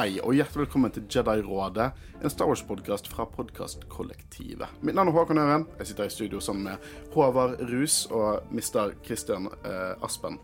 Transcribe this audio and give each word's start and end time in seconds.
Hei 0.00 0.14
og 0.24 0.32
hjertelig 0.32 0.62
velkommen 0.62 0.92
til 0.96 1.02
Jedi-rådet, 1.12 1.86
en 2.24 2.32
Star 2.32 2.48
Wars-podkast 2.48 3.10
fra 3.12 3.26
podkastkollektivet. 3.34 4.78
Mitt 4.80 4.96
navn 4.96 5.10
er 5.10 5.12
Håkon 5.12 5.40
Øren. 5.42 5.66
Jeg 5.76 5.90
sitter 5.90 6.06
i 6.08 6.12
studio 6.14 6.38
sammen 6.40 6.70
med 6.70 6.86
Håvard 7.12 7.60
Rus 7.68 8.06
og 8.06 8.46
mister 8.48 8.94
Christian 9.04 9.50
eh, 9.60 10.00
Aspen 10.00 10.38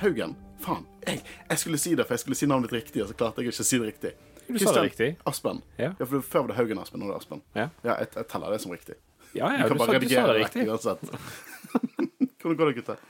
Haugen. 0.00 0.34
Faen, 0.64 0.82
jeg, 1.06 1.22
jeg 1.52 1.62
skulle 1.62 1.78
si 1.78 1.92
det, 1.94 2.08
for 2.08 2.16
jeg 2.16 2.24
skulle 2.24 2.40
si 2.40 2.48
navnet 2.50 2.72
ditt 2.72 2.80
riktig, 2.80 3.04
og 3.04 3.12
så 3.12 3.14
klarte 3.20 3.44
jeg 3.44 3.52
ikke 3.52 3.62
å 3.62 3.68
si 3.68 3.78
det 3.78 3.92
riktig. 3.92 4.12
Du 4.48 4.58
sa 4.64 4.74
det 4.80 4.84
riktig. 4.88 5.08
Aspen. 5.30 5.62
Ja. 5.78 5.92
for 6.02 6.18
Før 6.32 6.48
var 6.48 6.50
det 6.50 6.58
Haugen 6.58 6.82
Aspen, 6.82 6.98
nå 6.98 7.06
er 7.06 7.14
det 7.14 7.20
Aspen. 7.22 7.44
Ja. 7.54 7.68
Ja, 7.86 8.00
jeg, 8.00 8.10
jeg 8.18 8.30
teller 8.34 8.56
det 8.56 8.60
som 8.66 8.74
riktig. 8.74 8.98
Ja, 9.30 9.52
Du 9.52 9.62
ja, 9.62 9.70
kan 9.70 9.78
du, 9.78 9.84
bare 9.84 9.94
sa, 9.94 10.02
du 10.02 10.08
sa 10.16 10.26
det 10.32 10.36
riktig. 10.42 10.66
uansett. 10.66 11.06
Hvordan 12.42 12.58
går 12.64 12.72
det, 12.72 12.76
gutter? 12.82 13.06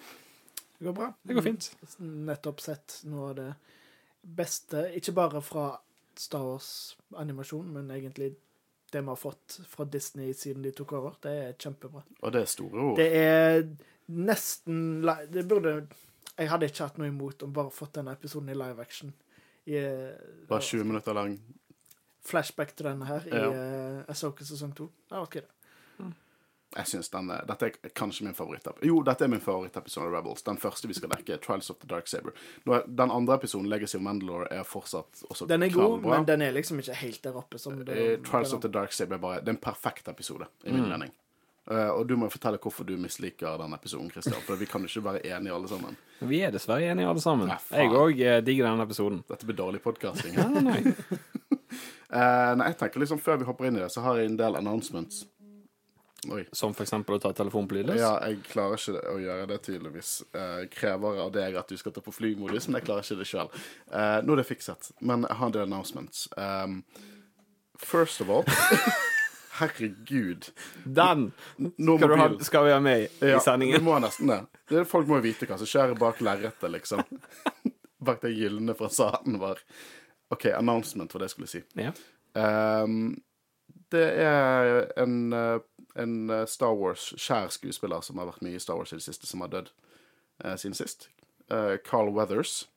Det 0.77 0.91
går 0.91 1.01
bra. 1.01 1.11
Det 1.25 1.41
går 1.41 1.49
fint. 1.49 1.73
Nettopp 2.29 2.61
sett 2.61 3.01
noe 3.09 3.33
av 3.33 3.37
det 3.41 3.51
beste, 4.23 4.89
ikke 4.95 5.13
bare 5.17 5.43
fra 5.43 5.67
Star 6.19 6.43
Wars-animasjon, 6.45 7.69
men 7.73 7.91
egentlig 7.95 8.33
det 8.93 9.03
vi 9.05 9.09
har 9.13 9.17
fått 9.21 9.61
fra 9.69 9.85
Disney 9.85 10.33
siden 10.35 10.63
de 10.65 10.73
tok 10.73 10.93
over. 10.97 11.17
Det 11.23 11.31
er 11.31 11.53
kjempebra. 11.61 12.03
Og 12.23 12.33
det 12.33 12.41
er 12.43 12.51
store 12.51 12.81
ord. 12.87 12.97
Det 12.97 13.09
er 13.17 13.63
nesten 14.09 15.03
Det 15.29 15.45
burde 15.49 15.87
Jeg 16.39 16.49
hadde 16.49 16.67
ikke 16.71 16.87
hatt 16.87 16.99
noe 16.99 17.09
imot 17.11 17.43
om 17.43 17.53
bare 17.53 17.71
fått 17.75 17.97
denne 17.99 18.13
episoden 18.15 18.49
i 18.49 18.55
live 18.57 18.81
action. 18.81 19.13
I, 19.67 19.75
eh, 19.77 20.15
Bare 20.49 20.63
20 20.63 20.85
minutter 20.85 21.13
lang. 21.13 21.35
Flashback 22.25 22.77
til 22.77 22.87
denne 22.87 23.05
her 23.09 23.27
i 23.27 23.35
Ja. 23.35 23.49
uh, 23.51 24.05
Asoka 24.09 24.45
sesong 24.45 24.75
to. 24.77 24.89
Ja, 25.11 25.23
ok, 25.23 25.35
det. 25.35 25.49
Jeg 26.77 26.87
synes 26.87 27.09
den 27.09 27.31
er, 27.33 27.45
Dette 27.49 27.67
er 27.67 27.93
kanskje 27.97 28.27
min 28.27 28.35
favorittepisode. 28.37 28.87
Jo, 28.87 28.99
dette 29.07 29.25
er 29.25 29.31
min 29.33 29.41
favorittepisode 29.41 30.11
av 30.11 30.17
Rebels. 30.19 30.43
Den 30.45 30.59
første 30.61 30.89
vi 30.91 30.97
skal 30.99 31.11
dekke, 31.15 31.39
Trials 31.45 31.71
of 31.73 31.79
the 31.81 31.89
Dark 31.89 32.11
Saber. 32.11 32.35
Er, 32.69 32.83
den 32.87 33.11
andre 33.15 33.39
episoden, 33.41 33.71
Legacy 33.73 33.97
of 33.97 34.03
Mandalore, 34.05 34.51
er 34.53 34.67
fortsatt 34.69 35.23
også 35.31 35.49
Den 35.49 35.65
er 35.65 35.73
god, 35.73 36.01
bra. 36.03 36.17
men 36.17 36.29
den 36.29 36.45
er 36.45 36.53
liksom 36.53 36.83
ikke 36.83 36.99
helt 37.01 37.23
der 37.25 37.39
oppe 37.41 37.59
som 37.59 37.79
det, 37.85 37.97
Eh, 37.97 38.19
Trials 38.23 38.53
of 38.53 38.61
the 38.61 38.69
Dark 38.69 38.93
Saber 38.93 39.17
er 39.17 39.23
bare 39.23 39.41
Det 39.41 39.49
er 39.49 39.57
en 39.57 39.65
perfekt 39.65 40.09
episode, 40.09 40.47
i 40.65 40.73
min 40.73 40.89
mening. 40.89 41.15
Uh, 41.69 41.91
og 41.93 42.07
du 42.09 42.15
må 42.17 42.25
jo 42.29 42.33
fortelle 42.33 42.57
hvorfor 42.57 42.85
du 42.89 42.95
misliker 42.97 43.59
den 43.61 43.75
episoden, 43.77 44.11
Christian. 44.11 44.41
For 44.47 44.57
vi 44.57 44.65
kan 44.67 44.81
jo 44.81 44.89
ikke 44.89 45.05
være 45.05 45.27
enige 45.27 45.53
alle 45.53 45.69
sammen. 45.69 45.97
Vi 46.21 46.41
er 46.41 46.51
dessverre 46.51 46.87
enige 46.93 47.09
alle 47.09 47.21
sammen. 47.21 47.49
Nei. 47.49 47.59
Jeg 47.73 47.91
òg 47.93 48.23
digger 48.45 48.71
denne 48.71 48.87
episoden. 48.89 49.19
Dette 49.29 49.45
blir 49.45 49.57
dårlig 49.57 49.83
podkasting. 49.85 50.37
Nei, 50.37 50.63
nei, 50.65 50.79
uh, 52.17 52.55
nei, 52.57 52.71
jeg 52.71 52.79
tenker 52.81 53.05
liksom 53.05 53.21
Før 53.21 53.37
vi 53.43 53.45
hopper 53.45 53.69
inn 53.69 53.77
i 53.77 53.83
det, 53.83 53.91
så 53.93 54.01
har 54.07 54.17
jeg 54.17 54.31
en 54.31 54.41
del 54.41 54.57
announcements. 54.57 55.27
Oi. 56.27 56.43
Som 56.53 56.73
eksempel 56.75 57.15
å 57.15 57.21
ta 57.23 57.31
telefonen 57.37 57.69
på 57.71 57.77
lydløs. 57.79 58.01
Ja, 58.01 58.17
jeg 58.27 58.41
klarer 58.51 58.75
ikke 58.81 59.03
å 59.13 59.19
gjøre 59.23 59.45
det, 59.53 59.59
tydeligvis. 59.63 60.09
Eh, 60.35 60.65
krever 60.73 61.21
av 61.23 61.31
deg 61.37 61.55
at 61.61 61.69
du 61.71 61.77
skal 61.79 61.95
ta 61.95 62.03
på 62.03 62.11
flymodus, 62.17 62.67
men 62.67 62.81
jeg 62.81 62.89
klarer 62.89 63.07
ikke 63.07 63.21
det 63.21 63.29
sjøl. 63.31 63.53
Eh, 63.93 64.17
nå 64.27 64.35
er 64.35 64.43
det 64.43 64.47
fikset, 64.49 64.91
men 64.99 65.23
jeg 65.29 65.39
har 65.39 65.47
en 65.47 65.55
del 65.55 65.63
announcements. 65.69 66.25
Um, 66.37 66.81
first 67.79 68.21
of 68.25 68.33
all 68.35 68.43
Herregud. 69.59 70.51
Den 70.85 71.31
skal, 71.57 72.09
du 72.09 72.17
ha, 72.19 72.27
skal 72.47 72.67
vi 72.67 72.73
ha 72.75 72.81
med 72.83 73.01
i 73.07 73.07
Ja, 73.27 73.39
vi 73.39 73.45
sendingen. 73.47 73.83
må 73.87 73.97
nesten 74.03 74.31
det. 74.31 74.41
det. 74.71 74.85
Folk 74.91 75.09
må 75.11 75.19
jo 75.19 75.25
vite 75.27 75.49
hva 75.51 75.59
som 75.59 75.67
skjer 75.71 75.95
bak 75.99 76.21
lerretet, 76.23 76.69
liksom. 76.71 77.03
bak 78.07 78.21
det 78.23 78.35
gylne 78.37 78.75
fasaden 78.79 79.39
vår. 79.43 79.63
OK, 80.35 80.51
announcement 80.55 81.15
var 81.15 81.25
det 81.25 81.31
jeg 81.31 81.35
skulle 81.35 81.51
si. 81.51 81.65
Ja. 81.79 81.91
Um, 82.39 83.17
det 83.91 84.05
er 84.21 84.85
en, 85.01 85.17
eh, 85.33 85.59
en 85.99 86.31
eh, 86.31 86.47
Star 86.51 86.75
Wars-skjær 86.79 87.53
skuespiller 87.55 88.03
som 88.05 88.21
har 88.21 88.31
vært 88.31 88.43
mye 88.47 88.59
i 88.59 88.63
Star 88.63 88.79
Wars 88.79 88.93
i 88.95 88.99
det 88.99 89.07
siste, 89.07 89.29
som 89.29 89.45
har 89.45 89.53
dødd 89.53 89.71
eh, 90.45 90.57
siden 90.57 90.77
sist. 90.79 91.09
Eh, 91.51 91.77
Carl 91.85 92.13
Weathers. 92.15 92.69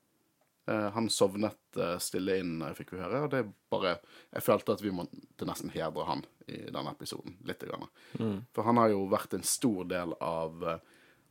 Eh, 0.69 0.87
han 0.95 1.09
sovnet 1.13 1.79
eh, 1.79 1.97
stille 2.01 2.39
inn, 2.41 2.59
fikk 2.77 2.95
vi 2.95 3.01
høre. 3.01 3.23
Og 3.25 3.33
det 3.33 3.45
bare 3.73 3.97
Jeg 4.33 4.45
følte 4.45 4.77
at 4.77 4.83
vi 4.83 4.93
måtte 4.95 5.47
nesten 5.49 5.73
hedre 5.73 6.05
han 6.09 6.25
i 6.47 6.63
denne 6.67 6.93
episoden. 6.93 7.37
Litt. 7.47 7.63
Grann. 7.67 7.89
For 8.55 8.67
han 8.67 8.81
har 8.81 8.93
jo 8.93 9.05
vært 9.11 9.35
en 9.37 9.45
stor 9.47 9.85
del 9.89 10.15
av, 10.19 10.63
eh, 10.67 10.79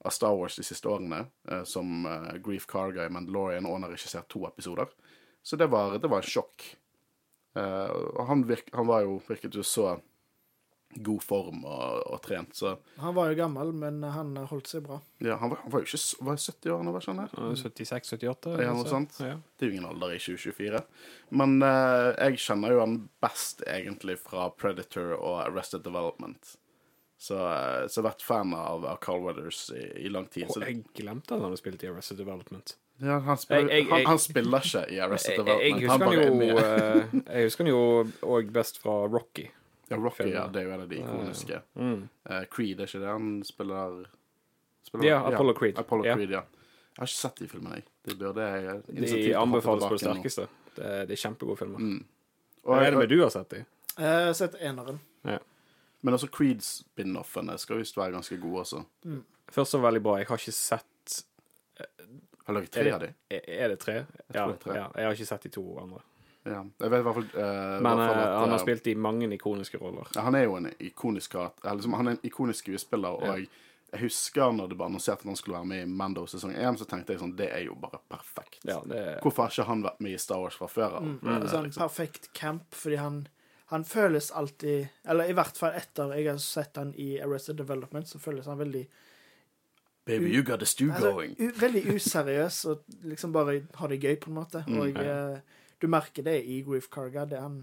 av 0.05 0.15
Star 0.17 0.37
Wars 0.37 0.57
de 0.57 0.65
siste 0.65 0.89
årene, 0.89 1.27
som 1.69 2.07
Grief 2.41 2.65
Carga 2.67 3.05
i 3.05 3.13
Mandalorian, 3.13 3.67
og 3.69 3.75
han 3.77 3.85
har 3.85 3.93
regissert 3.93 4.31
to 4.33 4.47
episoder. 4.49 4.89
Så 5.43 5.57
det 5.61 5.67
var, 5.73 5.99
det 5.99 6.09
var 6.09 6.23
en 6.23 6.31
sjokk. 6.31 6.65
Eh, 7.55 8.25
han, 8.27 8.47
virk, 8.47 8.71
han 8.73 8.87
var 8.87 9.05
jo, 9.07 9.19
virket 9.29 9.55
jo 9.55 9.65
så 9.67 9.95
god 10.97 11.23
form 11.23 11.65
og, 11.65 12.01
og 12.11 12.21
trent, 12.23 12.55
så 12.57 12.73
Han 12.99 13.15
var 13.15 13.31
jo 13.31 13.37
gammel, 13.39 13.73
men 13.73 14.03
han 14.03 14.33
holdt 14.51 14.67
seg 14.73 14.83
bra. 14.83 15.01
ja, 15.23 15.37
han, 15.39 15.51
var, 15.53 15.61
han 15.63 15.71
var 15.71 15.85
jo 15.85 15.87
ikke 15.87 16.25
var 16.27 16.37
70 16.37 16.73
år 16.75 16.83
nå, 16.83 16.93
var 16.97 17.01
ikke 17.05 17.15
han 17.15 17.29
det? 17.29 17.61
76-78? 17.63 18.57
Ja, 18.65 18.73
noe 18.75 18.89
sånt. 18.91 19.15
Ja. 19.23 19.37
Det 19.57 19.67
er 19.67 19.71
jo 19.71 19.77
ingen 19.79 19.87
alder 19.91 20.17
i 20.17 20.19
2024. 20.19 20.83
Men 21.39 21.61
eh, 21.63 22.09
jeg 22.27 22.41
kjenner 22.47 22.75
jo 22.75 22.81
han 22.83 22.97
best 23.23 23.63
egentlig 23.71 24.19
fra 24.19 24.49
Predator 24.51 25.15
og 25.19 25.39
Arrested 25.47 25.85
Development. 25.87 26.57
Så, 27.21 27.37
eh, 27.37 27.87
så 27.87 28.01
jeg 28.01 28.03
har 28.03 28.11
vært 28.11 28.23
fan 28.25 28.55
av, 28.57 28.85
av 28.95 28.99
Carl 29.05 29.23
Weathers 29.27 29.67
i, 29.77 29.85
i 30.07 30.11
lang 30.13 30.27
tid. 30.33 30.49
Og 30.51 30.63
jeg 30.65 30.83
glemte 30.97 31.35
at 31.35 31.39
han 31.39 31.51
hadde 31.51 31.61
spilt 31.61 31.85
i 31.85 31.91
Arrested 31.93 32.19
Development. 32.19 32.75
ja, 33.01 33.19
han, 33.25 33.37
spiller, 33.41 33.69
Jeg- 33.71 33.85
jeg- 33.85 33.91
han, 33.91 33.99
jeg- 34.03 34.07
han 34.09 34.19
spiller 34.19 34.59
ikke 34.67 34.85
i 34.91 34.99
Arrested 35.07 35.37
Jeg, 35.37 35.47
jeg, 35.47 35.47
Development. 35.47 35.81
husker 35.81 35.91
han 35.91 36.01
bare 36.01 36.21
er 36.21 36.27
jo 36.27 36.59
eh, 36.59 37.35
Jeg 37.37 37.45
husker 37.51 37.65
han 37.65 37.73
jo 37.73 37.83
òg 38.37 38.51
best 38.53 38.79
fra 38.83 38.99
Rocky. 39.07 39.47
Ja, 39.91 39.97
Rocky, 39.99 40.29
ja, 40.31 40.47
det 40.53 40.61
er 40.63 40.69
jo 40.69 40.73
en 40.77 40.81
av 40.85 40.89
de 40.91 40.99
ikoniske. 41.01 41.61
Mm. 41.75 42.03
Uh, 42.31 42.45
Creed, 42.53 42.79
er 42.81 42.87
ikke 42.87 43.01
det 43.03 43.11
han 43.11 43.29
spiller, 43.45 44.05
spiller 44.87 45.09
Ja, 45.09 45.17
Apollo 45.33 45.55
Creed. 45.59 45.79
Apollo 45.83 46.05
yeah. 46.07 46.17
Creed, 46.21 46.31
ja. 46.37 46.45
Jeg 46.95 47.03
har 47.03 47.09
ikke 47.11 47.19
sett 47.21 47.41
de 47.43 47.49
filmene, 47.51 47.81
jeg. 47.81 47.87
De 48.07 48.15
burde 48.21 48.47
jeg 48.47 48.65
eh, 48.71 49.21
De 49.25 49.35
anbefales 49.41 49.85
på 49.89 49.97
det 49.97 50.03
sterkeste. 50.05 50.47
Det, 50.77 50.85
er- 50.87 51.07
de 51.11 51.15
er 51.17 51.21
kjempegode 51.23 51.59
filmer. 51.59 51.79
Mm. 51.83 52.05
Hva 52.67 52.81
er 52.85 52.91
det 52.95 52.99
med 53.01 53.09
du 53.11 53.19
har 53.23 53.31
sett 53.35 53.51
de? 53.55 53.61
Eh, 53.97 54.05
Jeg 54.05 54.27
har 54.31 54.37
sett 54.39 54.55
eneren. 54.61 55.01
Ja. 55.27 55.39
Men 56.03 56.15
også 56.17 56.29
Creed-spin-offene 56.33 57.57
skal 57.61 57.81
visst 57.83 57.97
være 57.99 58.15
ganske 58.15 58.39
gode 58.41 58.63
også. 58.65 58.85
Først 59.51 59.75
og 59.75 59.83
veldig 59.83 60.03
bra. 60.05 60.19
Jeg 60.21 60.29
har 60.31 60.39
ikke 60.41 60.55
sett 60.57 61.25
Har 62.47 62.55
laget 62.57 62.71
tre 62.73 62.93
av 62.95 63.01
de? 63.03 63.11
er 63.31 63.69
det 63.75 63.79
tre? 63.83 63.95
Ja, 64.35 64.47
det 64.47 64.55
er 64.55 64.63
tre. 64.63 64.75
ja. 64.79 64.87
Jeg 64.97 65.07
har 65.11 65.19
ikke 65.19 65.27
sett 65.29 65.43
de 65.47 65.53
to 65.59 65.65
andre. 65.83 66.01
Ja. 66.45 66.61
Jeg 66.81 66.91
vet 66.91 67.03
i 67.03 67.05
hvert 67.05 67.17
fall, 67.19 67.27
uh, 67.35 67.81
Men 67.83 67.99
hvert 67.99 68.07
fall 68.07 68.19
eh, 68.19 68.23
at, 68.25 68.37
han 68.41 68.53
har 68.55 68.59
eh, 68.59 68.63
spilt 68.63 68.87
i 68.89 68.95
mange 68.97 69.29
ikoniske 69.35 69.81
roller. 69.81 70.07
ja, 70.15 70.23
Han 70.25 70.35
er 70.39 70.47
jo 70.47 70.55
en 70.57 70.71
ikonisk 70.79 71.35
Liksom, 71.37 71.97
han 71.99 72.09
er 72.09 72.17
en 72.17 72.23
ikonisk 72.25 72.65
skuespiller, 72.65 73.09
og 73.09 73.27
Ja. 73.27 73.35
jeg, 73.35 73.49
jeg 73.93 74.01
husker 74.07 74.53
når 74.53 74.71
det 74.71 74.79
ble 74.79 74.87
annonsert 74.87 75.21
at 75.21 75.27
han 75.29 75.37
skulle 75.37 75.59
være 75.59 75.67
med 75.67 75.83
i 75.83 75.91
Mando 75.91 76.25
sesong 76.27 76.55
1, 76.55 76.79
så 76.79 76.87
tenkte 76.89 77.13
jeg 77.13 77.21
sånn 77.21 77.37
Det 77.37 77.51
er 77.53 77.67
jo 77.67 77.75
bare 77.75 78.01
perfekt. 78.09 78.65
Ja, 78.65 78.81
det 78.87 78.99
er 78.99 79.21
Hvorfor 79.21 79.43
har 79.43 79.51
ikke 79.51 79.69
han 79.69 79.85
vært 79.85 80.01
med 80.01 80.13
i 80.17 80.23
Star 80.23 80.41
Wars 80.41 80.57
fra 80.57 80.69
før 80.71 80.97
av? 81.01 81.05
Mm. 81.05 81.19
Mm. 81.23 81.47
Sånn 81.49 81.69
liksom. 81.69 81.83
perfekt 81.83 82.33
camp, 82.33 82.75
fordi 82.75 82.97
han 82.97 83.29
han 83.71 83.85
føles 83.85 84.31
alltid 84.35 84.89
Eller 85.05 85.31
i 85.31 85.33
hvert 85.33 85.57
fall 85.57 85.77
etter 85.79 86.11
jeg 86.17 86.27
har 86.27 86.39
sett 86.43 86.77
han 86.77 86.91
i 86.99 87.21
Arrested 87.23 87.57
Development, 87.61 88.09
så 88.09 88.19
føles 88.19 88.47
han 88.51 88.59
veldig 88.59 88.89
Baby, 90.07 90.31
you 90.35 90.43
got 90.43 90.59
the 90.59 90.67
stew 90.67 90.91
altså, 90.91 91.13
going. 91.13 91.37
Altså, 91.39 91.61
Veldig 91.61 91.95
useriøs 91.95 92.65
og 92.65 92.85
liksom 93.07 93.33
bare 93.33 93.61
ha 93.79 93.87
det 93.87 94.01
gøy, 94.01 94.17
på 94.17 94.31
en 94.31 94.35
måte. 94.35 94.65
Mm, 94.67 94.79
og 94.81 94.97
eh, 95.05 95.60
du 95.81 95.89
merker 95.91 96.27
det 96.27 96.37
i 96.45 96.61
Grief 96.67 96.91
Carga. 96.93 97.25
Det 97.29 97.41
han, 97.41 97.63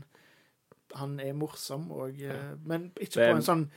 han 0.98 1.20
er 1.24 1.38
morsom, 1.38 1.92
og, 1.94 2.18
ja. 2.22 2.36
men 2.66 2.90
ikke 2.96 3.22
på 3.22 3.38
en 3.38 3.46
sånn 3.46 3.70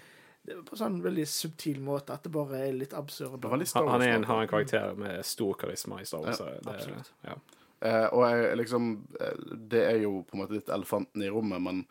på 0.66 0.76
sånn 0.78 0.98
veldig 1.04 1.26
subtil 1.28 1.80
måte 1.84 2.14
at 2.16 2.24
det 2.24 2.32
bare 2.32 2.62
er 2.64 2.74
litt 2.74 2.94
absurd. 2.96 3.44
Han, 3.44 3.62
han 3.76 4.02
er 4.02 4.14
en, 4.16 4.24
har 4.24 4.42
en 4.42 4.50
karakter 4.50 4.94
med 4.98 5.20
stor 5.26 5.54
karisma 5.60 6.00
i 6.00 6.06
Star 6.08 6.24
Wars. 6.24 6.40
Ja, 6.40 6.54
det, 6.56 6.74
absolutt. 6.74 7.10
Ja. 7.26 7.36
Eh, 7.80 8.06
og 8.12 8.24
jeg, 8.26 8.56
liksom 8.60 8.88
eh, 9.20 9.44
Det 9.72 9.82
er 9.88 10.02
jo 10.02 10.18
på 10.28 10.36
en 10.36 10.42
måte 10.42 10.56
litt 10.58 10.72
elefanten 10.72 11.24
i 11.24 11.30
rommet, 11.32 11.62
men 11.64 11.84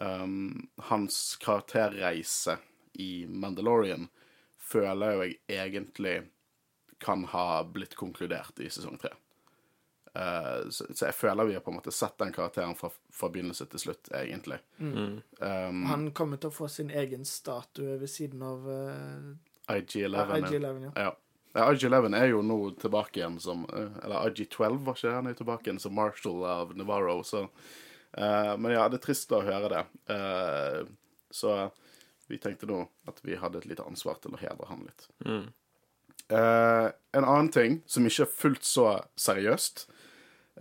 um, 0.00 0.68
hans 0.90 1.36
karakterreise 1.40 2.58
i 3.00 3.26
Mandalorian 3.28 4.08
føler 4.60 5.14
jo 5.14 5.28
jeg 5.28 5.38
egentlig 5.54 6.16
kan 7.04 7.24
ha 7.32 7.62
blitt 7.68 7.96
konkludert 7.98 8.60
i 8.64 8.70
sesong 8.72 8.96
tre. 9.00 9.12
Eh, 10.14 10.68
så, 10.70 10.86
så 10.94 11.08
jeg 11.08 11.16
føler 11.18 11.48
vi 11.48 11.56
har 11.56 11.64
på 11.64 11.72
en 11.72 11.80
måte 11.80 11.94
sett 11.94 12.16
den 12.22 12.32
karakteren 12.34 12.76
fra, 12.78 12.90
fra 13.12 13.30
begynnelse 13.34 13.66
til 13.72 13.82
slutt, 13.82 14.12
egentlig. 14.14 14.60
Mm. 14.78 15.18
Um, 15.40 15.82
Han 15.90 16.06
kommer 16.14 16.38
til 16.38 16.52
å 16.52 16.54
få 16.54 16.68
sin 16.70 16.92
egen 16.94 17.26
statue 17.26 17.98
ved 17.98 18.10
siden 18.10 18.44
av 18.46 18.68
uh, 18.70 19.74
IG-11. 19.74 20.14
ja. 20.14 20.38
IG-11. 20.38 20.88
Ja. 20.88 20.94
Ja. 21.08 21.12
Ja, 21.54 21.68
IG-11 21.70 22.16
er 22.18 22.32
jo 22.32 22.42
nå 22.42 22.58
tilbake 22.82 23.20
igjen 23.20 23.36
som 23.38 23.62
eh, 23.70 23.98
Eller 24.02 24.32
IG-12, 24.32 24.80
var 24.82 24.96
ikke 24.96 25.06
det? 25.06 25.14
Han 25.14 25.28
er 25.30 25.36
tilbake 25.38 25.68
igjen 25.68 25.78
som 25.82 25.94
Marshall 25.94 26.42
av 26.50 26.72
Navarro, 26.74 27.20
så 27.22 27.44
uh, 27.46 28.54
Men 28.58 28.74
ja, 28.74 28.88
det 28.90 28.98
er 28.98 29.04
trist 29.04 29.34
å 29.34 29.42
høre 29.46 29.70
det. 29.70 29.82
Eh, 30.10 30.80
så 31.34 31.54
vi 32.26 32.40
tenkte 32.42 32.66
nå 32.66 32.80
at 33.10 33.20
vi 33.22 33.38
hadde 33.38 33.60
et 33.60 33.68
lite 33.70 33.86
ansvar 33.86 34.18
til 34.22 34.34
å 34.34 34.40
hedre 34.40 34.66
han 34.66 34.82
litt. 34.86 35.06
Mm. 35.26 35.46
Uh, 36.32 36.88
en 37.14 37.26
annen 37.26 37.50
ting 37.54 37.80
som 37.86 38.06
ikke 38.08 38.24
er 38.24 38.32
fullt 38.32 38.66
så 38.66 38.86
seriøst, 39.20 39.84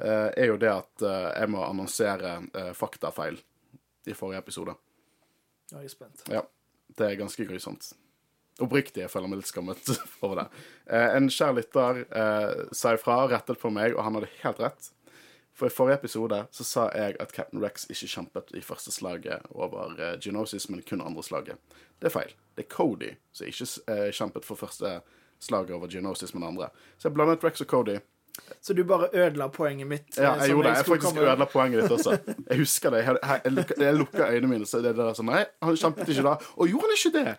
er 0.02 0.50
jo 0.50 0.58
det 0.58 0.72
at 0.72 1.06
eh, 1.06 1.28
jeg 1.42 1.52
må 1.54 1.64
annonsere 1.66 2.38
eh, 2.54 2.72
faktafeil 2.78 3.38
i 4.10 4.16
forrige 4.18 4.42
episode. 4.44 4.76
Nå 5.72 5.82
er 5.82 5.92
spent. 5.92 6.26
Ja, 6.32 6.42
det 6.98 7.10
er 7.10 7.20
ganske 7.20 7.46
grusomt. 7.48 7.92
Oppriktig, 8.62 9.02
jeg 9.02 9.10
føler 9.10 9.32
meg 9.32 9.42
litt 9.42 9.50
skammet 9.50 9.94
over 10.24 10.44
det. 10.44 10.48
Eh, 10.86 11.16
en 11.18 11.30
kjær 11.34 11.56
lytter 11.58 12.04
eh, 12.06 12.66
sa 12.76 12.94
ifra 12.98 13.24
rettet 13.32 13.62
på 13.62 13.72
meg, 13.74 13.96
og 13.98 14.06
han 14.06 14.20
hadde 14.20 14.34
helt 14.44 14.62
rett. 14.62 14.92
For 15.54 15.70
i 15.70 15.74
forrige 15.74 16.00
episode 16.02 16.40
så 16.54 16.66
sa 16.66 16.84
jeg 16.98 17.18
at 17.22 17.34
Captain 17.34 17.62
Rex 17.62 17.86
ikke 17.86 18.10
kjempet 18.10 18.54
i 18.58 18.62
første 18.66 18.90
slaget 18.94 19.46
over 19.54 19.94
Genosis, 20.22 20.66
men 20.70 20.82
kun 20.82 21.04
andre 21.06 21.22
slaget. 21.26 21.76
Det 22.02 22.10
er 22.10 22.14
feil. 22.16 22.34
Det 22.58 22.66
er 22.66 22.72
Cody 22.74 23.12
som 23.34 23.50
ikke 23.50 23.68
eh, 23.94 24.08
kjempet 24.14 24.48
for 24.50 24.58
første 24.58 24.96
slaget 25.44 25.76
over 25.78 25.92
Genosis, 25.94 26.34
men 26.34 26.48
andre. 26.48 26.72
Så 26.98 27.10
jeg 27.10 27.18
blandet 27.18 27.46
Rex 27.46 27.62
og 27.62 27.70
Cody. 27.70 28.00
Så 28.64 28.74
du 28.74 28.82
bare 28.88 29.10
ødela 29.14 29.46
poenget 29.54 29.88
mitt? 29.88 30.16
Ja, 30.18 30.32
eh, 30.34 30.40
jeg 30.48 30.50
gjorde 30.56 30.70
det. 30.70 30.78
Jeg 30.78 30.86
faktisk 30.88 31.06
komme- 31.06 31.22
ødela 31.28 31.46
poenget 31.52 31.82
ditt 31.84 31.92
også. 31.92 32.14
Jeg 32.50 32.58
husker 32.60 32.90
det. 32.96 33.02
Jeg, 33.06 33.18
jeg, 33.22 33.42
jeg, 33.78 33.94
lukka- 33.96 34.28
øynene 34.32 34.48
mine, 34.50 34.66
så 34.66 34.80
det 34.82 34.90
er 34.94 34.98
der 34.98 35.14
sånn 35.18 35.30
Nei, 35.30 35.44
han 35.62 35.76
kjempet 35.78 36.10
ikke 36.10 36.24
da. 36.26 36.34
Og 36.58 36.72
gjorde 36.72 36.88
han 36.90 36.96
ikke 36.98 37.12
det? 37.18 37.34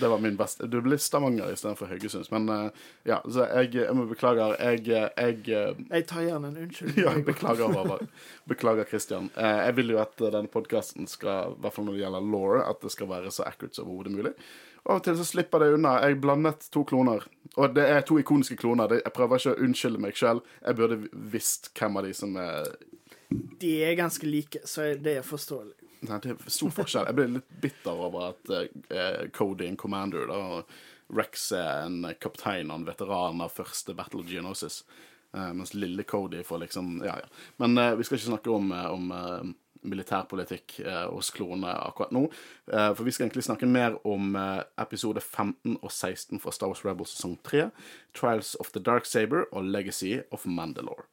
Det 0.00 0.10
var 0.10 0.18
min 0.24 0.36
beste. 0.40 0.66
Du 0.72 0.80
ble 0.82 0.98
Stavanger 0.98 1.52
istedenfor 1.54 1.86
Haugesund. 1.92 2.26
Men 2.34 2.48
eh, 2.56 2.82
ja, 3.12 3.20
så 3.28 3.46
jeg, 3.52 3.70
jeg 3.78 3.94
må 3.94 4.08
beklage. 4.10 4.48
Jeg, 4.58 4.82
jeg, 4.88 5.12
jeg 5.46 5.76
Jeg 5.92 6.06
tar 6.10 6.26
gjerne 6.26 6.50
en 6.50 6.58
unnskyldning. 6.64 6.98
ja, 7.04 7.14
beklager, 7.30 7.72
Håvard. 7.78 8.06
Beklager, 8.50 8.84
Christian. 8.90 9.30
Eh, 9.36 9.60
jeg 9.68 9.76
vil 9.78 9.94
jo 9.94 10.02
at 10.02 10.20
eh, 10.26 10.32
denne 10.34 10.50
podkasten 10.50 11.06
skal, 11.10 11.54
i 11.54 11.62
hvert 11.62 11.76
fall 11.78 11.86
når 11.86 12.00
det 12.00 12.04
gjelder 12.06 12.30
law, 12.34 12.58
at 12.66 12.82
det 12.82 12.90
skal 12.96 13.12
være 13.14 13.30
så 13.30 13.46
accurate 13.46 13.78
som 13.78 13.86
overhodet 13.92 14.16
mulig. 14.18 14.34
Av 14.82 14.96
og 14.98 15.04
til 15.06 15.14
så 15.14 15.22
slipper 15.28 15.62
det 15.62 15.74
unna. 15.76 16.00
Jeg 16.02 16.18
blandet 16.18 16.64
to 16.74 16.82
kloner. 16.88 17.22
Og 17.60 17.74
det 17.76 17.84
er 17.84 18.04
to 18.06 18.16
ikoniske 18.20 18.56
kloner. 18.56 18.94
Jeg 19.02 19.12
prøver 19.12 19.40
ikke 19.40 19.52
å 19.52 19.66
unnskylde 19.66 20.00
meg 20.00 20.16
sjøl. 20.16 20.40
Jeg 20.62 20.78
burde 20.78 20.98
visst 21.34 21.68
hvem 21.76 22.00
av 22.00 22.08
de 22.08 22.14
som 22.16 22.36
er 22.40 22.70
De 23.60 23.72
er 23.84 23.96
ganske 23.98 24.28
like, 24.28 24.62
så 24.68 24.92
det 24.96 25.18
er 25.20 25.26
forståelig. 25.26 25.76
Nei, 26.08 26.18
det 26.24 26.32
er 26.32 26.50
stor 26.50 26.72
forskjell. 26.74 27.06
Jeg 27.10 27.18
ble 27.18 27.28
litt 27.36 27.52
bitter 27.62 28.00
over 28.08 28.32
at 28.32 28.50
uh, 28.50 29.28
Cody 29.36 29.68
er 29.68 29.72
en 29.72 29.78
commander, 29.78 30.26
da, 30.30 30.40
og 30.56 31.14
Rex 31.14 31.50
er 31.54 31.84
en 31.84 32.08
kaptein 32.20 32.72
og 32.72 32.80
en 32.80 32.88
veteran 32.88 33.44
av 33.44 33.52
første 33.54 33.94
Battle 33.94 34.24
of 34.24 34.32
Geonosis. 34.32 34.82
Uh, 35.36 35.52
mens 35.56 35.76
lille 35.76 36.04
Cody 36.08 36.42
får 36.44 36.64
liksom 36.64 36.98
Ja, 37.04 37.18
ja. 37.20 37.28
Men 37.62 37.76
uh, 37.78 37.92
vi 38.00 38.08
skal 38.08 38.18
ikke 38.18 38.32
snakke 38.32 38.52
om, 38.52 38.72
om 38.72 39.12
militærpolitikk 39.82 40.78
eh, 40.84 41.06
hos 41.12 41.30
klonene 41.34 41.72
akkurat 41.86 42.12
nå. 42.14 42.26
Eh, 42.72 42.90
for 42.96 43.06
vi 43.06 43.14
skal 43.14 43.26
egentlig 43.26 43.46
snakke 43.46 43.68
mer 43.68 43.98
om 44.08 44.36
eh, 44.36 44.62
episode 44.82 45.20
15 45.20 45.78
og 45.80 45.90
16 45.90 46.40
fra 46.42 46.54
Star 46.54 46.72
Wars 46.72 46.84
Rebels 46.86 47.16
sesong 47.16 47.38
3, 47.46 47.68
Trials 48.14 48.54
of 48.60 48.72
the 48.76 48.82
Dark 48.82 49.08
Saber 49.08 49.48
og 49.52 49.64
Legacy 49.64 50.18
of 50.30 50.46
Mandalore. 50.46 51.08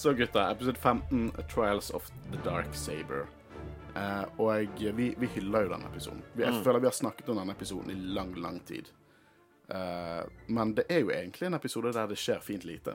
Så 0.00 0.12
gutta, 0.12 0.50
episode 0.50 0.78
15, 0.78 1.32
Trials 1.54 1.90
of 1.90 2.10
the 2.32 2.50
Dark 2.50 2.74
Saber. 2.74 3.26
Eh, 3.96 4.22
og 4.36 4.68
vi, 4.96 5.14
vi 5.18 5.26
hyller 5.26 5.66
jo 5.66 5.72
denne 5.74 5.90
episoden. 5.90 6.22
Vi, 6.32 6.40
jeg 6.46 6.62
føler 6.64 6.80
vi 6.80 6.88
har 6.88 6.94
snakket 6.96 7.28
om 7.28 7.36
denne 7.36 7.52
episoden 7.52 7.90
i 7.92 7.96
lang, 8.16 8.30
lang 8.40 8.62
tid. 8.64 8.88
Eh, 9.68 10.22
men 10.48 10.72
det 10.78 10.86
er 10.88 11.02
jo 11.02 11.10
egentlig 11.12 11.50
en 11.50 11.58
episode 11.58 11.92
der 11.92 12.08
det 12.08 12.16
skjer 12.16 12.40
fint 12.40 12.64
lite. 12.64 12.94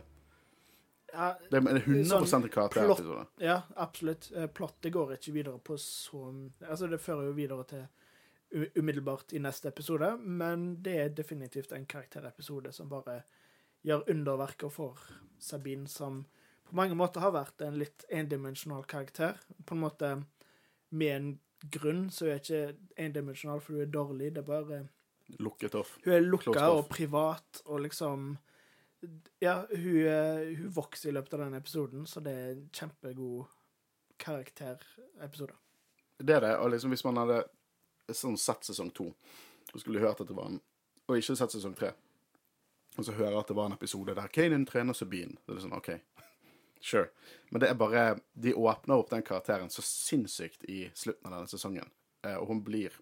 Ja, 1.14 1.28
Det 1.52 1.60
er 1.60 1.70
en 1.76 1.78
100 1.78 2.26
Sånn 2.26 2.48
karakterepisode. 2.50 3.28
ja 3.38 3.60
absolutt. 3.76 4.32
Eh, 4.34 4.48
Plottet 4.50 4.94
går 4.98 5.14
ikke 5.20 5.36
videre 5.36 5.62
på 5.62 5.78
så 5.78 6.24
Altså, 6.66 6.88
det 6.90 6.98
fører 7.06 7.28
jo 7.30 7.36
videre 7.38 7.68
til 7.70 7.86
umiddelbart 8.82 9.36
i 9.38 9.44
neste 9.46 9.70
episode, 9.70 10.16
men 10.18 10.82
det 10.82 10.98
er 11.04 11.14
definitivt 11.14 11.72
en 11.78 11.86
karakterepisode 11.86 12.74
som 12.74 12.90
bare 12.90 13.22
gjør 13.86 14.10
underverker 14.10 14.74
for 14.74 14.98
Sabine, 15.38 15.86
som 15.88 16.26
på 16.66 16.76
mange 16.78 16.98
måter 16.98 17.24
har 17.24 17.34
vært 17.36 17.62
en 17.66 17.78
litt 17.80 18.06
endimensjonal 18.10 18.86
karakter. 18.90 19.38
På 19.66 19.76
en 19.76 19.84
måte 19.84 20.12
med 20.90 21.16
en 21.16 21.32
grunn, 21.72 22.08
så 22.14 22.30
er 22.30 22.42
ikke 22.42 22.76
endimensjonal 23.02 23.62
fordi 23.64 23.82
hun 23.82 23.88
er 23.88 23.94
dårlig, 23.94 24.32
det 24.36 24.44
er 24.44 24.50
bare 24.50 24.84
Lukket 25.42 25.74
off. 25.76 25.96
Hun 26.04 26.14
er 26.14 26.22
lukka 26.22 26.68
og 26.70 26.84
privat, 26.90 27.62
og 27.66 27.82
liksom 27.82 28.36
Ja, 29.42 29.66
hun, 29.70 30.06
eh, 30.06 30.56
hun 30.58 30.72
vokser 30.74 31.10
i 31.10 31.14
løpet 31.14 31.34
av 31.34 31.40
den 31.40 31.54
episoden, 31.58 32.06
så 32.10 32.22
det 32.24 32.32
er 32.34 32.52
en 32.52 32.70
kjempegod 32.74 33.46
karakterepisode. 34.18 35.54
Det 36.18 36.36
er 36.36 36.40
det. 36.40 36.56
Og 36.58 36.72
liksom 36.72 36.90
hvis 36.90 37.04
man 37.06 37.18
hadde 37.18 37.44
sånn 38.14 38.38
sett 38.38 38.66
sesong 38.66 38.90
to, 38.96 39.12
og 39.74 39.82
skulle 39.82 40.02
hørt 40.02 40.22
at 40.22 40.28
det 40.28 40.38
var 40.38 40.50
en 40.54 40.62
Og 41.08 41.20
ikke 41.20 41.36
sett 41.38 41.52
sesong 41.54 41.76
tre. 41.78 41.92
Og 42.98 43.06
så 43.06 43.14
høre 43.14 43.38
at 43.38 43.48
det 43.48 43.56
var 43.56 43.68
en 43.68 43.76
episode 43.76 44.16
der 44.16 44.28
Kanin 44.34 44.66
trener 44.66 44.94
Sabine. 44.94 45.36
Det 45.46 45.52
er 45.54 45.60
det 45.60 45.62
sånn, 45.62 45.76
OK. 45.78 45.90
Sure. 46.86 47.08
Men 47.50 47.64
det 47.64 47.70
er 47.70 47.78
bare 47.80 48.20
De 48.34 48.54
åpner 48.54 49.00
opp 49.00 49.10
den 49.10 49.24
karakteren 49.26 49.72
så 49.74 49.82
sinnssykt 49.82 50.68
i 50.70 50.92
slutten 50.94 51.32
av 51.32 51.40
denne 51.40 51.50
sesongen. 51.50 51.90
Eh, 52.22 52.36
og 52.38 52.52
hun 52.52 52.62
blir 52.66 52.94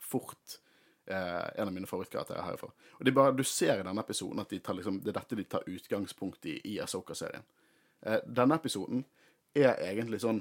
fort 0.00 0.56
eh, 1.06 1.44
en 1.60 1.68
av 1.68 1.72
mine 1.74 1.90
favorittkarakterer 1.90 2.46
herfra. 2.46 2.70
Og 2.96 3.12
bare, 3.12 3.34
du 3.36 3.44
ser 3.44 3.76
i 3.76 3.84
denne 3.84 4.00
episoden 4.00 4.40
at 4.40 4.48
de 4.48 4.62
tar, 4.64 4.78
liksom, 4.78 5.02
det 5.04 5.12
er 5.12 5.18
dette 5.18 5.36
de 5.36 5.44
tar 5.44 5.68
utgangspunkt 5.68 6.48
i 6.48 6.56
i 6.72 6.78
Asoka-serien. 6.80 7.44
Eh, 8.00 8.24
denne 8.24 8.56
episoden 8.56 9.04
er 9.54 9.76
egentlig 9.84 10.22
sånn 10.24 10.40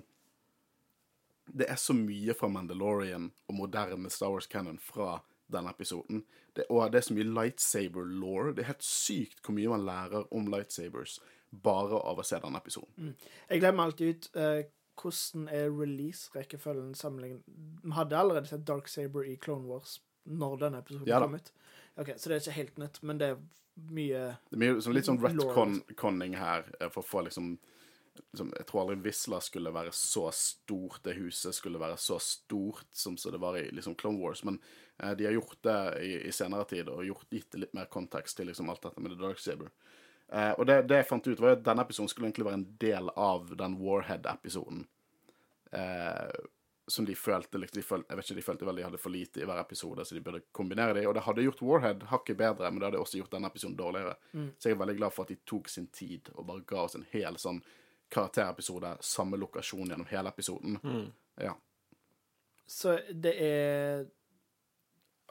det 1.43 1.67
er 1.67 1.75
så 1.75 1.91
mye 1.91 2.31
fra 2.39 2.47
Mandalorian 2.47 3.27
og 3.51 3.55
moderne 3.57 4.07
Star 4.09 4.31
Wars 4.31 4.47
Canon 4.47 4.79
fra 4.79 5.17
denne 5.51 5.73
episoden. 5.75 6.23
Det, 6.55 6.63
og 6.71 6.87
det 6.91 7.01
er 7.01 7.07
så 7.09 7.15
mye 7.17 7.27
lightsaber 7.27 8.07
law. 8.07 8.53
Det 8.55 8.63
er 8.63 8.71
helt 8.71 8.87
sykt 8.87 9.43
hvor 9.43 9.57
mye 9.57 9.73
man 9.75 9.83
lærer 9.83 10.31
om 10.31 10.47
lightsabers 10.47 11.17
bare 11.63 11.99
av 11.99 12.19
å 12.19 12.25
se 12.25 12.39
denne 12.41 12.61
episoden. 12.61 13.13
Jeg 13.49 13.61
glemmer 13.61 13.89
alltid 13.89 14.13
ut 14.13 14.29
uh, 14.37 14.61
hvordan 14.99 15.47
er 15.49 15.73
release-rekkefølgen 15.73 16.93
sammenlignet 16.97 17.41
Vi 17.83 17.93
hadde 17.97 18.17
allerede 18.17 18.49
sett 18.49 18.65
Dark 18.67 18.87
Saber 18.91 19.25
i 19.25 19.35
Clone 19.41 19.67
Wars 19.69 19.99
når 20.23 20.57
denne 20.61 20.81
episoden 20.83 21.09
Ja 21.09 21.19
kom 21.23 21.35
ut. 21.35 21.51
Ok, 21.99 22.13
Så 22.17 22.29
det 22.29 22.35
er 22.35 22.41
ikke 22.41 22.57
helt 22.57 22.81
nytt, 22.81 22.99
men 23.03 23.19
det 23.19 23.29
er 23.33 23.37
mye 23.75 24.25
Det 24.49 24.57
er 24.57 24.61
mye, 24.63 24.81
så 24.81 24.93
litt 24.93 25.09
sånn 25.09 25.21
retconning 25.21 26.37
her 26.37 26.67
eh, 26.79 26.89
for 26.89 27.03
å 27.03 27.07
få 27.07 27.25
liksom 27.27 27.55
liksom, 28.31 28.53
Jeg 28.57 28.67
tror 28.69 28.83
aldri 28.83 28.99
Visla 29.07 29.41
skulle 29.41 29.73
være 29.73 29.93
så 29.97 30.29
stort, 30.37 31.01
det 31.05 31.17
huset 31.19 31.55
skulle 31.57 31.81
være 31.81 31.97
så 31.97 32.19
stort 32.21 32.87
som 32.91 33.17
så 33.17 33.33
det 33.33 33.41
var 33.41 33.57
i 33.59 33.67
liksom 33.71 33.97
Clone 33.99 34.21
Wars, 34.21 34.43
men 34.43 34.59
eh, 34.99 35.13
de 35.17 35.29
har 35.29 35.37
gjort 35.37 35.59
det 35.65 35.79
i, 36.05 36.13
i 36.29 36.31
senere 36.31 36.69
tid 36.69 36.89
og 36.93 37.05
gjort, 37.05 37.27
gitt 37.33 37.59
litt 37.59 37.73
mer 37.77 37.89
kontekst 37.93 38.37
til 38.37 38.49
liksom 38.49 38.69
alt 38.69 38.85
dette 38.85 39.01
med 39.01 39.15
The 39.15 39.21
Dark 39.21 39.41
Saber. 39.41 39.73
Eh, 40.33 40.51
og 40.51 40.65
det, 40.65 40.81
det 40.89 41.03
jeg 41.03 41.09
fant 41.11 41.27
ut, 41.29 41.39
var 41.39 41.55
at 41.55 41.63
denne 41.65 41.85
episoden 41.85 42.09
skulle 42.09 42.29
egentlig 42.29 42.47
være 42.47 42.59
en 42.61 42.69
del 42.81 43.09
av 43.21 43.51
den 43.57 43.77
Warhead-episoden. 43.77 44.87
Eh, 45.71 46.39
som 46.87 47.05
de 47.05 47.15
følte, 47.15 47.57
liksom, 47.57 47.79
de 47.79 47.85
følte 47.85 48.11
Jeg 48.11 48.17
vet 48.17 48.25
ikke, 48.25 48.35
de 48.35 48.45
følte 48.45 48.65
vel 48.67 48.79
de 48.79 48.83
hadde 48.83 48.99
for 48.99 49.13
lite 49.13 49.39
i 49.39 49.45
hver 49.47 49.61
episode, 49.61 50.05
så 50.05 50.17
de 50.17 50.23
burde 50.25 50.41
kombinere 50.51 50.97
de. 50.97 51.05
Og 51.07 51.13
det 51.15 51.23
hadde 51.27 51.45
gjort 51.45 51.61
Warhead 51.63 52.07
hakket 52.09 52.39
bedre, 52.41 52.71
men 52.71 52.81
det 52.81 52.89
hadde 52.89 53.03
også 53.03 53.21
gjort 53.21 53.35
denne 53.37 53.51
episoden 53.53 53.77
dårligere. 53.79 54.17
Så 54.57 54.69
jeg 54.69 54.75
er 54.75 54.81
veldig 54.81 54.97
glad 54.97 55.15
for 55.15 55.23
at 55.23 55.31
de 55.31 55.39
tok 55.47 55.69
sin 55.71 55.87
tid 55.93 56.33
og 56.33 56.47
bare 56.49 56.65
ga 56.67 56.81
oss 56.87 56.97
en 56.99 57.05
hel 57.13 57.37
sånn 57.39 57.61
karakterepisode, 58.13 58.97
samme 59.01 59.39
lokasjon 59.41 59.93
gjennom 59.93 60.09
hele 60.09 60.33
episoden. 60.33 60.75
Ja. 61.41 61.55
Så 62.67 62.97
det 63.09 63.33
er 63.41 64.05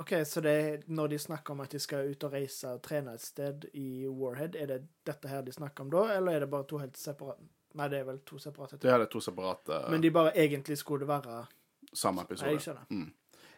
OK, 0.02 0.12
så 0.26 0.42
det 0.44 0.56
når 0.90 1.14
de 1.14 1.18
snakker 1.22 1.54
om 1.54 1.62
at 1.64 1.72
de 1.72 1.80
skal 1.82 2.10
ut 2.10 2.24
og 2.26 2.34
reise 2.34 2.70
og 2.74 2.82
trene 2.84 3.14
et 3.14 3.22
sted 3.22 3.66
i 3.78 4.04
Warhead, 4.08 4.56
er 4.58 4.70
det 4.70 4.78
dette 5.06 5.30
her 5.30 5.44
de 5.46 5.54
snakker 5.54 5.86
om 5.86 5.90
da, 5.92 6.04
eller 6.16 6.36
er 6.36 6.44
det 6.44 6.50
bare 6.52 6.66
to 6.68 6.80
helt 6.82 6.98
separate 6.98 7.42
Nei, 7.72 7.86
det 7.88 8.02
er 8.02 8.04
vel 8.04 8.18
to 8.28 8.36
separate 8.36 8.76
Det 8.82 8.90
er 8.92 8.98
det 9.00 9.08
to 9.08 9.20
separate 9.24 9.78
Men 9.88 10.02
de 10.04 10.10
bare 10.12 10.34
egentlig 10.36 10.76
skulle 10.76 11.06
være 11.08 11.46
samme 11.92 12.20
Nei, 12.20 12.26
episode. 12.28 12.50
jeg 12.50 12.64
skjønner. 12.66 12.90
Mm. 12.90 13.12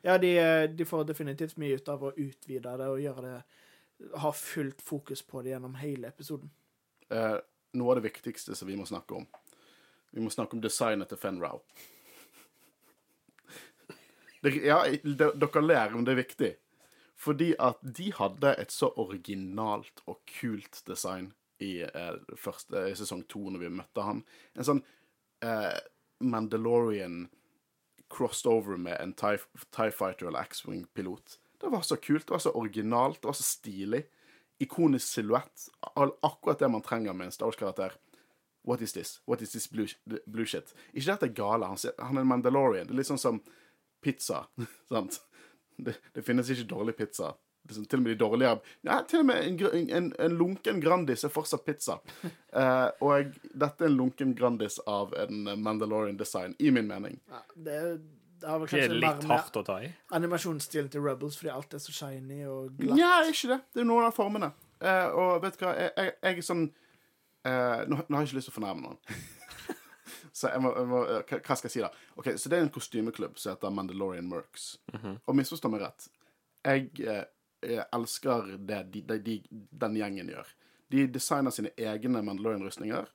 Ja, 0.04 0.18
de, 0.22 0.30
de 0.78 0.84
får 0.86 1.08
definitivt 1.08 1.56
mye 1.58 1.80
ut 1.80 1.88
av 1.88 2.04
å 2.04 2.12
utvide 2.12 2.76
det 2.78 2.90
og 2.92 3.00
gjøre 3.02 3.24
det 3.24 4.14
Ha 4.22 4.30
fullt 4.36 4.82
fokus 4.82 5.22
på 5.26 5.42
det 5.42 5.54
gjennom 5.54 5.74
hele 5.80 6.10
episoden. 6.10 6.50
Eh, 7.10 7.36
noe 7.78 7.90
av 7.90 7.98
det 7.98 8.06
viktigste 8.08 8.54
som 8.58 8.68
vi 8.68 8.76
må 8.76 8.86
snakke 8.86 9.14
om. 9.18 9.26
Vi 10.14 10.22
må 10.22 10.30
snakke 10.30 10.58
om 10.58 10.62
designet 10.62 11.08
til 11.08 11.18
Fen 11.18 11.40
Rao. 11.42 11.62
Ja, 14.44 14.82
de, 14.84 15.14
dere 15.16 15.62
ler, 15.64 15.94
men 15.94 16.04
det 16.04 16.14
er 16.14 16.20
viktig. 16.20 16.50
Fordi 17.16 17.52
at 17.62 17.78
de 17.82 18.10
hadde 18.12 18.54
et 18.60 18.74
så 18.74 18.90
originalt 19.00 20.02
og 20.10 20.18
kult 20.28 20.82
design 20.88 21.32
i, 21.62 21.82
eh, 21.86 22.16
første, 22.36 22.88
i 22.90 22.96
sesong 22.98 23.22
to, 23.30 23.46
når 23.50 23.62
vi 23.62 23.72
møtte 23.78 24.04
han. 24.04 24.24
En 24.58 24.66
sånn 24.66 24.82
eh, 25.44 25.78
Mandalorian 26.24 27.28
crossed 28.12 28.50
over 28.50 28.76
med 28.76 28.98
en 29.00 29.14
TIE, 29.16 29.40
TIE 29.70 29.94
Fighter 29.94 30.28
eller 30.28 30.44
X-Wing-pilot. 30.50 31.38
Det 31.62 31.70
var 31.72 31.86
så 31.86 31.96
kult, 31.96 32.26
det 32.26 32.36
var 32.36 32.44
så 32.44 32.52
originalt, 32.52 33.22
det 33.22 33.30
var 33.30 33.38
så 33.38 33.46
stilig. 33.46 34.04
Ikonisk 34.62 35.06
silhuett. 35.06 35.68
Akkurat 35.94 36.58
det 36.58 36.70
man 36.70 36.84
trenger 36.84 37.14
med 37.16 37.30
en 37.30 37.32
Star 37.34 37.48
Wars-karakter. 37.48 37.96
What 38.64 38.82
is 38.82 38.92
this? 38.92 39.20
What 39.26 39.42
is 39.42 39.52
this 39.52 39.66
blue, 39.70 39.88
blue 40.26 40.46
shit? 40.46 40.74
Ikke 40.92 41.10
dette 41.12 41.28
er 41.30 41.36
gale, 41.36 41.68
han, 41.68 41.78
han 41.98 42.20
er 42.20 42.28
Mandalorian. 42.28 42.86
Det 42.88 42.94
er 42.94 43.00
litt 43.02 43.10
sånn 43.10 43.20
som 43.20 43.40
pizza, 44.04 44.44
sant? 44.92 45.20
Det, 45.76 45.96
det 46.14 46.22
finnes 46.22 46.50
ikke 46.54 46.68
dårlig 46.70 46.94
pizza. 47.00 47.32
liksom, 47.66 47.86
til 47.90 47.98
og 47.98 48.02
med 48.04 48.12
de 48.12 48.18
dårligere 48.20 48.60
Ja, 48.86 49.00
til 49.08 49.22
og 49.24 49.26
med 49.26 49.46
en, 49.48 49.88
en, 49.98 50.10
en 50.22 50.34
lunken 50.38 50.78
Grandis 50.84 51.24
er 51.24 51.32
fortsatt 51.34 51.64
pizza. 51.66 51.98
Eh, 52.54 52.88
og 53.02 53.32
dette 53.58 53.82
er 53.82 53.88
en 53.90 53.96
lunken 53.98 54.30
Grandis 54.38 54.76
av 54.86 55.10
en 55.18 55.48
Mandalorian-design, 55.58 56.52
i 56.62 56.70
min 56.70 56.86
mening. 56.86 57.16
Ja, 57.32 57.40
det, 57.66 57.78
det 58.38 58.46
har 58.52 58.60
vel 58.62 58.68
Det 58.70 58.82
er 58.84 58.94
litt 59.02 59.24
hardt 59.26 59.56
å 59.58 59.64
ta 59.66 59.80
i. 59.82 59.88
animasjonsstilen 60.14 60.92
til 60.92 61.02
Rebels, 61.02 61.34
fordi 61.40 61.50
alt 61.50 61.74
er 61.74 61.82
så 61.82 61.90
shiny 61.96 62.44
og 62.46 62.76
glatt. 62.78 63.00
Ja, 63.00 63.10
ikke 63.26 63.50
det. 63.56 63.58
Det 63.74 63.82
er 63.82 63.88
noen 63.90 64.06
av 64.06 64.14
formene. 64.14 64.52
Eh, 64.78 65.08
og 65.18 65.42
vet 65.42 65.58
du 65.58 65.64
hva, 65.66 65.72
jeg, 65.80 65.90
jeg, 65.98 66.14
jeg 66.28 66.38
er 66.44 66.46
sånn 66.46 66.62
eh, 66.68 67.82
nå, 67.90 67.98
nå 68.06 68.14
har 68.14 68.22
jeg 68.22 68.30
ikke 68.30 68.38
lyst 68.38 68.52
til 68.52 68.54
å 68.54 68.58
fornærme 68.60 68.86
noen. 68.86 69.02
Så 70.34 70.50
jeg 70.50 70.62
må, 70.64 70.72
jeg 70.74 70.90
må 70.90 71.00
eh, 71.06 71.20
hva, 71.30 71.54
skal 71.54 71.68
jeg 71.68 71.72
si, 71.76 71.82
da? 71.84 71.90
Ok, 72.18 72.32
Så 72.40 72.50
det 72.50 72.58
er 72.58 72.64
en 72.66 72.74
kostymeklubb 72.74 73.38
som 73.38 73.54
heter 73.54 73.70
Mandalorian 73.70 74.26
Mercs. 74.26 74.72
Og 75.30 75.36
misforstå 75.38 75.70
meg 75.70 75.84
rett. 75.84 76.08
Jeg, 76.66 76.88
eh, 77.06 77.22
jeg 77.62 77.84
elsker 77.94 78.50
det 78.58 78.80
de, 78.90 79.02
de, 79.12 79.18
de, 79.22 79.36
den 79.84 79.98
gjengen 80.00 80.32
gjør. 80.34 80.50
De 80.90 81.04
designer 81.14 81.54
sine 81.54 81.70
egne 81.78 82.22
Mandalorian-rustninger. 82.26 83.06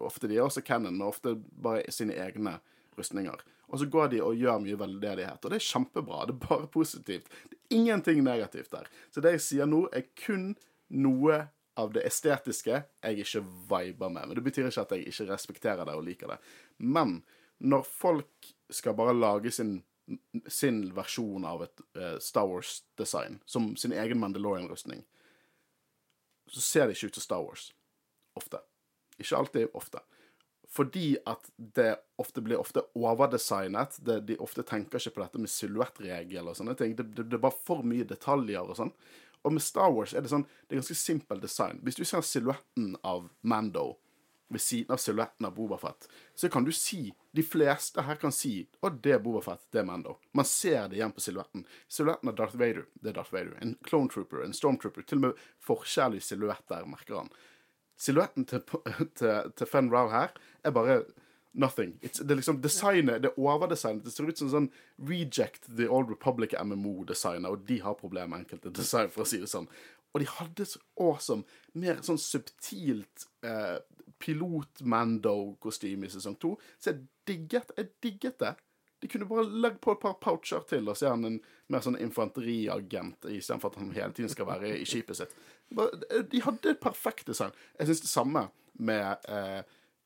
ofte 0.00 0.28
de 0.30 0.36
er 0.36 0.42
også 0.42 0.64
canon, 0.66 0.98
men 0.98 1.06
ofte 1.06 1.36
bare 1.38 1.86
sine 1.94 2.18
egne 2.18 2.58
rustninger. 2.98 3.38
Og 3.68 3.78
så 3.78 3.86
går 3.86 4.10
de 4.16 4.20
og 4.24 4.36
gjør 4.36 4.58
mye 4.64 4.80
veldedighet. 4.80 5.44
Og 5.44 5.52
det 5.52 5.60
er 5.60 5.66
kjempebra. 5.68 6.24
Det 6.26 6.34
er 6.34 6.42
bare 6.48 6.66
positivt. 6.72 7.30
Det 7.50 7.58
er 7.58 7.78
ingenting 7.78 8.24
negativt 8.24 8.72
der. 8.74 8.90
Så 9.14 9.22
det 9.22 9.36
jeg 9.36 9.44
sier 9.46 9.70
nå, 9.70 9.84
er 9.92 10.08
kun 10.18 10.50
noe 10.90 11.44
av 11.78 11.92
det 11.94 12.04
estetiske 12.08 12.80
jeg 12.82 13.24
ikke 13.24 13.44
viber 13.70 14.10
med. 14.10 14.28
Men 14.28 14.38
det 14.38 14.44
betyr 14.46 14.68
ikke 14.68 14.84
at 14.86 14.94
jeg 14.96 15.10
ikke 15.10 15.28
respekterer 15.30 15.86
det 15.86 15.94
og 15.94 16.06
liker 16.06 16.34
det. 16.34 16.38
Men 16.78 17.20
når 17.58 17.86
folk 17.86 18.50
skal 18.70 18.96
bare 18.98 19.16
lage 19.16 19.52
sin, 19.54 19.78
sin 20.46 20.84
versjon 20.96 21.46
av 21.48 21.64
et 21.66 21.84
uh, 21.98 22.16
Star 22.22 22.48
Wars-design, 22.50 23.40
som 23.46 23.72
sin 23.76 23.94
egen 23.94 24.20
Mandalorian-rustning, 24.22 25.04
så 26.48 26.64
ser 26.64 26.86
det 26.88 26.96
ikke 26.96 27.12
ut 27.12 27.20
som 27.20 27.26
Star 27.26 27.44
Wars. 27.44 27.68
Ofte. 28.38 28.62
Ikke 29.18 29.36
alltid, 29.36 29.68
ofte. 29.78 30.02
Fordi 30.68 31.16
at 31.26 31.48
det 31.56 31.94
ofte 32.20 32.42
blir 32.44 32.60
ofte 32.60 32.82
overdesignet. 32.98 33.96
Det, 34.04 34.20
de 34.28 34.36
ofte 34.44 34.62
tenker 34.66 35.00
ikke 35.00 35.16
på 35.16 35.22
dette 35.24 35.40
med 35.40 35.52
silhuettregel 35.52 36.50
og 36.50 36.58
sånne 36.58 36.76
ting. 36.78 36.92
Det, 36.98 37.08
det, 37.16 37.24
det 37.30 37.38
er 37.38 37.44
bare 37.46 37.64
for 37.66 37.86
mye 37.86 38.06
detaljer 38.08 38.68
og 38.68 38.76
sånn. 38.78 38.92
Og 39.48 39.54
med 39.56 39.64
Star 39.64 39.88
Wars 39.94 40.12
er 40.12 40.24
det 40.24 40.32
sånn 40.32 40.44
Det 40.44 40.74
er 40.76 40.82
ganske 40.82 40.98
simpel 40.98 41.40
design. 41.40 41.80
Hvis 41.86 41.96
du 41.96 42.04
ser 42.04 42.24
silhuetten 42.26 42.92
av 43.06 43.30
Mando 43.40 43.94
ved 44.48 44.60
siden 44.64 44.94
av 44.94 45.00
silhuetten 45.00 45.44
av 45.44 45.54
Bobafett, 45.56 46.08
så 46.34 46.48
kan 46.48 46.64
du 46.64 46.72
si 46.72 47.14
De 47.36 47.42
fleste 47.44 48.02
her 48.02 48.16
kan 48.20 48.32
si 48.32 48.62
Å, 48.80 48.90
det 48.90 49.12
er 49.16 49.22
Bobafett, 49.24 49.66
det 49.72 49.82
er 49.82 49.88
Mando. 49.88 50.18
Man 50.36 50.48
ser 50.48 50.88
det 50.88 50.98
igjen 50.98 51.12
på 51.16 51.24
silhuetten. 51.24 51.64
Silhuetten 51.88 52.32
av 52.32 52.36
Darth 52.36 52.56
Vader, 52.60 52.86
det 53.00 53.12
er 53.12 53.18
Darth 53.20 53.32
Vader. 53.32 53.56
En 53.60 53.76
Clone 53.84 54.12
Trooper, 54.12 54.42
en 54.44 54.56
Stormtrooper. 54.56 55.04
Til 55.08 55.20
og 55.20 55.26
med 55.26 55.46
forskjellig 55.64 56.22
silhuett 56.24 56.64
der, 56.72 56.88
merker 56.88 57.22
han. 57.22 57.32
Silhuetten 58.00 58.44
til, 58.50 58.64
til, 59.20 59.52
til 59.56 59.70
Fen 59.70 59.92
Rau 59.92 60.08
her 60.12 60.32
er 60.64 60.76
bare 60.76 61.02
nothing. 61.52 61.98
It's, 62.02 62.22
det 62.22 62.30
er 62.30 62.40
liksom 62.40 62.60
designet, 62.62 63.22
det 63.22 63.30
er 63.30 63.40
overdesignet. 63.40 64.04
Det 64.04 64.12
ser 64.12 64.28
ut 64.28 64.40
som 64.40 64.50
sånn 64.52 64.70
Reject 65.08 65.68
the 65.76 65.88
Old 65.88 66.10
Republic 66.12 66.54
MMO-designet, 66.58 67.50
og 67.50 67.64
de 67.68 67.80
har 67.84 67.98
problemer 67.98 68.34
med 68.34 68.44
enkelte 68.44 68.72
design, 68.74 69.10
for 69.12 69.24
å 69.24 69.28
si 69.28 69.40
det 69.42 69.50
sånn. 69.50 69.68
Og 70.14 70.22
de 70.22 70.30
hadde 70.38 70.66
så 70.68 70.80
awesome, 71.00 71.44
mer 71.78 72.00
sånn 72.06 72.20
subtilt 72.20 73.28
eh, 73.46 73.76
pilot-Mando-kostyme 74.22 76.08
i 76.08 76.12
sesong 76.12 76.38
to. 76.40 76.54
Så 76.80 76.92
jeg 76.92 77.04
digget, 77.28 77.74
jeg 77.76 77.92
digget 78.04 78.40
det. 78.42 78.54
De 78.98 79.06
kunne 79.10 79.28
bare 79.30 79.46
legge 79.46 79.78
på 79.82 79.94
et 79.94 80.00
par 80.02 80.16
poucher 80.18 80.64
til, 80.66 80.88
og 80.90 80.98
så 80.98 81.06
er 81.06 81.14
han 81.14 81.28
en 81.28 81.40
mer 81.70 81.84
sånn 81.84 81.98
infanteriagent 82.02 83.28
istedenfor 83.30 83.70
at 83.70 83.78
han 83.78 83.92
hele 83.94 84.14
tiden 84.16 84.32
skal 84.32 84.48
være 84.48 84.72
i 84.80 84.86
skipet 84.88 85.20
sitt. 85.20 85.36
De 85.70 86.40
hadde 86.42 86.72
et 86.72 86.80
perfekt 86.82 87.28
design. 87.28 87.54
Jeg 87.78 87.90
syns 87.90 88.02
det 88.02 88.10
samme 88.10 88.48
med 88.78 89.28
eh, 89.30 89.60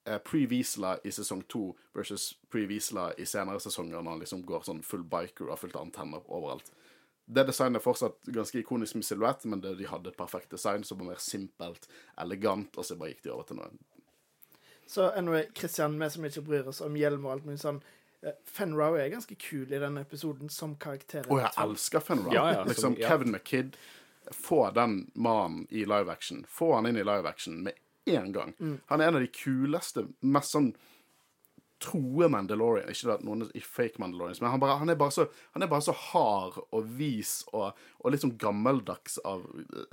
eh, 0.04 0.18
Pre-Wiesla 0.18 0.96
i 1.04 1.12
sesong 1.12 1.42
to 1.42 1.76
versus 1.94 2.32
Pre-Wiesla 2.50 3.12
i 3.18 3.26
senere 3.26 3.60
sesonger, 3.60 4.02
når 4.02 4.10
han 4.10 4.22
liksom 4.24 4.44
går 4.46 4.66
sånn 4.66 4.82
full 4.86 5.04
biker 5.04 5.46
og 5.46 5.54
har 5.54 5.62
fullt 5.62 5.78
av 5.78 5.86
antenner 5.86 6.26
overalt. 6.26 6.72
Det 7.24 7.46
designet 7.46 7.80
er 7.80 7.84
fortsatt 7.84 8.28
ganske 8.34 8.58
ikonisk 8.58 8.98
med 8.98 9.06
silhuett, 9.06 9.46
men 9.48 9.62
det, 9.62 9.76
de 9.78 9.86
hadde 9.88 10.10
et 10.10 10.18
perfekt 10.18 10.50
design 10.50 10.84
som 10.84 10.98
var 11.00 11.12
mer 11.12 11.22
simpelt, 11.22 11.88
elegant, 12.20 12.76
og 12.76 12.86
så 12.86 12.98
bare 12.98 13.14
gikk 13.14 13.24
de 13.28 13.34
over 13.34 13.48
til 13.48 13.60
noe 13.60 13.70
Så 14.90 15.08
anyway, 15.16 15.46
Christian, 15.56 15.98
vi 16.00 16.10
som 16.10 16.26
ikke 16.28 16.44
bryr 16.48 16.68
oss 16.68 16.82
om 16.84 16.96
hjelm 16.98 17.26
og 17.26 17.36
alt 17.36 17.48
mulig 17.48 17.62
sånn 17.62 17.80
eh, 18.26 18.36
Fenrow 18.44 18.98
er 18.98 19.12
ganske 19.14 19.38
kul 19.38 19.70
i 19.70 19.80
denne 19.80 20.02
episoden 20.02 20.50
som 20.52 20.74
karakter. 20.76 21.28
Å, 21.30 21.40
jeg 21.46 21.54
elsker 21.64 22.04
Fenrow. 22.04 22.34
Ja, 22.34 22.48
ja, 22.58 22.64
liksom 22.68 22.98
ja. 22.98 23.08
Kevin 23.08 23.32
McKidd. 23.32 23.78
Få 24.30 24.68
den 24.74 25.10
mannen 25.14 25.64
i 25.70 25.86
live 25.86 26.12
action. 26.12 26.44
Få 26.48 26.74
han 26.76 26.86
inn 26.90 26.98
i 26.98 27.06
live 27.06 27.28
action 27.28 27.62
med 27.64 27.78
en 28.04 28.32
gang. 28.34 28.54
Mm. 28.58 28.80
Han 28.86 29.00
er 29.00 29.10
en 29.10 29.18
av 29.18 29.24
de 29.24 29.30
kuleste, 29.34 30.06
mest 30.20 30.56
sånn 30.56 30.72
troe 31.82 32.28
Mandalorian. 32.30 32.90
Ikke 32.92 33.16
at 33.16 33.24
noen 33.26 33.44
er 33.48 33.66
fake 33.66 34.00
Mandalorians, 34.02 34.40
men 34.42 34.52
han, 34.52 34.62
bare, 34.62 34.78
han, 34.80 34.92
er 34.92 35.14
så, 35.14 35.26
han 35.54 35.64
er 35.64 35.70
bare 35.70 35.84
så 35.84 35.94
hard 35.96 36.58
og 36.62 36.90
vis 36.98 37.40
og, 37.52 37.78
og 38.00 38.14
litt 38.14 38.24
sånn 38.24 38.36
gammeldags 38.40 39.18
av, 39.28 39.44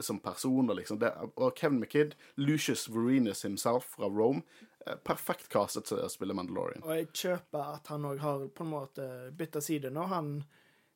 som 0.04 0.22
person. 0.24 0.70
Liksom. 0.78 1.02
det, 1.02 1.12
og 1.36 1.58
Kevin 1.58 1.82
McKidd, 1.82 2.16
Lucius 2.42 2.88
Varinus 2.92 3.44
himself 3.48 3.96
fra 3.96 4.10
Rome, 4.12 4.44
eh, 4.86 4.98
perfekt 5.06 5.50
castet 5.54 5.90
til 5.90 6.02
å 6.04 6.12
spille 6.12 6.38
Mandalorian. 6.38 6.86
Og 6.86 6.96
jeg 6.96 7.12
kjøper 7.24 7.76
at 7.80 7.94
han 7.94 8.08
òg 8.10 8.24
har 8.24 8.48
på 8.54 8.66
en 8.68 8.74
måte 8.76 9.12
bytta 9.38 9.64
side 9.64 9.94
nå. 9.94 10.08
Han 10.14 10.40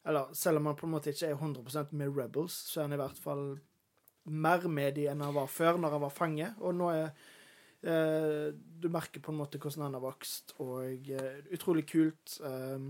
Eller 0.05 0.33
selv 0.35 0.59
om 0.59 0.65
han 0.67 0.75
på 0.75 0.85
en 0.85 0.97
måte 0.97 1.13
ikke 1.13 1.29
er 1.31 1.37
100% 1.39 1.93
med 1.95 2.17
Rebels, 2.17 2.55
så 2.67 2.81
er 2.81 2.89
han 2.89 2.97
i 2.97 2.99
hvert 2.99 3.21
fall 3.23 3.45
mer 4.23 4.67
med 4.71 4.95
de 4.97 5.07
enn 5.11 5.23
han 5.23 5.35
var 5.35 5.49
før, 5.51 5.79
når 5.81 5.95
han 5.97 6.03
var 6.05 6.13
fange. 6.13 6.49
Og 6.63 6.75
nå 6.77 6.91
er 6.93 7.07
eh, 7.83 8.51
Du 8.53 8.89
merker 8.91 9.23
på 9.23 9.33
en 9.33 9.41
måte 9.41 9.59
hvordan 9.59 9.87
han 9.87 9.97
har 9.97 10.05
vokst, 10.05 10.55
og 10.63 11.09
eh, 11.11 11.41
utrolig 11.55 11.85
kult 11.89 12.37
eh, 12.45 12.87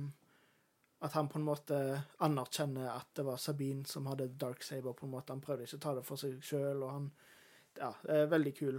at 1.03 1.15
han 1.17 1.27
på 1.27 1.39
en 1.39 1.47
måte 1.47 1.77
anerkjenner 2.23 2.93
at 2.93 3.09
det 3.17 3.25
var 3.27 3.41
Sabine 3.41 3.83
som 3.89 4.05
hadde 4.07 4.29
Dark 4.39 4.63
Saber, 4.63 4.93
på 4.95 5.05
en 5.05 5.11
måte. 5.11 5.35
Han 5.35 5.43
prøvde 5.43 5.67
ikke 5.67 5.81
å 5.81 5.85
ta 5.87 5.95
det 5.97 6.05
for 6.07 6.21
seg 6.21 6.39
sjøl, 6.43 6.83
og 6.83 6.97
han 6.97 7.13
Ja, 7.73 7.89
er 8.05 8.27
veldig 8.29 8.51
kul 8.53 8.75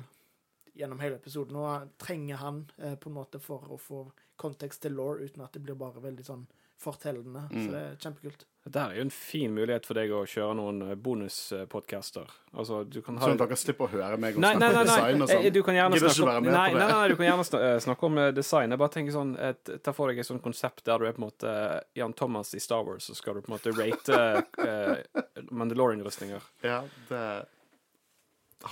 gjennom 0.79 1.01
hele 1.03 1.17
episoden. 1.19 1.57
Og 1.59 1.97
trenger 1.99 2.39
han 2.39 2.61
eh, 2.79 2.95
på 2.95 3.11
en 3.11 3.17
måte 3.17 3.41
for 3.43 3.67
å 3.75 3.79
få 3.79 4.05
kontekst 4.39 4.85
til 4.85 4.95
law, 4.95 5.19
uten 5.19 5.43
at 5.43 5.53
det 5.55 5.63
blir 5.63 5.79
bare 5.79 6.03
veldig 6.03 6.27
sånn 6.27 6.45
fortellende. 6.81 7.47
Så 7.53 7.71
det 7.71 7.81
er 7.81 7.95
kjempekult. 8.03 8.45
Dette 8.65 8.81
er 8.81 8.97
jo 8.97 9.03
en 9.05 9.11
fin 9.13 9.53
mulighet 9.53 9.85
for 9.85 9.99
deg 9.99 10.13
å 10.17 10.23
kjøre 10.25 10.55
noen 10.57 10.79
bonuspodcaster. 11.05 12.31
Altså, 12.57 12.79
du 12.89 13.03
kan 13.05 13.19
ha 13.21 13.29
Sånn 13.29 13.37
at 13.37 13.43
dere 13.43 13.59
slipper 13.61 13.85
å 13.85 13.91
høre 13.93 14.17
meg 14.21 14.39
og 14.39 14.45
Nei, 14.45 14.55
nei, 14.57 14.71
snakke 14.71 14.81
om 14.81 14.89
design 14.89 15.25
og 15.27 15.29
sånn. 15.29 15.49
Du 15.53 15.61
kan 15.67 15.77
gjerne 15.77 15.99
snakke 16.01 16.37
om 16.39 16.49
nei, 16.49 16.69
nei, 16.73 16.87
nei, 16.89 17.03
du 17.13 17.17
kan 17.19 17.29
gjerne 17.29 17.61
eh, 17.61 17.77
snakke 17.85 18.09
om 18.09 18.21
eh, 18.23 18.31
design. 18.39 18.73
Jeg 18.73 18.81
bare 18.81 18.95
tenker 18.97 19.17
sånn 19.19 19.35
et, 19.51 19.75
Ta 19.85 19.93
for 19.97 20.09
deg 20.09 20.23
et 20.23 20.31
sånt 20.31 20.45
konsept 20.45 20.81
der 20.89 21.03
du 21.03 21.05
er 21.11 21.13
på 21.13 21.21
en 21.21 21.27
måte 21.27 21.53
eh, 21.53 21.77
Jan 22.01 22.17
Thomas 22.17 22.55
i 22.57 22.63
Star 22.65 22.89
Wars, 22.89 23.11
så 23.11 23.19
skal 23.19 23.37
du 23.37 23.45
på 23.45 23.53
en 23.53 23.59
måte 23.59 23.75
rate 23.77 24.23
eh, 24.65 25.25
Mandalorian-rustninger. 25.53 26.49
Ja, 26.65 26.81
det 27.11 27.25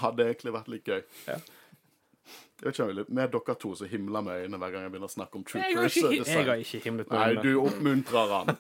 hadde 0.00 0.25
egentlig 0.30 0.56
vært 0.56 0.73
litt 0.73 0.88
gøy. 0.88 1.02
Ja. 1.28 1.37
Jeg 2.62 2.71
vet 2.71 2.78
ikke 2.78 3.04
Med 3.11 3.33
dere 3.35 3.54
to 3.59 3.73
så 3.75 3.88
himler 3.90 4.23
med 4.23 4.45
øynene 4.45 4.59
hver 4.62 4.71
gang 4.71 4.85
jeg 4.87 4.92
begynner 4.95 5.11
å 5.11 5.14
snakke 5.16 5.40
om 5.40 5.47
Jeg 5.50 5.75
har 5.75 5.88
ikke, 5.88 6.12
jeg 6.21 6.47
har 6.47 6.61
ikke 6.62 6.83
himlet 6.85 7.11
med 7.11 7.19
Nei, 7.19 7.42
du 7.42 7.57
oppmuntrer 7.59 8.35
han. 8.37 8.52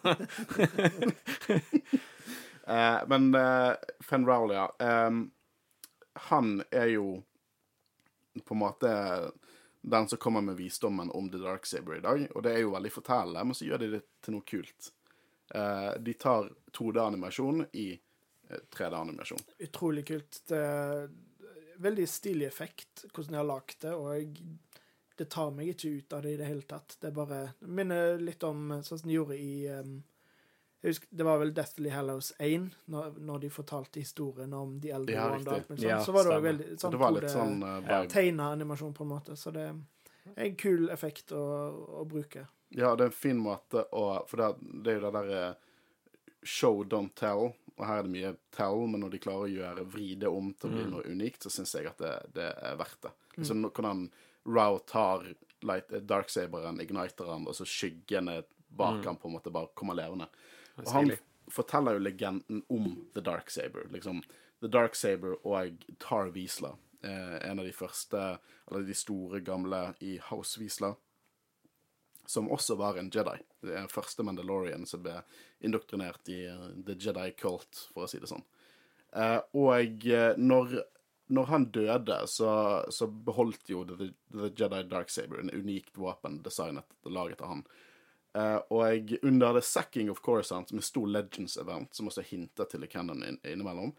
eh, 2.74 2.98
men 3.12 3.28
eh, 3.38 3.92
Fen 4.02 4.26
Rowley, 4.26 4.58
ja. 4.58 4.66
Em, 4.82 5.22
han 6.32 6.56
er 6.70 6.90
jo 6.96 7.06
på 8.42 8.56
en 8.56 8.62
måte 8.64 8.90
den 9.82 10.08
som 10.08 10.18
kommer 10.18 10.40
med 10.40 10.56
visdommen 10.56 11.10
om 11.10 11.30
The 11.30 11.38
Dark 11.38 11.66
Saber 11.66 11.96
i 11.96 12.00
dag. 12.00 12.26
Og 12.34 12.42
det 12.42 12.52
er 12.54 12.62
jo 12.62 12.74
veldig 12.74 12.92
fortellende, 12.92 13.44
men 13.44 13.54
så 13.58 13.66
gjør 13.66 13.82
de 13.82 13.90
det 13.96 14.02
til 14.22 14.36
noe 14.36 14.46
kult. 14.46 14.92
Eh, 15.54 15.90
de 15.98 16.14
tar 16.14 16.50
2D-animasjon 16.78 17.66
i 17.72 17.88
eh, 17.92 18.62
3D-animasjon. 18.72 19.42
Utrolig 19.58 20.06
kult. 20.08 20.42
Det 20.48 20.62
veldig 21.82 22.06
stilig 22.08 22.46
effekt, 22.46 23.04
hvordan 23.12 23.34
de 23.34 23.40
har 23.40 23.48
lagd 23.48 23.76
det, 23.84 23.92
og 23.94 24.08
jeg, 24.14 24.54
det 25.18 25.28
tar 25.32 25.52
meg 25.54 25.72
ikke 25.72 25.92
ut 25.98 26.16
av 26.16 26.24
det 26.24 26.34
i 26.34 26.40
det 26.40 26.48
hele 26.48 26.66
tatt. 26.68 26.96
Det 27.02 27.12
bare 27.14 27.42
det 27.60 27.74
minner 27.80 28.18
litt 28.22 28.42
om 28.46 28.78
sånn 28.80 29.02
som 29.02 29.08
de 29.08 29.18
gjorde 29.18 29.38
i 29.38 29.54
um, 29.70 30.00
jeg 30.82 30.96
husker, 30.96 31.08
Det 31.10 31.24
var 31.24 31.38
vel 31.38 31.52
Deathly 31.54 31.90
Hallows 31.94 32.32
1, 32.42 32.70
når, 32.90 33.18
når 33.22 33.42
de 33.44 33.50
fortalte 33.54 34.00
historien 34.02 34.54
om 34.58 34.80
de 34.82 34.90
eldre 34.90 35.14
Ja, 35.14 35.28
Wanda 35.30 35.60
mulig. 35.68 35.84
Ja, 35.86 36.00
så 36.02 36.12
var 36.12 36.26
det 36.26 36.34
jo 36.34 36.46
veldig 36.46 36.66
sånn 36.82 36.94
det 36.94 37.02
var 37.02 37.14
litt 37.14 37.30
sånn 37.30 37.62
uh, 37.62 37.92
tegna 38.10 38.48
animasjon, 38.56 38.94
på 38.96 39.06
en 39.06 39.12
måte. 39.12 39.36
Så 39.38 39.54
det 39.54 39.68
er 39.68 39.76
en 40.34 40.56
kul 40.58 40.90
effekt 40.90 41.30
å, 41.38 41.44
å 42.02 42.06
bruke. 42.08 42.48
Ja, 42.74 42.96
det 42.96 43.06
er 43.06 43.12
en 43.12 43.14
fin 43.14 43.38
måte 43.38 43.84
å 43.92 44.06
For 44.26 44.42
det, 44.42 44.72
det 44.82 44.94
er 44.94 44.98
jo 44.98 45.04
det 45.06 45.14
derre 45.20 45.44
show, 46.42 46.82
don't 46.82 47.14
tell. 47.14 47.52
Og 47.78 47.86
her 47.88 48.00
er 48.00 48.06
det 48.06 48.12
mye 48.12 48.34
tell, 48.54 48.84
men 48.90 49.00
når 49.04 49.14
de 49.14 49.22
klarer 49.22 49.46
å 49.46 49.52
gjøre 49.52 49.86
vri 49.92 50.12
det 50.20 50.28
om 50.28 50.50
til 50.52 50.68
å 50.68 50.74
bli 50.74 50.84
noe 50.90 51.06
unikt, 51.08 51.44
så 51.44 51.52
syns 51.52 51.72
jeg 51.76 51.88
at 51.88 52.02
det, 52.02 52.12
det 52.36 52.50
er 52.52 52.78
verdt 52.80 53.06
det. 53.06 53.12
Så 53.46 53.56
nå 53.56 53.72
kan 53.74 53.88
han 53.88 54.04
Rao 54.44 54.78
tar 54.78 55.24
light, 55.62 55.92
darksaberen, 56.08 56.80
igniteren, 56.82 57.46
og 57.46 57.56
så 57.56 57.66
skyggene 57.68 58.42
bak 58.72 59.04
han 59.06 59.16
på 59.16 59.28
en 59.28 59.36
måte 59.36 59.52
bare 59.54 59.70
kommer 59.78 59.96
levende. 59.96 60.28
Og 60.82 60.90
han, 60.92 61.12
forteller 61.52 61.96
jo 61.98 62.02
legenden 62.02 62.62
om 62.72 62.94
The 63.14 63.20
Dark 63.20 63.50
Saber. 63.50 63.88
Liksom, 63.90 64.22
The 64.62 64.70
Dark 64.72 64.94
Saber 64.96 65.34
og 65.46 65.84
Tar 66.00 66.30
Wiesla. 66.32 66.70
Eh, 67.02 67.50
en 67.50 67.58
av 67.58 67.66
de 67.66 67.72
første, 67.74 68.20
eller 68.70 68.86
de 68.86 68.94
store 68.96 69.42
gamle 69.44 69.82
i 70.00 70.16
House 70.30 70.60
Wiesla. 70.60 70.94
Som 72.26 72.50
også 72.50 72.78
var 72.78 72.96
en 72.96 73.10
Jedi. 73.12 73.40
Det 73.62 73.76
den 73.76 73.92
første 73.92 74.24
Mandalorian 74.26 74.86
som 74.86 75.04
ble 75.04 75.20
indoktrinert 75.62 76.28
i 76.32 76.42
eh, 76.50 76.66
The 76.86 76.96
Jedi 76.98 77.30
Cult, 77.38 77.86
for 77.94 78.06
å 78.06 78.10
si 78.10 78.20
det 78.22 78.30
sånn. 78.30 78.44
Eh, 79.14 79.38
og 79.58 80.06
eh, 80.08 80.32
når, 80.40 80.76
når 81.32 81.48
han 81.52 81.68
døde, 81.74 82.18
så, 82.26 82.50
så 82.90 83.06
beholdt 83.06 83.70
jo 83.70 83.84
The, 83.88 84.10
The 84.34 84.50
Jedi 84.50 84.82
Dark 84.90 85.12
Saber 85.14 85.42
en 85.42 85.54
unikt 85.54 85.98
våpen 85.98 86.40
designet 86.44 86.88
og 87.06 87.14
laget 87.14 87.44
av 87.44 87.56
han. 87.56 87.64
Uh, 88.32 88.56
og 88.72 89.10
under 89.28 89.52
The 89.52 89.60
Sacking 89.60 90.08
of 90.08 90.22
Coruscant, 90.24 90.70
som 90.70 90.78
er 90.80 90.86
stor 90.86 91.08
Legends-event, 91.10 91.92
som 91.92 92.08
også 92.08 92.24
hinter 92.24 92.64
til 92.70 92.86
i 92.86 92.88
canon 92.88 93.20
inn, 93.26 93.36
innimellom 93.44 93.90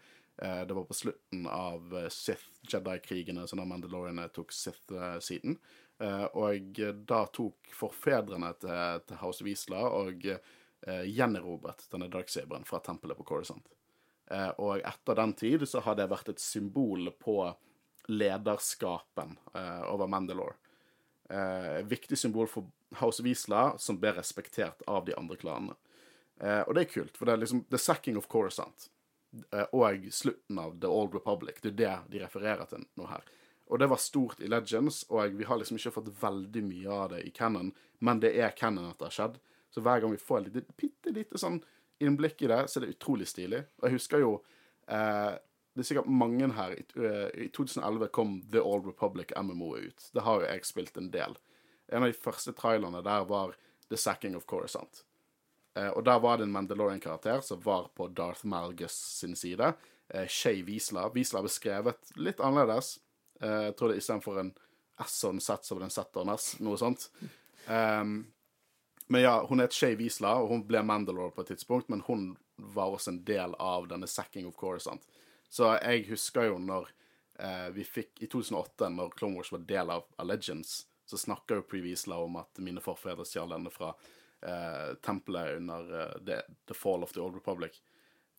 uh, 0.42 0.64
Det 0.66 0.74
var 0.74 0.88
på 0.88 0.96
slutten 0.98 1.44
av 1.46 1.94
Sith-Jedi-krigene, 2.10 3.46
så 3.46 3.54
da 3.54 3.66
Mandaloriane 3.68 4.26
tok 4.34 4.50
Sith-siden. 4.50 5.54
Eh, 5.54 5.83
og 5.94 6.78
da 7.06 7.20
tok 7.30 7.70
forfedrene 7.72 8.48
til, 8.58 9.14
House 9.20 9.46
Isla 9.46 9.84
og 9.94 10.24
eh, 10.26 11.04
gjenerobret 11.06 11.86
denne 11.92 12.08
darksaberen 12.10 12.66
fra 12.66 12.80
tempelet 12.82 13.16
på 13.20 13.26
Coruscant. 13.28 13.68
Eh, 14.26 14.50
og 14.58 14.82
etter 14.82 15.20
den 15.20 15.36
tid 15.38 15.62
så 15.70 15.84
har 15.86 15.94
det 15.98 16.08
vært 16.10 16.32
et 16.34 16.42
symbol 16.42 17.12
på 17.22 17.38
lederskapen 18.10 19.36
eh, 19.54 19.84
over 19.92 20.10
Mandalore. 20.10 20.58
Et 21.24 21.86
viktig 21.88 22.18
symbol 22.20 22.50
for 22.52 22.68
House 23.00 23.22
Wiesla, 23.24 23.78
som 23.78 23.96
ble 24.00 24.12
respektert 24.12 24.82
av 24.86 25.06
de 25.06 25.14
andre 25.16 25.38
klanene. 25.40 25.76
Eh, 26.40 26.60
og 26.60 26.74
det 26.74 26.84
er 26.84 26.90
kult, 26.90 27.16
for 27.16 27.28
det 27.28 27.36
er 27.36 27.42
liksom 27.44 27.64
The 27.70 27.78
Sacking 27.78 28.18
of 28.18 28.26
Coruscant 28.30 28.88
eh, 29.52 29.66
og 29.72 30.08
slutten 30.14 30.58
av 30.60 30.76
The 30.82 30.90
Old 30.90 31.14
Republic. 31.14 31.60
Det 31.62 31.70
er 31.70 31.78
det 31.78 31.94
de 32.14 32.22
refererer 32.24 32.66
til 32.70 32.86
nå 32.98 33.08
her. 33.10 33.26
Og 33.72 33.80
det 33.80 33.88
var 33.88 34.00
stort 34.00 34.42
i 34.44 34.48
Legends, 34.48 35.04
og 35.08 35.38
vi 35.38 35.46
har 35.48 35.58
liksom 35.58 35.78
ikke 35.78 35.94
fått 35.94 36.10
veldig 36.20 36.62
mye 36.66 36.90
av 36.92 37.06
det 37.14 37.22
i 37.24 37.32
canon, 37.34 37.70
men 38.04 38.20
det 38.20 38.34
er 38.36 38.56
canon 38.56 38.90
at 38.90 38.98
det 39.00 39.08
har 39.08 39.16
skjedd. 39.16 39.38
Så 39.72 39.82
hver 39.82 40.02
gang 40.02 40.12
vi 40.12 40.20
får 40.20 40.50
et 40.50 40.76
bitte 40.76 41.14
lite 41.14 41.40
sånn 41.40 41.62
innblikk 42.04 42.44
i 42.44 42.50
det, 42.50 42.60
så 42.68 42.78
er 42.78 42.86
det 42.86 42.96
utrolig 42.96 43.26
stilig. 43.30 43.64
Og 43.80 43.88
jeg 43.88 43.96
husker 43.96 44.22
jo 44.22 44.36
eh, 44.86 45.34
Det 45.74 45.82
er 45.82 45.88
sikkert 45.88 46.06
mange 46.06 46.46
her 46.54 46.76
i, 46.76 46.84
eh, 47.02 47.46
I 47.46 47.48
2011 47.50 48.12
kom 48.14 48.36
The 48.52 48.60
Old 48.62 48.86
Republic 48.86 49.32
MMO 49.34 49.72
ut. 49.76 50.10
Det 50.14 50.22
har 50.22 50.40
jo 50.40 50.46
jeg 50.46 50.68
spilt 50.68 51.00
en 51.00 51.10
del. 51.10 51.34
En 51.88 52.04
av 52.04 52.12
de 52.12 52.20
første 52.26 52.54
trailerne 52.54 53.02
der 53.02 53.26
var 53.26 53.56
The 53.90 53.98
Sacking 53.98 54.36
of 54.36 54.46
Coruscant. 54.46 55.02
Eh, 55.74 55.88
og 55.88 56.04
der 56.06 56.20
var 56.22 56.38
det 56.38 56.46
en 56.46 56.54
Mandalorian-karakter 56.54 57.40
som 57.40 57.62
var 57.64 57.90
på 57.94 58.08
Darth 58.08 58.46
Malgus 58.46 58.94
sin 59.18 59.34
side. 59.36 59.72
Eh, 60.08 60.28
Shay 60.28 60.62
Wiesla. 60.62 61.08
Wiesla 61.14 61.42
ble 61.42 61.50
skrevet 61.50 62.14
litt 62.16 62.40
annerledes. 62.40 62.98
Eh, 63.40 63.62
jeg 63.68 63.76
tror 63.76 63.90
det 63.90 63.98
er 63.98 64.04
istedenfor 64.04 64.40
en 64.40 64.52
S 65.04 65.16
og 65.26 65.34
en 65.34 65.40
Z, 65.40 65.58
så 65.62 65.74
blir 65.74 65.84
det 65.84 65.90
en 65.90 65.96
Z 65.96 66.14
og 66.14 66.22
en 66.22 66.34
S. 66.36 66.48
Noe 66.62 66.78
sånt. 66.78 67.08
Um, 67.66 68.16
men 69.10 69.24
ja, 69.24 69.34
hun 69.48 69.60
het 69.60 69.74
Shay 69.74 69.96
Wiesla, 69.98 70.36
og 70.40 70.52
hun 70.52 70.64
ble 70.68 70.82
Mandalore 70.86 71.34
på 71.34 71.42
et 71.42 71.52
tidspunkt, 71.52 71.90
men 71.92 72.04
hun 72.06 72.34
var 72.56 72.94
også 72.94 73.10
en 73.10 73.22
del 73.26 73.56
av 73.60 73.88
denne 73.90 74.06
Sacking 74.06 74.46
of 74.46 74.56
Coruscant. 74.56 75.02
Så 75.50 75.72
jeg 75.74 76.06
husker 76.08 76.48
jo 76.48 76.60
når 76.62 76.88
uh, 77.42 77.70
vi 77.74 77.84
fikk 77.84 78.22
I 78.22 78.30
2008, 78.30 78.88
når 78.94 79.16
Clone 79.18 79.38
Wars 79.38 79.52
var 79.52 79.66
del 79.68 79.90
av, 79.92 80.06
Legends, 80.24 80.84
så 81.04 81.18
snakka 81.20 81.58
jo 81.58 81.66
Pre 81.68 81.82
Wiesla 81.84 82.20
om 82.22 82.38
at 82.40 82.62
mine 82.64 82.82
forfedre 82.84 83.26
stjal 83.28 83.50
denne 83.52 83.72
fra 83.74 83.90
uh, 83.92 84.94
tempelet 85.04 85.58
under 85.58 86.14
the, 86.24 86.40
the 86.70 86.76
Fall 86.78 87.04
of 87.04 87.12
the 87.12 87.20
Old 87.20 87.36
Republic. 87.36 87.82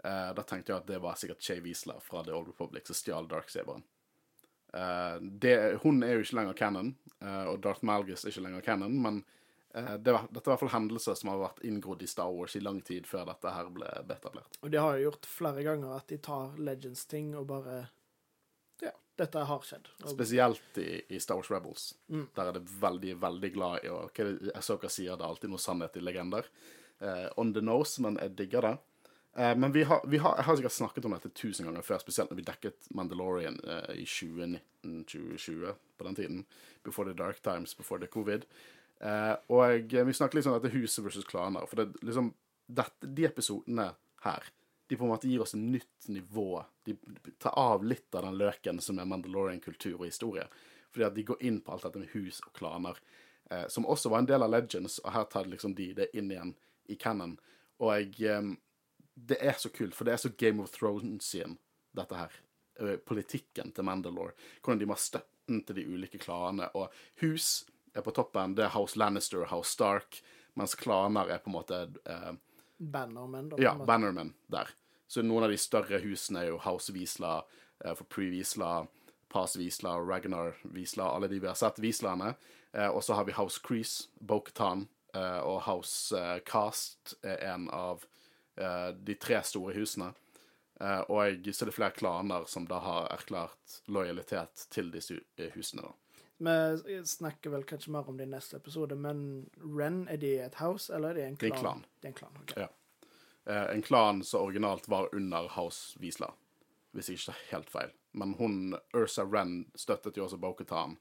Da 0.05 0.43
tenkte 0.45 0.69
jeg 0.69 0.83
at 0.83 0.85
det 0.85 0.99
var 1.01 1.15
sikkert 1.17 1.41
Shay 1.41 1.63
Wiesla 1.65 1.95
fra 2.03 2.19
The 2.21 2.33
Old 2.35 2.51
Republic 2.51 2.85
som 2.85 2.93
stjal 2.93 3.25
Darksaberen. 3.25 3.81
Uh, 4.75 5.21
det, 5.21 5.79
hun 5.83 6.03
er 6.03 6.17
jo 6.17 6.25
ikke 6.25 6.35
lenger 6.41 6.57
canon, 6.59 6.91
uh, 7.23 7.47
og 7.53 7.61
Darth 7.63 7.85
Malgus 7.87 8.25
er 8.25 8.33
ikke 8.33 8.43
lenger 8.43 8.63
canon, 8.65 8.95
men 8.99 9.21
uh, 9.71 9.95
det 9.95 10.11
var, 10.11 10.25
dette 10.27 10.41
er 10.43 10.49
i 10.49 10.51
hvert 10.51 10.63
fall 10.65 10.73
hendelser 10.73 11.15
som 11.15 11.31
har 11.31 11.43
vært 11.45 11.61
inngrodd 11.67 12.03
i 12.03 12.09
Star 12.11 12.33
Wars 12.33 12.57
i 12.59 12.63
lang 12.63 12.81
tid 12.83 13.07
før 13.07 13.29
dette 13.29 13.53
her 13.55 13.69
ble 13.71 13.91
etablert. 14.03 14.59
Og 14.59 14.73
de 14.73 14.81
har 14.83 14.97
jo 14.97 15.07
gjort 15.07 15.29
flere 15.31 15.63
ganger 15.63 15.95
at 15.95 16.11
de 16.11 16.19
tar 16.27 16.57
Legends-ting 16.59 17.31
og 17.39 17.47
bare 17.53 17.77
Ja, 18.83 18.91
dette 19.15 19.45
har 19.47 19.63
skjedd. 19.63 19.87
Og, 20.03 20.09
Spesielt 20.11 20.81
i, 20.83 20.89
i 21.07 21.21
Star 21.23 21.39
Wars 21.39 21.53
Rebels. 21.53 21.93
Mm. 22.11 22.25
Der 22.35 22.51
er 22.51 22.59
det 22.59 22.65
veldig, 22.81 23.15
veldig 23.23 23.53
glad 23.55 23.87
i 23.87 23.93
å 23.93 24.01
Hva 24.09 24.25
er 24.25 24.33
det 24.33 24.57
Asoka 24.59 24.91
sier? 24.91 25.15
Det 25.15 25.23
er 25.23 25.31
alltid 25.31 25.55
noe 25.55 25.63
sannhet 25.63 25.95
i 25.95 26.03
legender. 26.03 26.51
on 27.35 27.51
the 27.53 27.61
nose, 27.61 28.01
men 28.01 28.15
jeg 28.21 28.35
digger 28.35 28.61
det. 28.63 28.75
Eh, 29.35 29.55
men 29.57 29.71
vi 29.75 29.83
har, 29.83 30.01
vi 30.07 30.17
har, 30.23 30.37
jeg 30.39 30.47
har 30.47 30.59
sikkert 30.59 30.77
snakket 30.77 31.07
om 31.07 31.15
dette 31.15 31.33
tusen 31.35 31.67
ganger 31.67 31.83
før, 31.85 31.99
spesielt 32.03 32.31
når 32.31 32.39
vi 32.39 32.47
dekket 32.47 32.89
Mandalorian 32.95 33.59
uh, 33.67 33.91
i 33.95 34.05
2019-2020, 34.07 35.75
på 35.97 36.07
den 36.07 36.15
tiden. 36.15 36.45
Before 36.83 37.09
the 37.09 37.17
dark 37.17 37.41
times, 37.43 37.75
before 37.77 37.99
the 37.99 38.11
covid. 38.11 38.47
Uh, 39.03 39.35
og 39.51 39.91
vi 39.91 40.15
snakket 40.15 40.39
litt 40.39 40.47
om 40.51 40.55
dette 40.55 40.75
huset 40.75 41.03
versus 41.03 41.27
klaner. 41.27 41.67
For 41.67 41.83
det, 41.83 41.99
liksom, 42.05 42.31
dette, 42.67 43.11
de 43.11 43.27
episodene 43.27 43.91
her 44.23 44.47
de 44.87 44.97
på 44.97 45.05
en 45.05 45.09
måte 45.09 45.29
gir 45.29 45.41
oss 45.41 45.55
et 45.57 45.61
nytt 45.61 46.07
nivå. 46.07 46.63
De 46.85 46.95
tar 47.41 47.53
av 47.57 47.85
litt 47.85 48.15
av 48.15 48.27
den 48.27 48.37
løken 48.37 48.79
som 48.81 48.99
er 49.01 49.07
Mandalorian-kultur 49.09 49.97
og 49.97 50.05
historie. 50.05 50.45
Fordi 50.93 51.07
at 51.07 51.15
de 51.15 51.25
går 51.25 51.41
inn 51.47 51.57
på 51.63 51.73
alt 51.73 51.87
dette 51.87 52.01
med 52.01 52.13
hus 52.13 52.37
og 52.45 52.53
klaner, 52.53 52.99
eh, 53.49 53.65
som 53.67 53.87
også 53.89 54.11
var 54.13 54.21
en 54.21 54.29
del 54.29 54.45
av 54.45 54.53
Legends, 54.53 54.99
og 55.01 55.11
her 55.15 55.25
tar 55.31 55.49
liksom 55.49 55.73
de 55.75 55.89
det 55.97 56.11
inn 56.13 56.29
igjen 56.31 56.53
i 56.87 56.99
canon. 57.01 57.37
Og 57.81 57.95
jeg, 57.95 58.29
eh, 58.29 58.53
det 59.15 59.37
er 59.39 59.55
så 59.59 59.71
kult, 59.71 59.95
for 59.95 60.07
det 60.07 60.15
er 60.15 60.21
så 60.21 60.31
Game 60.37 60.63
of 60.63 60.73
Thrones-igjen, 60.75 61.57
dette 61.95 62.19
her. 62.19 62.33
Eh, 62.79 62.97
Politikken 62.99 63.71
til 63.71 63.87
Mandalore. 63.87 64.35
Hvordan 64.61 64.81
de 64.81 64.87
må 64.89 64.97
ha 64.97 65.01
støtten 65.01 65.61
til 65.65 65.79
de 65.79 65.85
ulike 65.87 66.19
klanene. 66.19 66.67
Og 66.75 66.91
hus 67.23 67.65
er 67.95 68.03
på 68.03 68.11
toppen. 68.15 68.57
Det 68.57 68.65
er 68.67 68.73
House 68.75 68.99
Lannister 68.99 69.45
House 69.51 69.71
Stark. 69.71 70.19
Mens 70.59 70.75
klaner 70.75 71.31
er 71.31 71.39
på 71.43 71.51
en 71.51 71.55
måte 71.55 71.79
eh, 72.05 72.33
Bannermen, 72.77 73.49
da. 73.53 73.61
Ja. 73.63 73.75
Bannermen 73.79 74.33
der. 74.51 74.71
Så 75.07 75.23
noen 75.23 75.45
av 75.45 75.53
de 75.53 75.59
større 75.61 76.01
husene 76.03 76.43
er 76.43 76.51
jo 76.51 76.59
House 76.59 76.91
Visla, 76.91 77.37
eh, 77.83 77.95
for 77.95 78.07
Pre-Visla, 78.11 78.87
Pass 79.31 79.55
Visla, 79.55 79.95
Ragnar 79.99 80.57
Visla, 80.63 81.07
alle 81.15 81.29
de 81.31 81.39
vi 81.39 81.47
har 81.47 81.55
sett, 81.59 81.79
Vislaene. 81.79 82.33
Eh, 82.75 82.87
og 82.89 83.03
så 83.03 83.15
har 83.15 83.27
vi 83.27 83.35
House 83.35 83.61
Crease, 83.63 84.09
Bokhatan, 84.19 84.87
eh, 85.15 85.39
og 85.39 85.61
House 85.69 86.11
eh, 86.19 86.39
Cast 86.47 87.15
er 87.23 87.39
en 87.53 87.69
av 87.71 88.03
de 89.05 89.15
tre 89.19 89.41
store 89.43 89.73
husene. 89.75 90.13
Eh, 90.79 90.99
og 91.07 91.45
så 91.55 91.63
er 91.63 91.69
det 91.69 91.75
flere 91.75 91.95
klaner 91.95 92.47
som 92.51 92.65
da 92.67 92.79
har 92.83 93.07
erklært 93.15 93.77
lojalitet 93.87 94.65
til 94.69 94.91
disse 94.91 95.19
husene. 95.55 95.85
da. 95.87 95.93
Vi 96.83 96.97
snakker 97.07 97.49
vel 97.53 97.63
kanskje 97.63 97.91
mer 97.95 98.09
om 98.09 98.17
det 98.17 98.27
i 98.27 98.31
neste 98.33 98.57
episode, 98.59 98.95
men 98.95 99.49
Ren, 99.63 100.01
er 100.11 100.17
de 100.19 100.33
et 100.43 100.55
house, 100.59 100.89
eller 100.93 101.09
er 101.09 101.13
de 101.13 101.21
en 101.29 101.35
Det 101.39 101.51
er 101.51 101.55
klan? 101.55 101.59
en 101.59 101.61
klan. 101.61 101.85
Det 102.01 102.07
er 102.07 102.11
en 102.11 102.17
klan, 102.19 102.41
ok. 102.41 102.55
Ja. 102.57 102.67
Eh, 103.45 103.75
en 103.75 103.81
klan 103.81 104.23
som 104.23 104.41
originalt 104.41 104.89
var 104.89 105.07
under 105.15 105.47
House 105.47 105.99
Wisla, 105.99 106.33
hvis 106.91 107.09
jeg 107.09 107.17
ikke 107.19 107.31
tar 107.31 107.43
helt 107.51 107.69
feil. 107.69 107.91
Men 108.11 108.33
hun, 108.33 108.75
Ursa 108.93 109.23
Ren 109.23 109.65
støttet 109.75 110.17
jo 110.17 110.25
også 110.25 110.37
Bokhatan 110.37 110.97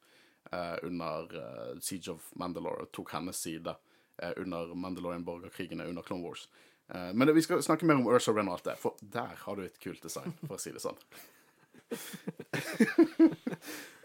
eh, 0.53 0.77
under 0.83 1.35
eh, 1.35 1.81
Siege 1.81 2.13
of 2.13 2.31
Mandalore 2.37 2.87
og 2.87 2.93
tok 2.93 3.11
hennes 3.11 3.37
side 3.37 3.75
eh, 4.23 4.33
under 4.37 4.75
Mandalorian-borgerkrigene 4.75 5.87
under 5.89 6.03
Clone 6.03 6.23
Wars. 6.23 6.49
Eh, 6.89 7.13
men 7.13 7.35
vi 7.35 7.43
skal 7.43 7.63
snakke 7.63 7.85
mer 7.85 7.95
om 7.95 8.07
Ursa 8.07 8.33
Wren 8.33 8.49
og 8.49 8.59
alt 8.59 8.65
det, 8.65 8.77
for 8.81 8.97
der 9.01 9.37
har 9.41 9.57
du 9.57 9.65
et 9.65 9.79
kult 9.81 10.03
design, 10.05 10.35
for 10.45 10.57
å 10.57 10.61
si 10.61 10.73
det 10.75 10.83
sånn. 10.85 10.99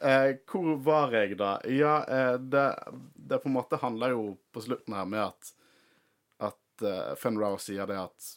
eh, 0.07 0.31
hvor 0.47 0.75
var 0.83 1.15
jeg 1.15 1.37
da? 1.39 1.57
Ja, 1.71 1.95
eh, 2.05 2.35
det, 2.39 2.67
det 3.15 3.41
på 3.43 3.49
en 3.49 3.57
måte 3.57 3.81
handler 3.81 4.15
jo 4.15 4.23
på 4.53 4.63
slutten 4.63 4.95
her 4.95 5.09
med 5.09 5.25
at 5.31 5.55
at 6.49 6.81
Fenrow 7.19 7.57
sier 7.59 7.89
det 7.89 7.97
at 7.99 8.27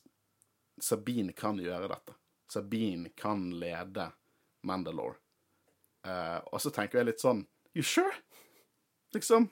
Sabine 0.82 1.30
kan 1.38 1.60
gjøre 1.62 1.86
dette. 1.92 2.16
Sabine 2.50 3.12
kan 3.14 3.44
lede 3.54 4.08
Mandalore. 4.66 5.20
Og 6.50 6.58
så 6.58 6.72
tenker 6.74 6.98
jeg 6.98 7.06
litt 7.06 7.22
sånn 7.22 7.44
You 7.78 7.86
sure? 7.86 8.10
Liksom 9.14 9.46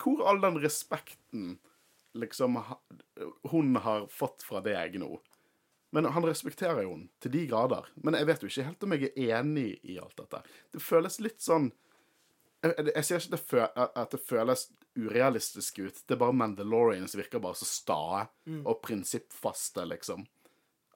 Hvor 0.00 0.24
all 0.24 0.40
den 0.40 0.56
respekten 0.64 1.58
liksom 2.14 2.56
hun 3.50 3.76
har 3.76 4.06
fått 4.10 4.42
fra 4.46 4.60
deg 4.64 4.96
nå? 5.00 5.18
Men 5.92 6.06
han 6.14 6.22
respekterer 6.26 6.84
jo 6.84 6.92
henne 6.94 7.08
til 7.22 7.32
de 7.34 7.44
grader. 7.50 7.86
Men 7.98 8.14
jeg 8.14 8.26
vet 8.28 8.42
jo 8.44 8.50
ikke 8.50 8.66
helt 8.68 8.84
om 8.86 8.92
jeg 8.94 9.08
er 9.10 9.40
enig 9.40 9.68
i 9.90 9.96
alt 9.98 10.16
dette. 10.20 10.42
Det 10.70 10.82
føles 10.82 11.16
litt 11.20 11.40
sånn 11.42 11.70
jeg, 12.62 12.74
jeg, 12.76 12.92
jeg 12.94 13.04
sier 13.08 13.24
ikke 13.24 13.38
at 13.64 13.74
det, 13.74 13.86
at 14.04 14.10
det 14.14 14.20
føles 14.20 14.66
urealistisk 15.00 15.78
ut. 15.80 16.02
Det 16.06 16.14
er 16.14 16.20
bare 16.20 16.36
Mandalorians 16.36 17.14
virker 17.16 17.40
bare 17.42 17.56
så 17.58 17.64
stae 17.66 18.26
og 18.66 18.82
prinsippfaste, 18.84 19.86
liksom. 19.88 20.26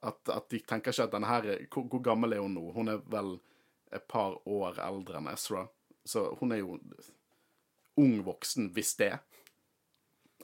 At, 0.05 0.19
at 0.29 0.49
de 0.53 0.59
tenker 0.61 0.93
ikke 0.93 1.07
at 1.07 1.11
denne 1.15 1.27
her 1.31 1.47
er- 1.55 1.65
hvor, 1.73 1.87
hvor 1.89 2.03
gammel 2.05 2.33
er 2.37 2.43
hun 2.43 2.53
nå? 2.53 2.67
Hun 2.75 2.91
er 2.93 3.01
vel 3.09 3.39
et 3.91 4.05
par 4.11 4.35
år 4.45 4.77
eldre 4.83 5.17
enn 5.17 5.31
Ezra. 5.31 5.65
Så 6.05 6.27
hun 6.39 6.51
er 6.53 6.61
jo 6.61 6.77
ung 7.97 8.19
voksen, 8.27 8.69
hvis 8.75 8.93
det. 8.99 9.15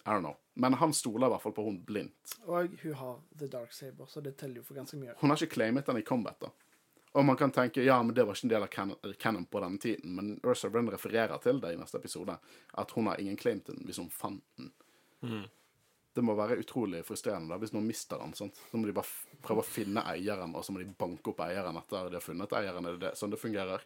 I 0.06 0.10
don't 0.10 0.26
know. 0.26 0.36
Men 0.54 0.74
han 0.74 0.94
stoler 0.94 1.28
i 1.28 1.34
hvert 1.34 1.44
fall 1.44 1.54
på 1.56 1.64
hun 1.64 1.78
blindt. 1.86 2.36
Og 2.48 2.74
hun 2.82 2.94
har 3.00 3.22
The 3.40 3.48
Dark 3.48 3.74
Saber, 3.74 4.10
så 4.10 4.22
det 4.22 4.36
teller 4.38 4.62
jo 4.62 4.66
for 4.68 4.78
ganske 4.78 4.98
mye. 5.00 5.16
Hun 5.22 5.32
har 5.32 5.40
ikke 5.40 5.56
claimet 5.56 5.86
den 5.88 6.02
i 6.02 6.06
combat, 6.08 6.40
da. 6.42 6.52
Og 7.12 7.26
man 7.28 7.36
kan 7.36 7.52
tenke 7.52 7.84
ja, 7.84 7.98
men 8.04 8.16
det 8.16 8.24
var 8.24 8.38
ikke 8.38 8.48
en 8.48 8.54
del 8.54 8.64
av 8.64 8.70
canon, 8.72 9.16
canon 9.20 9.46
på 9.46 9.60
denne 9.60 9.80
tiden, 9.84 10.14
men 10.16 10.36
Ursa 10.48 10.70
Brenn 10.72 10.92
refererer 10.92 11.42
til 11.44 11.60
det 11.60 11.74
i 11.76 11.80
neste 11.80 12.00
episode, 12.00 12.38
at 12.80 12.94
hun 12.96 13.10
har 13.12 13.20
ingen 13.20 13.40
claim 13.40 13.60
til 13.60 13.76
den 13.76 13.88
hvis 13.90 14.00
hun 14.00 14.08
fant 14.16 14.44
den. 14.58 14.72
Det 16.16 16.24
må 16.24 16.36
være 16.36 16.58
utrolig 16.60 17.04
frustrerende 17.08 17.52
da, 17.52 17.60
hvis 17.60 17.72
noen 17.76 17.88
mister 17.88 18.20
den. 18.20 18.34
sant? 18.36 18.58
Så 18.72 18.80
må 18.80 18.88
de 18.88 18.96
bare 18.96 19.40
prøve 19.44 19.64
å 19.64 19.68
finne 19.68 20.04
eieren, 20.12 20.56
og 20.56 20.64
så 20.66 20.76
må 20.76 20.82
de 20.82 20.88
banke 20.88 21.32
opp 21.32 21.44
eieren 21.46 21.78
etter 21.80 22.10
de 22.12 22.20
har 22.20 22.26
funnet 22.26 22.56
eieren. 22.58 22.88
Er 22.88 22.98
det 22.98 23.04
det, 23.06 23.12
sånn 23.20 23.32
det 23.32 23.40
fungerer? 23.40 23.84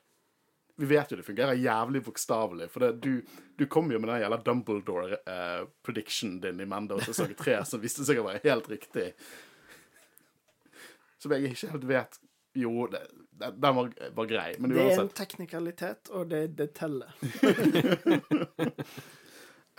Vi 0.76 0.86
vet 0.86 1.12
jo 1.12 1.18
det 1.18 1.24
fungerer 1.24 1.54
jævlig 1.54 2.02
bokstavelig, 2.04 2.68
for 2.72 2.84
det, 2.84 2.92
du, 3.00 3.22
du 3.56 3.66
kom 3.72 3.92
jo 3.92 4.00
med 4.00 4.10
den 4.12 4.22
jævla 4.26 4.38
Dumbledore-predictionen 4.44 6.42
din 6.44 6.60
i 6.60 6.66
Mando 6.68 6.98
sesong 7.00 7.32
tre, 7.40 7.62
som 7.66 7.80
viste 7.84 8.04
seg 8.08 8.20
å 8.20 8.26
være 8.28 8.44
helt 8.44 8.68
riktig. 8.74 9.14
Som 11.22 11.32
jeg 11.32 11.54
ikke 11.54 11.72
helt 11.72 11.88
vet 11.90 12.20
Jo, 12.60 12.88
det, 12.92 13.02
det, 13.40 13.54
den 13.64 13.76
var, 13.76 13.94
var 14.16 14.28
grei, 14.28 14.50
men 14.60 14.72
Det 14.76 14.84
er 14.84 15.00
en 15.00 15.16
teknikalitet, 15.16 16.12
og 16.12 16.28
det, 16.32 16.48
det 16.60 16.70
teller. 16.76 17.12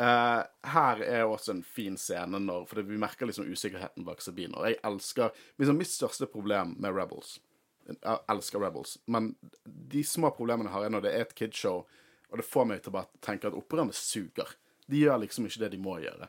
uh, 0.01 0.43
her 0.77 1.05
er 1.05 1.25
også 1.25 1.55
en 1.55 1.63
fin 1.65 1.97
scene 2.01 2.41
når 2.41 2.67
For 2.69 2.85
vi 2.85 3.01
merker 3.01 3.29
liksom 3.29 3.49
usikkerheten 3.49 4.05
bak 4.05 4.21
Sabine. 4.25 4.57
Og 4.57 4.69
jeg 4.69 4.81
elsker 4.85 5.33
liksom 5.61 5.81
Mitt 5.81 5.93
største 5.93 6.29
problem 6.29 6.77
med 6.81 6.97
Rebels 6.97 7.37
Jeg 7.87 8.19
elsker 8.33 8.63
Rebels, 8.63 8.97
men 9.07 9.35
de 9.65 10.03
små 10.05 10.33
problemene 10.35 10.73
har 10.75 10.87
er 10.87 10.93
når 10.95 11.05
det 11.05 11.13
er 11.15 11.27
et 11.27 11.35
kidshow, 11.39 11.85
og 12.27 12.41
det 12.41 12.47
får 12.47 12.67
meg 12.67 12.83
til 12.83 12.91
å 12.91 12.97
bare 12.99 13.23
tenke 13.23 13.47
at 13.47 13.57
opprørerne 13.57 13.95
suger. 13.95 14.57
De 14.91 15.05
gjør 15.05 15.21
liksom 15.23 15.47
ikke 15.47 15.63
det 15.63 15.73
de 15.75 15.83
må 15.83 15.99
gjøre. 16.03 16.29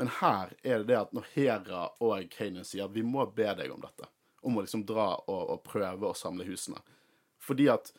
Men 0.00 0.10
her 0.20 0.54
er 0.62 0.80
det 0.80 0.88
det 0.90 0.96
at 0.98 1.12
når 1.14 1.28
Hera 1.34 1.82
og 2.02 2.30
Kanan 2.32 2.66
sier 2.66 2.88
at 2.88 2.94
vi 2.94 3.04
må 3.06 3.26
be 3.36 3.50
deg 3.58 3.72
om 3.72 3.82
dette, 3.84 4.08
om 4.42 4.56
å 4.56 4.64
liksom 4.64 4.86
dra 4.88 5.12
og, 5.20 5.42
og 5.54 5.60
prøve 5.66 6.10
å 6.10 6.16
samle 6.18 6.44
husene 6.48 6.80
Fordi 7.40 7.68
at 7.72 7.92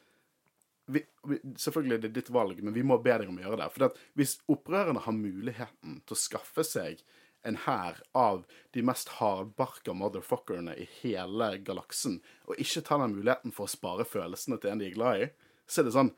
vi, 0.92 1.02
vi, 1.26 1.40
selvfølgelig 1.58 1.96
er 1.96 2.02
det 2.04 2.12
ditt 2.18 2.30
valg, 2.34 2.60
men 2.62 2.74
vi 2.76 2.84
må 2.86 3.00
be 3.02 3.16
deg 3.18 3.30
om 3.30 3.40
å 3.40 3.46
gjøre 3.46 3.58
det. 3.64 3.70
For 3.74 4.02
hvis 4.20 4.36
opprørerne 4.52 5.02
har 5.02 5.16
muligheten 5.18 6.02
til 6.06 6.18
å 6.18 6.20
skaffe 6.20 6.66
seg 6.68 7.02
en 7.46 7.58
hær 7.66 8.02
av 8.18 8.44
de 8.76 8.84
mest 8.86 9.16
hardbarka 9.20 9.94
motherfuckerne 9.94 10.76
i 10.82 10.88
hele 11.00 11.52
galaksen, 11.66 12.20
og 12.50 12.62
ikke 12.62 12.84
tar 12.86 13.04
den 13.04 13.16
muligheten 13.18 13.54
for 13.56 13.68
å 13.68 13.72
spare 13.72 14.08
følelsene 14.08 14.58
til 14.62 14.74
en 14.74 14.82
de 14.82 14.90
er 14.90 14.98
glad 14.98 15.22
i, 15.22 15.30
så 15.68 15.82
er 15.82 15.88
det 15.88 15.96
sånn 15.96 16.14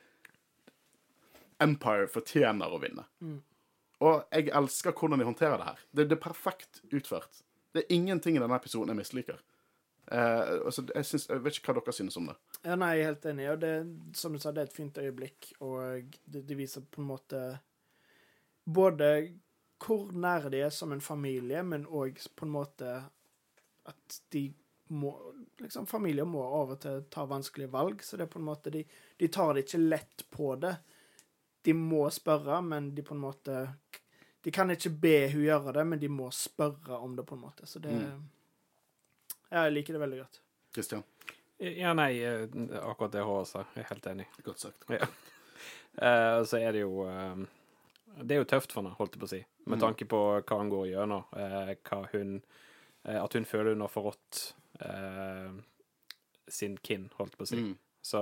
Empire 1.63 2.05
fortjener 2.13 2.69
å 2.69 2.77
vinne. 2.81 3.03
Og 4.05 4.27
jeg 4.29 4.51
elsker 4.53 4.93
hvordan 4.93 5.17
de 5.17 5.25
håndterer 5.25 5.57
det 5.57 5.69
her. 5.71 5.85
Det, 5.89 6.03
det 6.11 6.17
er 6.19 6.21
perfekt 6.27 6.83
utført. 6.93 7.39
Det 7.73 7.81
er 7.81 7.95
ingenting 7.95 8.37
i 8.37 8.41
denne 8.43 8.59
episoden 8.59 8.93
jeg 8.93 8.99
misliker. 8.99 9.39
Eh, 10.11 10.51
altså, 10.65 10.85
jeg, 10.93 11.05
synes, 11.05 11.25
jeg 11.29 11.43
vet 11.43 11.57
ikke 11.57 11.73
hva 11.73 11.81
dere 11.81 11.95
synes 11.97 12.19
om 12.19 12.29
det. 12.29 12.35
Ja, 12.61 12.77
nei, 12.77 12.91
jeg 12.95 13.07
er 13.07 13.09
helt 13.09 13.25
enig. 13.31 13.47
Og 13.55 13.63
det, 13.63 13.73
som 14.19 14.35
du 14.35 14.41
sa, 14.41 14.53
det 14.53 14.63
er 14.63 14.69
et 14.69 14.77
fint 14.77 15.01
øyeblikk, 15.01 15.49
og 15.65 16.13
det, 16.25 16.45
det 16.47 16.59
viser 16.59 16.85
på 16.85 17.01
en 17.01 17.09
måte 17.09 17.41
både 18.67 19.09
hvor 19.83 20.11
nære 20.11 20.49
de 20.53 20.61
er 20.65 20.73
som 20.73 20.91
en 20.91 21.01
familie, 21.03 21.63
men 21.63 21.85
òg 21.85 22.19
på 22.35 22.45
en 22.45 22.53
måte 22.53 22.93
at 23.87 24.21
de 24.33 24.49
må 24.87 25.11
liksom 25.59 25.87
Familier 25.87 26.25
må 26.25 26.43
av 26.43 26.71
og 26.75 26.79
til 26.79 27.01
ta 27.11 27.25
vanskelige 27.27 27.71
valg, 27.71 28.03
så 28.03 28.17
det 28.17 28.27
er 28.27 28.31
på 28.31 28.39
en 28.39 28.47
måte 28.47 28.71
De, 28.71 28.83
de 29.17 29.27
tar 29.27 29.53
det 29.53 29.65
ikke 29.65 29.81
lett 29.83 30.23
på 30.31 30.53
det. 30.61 30.75
De 31.67 31.73
må 31.75 32.05
spørre, 32.13 32.61
men 32.63 32.93
de 32.95 33.03
på 33.03 33.15
en 33.15 33.23
måte 33.25 33.67
De 34.43 34.53
kan 34.53 34.71
ikke 34.71 34.93
be 35.03 35.15
hun 35.33 35.43
gjøre 35.43 35.73
det, 35.75 35.85
men 35.87 35.99
de 35.99 36.09
må 36.11 36.29
spørre 36.31 36.99
om 37.03 37.15
det, 37.17 37.25
på 37.27 37.35
en 37.35 37.43
måte. 37.43 37.67
Så 37.67 37.83
det 37.83 37.93
Ja, 39.49 39.63
jeg 39.63 39.73
liker 39.73 39.95
det 39.95 40.03
veldig 40.03 40.19
godt. 40.23 40.41
Kristian, 40.75 41.03
Ja, 41.59 41.93
nei, 41.97 42.19
eh, 42.21 42.43
akkurat 42.83 43.11
det 43.11 43.23
Håvard 43.25 43.47
sa. 43.49 43.63
Jeg 43.75 43.83
er 43.83 43.89
helt 43.89 44.07
enig. 44.07 44.27
godt 44.43 44.59
sagt. 44.59 44.89
Ja. 44.89 45.07
Uh, 45.97 46.43
så 46.45 46.59
er 46.61 46.75
det 46.75 46.83
jo 46.83 47.07
eh, 47.09 47.39
Det 48.23 48.35
er 48.35 48.41
jo 48.41 48.47
tøft 48.49 48.71
for 48.73 48.81
henne, 48.81 48.95
holdt 48.97 49.15
jeg 49.15 49.21
på 49.21 49.27
å 49.27 49.31
si, 49.31 49.41
med 49.69 49.79
tanke 49.83 50.05
på 50.09 50.19
hva 50.41 50.57
han 50.57 50.69
går 50.71 50.87
gjennom. 50.91 51.25
eh, 51.37 51.73
hva 51.89 51.99
hun 52.13 52.37
eh, 53.05 53.19
At 53.23 53.33
hun 53.37 53.45
føler 53.45 53.75
hun 53.75 53.81
har 53.85 53.91
forrådt 53.93 54.39
eh, 54.81 55.51
sin 56.47 56.77
kin, 56.77 57.09
holdt 57.17 57.35
jeg 57.35 57.37
på 57.41 57.47
å 57.47 57.51
si. 57.51 57.61
Mm. 57.61 57.75
Så 58.07 58.21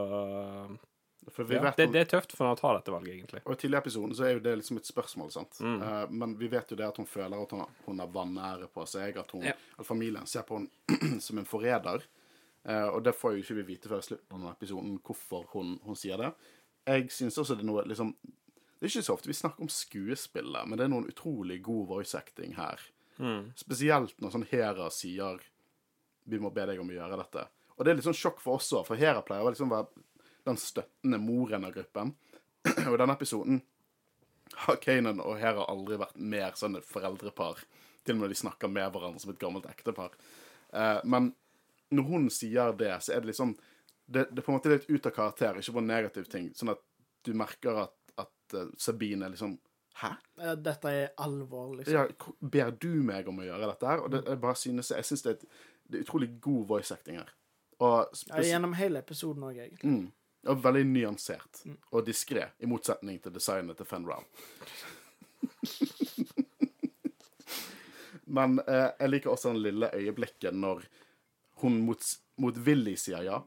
ja, 1.49 1.61
vet 1.61 1.77
det, 1.77 1.87
det 1.93 2.01
er 2.03 2.09
tøft 2.09 2.35
for 2.35 2.45
henne 2.45 2.57
å 2.57 2.59
ta 2.59 2.73
dette 2.77 2.93
valget, 2.93 3.15
egentlig. 3.15 3.41
Og 3.45 3.55
i 3.55 3.59
tidligere 3.61 3.81
episoden 3.85 4.13
så 4.17 4.25
er 4.27 4.35
jo 4.35 4.43
det 4.45 4.55
liksom 4.59 4.77
et 4.77 4.89
spørsmål, 4.89 5.31
sant. 5.33 5.57
Mm. 5.61 5.79
Eh, 5.81 6.03
men 6.21 6.35
vi 6.37 6.49
vet 6.51 6.71
jo 6.73 6.77
det 6.79 6.85
at 6.87 6.99
hun 7.01 7.07
føler 7.09 7.41
at 7.41 7.55
hun 7.87 8.01
har 8.03 8.11
vanære 8.13 8.69
på 8.73 8.85
seg, 8.89 9.17
at, 9.21 9.31
hun, 9.33 9.45
Ja. 9.47 9.55
at 9.77 9.87
familien 9.87 10.27
ser 10.29 10.45
på 10.45 10.59
henne 10.59 11.19
som 11.25 11.41
en 11.41 11.49
forræder. 11.49 12.05
Eh, 12.65 12.87
og 12.89 13.03
det 13.05 13.15
får 13.17 13.35
jo 13.35 13.43
ikke 13.45 13.59
vi 13.61 13.67
vite 13.73 13.89
før 13.89 14.01
slutten 14.05 14.45
av 14.45 14.53
episoden 14.55 14.99
hvorfor 15.05 15.45
hun, 15.53 15.79
hun 15.85 15.97
sier 15.97 16.21
det. 16.21 16.31
Jeg 16.85 17.09
syns 17.13 17.37
også 17.41 17.57
det 17.57 17.65
er 17.65 17.71
noe 17.71 17.85
liksom 17.89 18.13
Det 18.75 18.87
er 18.87 18.91
ikke 18.91 19.07
så 19.07 19.15
ofte 19.15 19.31
vi 19.31 19.37
snakker 19.37 19.65
om 19.65 19.71
skuespillet, 19.71 20.67
men 20.67 20.77
det 20.77 20.85
er 20.85 20.91
noen 20.91 21.09
utrolig 21.09 21.61
god 21.63 21.87
voice 21.93 22.17
acting 22.17 22.55
her. 22.57 22.81
Mm. 23.17 23.53
Spesielt 23.55 24.17
når 24.19 24.33
sånn 24.33 24.49
Hera 24.49 24.89
sier 24.91 25.39
'Vi 26.25 26.39
må 26.41 26.49
be 26.49 26.65
deg 26.65 26.79
om 26.81 26.89
å 26.89 26.95
gjøre 26.95 27.19
dette'. 27.21 27.47
Og 27.77 27.85
det 27.85 27.91
er 27.91 27.95
litt 27.95 28.07
sånn 28.07 28.17
sjokk 28.17 28.39
for 28.41 28.57
oss 28.57 28.73
òg, 28.73 28.85
for 28.87 28.95
Hera 28.95 29.21
pleier 29.21 29.45
å 29.45 29.51
liksom 29.51 29.69
være 29.69 29.87
den 30.45 30.57
støttende 30.57 31.19
moren 31.21 31.65
av 31.65 31.73
gruppen. 31.73 32.15
og 32.87 32.93
i 32.93 32.97
denne 32.97 33.13
episoden 33.13 33.61
har 34.65 34.79
Kanan 34.81 35.21
og 35.23 35.37
Hera 35.41 35.65
aldri 35.69 35.97
vært 36.01 36.17
mer 36.17 36.57
sånn 36.59 36.79
foreldrepar. 36.81 37.61
Til 38.05 38.15
og 38.15 38.19
med 38.19 38.25
når 38.25 38.33
de 38.33 38.41
snakker 38.41 38.71
med 38.71 38.91
hverandre 38.93 39.21
som 39.21 39.33
et 39.33 39.41
gammelt 39.41 39.65
ektepar. 39.69 40.13
Eh, 40.73 40.99
men 41.03 41.33
når 41.89 42.09
hun 42.09 42.29
sier 42.33 42.75
det, 42.77 42.93
så 43.01 43.15
er 43.15 43.23
det 43.23 43.33
liksom 43.33 43.55
det, 44.05 44.27
det 44.29 44.41
er 44.41 44.45
på 44.45 44.53
en 44.53 44.59
måte 44.59 44.69
litt 44.69 44.89
ut 44.89 45.07
av 45.09 45.15
karakter, 45.15 45.57
ikke 45.57 45.73
på 45.73 45.81
en 45.81 45.89
negativ 45.89 46.27
ting. 46.29 46.51
Sånn 46.53 46.73
at 46.75 46.81
du 47.25 47.33
merker 47.37 47.85
at, 47.87 47.95
at 48.45 48.57
eh, 48.59 48.73
Sabine 48.77 49.29
liksom 49.33 49.57
Hæ? 49.95 50.09
Dette 50.59 50.91
er 50.91 51.13
alvor, 51.23 51.69
liksom. 51.77 51.93
Ja, 51.95 52.01
ber 52.39 52.73
du 52.83 52.89
meg 53.07 53.29
om 53.31 53.37
å 53.39 53.45
gjøre 53.45 53.69
dette 53.69 53.87
her? 53.87 54.01
Og 54.03 54.11
det, 54.11 54.19
jeg 54.27 54.41
bare 54.43 54.59
synes, 54.59 54.89
jeg 54.91 55.07
synes 55.07 55.23
det, 55.23 55.31
er 55.31 55.37
et, 55.37 55.45
det 55.87 55.95
er 55.95 56.03
utrolig 56.03 56.27
god 56.43 56.65
voice 56.67 56.91
acting 56.91 57.21
her. 57.21 57.31
Ja, 57.79 58.41
gjennom 58.43 58.75
hele 58.75 58.99
episoden 58.99 59.45
òg, 59.47 59.55
egentlig. 59.63 59.87
mm, 59.87 60.11
og 60.51 60.59
veldig 60.65 60.83
nyansert 60.89 61.63
og 61.91 62.03
diskré, 62.07 62.49
i 62.59 62.67
motsetning 62.67 63.23
til 63.23 63.31
designet 63.35 63.79
til 63.79 63.87
Fen 63.87 64.03
Round. 64.09 64.27
Men 68.35 68.59
eh, 68.67 68.89
jeg 68.99 69.11
liker 69.13 69.31
også 69.31 69.53
den 69.53 69.63
lille 69.63 69.91
øyeblikket 69.95 70.55
når 70.55 70.83
hun 71.61 71.79
mot, 71.87 72.03
motvillig 72.41 72.97
sier 72.99 73.23
ja, 73.23 73.39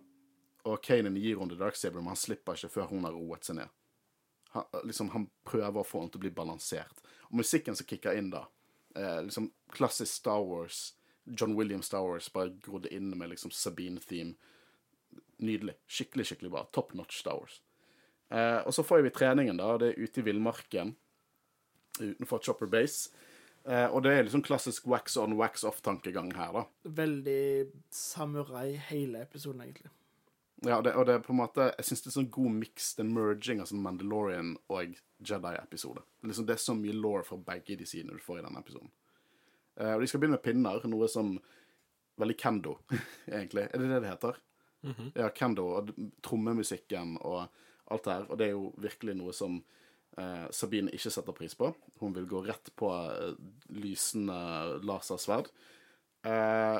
og 0.68 0.80
Kanan 0.84 1.16
gir 1.18 1.38
henne 1.38 1.54
The 1.54 1.60
Dark 1.60 1.76
Saber, 1.76 2.00
men 2.00 2.12
han 2.12 2.20
slipper 2.20 2.56
ikke 2.56 2.72
før 2.72 2.88
hun 2.92 3.04
har 3.08 3.16
roet 3.16 3.46
seg 3.46 3.60
ned. 3.60 3.74
Liksom, 4.84 5.10
han 5.14 5.28
prøver 5.48 5.80
å 5.80 5.86
få 5.86 6.02
henne 6.02 6.12
til 6.14 6.20
å 6.20 6.26
bli 6.26 6.34
balansert. 6.34 7.02
Og 7.28 7.40
musikken 7.42 7.76
som 7.76 7.86
kicker 7.86 8.16
inn 8.18 8.30
da, 8.32 8.46
eh, 8.96 9.22
liksom 9.26 9.50
klassisk 9.74 10.12
Star 10.12 10.44
Wars, 10.44 10.94
John 11.24 11.54
Williams 11.54 11.86
Star 11.86 12.06
Wars, 12.06 12.28
bare 12.32 12.54
grodde 12.64 12.92
inn 12.94 13.10
med 13.18 13.30
liksom 13.30 13.50
Sabine-theme. 13.50 14.34
Nydelig. 15.38 15.76
Skikkelig, 15.86 16.26
skikkelig 16.26 16.50
bra. 16.50 16.64
Top 16.72 16.94
notch 16.94 17.20
Star 17.20 17.38
Wars. 17.38 17.60
Eh, 18.30 18.60
og 18.66 18.74
så 18.74 18.82
får 18.84 19.02
vi 19.02 19.10
treningen, 19.14 19.56
da. 19.56 19.76
Det 19.78 19.92
er 19.92 20.02
ute 20.02 20.20
i 20.20 20.26
villmarken 20.26 20.96
utenfor 21.98 22.42
Chopper 22.44 22.66
Base. 22.66 23.10
Eh, 23.68 23.86
og 23.86 24.02
det 24.04 24.14
er 24.14 24.24
liksom 24.24 24.42
klassisk 24.46 24.86
wax 24.88 25.16
on, 25.20 25.36
wax 25.36 25.64
off-tankegang 25.68 26.32
her, 26.36 26.52
da. 26.56 26.64
Veldig 26.98 27.68
samurai 27.92 28.72
hele 28.88 29.22
episoden, 29.26 29.62
egentlig. 29.66 29.92
Ja, 30.66 30.80
det, 30.82 30.94
og 30.98 31.06
det 31.06 31.14
er 31.14 31.20
på 31.22 31.30
en 31.30 31.38
måte 31.38 31.68
Jeg 31.76 31.86
syns 31.86 32.00
det 32.02 32.08
er 32.10 32.14
sånn 32.16 32.32
god 32.34 32.54
miks, 32.56 32.88
den 32.98 33.12
merging 33.14 33.60
av 33.62 33.68
sånn 33.70 33.82
Mandalorian 33.84 34.56
og 34.74 34.96
Jedi-episode. 35.22 36.02
Det, 36.18 36.30
liksom, 36.32 36.48
det 36.48 36.56
er 36.56 36.64
så 36.64 36.74
mye 36.78 36.96
law 36.96 37.20
fra 37.26 37.38
begge 37.52 37.76
de 37.78 37.86
sidene 37.86 38.18
du 38.18 38.24
får 38.24 38.40
i 38.40 38.44
denne 38.46 38.62
episoden. 38.62 38.90
Uh, 39.78 39.94
og 39.94 40.02
de 40.02 40.10
skal 40.10 40.22
begynne 40.22 40.38
med 40.38 40.46
pinner, 40.46 40.90
noe 40.90 41.08
som 41.10 41.36
Veldig 42.18 42.34
kendo, 42.34 42.72
egentlig. 43.30 43.68
Er 43.70 43.78
det 43.78 43.88
det 43.92 43.98
det 44.02 44.08
heter? 44.10 44.38
Ja, 45.14 45.28
kendo 45.34 45.68
og 45.74 45.90
trommemusikken 46.24 47.16
og 47.26 47.44
alt 47.90 48.04
det 48.06 48.14
her. 48.14 48.24
Og 48.26 48.38
det 48.40 48.46
er 48.48 48.54
jo 48.56 48.72
virkelig 48.82 49.14
noe 49.18 49.34
som 49.36 49.60
uh, 50.18 50.46
Sabine 50.50 50.90
ikke 50.94 51.12
setter 51.14 51.36
pris 51.36 51.54
på. 51.58 51.70
Hun 52.02 52.16
vil 52.16 52.26
gå 52.26 52.42
rett 52.46 52.72
på 52.78 52.90
uh, 52.90 53.36
lysende 53.70 54.38
lasersverd. 54.82 55.50
Eh, 56.26 56.78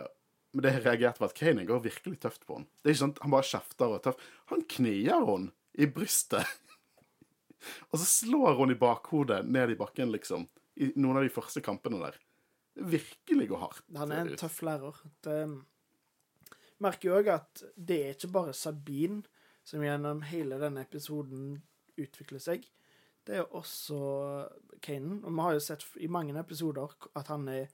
men 0.53 0.65
det 0.65 0.73
jeg 0.73 0.85
reagerte 0.87 1.21
på 1.21 1.29
at 1.29 1.37
Kane 1.37 1.65
går 1.69 1.83
virkelig 1.85 2.21
tøft 2.23 2.47
på 2.49 2.57
henne. 2.57 2.71
Det 2.81 2.89
er 2.89 2.95
ikke 2.95 3.03
sånn 3.03 3.15
at 3.17 3.25
han 3.25 3.35
bare 3.35 3.49
kjefter 3.51 3.91
og 3.91 3.97
er 3.99 4.05
tøff. 4.07 4.29
Han 4.53 4.65
knier 4.77 5.27
henne 5.29 5.53
i 5.79 5.89
brystet. 5.93 6.55
og 7.91 8.01
så 8.01 8.07
slår 8.09 8.57
hun 8.61 8.73
i 8.73 8.79
bakhodet 8.81 9.43
ned 9.47 9.75
i 9.75 9.79
bakken, 9.79 10.13
liksom. 10.15 10.49
I 10.79 10.93
noen 10.97 11.21
av 11.21 11.27
de 11.27 11.35
første 11.35 11.63
kampene 11.65 12.01
der. 12.01 12.17
Virkelig 12.79 13.49
går 13.51 13.61
hardt. 13.65 13.85
Han 13.99 14.15
er 14.15 14.25
en 14.25 14.41
tøff 14.41 14.63
lærer. 14.65 15.03
Det 15.27 15.39
merker 16.83 17.11
jo 17.11 17.19
òg 17.19 17.33
at 17.35 17.65
det 17.75 17.99
er 18.05 18.17
ikke 18.17 18.33
bare 18.39 18.55
Sabine 18.57 19.25
som 19.67 19.83
gjennom 19.85 20.23
hele 20.31 20.57
denne 20.63 20.85
episoden 20.87 21.59
utvikler 21.99 22.41
seg. 22.41 22.63
det 23.27 23.37
er 23.37 23.51
også 23.53 23.99
Kanan. 24.81 25.21
Og 25.27 25.35
vi 25.35 25.45
har 25.45 25.57
jo 25.59 25.61
sett 25.61 25.85
i 26.01 26.09
mange 26.09 26.33
episoder 26.41 26.95
at 27.19 27.29
han 27.29 27.45
er 27.53 27.67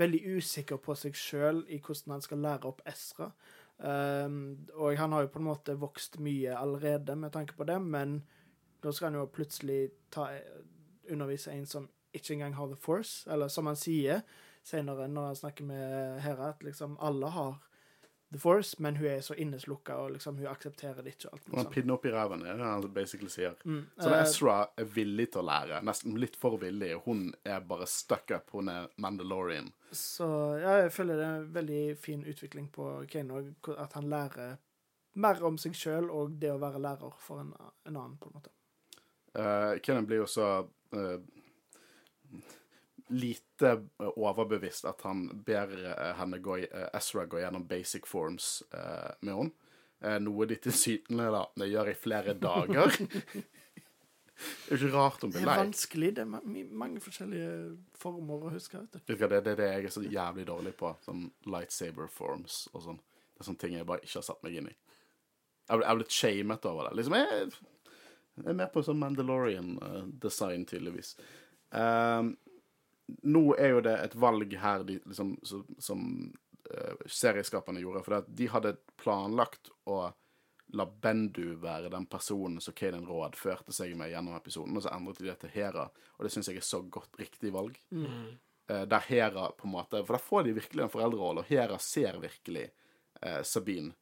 veldig 0.00 0.20
usikker 0.36 0.80
på 0.82 0.96
seg 0.98 1.16
sjøl 1.18 1.62
i 1.70 1.78
hvordan 1.78 2.16
han 2.16 2.24
skal 2.24 2.42
lære 2.42 2.70
opp 2.70 2.82
Ezra. 2.88 3.30
Um, 3.78 4.66
og 4.78 4.98
han 4.98 5.12
har 5.12 5.24
jo 5.24 5.32
på 5.34 5.42
en 5.42 5.48
måte 5.48 5.74
vokst 5.78 6.20
mye 6.22 6.54
allerede 6.56 7.16
med 7.18 7.34
tanke 7.34 7.56
på 7.58 7.66
det, 7.68 7.80
men 7.82 8.20
nå 8.84 8.92
skal 8.92 9.10
han 9.10 9.18
jo 9.18 9.30
plutselig 9.32 9.88
ta, 10.14 10.28
undervise 11.10 11.52
en 11.52 11.66
som 11.66 11.88
ikke 12.14 12.36
engang 12.36 12.54
har 12.54 12.70
The 12.70 12.78
Force, 12.78 13.30
eller 13.30 13.50
som 13.50 13.66
han 13.66 13.78
sier 13.78 14.22
senere 14.64 15.08
når 15.10 15.30
han 15.30 15.38
snakker 15.40 15.66
med 15.68 16.20
Hera, 16.24 16.52
at 16.54 16.62
liksom 16.62 16.96
alle 17.02 17.30
har 17.34 17.58
The 18.34 18.40
Force, 18.42 18.74
men 18.82 18.96
hun 18.98 19.06
er 19.06 19.20
så 19.22 19.34
inneslukka, 19.38 19.94
og 20.02 20.16
liksom 20.16 20.36
hun 20.40 20.48
aksepterer 20.50 21.04
det 21.06 21.12
ikke. 21.14 21.28
og 21.30 21.36
alt 21.36 21.44
mulig 21.46 21.56
han 21.58 21.64
sånt. 21.68 21.74
pinner 21.76 21.94
opp 21.94 22.06
i 22.08 22.12
ræven, 22.14 22.40
er 22.46 22.58
det 22.58 22.66
han 22.66 22.86
basically 22.96 23.30
sier. 23.30 23.54
Mm, 23.64 23.84
Så 24.00 24.10
eh, 24.10 24.22
Ezra 24.24 24.56
er 24.82 24.88
villig 24.96 25.28
til 25.32 25.42
å 25.44 25.46
lære, 25.46 25.78
nesten 25.86 26.18
litt 26.18 26.34
for 26.40 26.58
villig. 26.58 26.90
Hun 27.04 27.28
er 27.46 27.60
bare 27.68 27.86
stuck 27.86 28.34
up, 28.34 28.50
hun 28.56 28.68
er 28.72 28.88
Mandalorian. 28.98 29.70
Så 29.94 30.26
ja, 30.58 30.80
jeg 30.82 30.90
føler 30.96 31.20
det 31.20 31.26
er 31.28 31.36
en 31.38 31.54
veldig 31.54 31.82
fin 32.02 32.24
utvikling 32.26 32.66
på 32.74 32.88
Kane, 33.12 33.38
òg, 33.38 33.70
at 33.78 33.94
han 34.00 34.10
lærer 34.10 34.56
mer 35.14 35.44
om 35.46 35.54
seg 35.62 35.76
sjøl 35.78 36.10
og 36.10 36.34
det 36.42 36.50
å 36.50 36.58
være 36.58 36.82
lærer 36.82 37.14
for 37.22 37.44
en, 37.44 37.52
en 37.86 37.96
annen, 37.96 38.18
på 38.18 38.32
en 38.32 38.34
måte. 38.40 38.50
Uh, 39.34 39.78
Kenan 39.82 40.06
blir 40.10 40.24
jo 40.24 40.26
så 40.30 40.48
eh, 40.94 41.18
lite 43.08 43.70
eh, 44.00 44.08
overbevist 44.16 44.84
at 44.88 45.02
han 45.04 45.26
ber 45.46 45.72
eh, 45.92 46.12
henne 46.18 46.38
gå, 46.38 46.56
eh, 46.56 46.88
Ezra 46.96 47.26
gå 47.26 47.40
gjennom 47.42 47.66
basic 47.68 48.06
forms 48.06 48.62
med 49.20 49.34
henne. 49.34 49.50
Noe 50.20 50.44
de 50.44 50.56
tilsynelatende 50.60 51.68
gjør 51.70 51.88
i 51.88 51.96
flere 51.96 52.34
dager. 52.46 52.92
det 53.00 53.44
er 54.74 54.76
ikke 54.76 54.90
rart 54.92 55.22
hun 55.24 55.32
Det 55.32 55.40
er 55.40 55.48
vanskelig. 55.48 56.10
Det 56.18 56.24
er 56.26 56.74
mange 56.76 57.00
forskjellige 57.00 57.54
former 57.96 58.48
å 58.50 58.52
huske. 58.52 58.82
vet 58.82 58.98
du. 58.98 59.14
Det 59.14 59.30
det 59.32 59.54
er 59.54 59.60
det 59.62 59.68
jeg 59.70 59.86
er 59.88 59.94
så 59.94 60.02
jævlig 60.04 60.44
dårlig 60.50 60.74
på. 60.76 60.92
Sånn 61.06 61.30
lightsaber 61.48 62.10
forms 62.12 62.66
og 62.74 62.84
sånn. 62.84 63.00
Det 63.32 63.40
er 63.40 63.48
sånne 63.48 63.62
ting 63.62 63.78
jeg 63.78 63.88
bare 63.88 64.04
ikke 64.04 64.20
har 64.20 64.26
satt 64.28 64.44
meg 64.44 64.58
inn 64.60 64.68
i. 64.68 64.76
Jeg 65.70 65.86
er 65.88 65.96
blitt 65.96 66.12
shamet 66.12 66.68
over 66.68 66.90
det. 66.90 66.98
Liksom, 66.98 67.16
jeg, 67.16 67.48
jeg 68.42 68.50
er 68.52 68.60
mer 68.60 68.68
på 68.74 68.84
sånn 68.84 69.00
Mandalorian-design, 69.00 70.66
tydeligvis. 70.68 71.14
Ehm, 71.74 72.34
nå 73.06 73.44
er 73.60 73.74
jo 73.74 73.84
det 73.84 73.94
et 74.00 74.16
valg 74.16 74.54
her 74.60 74.84
de, 74.88 74.98
liksom, 75.04 75.34
som, 75.42 75.64
som 75.78 76.04
uh, 76.70 77.06
serieskaperne 77.06 77.82
gjorde. 77.82 78.04
For 78.06 78.28
de 78.28 78.50
hadde 78.52 78.76
planlagt 79.00 79.72
å 79.90 80.06
la 80.74 80.86
Bendu 80.86 81.54
være 81.60 81.90
den 81.92 82.06
personen 82.10 82.60
som 82.64 82.74
Kaden 82.74 83.06
Råd 83.06 83.36
førte 83.36 83.72
seg 83.72 83.92
med 83.98 84.10
gjennom 84.10 84.36
episoden, 84.36 84.76
og 84.76 84.82
så 84.82 84.94
endret 84.94 85.20
de 85.20 85.28
det 85.28 85.36
til 85.42 85.52
Hera. 85.54 85.84
Og 86.16 86.24
det 86.24 86.32
syns 86.34 86.48
jeg 86.50 86.58
er 86.58 86.66
så 86.66 86.80
godt 86.82 87.20
riktig 87.20 87.52
valg. 87.54 87.76
Eh, 88.66 88.86
der 88.88 89.04
Hera 89.10 89.50
på 89.52 89.68
en 89.68 89.74
måte 89.74 90.00
For 90.06 90.16
der 90.16 90.24
får 90.24 90.46
de 90.46 90.54
virkelig 90.56 90.86
en 90.86 90.92
foreldrerolle, 90.92 91.44
og 91.44 91.52
Hera 91.52 91.78
ser 91.78 92.16
virkelig 92.22 92.70
uh, 93.20 93.42
Sabine 93.44 93.92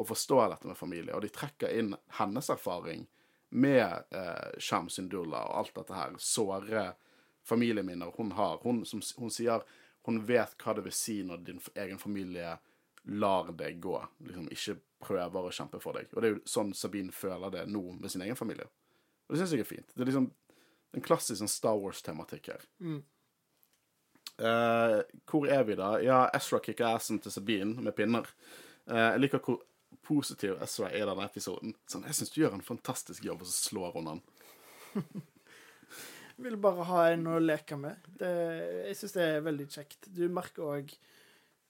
og 0.00 0.06
forstår 0.08 0.52
dette 0.52 0.68
med 0.68 0.78
familie. 0.78 1.14
Og 1.16 1.24
de 1.24 1.32
trekker 1.34 1.72
inn 1.76 1.94
hennes 2.20 2.50
erfaring 2.52 3.02
med 3.50 4.14
eh, 4.14 4.58
Sham 4.62 4.88
Syndulla 4.88 5.42
og 5.48 5.56
alt 5.58 5.74
dette 5.80 5.96
her. 5.96 6.12
Såre 6.22 6.84
familieminner 7.46 8.12
hun 8.16 8.32
har. 8.32 8.60
Hun, 8.62 8.84
som, 8.86 9.02
hun 9.18 9.32
sier 9.32 9.64
hun 10.08 10.20
vet 10.26 10.56
hva 10.62 10.74
det 10.76 10.84
vil 10.86 10.96
si 10.96 11.20
når 11.26 11.42
din 11.44 11.60
egen 11.74 12.00
familie 12.00 12.56
lar 13.20 13.50
deg 13.56 13.80
gå. 13.80 13.96
Liksom 14.26 14.48
ikke 14.52 14.76
prøver 15.00 15.48
å 15.48 15.54
kjempe 15.54 15.80
for 15.80 15.96
deg. 15.96 16.10
Og 16.12 16.20
det 16.20 16.28
er 16.28 16.36
jo 16.36 16.42
sånn 16.48 16.74
Sabine 16.76 17.14
føler 17.14 17.52
det 17.52 17.66
nå 17.68 17.82
med 17.96 18.12
sin 18.12 18.24
egen 18.24 18.38
familie. 18.38 18.68
Og 19.28 19.34
det 19.34 19.42
syns 19.42 19.54
jeg 19.56 19.64
er 19.64 19.70
fint. 19.70 19.94
Det 19.94 20.04
er 20.04 20.10
liksom 20.10 20.28
en 20.96 21.06
klassisk 21.06 21.38
sånn 21.40 21.52
Star 21.52 21.78
Wars-tematikk 21.80 22.50
her. 22.52 22.66
Eh, 24.40 24.98
hvor 25.28 25.46
er 25.48 25.64
vi, 25.68 25.76
da? 25.78 25.94
Ja, 26.02 26.22
Ezra 26.36 26.60
kicker 26.64 26.94
assen 26.94 27.20
til 27.22 27.32
Sabine 27.32 27.84
med 27.84 27.94
pinner. 27.96 28.28
Uh, 28.90 29.12
jeg 29.12 29.20
liker 29.20 29.42
hvor 29.44 29.60
positiv 30.06 30.56
Ezra 30.64 30.88
er 30.90 31.04
i 31.04 31.08
denne 31.08 31.26
episoden. 31.28 31.74
Sånn, 31.90 32.06
jeg 32.08 32.16
syns 32.18 32.32
du 32.34 32.40
gjør 32.40 32.56
en 32.56 32.64
fantastisk 32.64 33.26
jobb, 33.26 33.44
og 33.44 33.50
så 33.50 33.68
slår 33.68 33.92
hun 33.98 34.08
han. 34.14 34.22
Vil 36.40 36.56
bare 36.60 36.86
ha 36.88 37.06
en 37.12 37.26
å 37.28 37.38
leke 37.42 37.76
med. 37.76 38.06
Det, 38.20 38.30
jeg 38.88 38.98
syns 38.98 39.16
det 39.16 39.26
er 39.26 39.42
veldig 39.44 39.66
kjekt. 39.70 40.08
Du 40.08 40.24
merker 40.32 40.68
òg 40.76 40.94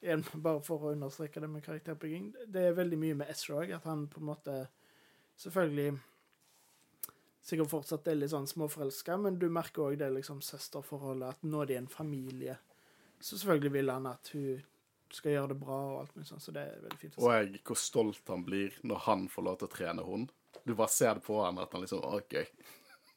bare 0.01 0.63
for 0.65 0.85
å 0.85 0.93
understreke 0.95 1.41
det 1.43 1.49
med 1.51 1.65
karakterbygging, 1.65 2.31
det 2.49 2.63
er 2.71 2.77
veldig 2.79 2.99
mye 2.99 3.19
med 3.21 3.33
Ezra 3.33 3.59
òg, 3.61 3.75
at 3.77 3.85
han 3.85 4.07
på 4.09 4.23
en 4.23 4.31
måte 4.33 4.61
Selvfølgelig 5.41 5.95
sikkert 7.41 7.71
fortsatt 7.71 8.09
er 8.13 8.19
litt 8.19 8.29
sånn 8.29 8.49
småforelska, 8.49 9.15
men 9.17 9.39
du 9.41 9.47
merker 9.49 9.87
òg 9.87 9.95
det 10.01 10.11
liksom 10.13 10.43
søsterforholdet, 10.45 11.31
at 11.33 11.47
nå 11.49 11.63
er 11.63 11.71
de 11.71 11.79
en 11.79 11.89
familie. 11.89 12.59
Så 13.17 13.39
selvfølgelig 13.39 13.73
vil 13.79 13.93
han 13.93 14.09
at 14.11 14.33
hun 14.35 14.61
skal 15.17 15.33
gjøre 15.33 15.55
det 15.55 15.59
bra 15.63 15.79
og 15.87 15.97
alt 16.03 16.13
mulig 16.19 16.29
sånn, 16.29 16.45
så 16.45 16.53
det 16.53 16.67
er 16.69 16.85
veldig 16.85 17.01
fint. 17.01 17.17
Og 17.17 17.33
jeg, 17.33 17.63
hvor 17.65 17.81
stolt 17.81 18.35
han 18.35 18.45
blir 18.45 18.77
når 18.85 19.03
han 19.07 19.25
får 19.33 19.47
lov 19.49 19.59
til 19.63 19.71
å 19.71 19.73
trene 19.73 20.05
hund. 20.05 20.37
Du 20.61 20.75
bare 20.75 20.93
ser 20.93 21.17
det 21.17 21.25
på 21.25 21.41
han 21.41 21.65
at 21.65 21.73
han 21.73 21.87
liksom 21.87 22.05
OK. 22.05 22.37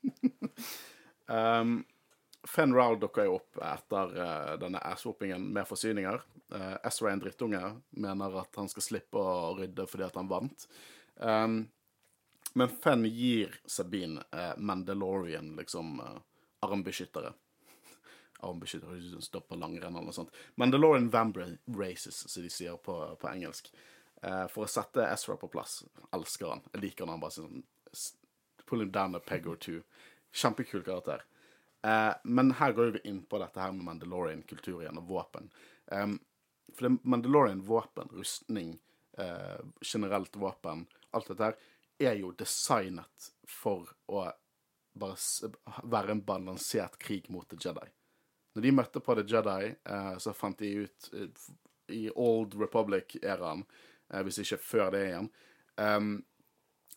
um, 1.27 1.83
Fen 2.43 2.73
Rowell 2.75 2.99
dukker 2.99 3.29
jo 3.29 3.37
opp 3.37 3.61
etter 3.63 4.17
uh, 4.17 4.55
denne 4.59 4.81
asswhoopingen 4.83 5.45
med 5.55 5.67
forsyninger. 5.67 6.19
Uh, 6.51 6.75
Ezra 6.83 7.09
er 7.09 7.15
en 7.15 7.23
drittunge, 7.23 7.61
mener 8.03 8.41
at 8.41 8.59
han 8.59 8.67
skal 8.71 8.85
slippe 8.85 9.21
å 9.21 9.53
rydde 9.59 9.87
fordi 9.87 10.07
at 10.07 10.19
han 10.19 10.31
vant. 10.31 10.67
Um, 11.15 11.63
men 12.53 12.69
Fenn 12.69 13.05
gir 13.05 13.55
Sabine 13.65 14.25
uh, 14.35 14.51
Mandalorian 14.57 15.55
liksom 15.55 15.99
uh, 15.99 16.19
armbeskyttere. 16.59 17.33
Armbeskyttere 18.39 18.99
som 19.09 19.21
stopper 19.21 19.57
langrenn 19.57 19.95
eller 19.95 20.11
noe 20.11 20.13
sånt. 20.13 20.35
Mandalorian 20.55 21.09
Vambra 21.09 21.47
Races, 21.65 22.25
som 22.27 22.43
de 22.43 22.51
sier 22.53 22.77
på, 22.77 22.97
på 23.19 23.31
engelsk. 23.31 23.71
Uh, 24.23 24.45
for 24.51 24.67
å 24.67 24.71
sette 24.71 25.07
Ezra 25.07 25.37
på 25.39 25.49
plass. 25.51 25.81
Elsker 26.13 26.53
han. 26.53 26.61
Jeg 26.75 26.85
liker 26.85 27.07
han, 27.07 27.15
han 27.15 27.23
bare 27.23 27.39
sånn 27.39 27.63
Pull 28.63 28.79
him 28.79 28.93
down 28.95 29.15
a 29.15 29.19
peg 29.19 29.47
or 29.47 29.57
two. 29.59 29.81
Kjempekul 30.33 30.83
karakter. 30.85 31.23
Eh, 31.83 32.13
men 32.23 32.51
her 32.59 32.73
går 32.73 32.95
vi 32.95 33.03
inn 33.09 33.23
på 33.29 33.39
dette 33.41 33.61
her 33.61 33.73
med 33.75 33.85
Mandalorian-kultur 33.85 34.81
igjen, 34.81 34.99
og 35.01 35.09
våpen. 35.09 35.49
Em, 35.91 36.17
for 36.73 36.87
det 36.87 36.97
Mandalorian 37.03 37.61
våpen, 37.67 38.09
rustning, 38.11 38.77
eh, 39.17 39.59
generelt 39.81 40.35
våpen, 40.35 40.87
alt 41.11 41.27
dette 41.27 41.49
her, 41.51 41.59
er 41.99 42.15
jo 42.17 42.31
designet 42.31 43.33
for 43.47 43.91
å 44.09 44.31
bare 44.93 45.51
være 45.83 46.13
en 46.13 46.21
balansert 46.25 46.97
krig 47.01 47.29
mot 47.29 47.47
The 47.49 47.57
Jedi. 47.59 47.87
Når 48.53 48.65
de 48.65 48.73
møtte 48.75 49.01
på 49.01 49.15
The 49.17 49.25
Jedi, 49.27 49.73
eh, 49.85 50.17
så 50.17 50.33
fant 50.37 50.59
de 50.59 50.85
ut 50.85 51.09
eh, 51.13 51.47
i 51.93 52.03
Old 52.15 52.53
Republic-æraen, 52.59 53.65
eh, 54.13 54.21
hvis 54.23 54.43
ikke 54.43 54.61
før 54.61 54.93
det 54.93 55.07
igjen, 55.07 55.29
em, 55.81 56.13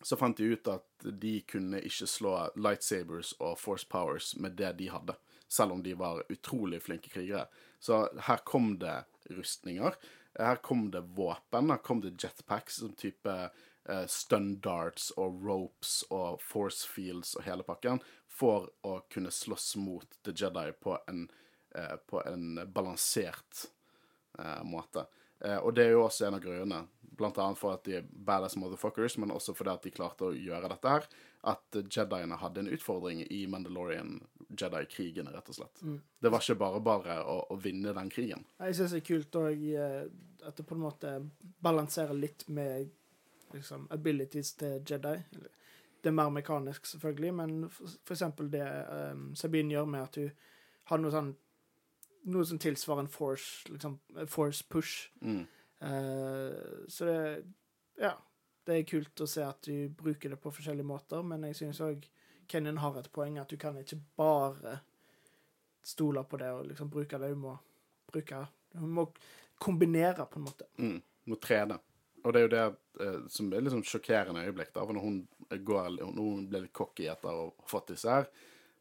så 0.03 0.17
fant 0.17 0.37
de 0.37 0.43
ut 0.53 0.67
at 0.69 1.07
de 1.21 1.39
kunne 1.49 1.81
ikke 1.81 2.07
slå 2.09 2.33
lightsabers 2.55 3.33
og 3.39 3.57
force 3.59 3.87
powers 3.89 4.35
med 4.37 4.57
det 4.59 4.75
de 4.81 4.91
hadde, 4.93 5.15
selv 5.47 5.77
om 5.77 5.83
de 5.83 5.95
var 5.97 6.25
utrolig 6.29 6.81
flinke 6.85 7.09
krigere. 7.09 7.47
Så 7.79 8.05
her 8.27 8.43
kom 8.45 8.75
det 8.81 9.03
rustninger, 9.29 9.97
her 10.37 10.61
kom 10.61 10.91
det 10.91 11.01
våpen, 11.17 11.71
her 11.73 11.81
kom 11.81 12.01
det 12.01 12.17
jetpacks 12.23 12.81
som 12.81 12.93
type 12.93 13.33
eh, 13.89 14.05
stun 14.07 14.57
darts 14.61 15.09
og 15.17 15.41
ropes 15.45 16.03
og 16.13 16.41
force 16.45 16.85
fields 16.87 17.35
og 17.37 17.47
hele 17.47 17.65
pakken, 17.65 18.01
for 18.27 18.69
å 18.85 18.99
kunne 19.09 19.33
slåss 19.33 19.75
mot 19.81 20.19
The 20.25 20.33
Jedi 20.35 20.69
på 20.83 20.97
en, 21.09 21.25
eh, 21.75 21.95
på 22.05 22.21
en 22.21 22.61
balansert 22.73 23.65
eh, 24.37 24.61
måte. 24.63 25.07
Eh, 25.45 25.57
og 25.57 25.75
det 25.77 25.87
er 25.87 25.95
jo 25.95 26.05
også 26.05 26.27
en 26.27 26.37
av 26.37 26.43
grunnene, 26.43 26.83
blant 27.17 27.37
annet 27.41 27.57
for 27.57 27.73
at 27.73 27.85
de 27.87 27.97
er 27.97 28.09
badass 28.09 28.57
motherfuckers, 28.61 29.17
men 29.17 29.33
også 29.33 29.55
fordi 29.57 29.73
at 29.73 29.85
de 29.87 29.93
klarte 29.93 30.27
å 30.27 30.35
gjøre 30.35 30.69
dette 30.69 30.91
her, 30.91 31.07
at 31.49 31.77
Jediene 31.81 32.37
hadde 32.37 32.61
en 32.61 32.69
utfordring 32.75 33.23
i 33.23 33.39
Mandalorian 33.49 34.19
Jedi-krigene, 34.47 35.33
rett 35.33 35.49
og 35.49 35.57
slett. 35.57 35.81
Det 36.21 36.31
var 36.31 36.43
ikke 36.43 36.59
bare 36.61 36.81
bare 36.83 37.17
å, 37.25 37.39
å 37.53 37.57
vinne 37.61 37.93
den 37.97 38.11
krigen. 38.13 38.45
Jeg 38.61 38.77
syns 38.77 38.93
det 38.93 39.01
er 39.01 39.07
kult 39.07 39.39
òg 39.41 39.65
at 40.47 40.59
det 40.59 40.65
på 40.67 40.77
en 40.77 40.83
måte 40.83 41.13
balanserer 41.65 42.17
litt 42.17 42.45
med 42.53 42.91
liksom, 43.53 43.87
abilities 43.93 44.53
til 44.59 44.81
Jedi. 44.85 45.17
Det 46.01 46.11
er 46.11 46.15
mer 46.15 46.29
mekanisk, 46.31 46.85
selvfølgelig, 46.85 47.33
men 47.33 47.57
for, 47.73 47.97
for 48.05 48.15
eksempel 48.15 48.51
det 48.53 48.63
um, 48.63 49.31
Sabine 49.35 49.73
gjør 49.73 49.89
med 49.89 50.05
at 50.05 50.21
hun 50.21 50.31
har 50.91 51.01
noe 51.01 51.13
sånn 51.13 51.33
Noe 52.27 52.45
som 52.45 52.59
tilsvarer 52.59 53.05
en 53.05 53.11
force, 53.11 53.67
liksom, 53.71 53.99
force 54.27 54.65
push. 54.67 55.09
Mm. 55.21 55.45
Uh, 55.81 56.87
så 56.91 57.05
det 57.05 57.19
Ja. 58.01 58.17
Det 58.67 58.75
er 58.75 58.83
kult 58.83 59.21
å 59.23 59.25
se 59.31 59.45
at 59.47 59.61
du 59.63 59.87
bruker 59.95 60.33
det 60.33 60.41
på 60.43 60.51
forskjellige 60.51 60.83
måter, 60.83 61.21
men 61.23 61.45
jeg 61.47 61.55
syns 61.55 61.79
òg 61.85 62.01
Kenyon 62.51 62.81
har 62.83 62.97
et 62.99 63.07
poeng, 63.15 63.37
at 63.39 63.47
du 63.47 63.55
kan 63.59 63.77
ikke 63.79 63.99
bare 64.19 64.81
stole 65.87 66.23
på 66.27 66.39
det 66.41 66.49
og 66.51 66.65
liksom 66.67 66.89
bruke 66.91 67.19
det. 67.19 67.29
Du 67.31 67.39
må 67.39 67.57
bruke 68.11 68.47
Du 68.73 68.83
må 68.83 69.07
kombinere, 69.57 70.25
på 70.25 70.39
en 70.39 70.45
måte. 70.45 70.67
Mm, 70.77 71.01
må 71.31 71.35
trene. 71.41 71.79
Og 72.23 72.33
det 72.33 72.39
er 72.39 72.45
jo 72.45 72.51
det 72.51 73.05
eh, 73.05 73.19
som 73.31 73.53
er 73.53 73.69
sånn 73.71 73.85
sjokkerende 73.87 74.43
øyeblikk, 74.43 74.73
da, 74.75 74.83
for 74.83 74.97
når 74.97 75.05
hun 75.05 75.17
går, 75.49 75.89
når 76.01 76.19
hun 76.19 76.47
blir 76.51 76.65
litt 76.65 76.75
cocky 76.75 77.07
etter 77.07 77.31
å 77.31 77.47
ha 77.47 77.69
fått 77.71 77.93
disse 77.93 78.11
her, 78.11 78.27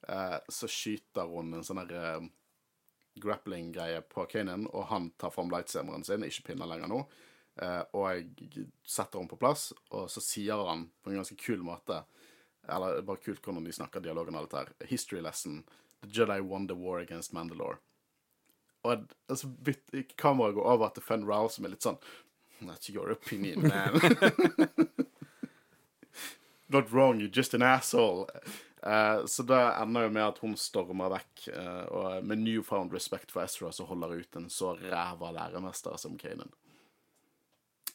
eh, 0.08 0.38
så 0.48 0.68
skyter 0.70 1.30
hun 1.30 1.54
en 1.54 1.66
sånn 1.66 1.80
herre 1.84 2.02
eh, 2.16 2.26
grappling-greie 3.22 4.02
på 4.10 4.26
Kanan, 4.30 4.66
og 4.66 4.88
han 4.90 5.10
tar 5.20 5.32
fram 5.34 5.50
lightsameren 5.52 6.04
sin, 6.04 6.24
ikke 6.26 6.50
pinner 6.50 6.68
lenger 6.70 6.90
nå, 6.92 7.00
eh, 7.62 7.82
og 7.96 8.06
jeg 8.12 8.66
setter 8.84 9.20
henne 9.20 9.30
på 9.30 9.40
plass, 9.40 9.70
og 9.90 10.10
så 10.12 10.22
sier 10.24 10.66
han 10.68 10.88
på 11.02 11.12
en 11.12 11.20
ganske 11.22 11.38
kul 11.40 11.64
måte 11.66 12.04
Eller 12.68 12.98
bare 13.06 13.22
kult 13.22 13.44
hvordan 13.46 13.62
de 13.62 13.72
snakker 13.72 14.02
dialogen 14.02 14.34
og 14.34 14.40
alt 14.40 14.50
dette 14.50 14.62
her. 14.82 14.88
History 14.90 15.20
lesson. 15.22 15.60
The 16.02 16.08
Jedi 16.10 16.40
won 16.42 16.66
the 16.66 16.74
war 16.74 16.98
against 16.98 17.32
Mandalore. 17.32 17.76
Og 18.82 19.04
altså, 19.28 19.48
kameraet 20.18 20.54
går 20.54 20.62
over 20.72 20.88
til 20.88 21.02
Fun 21.02 21.24
Rowell, 21.24 21.50
som 21.50 21.64
er 21.64 21.76
litt 21.76 21.86
sånn 21.86 22.00
That's 22.62 22.90
your 22.90 23.10
opinion, 23.10 23.68
man. 23.68 24.00
Not 26.68 26.92
wrong, 26.92 27.20
you're 27.20 27.28
just 27.28 27.54
an 27.54 27.62
asshole. 27.62 28.26
Eh, 28.86 29.24
så 29.26 29.42
det 29.42 29.60
ender 29.82 30.06
jo 30.06 30.10
med 30.14 30.22
at 30.22 30.38
hun 30.38 30.54
stormer 30.60 31.10
vekk, 31.10 31.48
eh, 31.48 31.84
og 31.90 32.24
med 32.24 32.38
newfound 32.44 32.92
respect 32.94 33.32
for 33.34 33.42
Ezra 33.42 33.72
så 33.74 33.86
holder 33.88 34.20
ut 34.20 34.36
en 34.38 34.50
så 34.52 34.76
ræva 34.78 35.32
læremester 35.34 35.96
som 35.98 36.18
Kanan. 36.18 36.52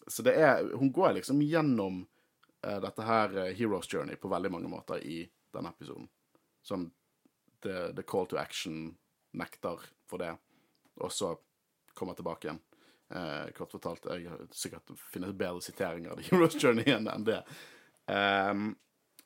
Så 0.07 0.23
det 0.25 0.33
er 0.35 0.75
Hun 0.75 0.91
går 0.91 1.13
liksom 1.13 1.41
gjennom 1.41 2.07
eh, 2.67 2.79
dette 2.81 3.05
her 3.07 3.37
eh, 3.37 3.53
Heroes 3.55 3.93
Journey 3.93 4.15
på 4.15 4.27
veldig 4.27 4.51
mange 4.51 4.67
måter 4.67 4.99
i 4.99 5.23
denne 5.53 5.69
episoden. 5.69 6.09
Som 6.61 6.91
the, 7.61 7.93
the 7.93 8.03
call 8.03 8.27
to 8.27 8.37
action 8.37 8.97
nekter 9.31 9.79
for 10.09 10.17
det, 10.19 10.35
og 10.99 11.11
så 11.11 11.37
kommer 11.93 12.13
tilbake 12.13 12.47
igjen. 12.49 12.59
Eh, 13.15 13.51
kort 13.55 13.71
fortalt, 13.71 14.05
jeg 14.11 14.27
har 14.27 14.43
sikkert 14.51 14.91
funnet 15.13 15.37
bedre 15.39 15.61
siteringer 15.63 16.11
av 16.11 16.23
Heroes 16.27 16.59
Journey 16.59 16.91
enn 16.91 17.07
det. 17.23 17.43
Um, 18.11 18.73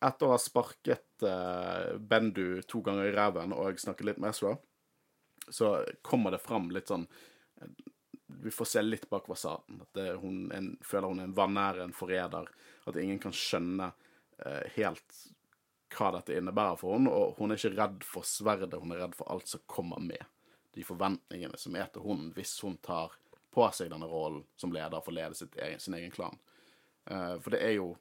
etter 0.02 0.28
å 0.28 0.34
ha 0.34 0.40
sparket 0.42 1.24
uh, 1.24 1.96
Bendu 2.00 2.62
to 2.68 2.82
ganger 2.86 3.10
i 3.10 3.14
ræven 3.16 3.54
og 3.56 3.80
snakket 3.80 4.10
litt 4.10 4.22
med 4.22 4.34
Ezra, 4.34 4.56
så 5.50 5.78
kommer 6.02 6.34
det 6.34 6.42
fram 6.42 6.72
litt 6.74 6.90
sånn 6.90 7.06
Vi 8.42 8.52
får 8.52 8.66
se 8.66 8.82
litt 8.82 9.10
bak 9.10 9.28
fasaden. 9.30 9.82
At 9.82 9.98
det, 9.98 10.08
hun 10.22 10.52
en, 10.52 10.72
føler 10.82 11.08
hun 11.08 11.22
er 11.22 11.30
en 11.30 11.38
vanære, 11.38 11.84
en 11.84 11.94
forræder. 11.96 12.50
At 12.86 12.98
ingen 13.02 13.20
kan 13.22 13.34
skjønne 13.34 13.92
uh, 13.92 14.64
helt 14.76 15.20
hva 15.96 16.12
dette 16.18 16.36
innebærer 16.36 16.80
for 16.80 16.98
henne. 16.98 17.14
Og 17.14 17.38
hun 17.40 17.54
er 17.54 17.62
ikke 17.62 17.76
redd 17.78 18.06
for 18.06 18.28
sverdet, 18.28 18.80
hun 18.82 18.94
er 18.94 19.06
redd 19.06 19.16
for 19.18 19.32
alt 19.32 19.50
som 19.50 19.64
kommer 19.72 20.02
med. 20.04 20.24
De 20.76 20.84
forventningene 20.84 21.58
som 21.58 21.78
er 21.80 21.88
til 21.94 22.04
hun 22.04 22.28
hvis 22.36 22.58
hun 22.66 22.76
tar 22.84 23.16
på 23.56 23.68
seg 23.72 23.94
denne 23.94 24.10
rollen 24.12 24.44
som 24.60 24.74
leder 24.76 25.00
for 25.00 25.14
å 25.14 25.16
lede 25.16 25.48
egen, 25.64 25.80
sin 25.80 25.96
egen 25.96 26.12
klan. 26.12 26.36
Uh, 27.08 27.38
for 27.40 27.56
det 27.56 27.62
er 27.64 27.78
jo 27.78 27.94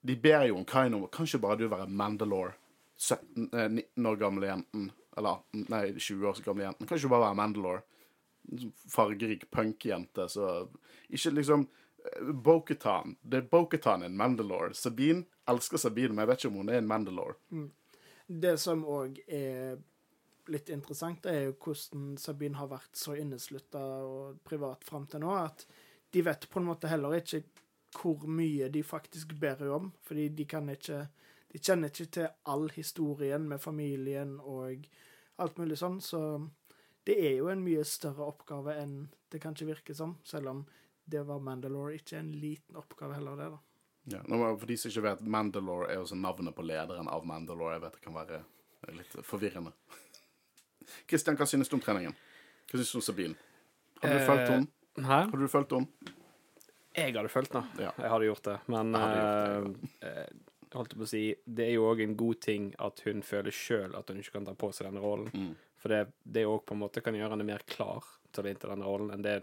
De 0.00 0.16
ber 0.16 0.46
jo 0.48 0.56
om 0.56 0.64
Kaino 0.64 1.02
Kan 1.12 1.28
ikke 1.28 1.42
bare 1.42 1.58
du 1.60 1.66
være 1.68 1.88
Mandalore, 1.88 2.54
17, 2.96 3.50
eh, 3.52 3.68
19 3.68 4.06
år 4.06 4.16
gamle 4.20 4.48
jenten 4.48 4.90
Eller 5.16 5.42
18, 5.52 5.66
nei, 5.68 5.82
20 5.98 6.28
år 6.28 6.40
gamle 6.44 6.64
jenten. 6.64 6.86
Kan 6.86 7.00
ikke 7.00 7.12
bare 7.12 7.26
være 7.28 7.40
Mandalore? 7.40 7.82
Fargerik 8.88 9.50
punkjente, 9.50 10.28
så 10.28 10.68
Ikke 11.10 11.34
liksom 11.36 11.66
eh, 11.66 12.32
Boketan. 12.32 13.16
Det 13.22 13.42
er 13.42 13.50
Boketan 13.50 14.02
en 14.06 14.16
Mandalore. 14.16 14.74
Sabine 14.74 15.26
elsker 15.50 15.78
Sabine, 15.82 16.14
men 16.14 16.24
jeg 16.24 16.30
vet 16.30 16.42
ikke 16.44 16.52
om 16.52 16.58
hun 16.62 16.72
er 16.72 16.80
en 16.80 16.88
Mandalore. 16.88 17.36
Det 18.30 18.56
som 18.62 18.84
òg 18.86 19.18
er 19.26 19.80
litt 20.50 20.70
interessant, 20.72 21.26
er 21.26 21.48
jo 21.48 21.56
hvordan 21.58 22.14
Sabine 22.18 22.58
har 22.58 22.70
vært 22.70 22.98
så 22.98 23.16
inneslutta 23.18 23.80
og 24.06 24.40
privat 24.46 24.84
fram 24.86 25.06
til 25.10 25.24
nå, 25.24 25.34
at 25.34 25.66
de 26.10 26.22
vet 26.26 26.46
på 26.50 26.60
en 26.60 26.68
måte 26.70 26.90
heller 26.90 27.18
ikke 27.18 27.42
hvor 27.96 28.26
mye 28.28 28.68
de 28.72 28.82
faktisk 28.86 29.32
ber 29.40 29.62
om. 29.72 29.92
Fordi 30.06 30.28
de 30.28 30.44
kan 30.44 30.68
ikke 30.70 31.06
De 31.50 31.58
kjenner 31.58 31.90
ikke 31.90 32.06
til 32.14 32.28
all 32.46 32.68
historien 32.70 33.48
med 33.48 33.58
familien 33.58 34.36
og 34.38 34.84
alt 35.42 35.56
mulig 35.58 35.80
sånn, 35.80 35.96
så 35.98 36.20
det 37.08 37.16
er 37.18 37.32
jo 37.40 37.48
en 37.50 37.64
mye 37.64 37.82
større 37.82 38.22
oppgave 38.22 38.76
enn 38.78 39.08
det 39.32 39.40
kanskje 39.42 39.66
virker 39.66 39.96
som, 39.98 40.12
selv 40.22 40.46
om 40.52 40.60
det 41.10 41.24
var 41.26 41.40
Mandalore 41.42 41.96
ikke 41.98 42.20
en 42.20 42.30
liten 42.38 42.78
oppgave 42.78 43.16
heller, 43.18 43.34
det, 43.40 43.48
da. 43.50 43.58
Ja, 44.14 44.20
nå 44.30 44.38
for 44.60 44.70
de 44.70 44.76
som 44.78 44.92
ikke 44.92 45.02
vet, 45.08 45.26
Mandalore 45.26 45.90
er 45.90 45.98
også 46.04 46.14
navnet 46.14 46.54
på 46.54 46.62
lederen 46.62 47.10
av 47.10 47.26
Mandalore. 47.26 47.74
Jeg 47.74 47.82
vet 47.82 47.98
det 47.98 48.04
kan 48.06 48.14
være 48.20 48.40
litt 49.00 49.18
forvirrende. 49.26 49.74
Kristian, 51.10 51.34
hva 51.40 51.50
synes 51.50 51.68
du 51.68 51.74
om 51.80 51.82
treningen? 51.82 52.14
Hva 52.70 52.78
synes 52.78 52.94
du 52.94 53.00
om 53.02 53.06
Sabine? 53.10 53.34
Har 54.04 54.14
du 54.14 54.20
Eh, 54.20 54.26
fulgt 54.30 54.54
henne? 54.54 54.70
Har 55.10 55.34
du 55.34 55.48
fulgt 55.50 55.74
henne? 55.74 56.14
Jeg 57.00 57.16
hadde 57.16 57.32
fulgt 57.32 57.56
nå. 57.56 57.64
Ja. 57.80 57.90
Jeg 57.96 58.12
hadde 58.12 58.28
gjort 58.28 58.46
det. 58.46 58.56
Men 58.72 58.94
Jeg 58.96 59.24
eh, 59.24 60.10
eh, 60.10 60.30
holdt 60.74 60.94
på 60.96 61.06
å 61.06 61.10
si, 61.10 61.24
det 61.44 61.66
er 61.66 61.74
jo 61.74 61.88
òg 61.90 62.04
en 62.04 62.14
god 62.18 62.40
ting 62.44 62.70
at 62.78 63.02
hun 63.06 63.24
føler 63.26 63.54
sjøl 63.54 63.96
at 63.98 64.10
hun 64.10 64.20
ikke 64.22 64.38
kan 64.38 64.46
ta 64.48 64.54
på 64.58 64.70
seg 64.74 64.90
denne 64.90 65.02
rollen. 65.02 65.32
Mm. 65.34 65.50
For 65.80 65.92
det, 65.92 66.04
det 66.22 66.46
òg 66.46 66.62
på 66.68 66.76
en 66.76 66.82
måte 66.84 67.02
kan 67.04 67.16
gjøre 67.16 67.34
henne 67.34 67.48
mer 67.48 67.64
klar 67.66 68.06
til 68.30 68.46
å 68.46 68.52
innta 68.52 68.70
denne 68.70 68.86
rollen 68.86 69.14
enn 69.16 69.26
det 69.26 69.40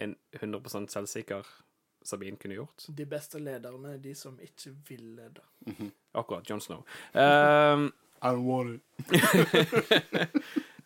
en 0.00 0.14
100% 0.38 0.92
selvsikker 0.92 1.46
Sabine 2.02 2.36
kunne 2.36 2.56
gjort. 2.56 2.84
De 2.88 3.04
beste 3.06 3.38
lederne 3.38 3.92
er 3.94 3.98
de 4.02 4.14
som 4.18 4.38
ikke 4.42 4.72
vil 4.88 5.04
lede. 5.14 5.42
Akkurat 6.18 6.48
John 6.50 6.60
Snow. 6.60 6.82
Um, 7.14 7.92
I 8.22 8.32
don't 8.32 8.44
want 8.46 8.82
it. 8.98 9.20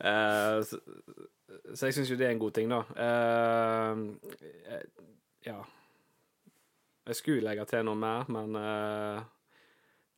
uh, 0.01 0.61
så, 0.69 0.81
så 1.75 1.89
jeg 1.89 1.97
syns 1.97 2.11
jo 2.11 2.19
det 2.21 2.29
er 2.29 2.35
en 2.35 2.43
god 2.43 2.53
ting, 2.57 2.69
da. 2.73 2.83
Eh, 3.07 3.97
ja. 5.47 5.63
Jeg 7.07 7.21
skulle 7.21 7.47
legge 7.47 7.65
til 7.71 7.85
noe 7.87 7.99
mer, 7.99 8.27
men 8.35 8.57
uh, 8.59 9.21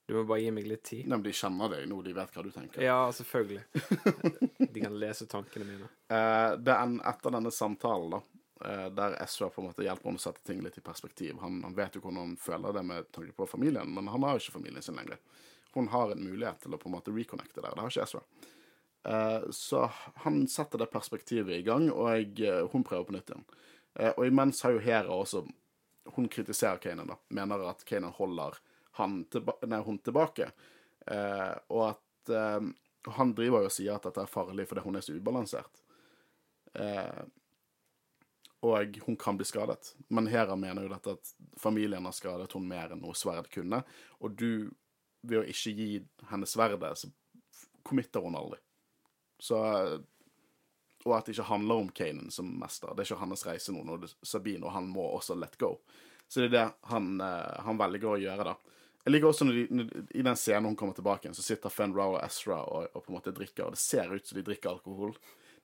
du 0.08 0.14
må 0.16 0.22
bare 0.24 0.40
gi 0.40 0.52
meg 0.56 0.68
litt 0.70 0.86
tid. 0.88 1.04
Nei, 1.04 1.18
men 1.18 1.26
de 1.26 1.34
kjenner 1.36 1.74
deg 1.74 1.84
nå, 1.90 1.98
de 2.06 2.14
vet 2.16 2.32
hva 2.32 2.44
du 2.46 2.48
tenker. 2.54 2.84
Ja, 2.84 3.00
selvfølgelig. 3.12 3.64
De 4.72 4.80
kan 4.84 4.96
lese 5.00 5.26
tankene 5.28 5.66
mine. 5.68 5.88
Uh, 6.08 6.56
det 6.56 6.72
er 6.72 6.80
en, 6.80 6.96
etter 7.10 7.34
denne 7.34 7.52
samtalen, 7.52 8.16
da, 8.16 8.22
uh, 8.64 8.86
der 8.96 9.18
Ezra 9.20 9.50
på 9.52 9.60
en 9.60 9.68
måte 9.68 9.84
hjelper 9.84 10.08
henne 10.08 10.22
å 10.22 10.24
sette 10.24 10.44
ting 10.48 10.64
litt 10.64 10.80
i 10.80 10.84
perspektiv. 10.84 11.36
Han, 11.44 11.60
han 11.66 11.76
vet 11.76 11.98
jo 11.98 12.04
hvordan 12.06 12.22
han 12.22 12.34
føler 12.40 12.78
det 12.78 12.86
med 12.88 13.12
tanke 13.12 13.36
på 13.36 13.50
familien, 13.52 13.92
men 13.92 14.08
han 14.08 14.24
har 14.24 14.36
jo 14.36 14.46
ikke 14.46 14.56
familien 14.56 14.84
sin 14.84 14.96
lenger. 14.96 15.20
Hun 15.76 15.92
har 15.92 16.14
en 16.14 16.24
mulighet 16.24 16.64
til 16.64 16.72
å 16.72 16.80
på 16.80 16.88
en 16.88 16.96
måte 16.96 17.12
reconnecte 17.12 17.60
der. 17.60 17.76
Det 17.76 17.84
har 17.84 17.92
ikke 17.92 18.08
Ezra. 18.08 18.24
Så 19.54 19.84
han 20.24 20.40
setter 20.50 20.80
det 20.80 20.88
perspektivet 20.90 21.54
i 21.54 21.64
gang, 21.64 21.86
og 21.92 22.08
jeg, 22.16 22.64
hun 22.72 22.82
prøver 22.84 23.06
på 23.08 23.14
nytt 23.14 23.30
igjen. 23.30 23.44
Eh, 23.98 24.14
og 24.14 24.26
imens 24.26 24.62
har 24.62 24.76
jo 24.76 24.82
Hera 24.82 25.10
også 25.14 25.44
Hun 26.14 26.28
kritiserer 26.32 26.80
Kanan, 26.80 27.10
da. 27.10 27.18
Mener 27.34 27.66
at 27.68 27.84
Kanan 27.84 28.14
holder 28.16 28.56
han 28.98 29.24
tilba 29.30 29.54
nei, 29.68 29.78
hun 29.84 29.98
tilbake. 30.02 30.48
Eh, 31.06 31.52
og 31.68 31.82
at 31.90 32.32
eh, 32.32 32.70
han 33.18 33.34
driver 33.36 33.62
jo 33.62 33.70
og 33.70 33.74
sier 33.74 33.94
at 33.94 34.08
dette 34.08 34.24
er 34.24 34.30
farlig 34.30 34.66
fordi 34.70 34.82
hun 34.86 34.98
er 34.98 35.04
så 35.04 35.14
ubalansert. 35.14 35.82
Eh, 36.74 37.20
og 38.66 38.98
hun 39.04 39.16
kan 39.20 39.38
bli 39.38 39.46
skadet. 39.46 39.92
Men 40.08 40.26
Hera 40.32 40.56
mener 40.58 40.86
jo 40.86 40.90
dette 40.90 41.14
at 41.18 41.32
familien 41.60 42.08
har 42.08 42.16
skadet 42.16 42.56
hun 42.56 42.66
mer 42.66 42.94
enn 42.94 43.04
noe 43.04 43.14
sverd 43.14 43.46
kunne. 43.54 43.84
Og 44.18 44.34
du, 44.34 44.70
ved 45.22 45.42
å 45.42 45.46
ikke 45.46 45.74
gi 45.78 45.90
henne 46.32 46.48
sverdet, 46.48 46.90
så 46.98 47.12
committer 47.86 48.24
hun 48.24 48.38
aldri. 48.38 48.58
Så 49.38 49.60
Og 51.06 51.14
at 51.14 51.28
det 51.28 51.36
ikke 51.36 51.52
handler 51.52 51.84
om 51.84 51.90
Kanan 51.94 52.32
som 52.34 52.48
mester. 52.58 52.90
Det 52.94 53.04
er 53.04 53.12
ikke 53.12 53.22
hans 53.22 53.46
reise 53.46 53.74
nå. 53.74 53.84
Når 53.86 54.08
Sabine 54.26 54.66
og 54.66 54.74
han 54.74 54.88
må 54.90 55.04
også 55.14 55.36
let 55.38 55.54
go. 55.60 55.76
Så 56.28 56.42
det 56.42 56.48
er 56.50 56.56
det 56.56 56.66
han, 56.90 57.14
uh, 57.22 57.60
han 57.64 57.78
velger 57.80 58.10
å 58.10 58.20
gjøre, 58.20 58.44
da. 58.50 58.54
Jeg 59.04 59.12
liker 59.14 59.30
også 59.30 59.44
når 59.48 59.54
de, 59.56 59.62
når, 59.72 59.84
I 60.20 60.22
den 60.26 60.36
scenen 60.36 60.68
hun 60.68 60.76
kommer 60.76 60.92
tilbake 60.92 61.30
så 61.32 61.40
sitter 61.40 61.72
Fen 61.72 61.94
Rau 61.96 62.18
og 62.18 62.20
Ezra 62.20 62.58
og, 62.66 62.90
og 62.92 63.00
på 63.04 63.08
en 63.08 63.16
måte 63.16 63.32
drikker, 63.32 63.64
og 63.64 63.72
det 63.72 63.80
ser 63.80 64.12
ut 64.12 64.26
som 64.26 64.36
de 64.36 64.44
drikker 64.44 64.70
alkohol. 64.74 65.12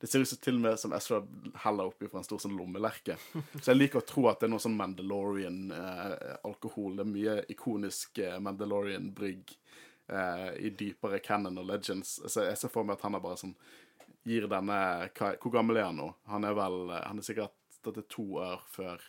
Det 0.00 0.06
ser 0.08 0.20
ut 0.20 0.28
som 0.30 0.38
til 0.40 0.56
og 0.58 0.62
med 0.64 0.80
som 0.80 0.92
Ezra 0.96 1.18
heller 1.66 1.84
oppi 1.90 2.06
fra 2.08 2.18
en 2.20 2.26
stor 2.26 2.40
sånn 2.40 2.56
lommelerke. 2.56 3.14
Så 3.60 3.66
jeg 3.70 3.78
liker 3.78 3.98
å 4.00 4.08
tro 4.08 4.22
at 4.30 4.38
det 4.40 4.46
er 4.48 4.54
noe 4.54 4.64
sånn 4.64 4.80
Mandalorian-alkohol. 4.80 6.92
det 6.96 7.04
er 7.04 7.12
mye 7.12 7.34
ikonisk 7.54 8.08
eh, 8.24 8.42
Mandalorian-brygg 8.44 9.44
eh, 10.08 10.50
i 10.64 10.72
dypere 10.76 11.20
canon 11.24 11.60
og 11.62 11.68
legends. 11.68 12.18
Så 12.24 12.48
jeg 12.48 12.58
ser 12.60 12.72
for 12.72 12.84
meg 12.84 12.98
at 12.98 13.06
han 13.06 13.16
er 13.16 13.24
bare 13.24 13.40
sånn 13.40 13.54
Gir 14.24 14.46
denne 14.48 14.78
Hvor 15.12 15.52
gammel 15.52 15.78
er 15.80 15.90
han 15.90 15.98
nå? 16.00 16.08
Han 16.32 16.46
er 16.48 16.56
vel 16.56 16.92
Han 16.94 17.20
er 17.20 17.26
sikkert 17.26 17.56
Dette 17.84 18.00
er 18.00 18.08
to 18.08 18.24
år 18.40 18.62
før 18.72 19.02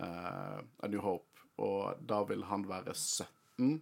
uh, 0.00 0.58
A 0.82 0.90
New 0.90 1.02
Hope, 1.04 1.44
og 1.62 2.00
da 2.02 2.24
vil 2.26 2.42
han 2.48 2.64
være 2.66 2.90
17. 2.90 3.76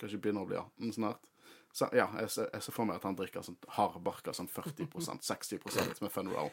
Kanskje 0.00 0.18
begynner 0.18 0.42
å 0.42 0.48
bli 0.50 0.58
18 0.58 0.96
snart. 0.96 1.28
Så 1.70 1.86
ja, 1.94 2.08
jeg 2.18 2.26
jeg 2.26 2.64
ser 2.64 2.74
for 2.74 2.88
meg 2.88 2.98
at 2.98 3.06
han 3.06 3.14
drikker 3.14 3.46
sånn 3.46 3.58
hardbarka 3.76 4.34
sånn 4.34 4.50
40% 4.50 5.22
60 5.22 6.02
med 6.02 6.10
Fun 6.10 6.32
Roll. 6.34 6.50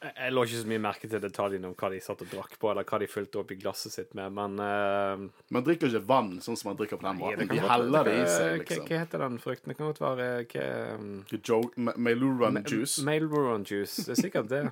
Jeg, 0.00 0.32
lå 0.32 0.42
ikke 0.46 0.60
så 0.62 0.68
mye 0.70 0.80
merke 0.80 1.08
til 1.12 1.20
detaljene 1.20 1.68
om 1.68 1.74
hva 1.76 1.90
de 1.92 1.98
satt 2.00 2.22
og 2.24 2.30
drakk 2.32 2.54
på, 2.56 2.70
eller 2.70 2.86
hva 2.88 3.00
de 3.02 3.08
fylte 3.10 3.36
opp 3.42 3.50
i 3.52 3.58
glasset 3.60 3.92
sitt 3.92 4.14
med, 4.16 4.32
men 4.32 4.54
uh, 4.56 5.26
Man 5.52 5.66
drikker 5.66 5.90
ikke 5.90 6.00
vann 6.08 6.30
sånn 6.40 6.56
som 6.56 6.70
man 6.70 6.78
drikker 6.78 6.96
på 7.00 7.04
den 7.04 7.18
måten. 7.20 7.50
De 7.50 7.60
heller 7.60 8.08
det 8.08 8.14
i 8.16 8.22
seg, 8.24 8.54
liksom. 8.62 8.86
Hva 8.88 9.02
heter 9.02 9.24
den 9.26 9.36
frukten? 9.42 9.72
Det 9.72 9.76
kan 9.76 9.90
godt 9.90 10.00
være 10.00 10.30
hva, 10.54 10.64
um, 10.96 11.10
Joe, 11.36 11.68
Ma- 11.76 11.96
Mailuran 12.00 12.62
juice. 12.64 13.04
Mailuron 13.04 13.66
juice. 13.68 14.06
Det 14.06 14.16
er 14.16 14.22
sikkert 14.22 14.48
det. 14.48 14.62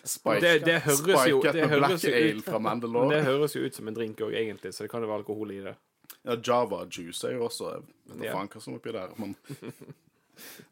Spike, 0.00 0.40
Det, 0.46 0.54
det 0.64 0.78
høres 0.86 1.28
jo 1.28 1.42
det 1.44 1.68
høres 1.68 2.08
jo 2.08 2.14
ut, 2.14 2.42
fra 2.48 2.62
Mandalore. 2.70 3.18
det 3.18 3.22
høres 3.28 3.58
jo 3.58 3.66
ut 3.66 3.76
som 3.76 3.92
en 3.92 4.00
drink 4.00 4.24
òg, 4.24 4.32
egentlig, 4.32 4.72
så 4.72 4.86
det 4.86 4.92
kan 4.94 5.04
jo 5.04 5.12
være 5.12 5.26
alkohol 5.26 5.52
i 5.52 5.60
det. 5.66 5.76
Ja, 6.24 6.38
Java 6.40 6.86
Juice 6.88 7.28
er 7.28 7.36
jo 7.36 7.44
også 7.50 7.68
vet 7.68 8.16
da 8.16 8.24
yeah. 8.24 8.32
faen 8.32 8.48
hva 8.48 8.60
som 8.64 8.72
er 8.72 8.80
oppi 8.80 8.96
der, 8.96 9.12
men 9.20 9.36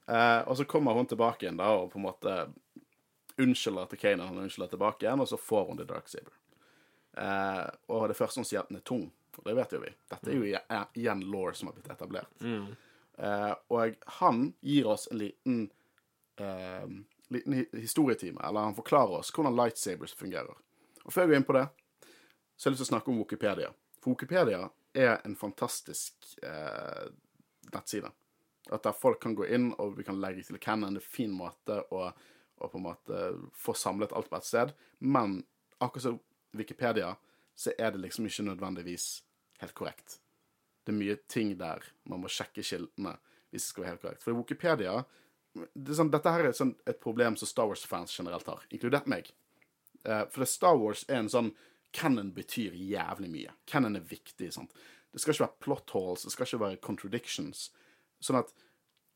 uh, 0.09 0.40
Og 0.49 0.57
så 0.57 0.64
kommer 0.64 0.97
hun 0.97 1.09
tilbake 1.09 1.45
igjen 1.45 1.61
da 1.61 1.74
og 1.76 1.90
på 1.93 2.01
en 2.01 2.07
måte 2.09 2.36
unnskylder 3.39 3.89
til 3.91 3.99
Kanan. 3.99 4.26
Han 4.28 4.39
unnskylder 4.45 4.70
tilbake 4.74 5.07
igjen, 5.07 5.20
og 5.20 5.28
så 5.28 5.39
får 5.41 5.66
hun 5.68 5.76
The 5.80 5.85
Dark 5.89 6.09
Saber. 6.09 6.33
Eh, 7.16 7.66
og 7.89 8.09
det 8.09 8.16
første 8.16 8.41
hun 8.41 8.45
sier, 8.49 8.61
at 8.64 8.68
den 8.72 8.80
er 8.80 8.87
tung. 8.89 9.11
Og 9.39 9.45
det 9.49 9.55
vet 9.57 9.72
jo 9.72 9.80
vi. 9.80 9.93
Dette 10.11 10.30
er 10.30 10.35
jo 10.37 10.43
igjen- 10.45 10.87
igjen 11.01 11.20
law 11.33 11.53
som 11.53 11.68
har 11.68 11.74
blitt 11.78 11.91
etablert. 11.95 12.28
Eh, 13.18 13.55
og 13.70 13.97
han 14.20 14.55
gir 14.61 14.87
oss 14.89 15.09
en 15.11 15.18
liten 15.18 15.70
eh, 16.41 16.87
liten 17.28 17.66
historietime, 17.72 18.41
eller 18.45 18.61
han 18.61 18.74
forklarer 18.74 19.18
oss 19.18 19.30
hvordan 19.33 19.55
lightsabers 19.57 20.12
fungerer. 20.14 20.55
Og 21.05 21.12
før 21.12 21.22
jeg 21.22 21.28
går 21.30 21.37
inn 21.37 21.45
på 21.49 21.53
det, 21.57 21.66
så 22.57 22.66
har 22.68 22.70
jeg 22.70 22.72
lyst 22.76 22.83
til 22.85 22.89
å 22.89 22.93
snakke 22.97 23.11
om 23.12 23.18
Wikipedia. 23.22 23.70
For 24.01 24.11
Wikipedia 24.14 24.68
er 24.95 25.20
en 25.24 25.37
fantastisk 25.37 26.14
eh, 26.43 27.09
nettside. 27.72 28.11
At 28.70 28.83
der 28.85 28.93
folk 28.97 29.20
kan 29.20 29.35
gå 29.35 29.47
inn, 29.49 29.70
og 29.78 29.97
vi 29.97 30.05
kan 30.05 30.20
legge 30.20 30.43
til 30.47 30.59
Cannon. 30.59 30.95
Det 30.95 31.03
er 31.03 31.07
en 31.07 31.14
fin 31.16 31.33
måte 31.33 31.78
å, 31.93 32.11
å 32.63 32.71
på 32.71 32.81
en 32.81 32.87
måte 32.87 33.23
få 33.59 33.75
samlet 33.77 34.15
alt 34.17 34.31
på 34.31 34.39
ett 34.39 34.49
sted. 34.49 34.75
Men 34.99 35.41
akkurat 35.79 36.07
som 36.07 36.21
Wikipedia, 36.57 37.15
så 37.55 37.73
er 37.79 37.93
det 37.93 38.03
liksom 38.05 38.29
ikke 38.29 38.47
nødvendigvis 38.47 39.09
helt 39.63 39.75
korrekt. 39.79 40.19
Det 40.85 40.93
er 40.93 40.99
mye 40.99 41.19
ting 41.31 41.57
der 41.61 41.85
man 42.09 42.23
må 42.23 42.31
sjekke 42.33 42.65
kildene 42.67 43.17
hvis 43.53 43.67
det 43.67 43.69
skal 43.69 43.85
være 43.85 43.95
helt 43.95 44.05
korrekt. 44.07 44.25
For 44.25 44.39
Wikipedia 44.39 45.03
det 45.53 45.97
sånn, 45.97 46.11
Dette 46.13 46.33
her 46.33 46.49
er 46.49 46.57
sånn 46.57 46.73
et 46.89 47.01
problem 47.03 47.37
som 47.37 47.49
Star 47.49 47.69
Wars-fans 47.69 48.15
generelt 48.17 48.49
har, 48.49 48.65
inkludert 48.73 49.09
meg. 49.11 49.29
Eh, 50.05 50.25
for 50.33 50.49
Star 50.49 50.79
Wars 50.81 51.05
er 51.09 51.21
en 51.21 51.31
sånn 51.33 51.53
Canon 51.93 52.31
betyr 52.33 52.73
jævlig 52.73 53.29
mye. 53.29 53.53
Canon 53.69 53.99
er 53.99 54.07
viktig. 54.09 54.49
sant? 54.53 54.73
Det 55.13 55.21
skal 55.21 55.35
ikke 55.35 55.45
være 55.45 55.61
plot 55.61 55.93
holes, 55.93 56.25
det 56.25 56.33
skal 56.33 56.49
ikke 56.49 56.63
være 56.63 56.81
contradictions. 56.81 57.67
Sånn 58.25 58.41
at 58.41 58.55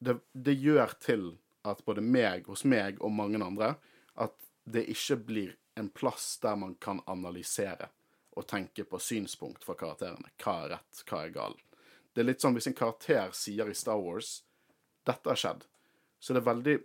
det, 0.04 0.18
det 0.36 0.58
gjør 0.60 0.92
til 1.00 1.24
at 1.66 1.84
både 1.86 2.04
meg, 2.04 2.46
hos 2.50 2.64
meg 2.64 3.00
og 3.02 3.14
mange 3.14 3.40
andre, 3.42 3.74
at 4.14 4.34
det 4.64 4.86
ikke 4.92 5.20
blir 5.28 5.54
en 5.76 5.90
plass 5.92 6.36
der 6.42 6.56
man 6.56 6.74
kan 6.80 7.02
analysere 7.06 7.90
og 8.36 8.48
tenke 8.48 8.84
på 8.84 9.00
synspunkt 9.00 9.64
fra 9.64 9.76
karakterene. 9.78 10.32
Hva 10.42 10.56
er 10.64 10.74
rett, 10.76 11.04
hva 11.08 11.22
er 11.24 11.32
galt? 11.34 11.62
Det 12.12 12.22
er 12.22 12.30
litt 12.30 12.44
sånn 12.44 12.56
hvis 12.56 12.68
en 12.70 12.76
karakter 12.76 13.32
sier 13.36 13.68
i 13.68 13.76
Star 13.76 14.00
Wars 14.00 14.42
'Dette 15.06 15.28
har 15.30 15.38
skjedd', 15.38 15.66
så 16.18 16.34
det 16.34 16.40
er 16.40 16.50
veldig 16.50 16.76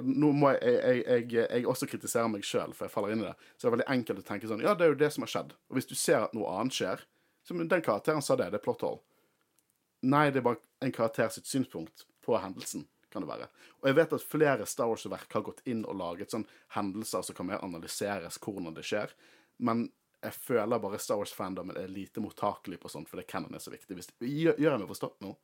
nå 0.00 0.30
må 0.32 0.52
jeg, 0.54 0.60
jeg, 0.70 1.00
jeg, 1.32 1.46
jeg 1.50 1.66
også 1.68 1.88
kritisere 1.90 2.28
meg 2.30 2.44
sjøl, 2.46 2.72
for 2.76 2.86
jeg 2.86 2.94
faller 2.94 3.14
inn 3.14 3.24
i 3.24 3.26
det. 3.26 3.34
Så 3.56 3.64
det 3.64 3.68
er 3.68 3.74
veldig 3.74 3.88
enkelt 3.94 4.22
å 4.22 4.26
tenke 4.28 4.48
sånn 4.48 4.62
Ja, 4.64 4.74
det 4.78 4.86
er 4.86 4.92
jo 4.94 5.00
det 5.00 5.10
som 5.12 5.24
har 5.26 5.32
skjedd. 5.32 5.54
Og 5.68 5.76
hvis 5.76 5.88
du 5.90 5.96
ser 5.98 6.26
at 6.26 6.36
noe 6.36 6.52
annet 6.60 6.76
skjer 6.76 7.02
Så 7.44 7.56
den 7.56 7.82
karakteren 7.82 8.22
sa 8.22 8.36
det, 8.38 8.50
det 8.52 8.60
er 8.60 8.64
plot 8.64 8.84
hole. 8.86 9.00
Nei, 10.06 10.30
det 10.30 10.40
er 10.40 10.46
bare 10.46 10.60
en 10.84 10.92
karakter 10.92 11.28
sitt 11.32 11.48
synspunkt 11.48 12.06
på 12.24 12.36
hendelsen, 12.40 12.86
kan 13.12 13.24
det 13.24 13.30
være. 13.30 13.48
Og 13.80 13.90
jeg 13.90 13.98
vet 13.98 14.16
at 14.16 14.26
flere 14.26 14.66
Star 14.70 14.90
Wars-verk 14.90 15.36
har 15.36 15.46
gått 15.46 15.62
inn 15.70 15.84
og 15.84 15.98
laget 16.00 16.34
sånn 16.34 16.46
hendelser 16.76 17.24
som 17.26 17.36
kan 17.38 17.48
mer 17.50 17.64
analyseres 17.66 18.40
hvordan 18.42 18.74
det 18.76 18.86
skjer. 18.86 19.14
Men 19.60 19.88
jeg 20.20 20.36
føler 20.36 20.82
bare 20.82 20.98
Star 21.00 21.20
Wars-fandomen 21.20 21.78
er 21.80 21.88
lite 21.88 22.20
mottakelig 22.20 22.80
på 22.80 22.90
sånt, 22.92 23.08
fordi 23.08 23.24
canon 23.28 23.54
er 23.56 23.62
så 23.62 23.72
viktig. 23.72 23.96
Hvis, 23.96 24.10
gjør, 24.20 24.58
gjør 24.58 24.74
jeg 24.74 24.82
meg 24.82 24.92
forstått 24.92 25.22
nå? 25.24 25.36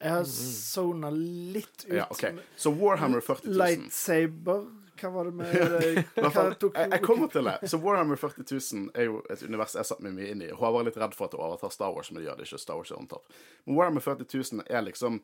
Jeg 0.00 0.10
har 0.10 0.24
sona 0.28 1.10
litt 1.14 1.84
ut. 1.86 1.92
Ja, 1.94 2.06
OK. 2.10 2.24
Så 2.56 2.72
Warhammer 2.74 3.20
40 3.20 3.46
000 3.46 3.58
Lightsaber 3.60 4.64
Hva 5.00 5.10
var 5.14 5.28
det 5.28 5.34
med 5.38 5.52
det? 5.74 5.84
Jeg, 5.94 6.04
jeg 6.16 7.00
kommer 7.04 7.30
til 7.30 7.46
det. 7.46 7.54
Så 7.70 7.78
Warhammer 7.82 8.18
40 8.20 8.44
000 8.50 8.90
er 8.94 9.08
jo 9.08 9.20
et 9.30 9.44
univers 9.46 9.76
jeg 9.78 9.86
satt 9.88 10.02
meg 10.04 10.16
mye 10.18 10.32
inn 10.34 10.42
i. 10.44 10.50
Hun 10.50 10.64
har 10.66 10.74
vært 10.76 10.90
litt 10.90 11.00
redd 11.04 11.16
for 11.16 11.28
at 11.28 11.36
det 11.36 11.40
overtar 11.40 11.72
Star 11.74 11.94
Wars, 11.94 12.10
men 12.10 12.20
det 12.20 12.28
gjør 12.28 12.40
det 12.40 12.48
ikke. 12.48 12.60
Star 12.64 12.80
Wars 12.80 12.92
er 12.92 13.00
on 13.00 13.08
top. 13.10 13.32
Men 13.64 13.78
Warhammer 13.78 14.04
40 14.04 14.28
000 14.58 14.66
er 14.66 14.86
liksom 14.88 15.20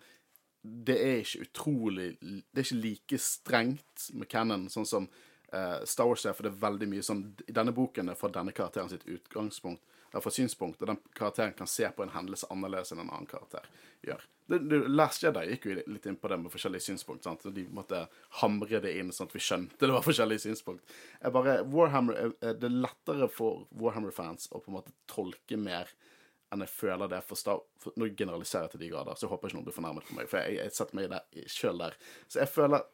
Det 0.63 0.97
er 1.01 1.21
ikke 1.23 1.47
utrolig 1.47 2.09
Det 2.21 2.61
er 2.61 2.67
ikke 2.67 2.83
like 2.83 3.19
strengt 3.19 4.09
med 4.13 4.29
canon 4.29 4.67
sånn 4.73 4.87
som 4.87 5.07
uh, 5.55 5.79
Star 5.89 6.07
Wars 6.11 6.27
er, 6.29 6.35
for 6.37 6.45
det 6.47 6.53
er 6.53 6.61
veldig 6.67 6.89
mye 6.91 7.03
sånn 7.07 7.23
denne 7.49 7.73
boken 7.73 8.13
er 8.13 8.19
fra 8.21 8.29
denne 8.35 8.53
karakteren 8.53 8.91
sitt 8.93 9.07
utgangspunkt, 9.09 9.81
eller 10.11 10.25
fra 10.25 10.33
synspunkt, 10.35 10.83
og 10.83 10.91
den 10.93 10.99
karakteren 11.17 11.55
kan 11.57 11.67
se 11.71 11.89
på 11.97 12.03
en 12.05 12.13
hendelse 12.15 12.47
annerledes 12.51 12.93
enn 12.93 13.01
en 13.05 13.11
annen 13.15 13.27
karakter 13.31 13.65
gjør. 14.05 14.23
Det, 14.51 14.59
det, 14.69 14.79
Last 14.91 15.23
Jedi 15.23 15.45
gikk 15.53 15.67
jo 15.71 15.77
litt 15.95 16.07
inn 16.11 16.17
på 16.19 16.29
det 16.33 16.39
med 16.43 16.51
forskjellige 16.51 16.83
synspunkt. 16.89 17.23
sant? 17.25 17.45
Og 17.47 17.55
De 17.55 17.63
måtte 17.71 18.01
hamre 18.43 18.81
det 18.83 18.97
inn 18.99 19.13
sånn 19.15 19.29
at 19.31 19.35
vi 19.37 19.43
skjønte 19.47 19.87
det 19.87 19.93
var 19.95 20.03
forskjellige 20.07 20.43
synspunkt. 20.49 20.83
Jeg 21.23 21.35
bare, 21.37 21.61
Warhammer, 21.71 22.15
er- 22.19 22.37
er- 22.43 22.55
Det 22.59 22.67
er 22.71 22.81
lettere 22.85 23.29
for 23.31 23.67
Warhammer-fans 23.71 24.49
å 24.51 24.59
på 24.61 24.69
en 24.73 24.79
måte 24.81 24.93
tolke 25.07 25.57
mer 25.57 25.87
enn 26.51 26.65
jeg 26.65 26.73
føler 26.75 27.11
det 27.11 27.21
for 27.27 27.39
for, 27.81 27.95
Nå 27.97 28.11
generaliserer 28.19 28.67
jeg 28.67 28.75
til 28.75 28.85
de 28.85 28.93
grader, 28.93 29.15
så 29.15 29.27
jeg 29.27 29.33
håper 29.33 29.49
ikke 29.49 29.59
noen 29.59 29.69
blir 29.69 29.77
fornærmet 29.77 30.07
på 30.09 30.17
meg, 30.19 30.31
for 30.31 30.43
jeg, 30.43 30.57
jeg 30.59 30.75
setter 30.77 30.99
meg 30.99 31.11
der 31.13 31.51
sjøl 31.51 31.83
der. 31.83 31.99
Så 32.29 32.43
jeg 32.43 32.53
føler 32.53 32.89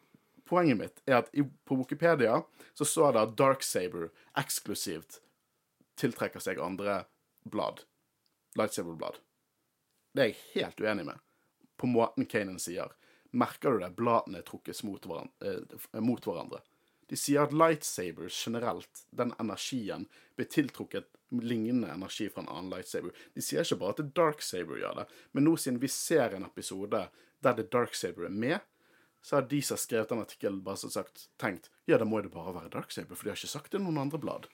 Poenget 0.47 0.79
mitt 0.79 1.01
er 1.11 1.17
at 1.19 1.31
i, 1.35 1.43
på 1.43 1.75
Wikipedia 1.75 2.37
så 2.79 2.87
står 2.87 3.17
det 3.17 3.23
at 3.25 3.33
Darksaber 3.35 4.13
eksklusivt 4.39 5.17
tiltrekker 5.99 6.39
seg 6.39 6.61
andre 6.63 7.01
blad. 7.51 7.83
Lightsaber-blad. 8.55 9.19
Det 10.15 10.23
er 10.23 10.31
jeg 10.31 10.39
helt 10.55 10.81
uenig 10.81 11.09
med. 11.09 11.25
På 11.77 11.91
måten 11.91 12.29
Kanan 12.31 12.61
sier. 12.63 12.95
Merker 13.37 13.75
du 13.75 13.83
det? 13.83 13.91
Bladene 13.99 14.41
er 14.41 14.47
trukket 14.47 14.85
mot 14.87 15.03
hverandre. 15.03 15.35
Eh, 15.43 16.01
mot 16.01 16.23
hverandre. 16.25 16.63
De 17.07 17.17
sier 17.19 17.45
at 17.45 17.55
lightsabers 17.55 18.39
generelt, 18.47 19.05
den 19.15 19.35
energien, 19.39 20.09
blir 20.37 20.49
tiltrukket 20.51 21.07
lignende 21.31 21.91
energi 21.93 22.29
fra 22.29 22.43
en 22.43 22.49
annen 22.49 22.71
lightsaber. 22.71 23.15
De 23.35 23.43
sier 23.43 23.63
ikke 23.63 23.79
bare 23.81 23.95
at 23.95 24.03
det 24.03 24.15
Darksaber 24.19 24.81
gjør 24.81 25.01
det, 25.03 25.07
men 25.33 25.47
nå 25.47 25.55
siden 25.59 25.81
vi 25.83 25.91
ser 25.91 26.35
en 26.35 26.47
episode 26.47 27.07
der 27.45 27.57
det 27.59 27.71
Darksaber 27.75 28.29
er 28.29 28.35
med, 28.35 28.59
så 29.23 29.37
har 29.37 29.49
de 29.51 29.59
som 29.63 29.75
har 29.75 29.83
skrevet 29.83 30.13
den 30.13 30.23
artikkelen, 30.23 30.63
bare 30.63 30.79
så 30.79 30.91
sagt 30.91 31.29
tenkt 31.43 31.71
ja, 31.87 31.99
da 31.99 32.07
må 32.07 32.21
det 32.23 32.31
bare 32.35 32.55
være 32.55 32.71
Darksaber, 32.75 33.15
for 33.15 33.27
de 33.27 33.35
har 33.35 33.39
ikke 33.39 33.55
sagt 33.55 33.73
det 33.73 33.81
i 33.81 33.87
noen 33.87 34.03
andre 34.05 34.21
blad. 34.23 34.47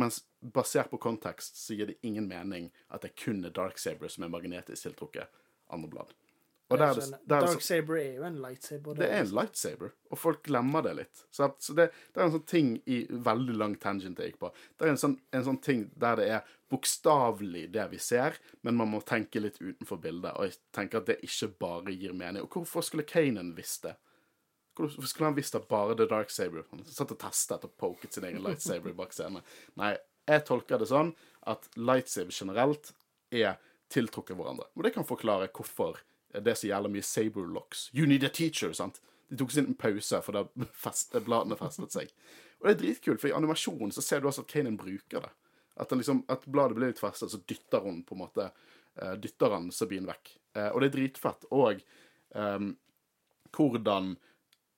Mens 0.00 0.22
basert 0.40 0.92
på 0.92 1.00
kontekst 1.02 1.58
så 1.58 1.76
gir 1.76 1.90
det 1.90 1.98
ingen 2.06 2.28
mening 2.30 2.70
at 2.88 3.04
det 3.04 3.16
kun 3.18 3.44
er 3.44 3.52
Darksaber 3.52 4.12
som 4.12 4.24
er 4.24 4.32
magnetisk 4.32 4.86
tiltrukket 4.86 5.40
andre 5.72 5.90
blad. 5.92 6.14
Der 6.78 6.84
er 6.86 6.94
der 6.94 6.94
er 6.94 6.94
det, 6.94 7.48
så- 7.48 7.54
Darksaber 7.56 7.96
er 7.98 8.14
jo 8.16 8.22
en 8.28 8.36
lightsaber. 8.42 8.94
det 8.94 9.08
er 9.10 9.20
en 9.24 9.30
lightsaber, 9.34 9.90
og 10.10 10.18
folk 10.18 10.42
glemmer 10.46 10.82
det 10.86 10.92
litt. 10.96 11.24
Så, 11.30 11.44
at, 11.48 11.56
så 11.62 11.74
det, 11.74 11.88
det 12.14 12.20
er 12.20 12.26
en 12.28 12.32
sånn 12.36 12.46
ting 12.46 12.68
i 12.86 13.06
veldig 13.10 13.56
lang 13.56 13.74
tangent 13.82 14.18
jeg 14.18 14.32
gikk 14.32 14.38
på. 14.44 14.52
Det 14.78 14.86
er 14.86 14.90
en 14.92 15.00
sånn, 15.02 15.16
en 15.32 15.44
sånn 15.44 15.60
ting 15.62 15.90
der 15.96 16.16
det 16.16 16.28
er 16.36 16.44
bokstavelig 16.70 17.64
det 17.72 17.88
vi 17.90 17.98
ser, 17.98 18.36
men 18.62 18.76
man 18.78 18.90
må 18.92 19.00
tenke 19.02 19.40
litt 19.42 19.58
utenfor 19.60 19.98
bildet. 20.00 20.36
Og 20.38 20.46
jeg 20.46 20.56
tenker 20.72 20.98
at 21.02 21.06
det 21.10 21.18
ikke 21.26 21.48
bare 21.58 21.94
gir 21.96 22.12
mening. 22.14 22.42
Og 22.46 22.50
hvorfor 22.60 22.82
skulle 22.86 23.02
Kanan 23.08 23.54
visst 23.56 23.82
det? 23.88 23.96
Hvorfor 24.78 25.08
skulle 25.10 25.26
han 25.32 25.34
visst 25.36 25.54
at 25.58 25.66
bare 25.68 25.96
The 25.98 26.06
Dark 26.06 26.30
Saber 26.30 26.62
Han 26.70 26.84
satt 26.86 27.10
og 27.12 27.18
testet 27.18 27.64
og 27.66 27.74
poket 27.76 28.14
sin 28.14 28.24
egen 28.24 28.40
lightsaber 28.44 28.94
bak 28.96 29.12
scenen. 29.12 29.42
Nei, 29.76 29.96
jeg 30.30 30.44
tolker 30.46 30.78
det 30.78 30.86
sånn 30.88 31.10
at 31.50 31.66
lightsaber 31.76 32.30
generelt 32.32 32.92
er 33.34 33.58
tiltrukket 33.90 34.38
hverandre. 34.38 34.68
Og 34.78 34.84
det 34.86 34.94
kan 34.94 35.04
forklare 35.04 35.50
hvorfor 35.52 35.98
det 36.32 36.52
er 36.52 36.58
så 36.58 36.70
jævla 36.70 36.90
mye 36.92 37.06
saber 37.06 37.46
locks. 37.46 37.88
You 37.94 38.06
need 38.06 38.24
a 38.24 38.30
teacher, 38.30 38.72
sant? 38.76 39.00
De 39.30 39.38
tok 39.38 39.52
sin 39.54 39.74
pause 39.78 40.20
fordi 40.26 40.44
fest, 40.84 41.14
bladene 41.26 41.58
festet 41.58 41.94
seg. 41.94 42.12
Og 42.60 42.68
det 42.68 42.74
er 42.74 42.80
dritkult, 42.82 43.22
for 43.22 43.30
i 43.30 43.36
animasjonen 43.36 43.92
så 43.94 44.04
ser 44.04 44.20
du 44.20 44.28
også 44.30 44.44
at 44.44 44.52
Kanan 44.52 44.78
bruker 44.78 45.24
det. 45.24 45.32
At, 45.80 45.92
liksom, 45.96 46.24
at 46.28 46.44
bladet 46.50 46.76
blir 46.76 46.90
litt 46.90 47.00
festet, 47.00 47.32
så 47.32 47.40
dytter 47.48 47.80
hun 47.86 48.02
på 48.04 48.16
en 48.16 48.20
måte 48.26 48.50
eh, 48.50 49.14
Dytter 49.16 49.54
han 49.54 49.70
Sabine 49.72 50.10
vekk. 50.10 50.32
Eh, 50.58 50.68
og 50.68 50.82
det 50.82 50.90
er 50.90 50.96
dritfett. 50.98 51.46
Og 51.56 51.80
um, 52.36 52.74
hvordan 53.56 54.12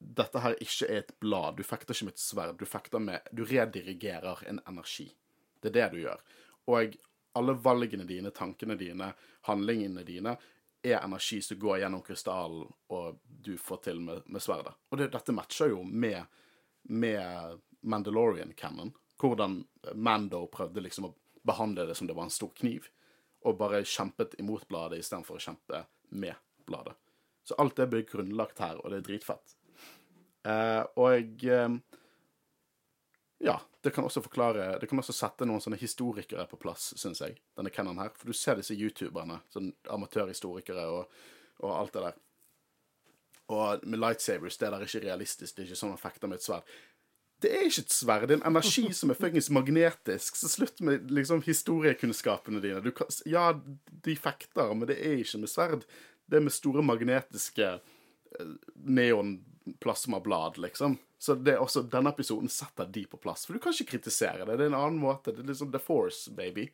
dette 0.02 0.42
her 0.44 0.54
ikke 0.62 0.88
er 0.88 1.02
et 1.02 1.10
blad. 1.22 1.58
Du 1.58 1.66
fekter 1.66 1.96
ikke 1.96 2.08
med 2.10 2.14
et 2.16 2.22
sverd. 2.22 2.54
Du 2.60 2.68
fekter 2.68 3.02
med 3.02 3.26
Du 3.34 3.42
redirigerer 3.48 4.44
en 4.50 4.60
energi. 4.68 5.08
Det 5.62 5.72
er 5.72 5.78
det 5.78 5.88
du 5.92 6.00
gjør. 6.04 6.22
Og 6.70 6.96
alle 7.38 7.54
valgene 7.64 8.06
dine, 8.06 8.30
tankene 8.34 8.76
dine, 8.78 9.12
handlingene 9.48 10.04
dine 10.06 10.36
er 10.82 10.98
energi 10.98 11.40
som 11.42 11.58
går 11.58 11.78
gjennom 11.82 12.02
krystallen, 12.02 12.66
og 12.94 13.20
du 13.24 13.54
får 13.58 13.82
til 13.86 14.00
med, 14.02 14.24
med 14.26 14.42
sverdet. 14.42 14.74
Og 14.90 14.98
det, 14.98 15.12
dette 15.14 15.34
matcher 15.34 15.70
jo 15.72 15.82
med, 15.86 16.24
med 16.90 17.60
Mandalorian-canon. 17.80 18.92
Hvordan 19.22 19.60
Mando 19.94 20.46
prøvde 20.50 20.82
liksom 20.82 21.06
å 21.06 21.14
behandle 21.46 21.86
det 21.86 21.94
som 21.98 22.06
det 22.10 22.16
var 22.18 22.26
en 22.26 22.34
stor 22.34 22.50
kniv, 22.58 22.88
og 23.46 23.58
bare 23.58 23.82
kjempet 23.86 24.36
imot 24.42 24.68
bladet 24.70 25.02
istedenfor 25.02 25.38
å 25.38 25.42
kjempe 25.42 25.84
med 26.14 26.38
bladet. 26.66 26.94
Så 27.42 27.54
alt 27.58 27.76
det 27.76 27.88
blir 27.90 28.06
grunnlagt 28.06 28.62
her, 28.62 28.78
og 28.78 28.92
det 28.92 29.00
er 29.00 29.08
dritfett. 29.08 29.56
Eh, 30.46 30.82
og 30.98 31.44
eh, 31.46 31.74
ja, 33.42 33.56
det 33.82 33.90
kan 33.90 34.04
også 34.06 34.22
forklare 34.22 34.78
Det 34.78 34.86
kan 34.86 35.00
også 35.02 35.14
sette 35.16 35.46
noen 35.48 35.62
sånne 35.62 35.80
historikere 35.80 36.44
på 36.46 36.58
plass, 36.62 36.92
syns 37.00 37.22
jeg, 37.24 37.40
denne 37.58 37.72
Kennan 37.74 37.98
her. 37.98 38.12
For 38.14 38.30
du 38.30 38.36
ser 38.36 38.60
disse 38.60 38.76
youtuberne, 38.78 39.40
sånn 39.50 39.72
amatørhistorikere 39.90 40.86
og, 40.92 41.16
og 41.64 41.74
alt 41.74 41.96
det 41.96 42.04
der. 42.06 42.20
Og 43.52 43.82
med 43.82 44.00
lightsabers, 44.00 44.56
det 44.60 44.68
er 44.68 44.76
der 44.76 44.86
ikke 44.86 45.02
realistisk. 45.04 45.56
Det 45.56 45.64
er 45.64 45.70
ikke 45.70 45.80
sånn 45.82 45.94
man 45.96 46.00
fekter 46.00 46.30
med 46.30 46.38
et 46.38 46.46
sverd. 46.46 46.70
Det 47.42 47.50
er 47.50 47.66
ikke 47.66 47.82
et 47.82 47.96
sverd. 47.96 48.28
Det 48.28 48.36
er 48.36 48.40
en 48.40 48.52
energi 48.52 48.84
som 48.94 49.10
er 49.10 49.18
fuckings 49.18 49.50
magnetisk. 49.50 50.38
Så 50.38 50.50
slutt 50.52 50.78
med 50.86 51.10
liksom 51.10 51.42
historiekunnskapene 51.42 52.62
dine. 52.62 52.94
Kan, 52.94 53.10
ja, 53.26 53.48
de 54.06 54.14
fekter, 54.14 54.70
men 54.70 54.86
det 54.88 55.00
er 55.02 55.18
ikke 55.24 55.42
med 55.42 55.50
sverd. 55.50 55.82
Det 56.30 56.38
er 56.38 56.46
med 56.46 56.54
store 56.54 56.86
magnetiske 56.86 57.72
eh, 59.64 60.20
blad, 60.22 60.58
liksom. 60.58 60.98
Så 61.18 61.34
det 61.34 61.54
er 61.54 61.62
også, 61.62 61.84
denne 61.86 62.10
episoden 62.10 62.50
setter 62.50 62.88
de 62.90 63.04
på 63.06 63.20
plass. 63.22 63.46
For 63.46 63.54
du 63.54 63.62
kan 63.62 63.74
ikke 63.74 63.96
kritisere 63.96 64.46
det. 64.46 64.56
Det 64.56 64.66
er 64.66 64.72
en 64.72 64.78
annen 64.78 64.98
måte. 65.02 65.34
Det 65.34 65.44
er 65.44 65.52
liksom 65.52 65.70
The 65.72 65.80
Force, 65.82 66.32
baby. 66.34 66.66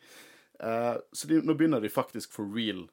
Uh, 0.59 0.97
så 1.13 1.29
de, 1.29 1.43
nå 1.45 1.55
begynner 1.55 1.83
de 1.85 1.91
faktisk 1.93 2.33
for 2.35 2.49
real 2.55 2.87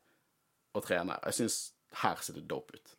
å 0.76 0.84
trene. 0.84 1.16
Jeg 1.30 1.40
syns 1.40 1.60
her 2.02 2.20
ser 2.22 2.38
det 2.38 2.46
dope 2.52 2.76
ut. 2.76 2.94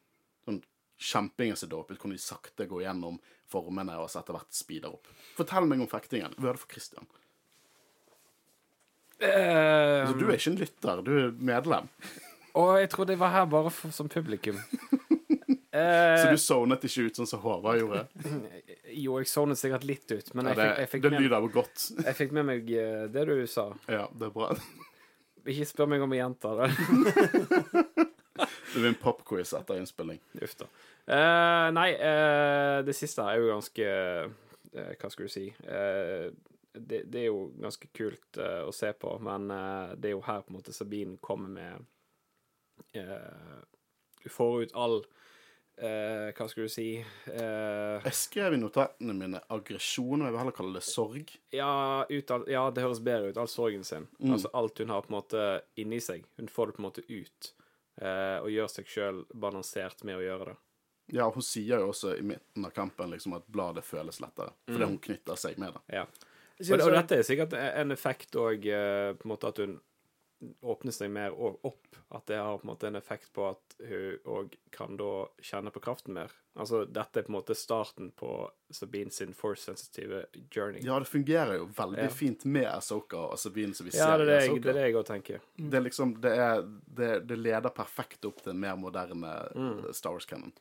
Sånn 0.46 0.64
Kjempingen 0.96 1.58
ser 1.60 1.68
dope 1.68 1.92
ut. 1.92 2.00
Kan 2.00 2.14
de 2.14 2.18
sakte 2.20 2.64
gå 2.64 2.80
gjennom 2.80 3.18
formene 3.52 3.98
og 4.00 4.08
så 4.08 4.22
etter 4.22 4.38
hvert 4.38 4.56
speeder 4.56 4.94
opp. 4.96 5.10
Fortell 5.36 5.68
meg 5.68 5.82
om 5.84 5.90
fektingen. 5.90 6.32
Vi 6.38 6.48
er 6.48 6.56
det 6.56 6.62
for 6.62 6.72
Christian. 6.72 7.04
Um, 9.16 10.16
du 10.16 10.26
er 10.26 10.36
ikke 10.36 10.50
en 10.52 10.58
lytter, 10.60 11.02
du 11.04 11.12
er 11.16 11.36
medlem. 11.36 11.92
Og 12.56 12.78
jeg 12.80 12.90
trodde 12.92 13.14
jeg 13.14 13.20
var 13.20 13.32
her 13.32 13.44
bare 13.48 13.72
for, 13.72 13.92
som 13.92 14.08
publikum. 14.12 14.56
Eh, 15.76 16.22
Så 16.22 16.30
du 16.30 16.38
sonet 16.40 16.84
ikke 16.88 17.06
ut 17.08 17.18
sånn 17.18 17.28
som 17.28 17.42
Håvard 17.42 17.80
gjorde. 17.80 18.02
jo, 19.04 19.16
jeg 19.20 19.30
sonet 19.30 19.60
sikkert 19.60 19.86
litt 19.88 20.08
ut, 20.10 20.32
men 20.34 20.50
Ja, 20.50 20.54
jeg, 20.54 20.56
fikk, 20.56 20.66
jeg, 20.66 20.76
det, 20.78 20.90
fikk 20.92 21.04
det 21.04 21.12
med, 21.12 21.24
lyder 21.26 21.48
godt. 21.52 21.86
jeg 22.00 22.18
fikk 22.20 22.36
med 22.38 22.48
meg 22.48 22.72
eh, 22.72 23.06
det 23.12 23.24
du 23.28 23.36
sa. 23.50 23.68
Ja, 23.90 24.06
det 24.16 24.30
er 24.30 24.34
bra. 24.34 24.52
Ikke 25.46 25.68
spør 25.68 25.90
meg 25.92 26.02
om 26.02 26.14
jeg 26.14 26.24
gjentar 26.24 26.64
det. 26.64 26.68
Det 28.36 28.82
blir 28.82 28.90
en 28.90 28.98
popquiz 29.00 29.54
etter 29.56 29.78
innspilling. 29.80 30.18
Uff 30.44 30.52
da. 30.60 30.66
Uh, 31.08 31.68
nei, 31.72 31.86
uh, 31.96 32.82
det 32.84 32.92
siste 32.98 33.24
er 33.24 33.38
jo 33.40 33.46
ganske 33.48 33.86
uh, 33.86 34.90
Hva 35.00 35.08
skal 35.08 35.24
du 35.24 35.32
si? 35.32 35.44
Det, 36.76 36.98
det 37.08 37.22
er 37.22 37.30
jo 37.30 37.46
ganske 37.62 37.88
kult 37.96 38.36
å 38.36 38.72
se 38.76 38.90
på, 39.00 39.14
men 39.24 39.48
det 39.96 40.10
er 40.10 40.12
jo 40.12 40.20
her 40.26 40.42
på 40.44 40.52
en 40.52 40.58
måte 40.58 40.74
Sabine 40.76 41.16
kommer 41.24 41.48
med 41.48 43.00
får 44.28 44.66
ut 44.66 44.74
all 44.76 44.98
eh, 45.78 46.32
Hva 46.36 46.46
skal 46.48 46.64
du 46.64 46.68
si? 46.72 46.86
Eh, 47.30 48.00
Jeg 48.06 48.12
skrev 48.16 48.54
i 48.54 48.60
notatene 48.60 49.14
mine 49.16 49.40
aggresjon, 49.52 50.20
og 50.22 50.26
jeg 50.26 50.32
vil 50.32 50.40
heller 50.40 50.56
kalle 50.56 50.74
det 50.78 50.82
sorg. 50.86 51.32
ja, 51.52 52.06
ut 52.08 52.30
av, 52.30 52.44
ja, 52.48 52.70
det 52.70 52.82
høres 52.84 53.00
bedre 53.04 53.30
ut. 53.32 53.36
All 53.42 53.48
sorgen 53.48 53.84
sin. 53.84 54.06
Altså 54.24 54.50
alt 54.54 54.78
hun 54.78 54.88
har 54.94 55.02
på 55.02 55.12
en 55.12 55.18
måte 55.20 55.46
inni 55.76 56.00
seg. 56.00 56.24
Hun 56.38 56.48
får 56.48 56.66
det 56.66 56.76
på 56.76 56.82
en 56.84 56.88
måte 56.90 57.04
ut. 57.08 57.52
eh, 57.98 58.38
og 58.44 58.50
gjør 58.52 58.68
seg 58.68 58.84
sjøl 58.92 59.22
balansert 59.32 60.02
med 60.04 60.18
å 60.18 60.20
gjøre 60.20 60.44
det. 60.50 60.56
Ja, 61.16 61.30
hun 61.30 61.40
sier 61.42 61.78
jo 61.80 61.92
også 61.94 62.10
i 62.18 62.22
midten 62.22 62.64
av 62.66 62.72
kampen 62.76 63.08
liksom 63.10 63.32
at 63.38 63.46
bladet 63.48 63.84
føles 63.84 64.18
lettere, 64.20 64.50
fordi 64.68 64.82
Mm. 64.84 64.88
hun 64.90 64.98
knytter 64.98 65.36
seg 65.38 65.56
med 65.58 65.72
det. 65.72 65.80
Ja. 65.94 66.02
Og, 66.74 66.80
og 66.80 66.92
dette 66.92 67.16
er 67.16 67.22
sikkert 67.22 67.54
en 67.54 67.90
effekt 67.92 68.32
òg, 68.36 68.60
på 69.16 69.24
en 69.24 69.30
måte 69.30 69.48
at 69.48 69.56
hun 69.58 69.80
åpner 70.62 70.92
seg 70.94 71.10
mer 71.10 71.34
og 71.34 71.58
opp. 71.66 71.96
At 72.14 72.26
det 72.30 72.36
har 72.38 72.58
på 72.60 72.66
en 72.66 72.70
måte 72.70 72.86
en 72.88 72.96
effekt 72.98 73.32
på 73.34 73.48
at 73.50 73.76
hun 73.82 74.18
òg 74.36 74.54
kan 74.70 74.96
da 74.96 75.26
kjenne 75.42 75.72
på 75.74 75.80
kraften 75.82 76.14
mer. 76.14 76.30
Altså 76.56 76.84
dette 76.88 77.20
er 77.20 77.26
på 77.26 77.32
en 77.32 77.36
måte 77.38 77.56
starten 77.58 78.12
på 78.16 78.30
Sabine 78.72 79.10
sin 79.12 79.34
force-sensitive 79.36 80.22
journey. 80.54 80.80
Ja, 80.86 80.98
det 81.02 81.10
fungerer 81.10 81.58
jo 81.58 81.66
veldig 81.76 82.06
Ja. 82.06 82.08
fint 82.14 82.44
med 82.44 82.66
Asoka 82.70 83.16
og 83.32 83.38
Sabine 83.38 83.74
som 83.74 83.86
vi 83.86 83.92
ser 83.92 84.06
Ja, 84.06 84.16
det 84.16 84.22
er 84.22 84.26
det 84.26 84.38
i 84.38 84.46
jeg, 84.54 84.62
det 84.62 84.70
er 84.70 84.78
det 84.80 84.86
jeg 84.86 84.94
òg 85.02 85.06
tenker. 85.10 85.40
Det 85.56 85.82
liksom, 85.82 86.14
det, 86.20 86.32
er, 86.38 86.62
det, 86.86 87.10
det 87.28 87.38
leder 87.38 87.70
perfekt 87.70 88.24
opp 88.24 88.40
til 88.42 88.54
en 88.54 88.60
mer 88.60 88.76
moderne 88.76 89.34
Mm. 89.56 89.92
Star 89.92 90.12
Wars-canon. 90.16 90.52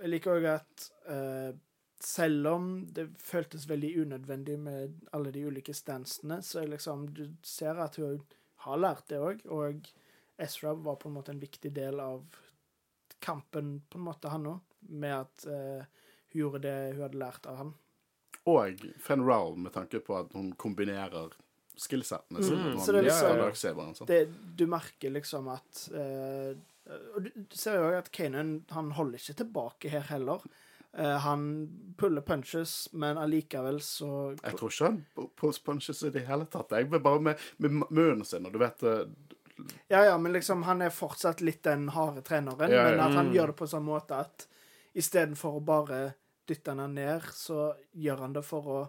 Jeg 0.00 0.08
liker 0.10 0.30
òg 0.38 0.44
at 0.56 0.90
uh, 1.08 1.52
selv 2.00 2.46
om 2.48 2.68
det 2.88 3.10
føltes 3.20 3.66
veldig 3.68 3.90
unødvendig 4.06 4.58
med 4.58 4.94
alle 5.12 5.30
de 5.34 5.42
ulike 5.46 5.74
stansene, 5.76 6.38
så 6.42 6.62
er 6.62 6.70
liksom 6.72 7.06
Du 7.12 7.26
ser 7.42 7.76
at 7.84 7.96
hun 8.00 8.22
har 8.64 8.80
lært 8.80 9.06
det 9.08 9.18
òg, 9.20 9.44
og 9.52 9.90
Ezra 10.40 10.72
var 10.74 10.96
på 11.00 11.08
en 11.10 11.14
måte 11.18 11.32
en 11.34 11.40
viktig 11.42 11.72
del 11.76 12.00
av 12.00 12.24
kampen, 13.20 13.80
på 13.90 13.98
en 14.00 14.04
måte, 14.06 14.30
han 14.32 14.46
òg, 14.46 14.60
med 14.88 15.14
at 15.18 15.46
eh, 15.46 15.84
hun 16.32 16.40
gjorde 16.42 16.62
det 16.64 16.74
hun 16.94 17.02
hadde 17.04 17.20
lært 17.20 17.46
av 17.50 17.56
han. 17.60 17.74
Og 18.48 18.80
Fen 19.04 19.20
Rowell, 19.26 19.56
med 19.60 19.74
tanke 19.76 20.00
på 20.00 20.16
at 20.16 20.32
hun 20.32 20.52
kombinerer 20.56 21.34
skillsettene 21.80 22.42
sine. 22.44 22.72
Mm, 22.74 22.80
så 22.80 22.92
det 22.92 22.98
er 23.00 23.06
liksom- 23.08 23.36
ja, 23.36 23.92
ja. 24.00 24.06
Det, 24.06 24.20
du 24.56 24.66
merker 24.66 25.10
liksom 25.10 25.48
at 25.48 25.88
eh, 25.94 26.56
Og 27.14 27.22
du 27.22 27.30
du 27.34 27.56
ser 27.56 27.76
jo 27.76 27.84
òg 27.90 27.98
at 27.98 28.10
Kanan 28.10 28.64
han 28.70 28.90
holder 28.92 29.18
ikke 29.20 29.36
tilbake 29.44 29.90
her 29.92 30.00
heller. 30.08 30.40
Eh, 30.98 31.16
han 31.22 31.42
puller 31.96 32.20
punches, 32.26 32.88
men 32.92 33.18
allikevel 33.18 33.78
så 33.80 34.36
Jeg 34.42 34.56
tror 34.58 34.70
ikke 34.72 34.88
han 34.88 35.28
pulls 35.38 35.58
punches 35.62 36.02
i 36.02 36.10
det 36.10 36.24
hele 36.26 36.46
tatt. 36.50 36.70
Jeg 36.74 36.88
vil 36.90 37.00
bare 37.04 37.20
med, 37.20 37.38
med 37.58 37.84
munnen 37.90 38.24
sin, 38.26 38.46
og 38.46 38.52
du 38.52 38.58
vet 38.58 38.82
eh, 38.82 39.04
Ja, 39.92 40.00
ja, 40.08 40.16
men 40.18 40.32
liksom 40.32 40.62
han 40.66 40.82
er 40.82 40.90
fortsatt 40.90 41.40
litt 41.44 41.62
den 41.62 41.88
harde 41.94 42.22
treneren, 42.26 42.70
Ja, 42.72 42.88
ja. 42.88 42.90
men 42.90 43.00
at 43.04 43.12
han 43.14 43.26
Mm. 43.28 43.34
gjør 43.36 43.46
det 43.52 43.56
på 43.60 43.68
sånn 43.70 43.84
måte 43.86 44.18
at 44.24 44.46
istedenfor 44.96 45.60
å 45.60 45.64
bare 45.64 46.14
dytte 46.48 46.72
henne 46.72 46.88
ned, 46.88 47.22
så 47.36 47.74
gjør 47.94 48.18
han 48.24 48.32
det 48.32 48.42
for 48.44 48.62
å 48.66 48.80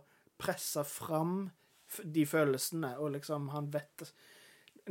presse 0.41 0.81
fram 0.87 1.51
de 2.03 2.23
følelsene, 2.25 2.95
og 2.97 3.11
liksom 3.13 3.49
han 3.51 3.67
vet 3.69 4.11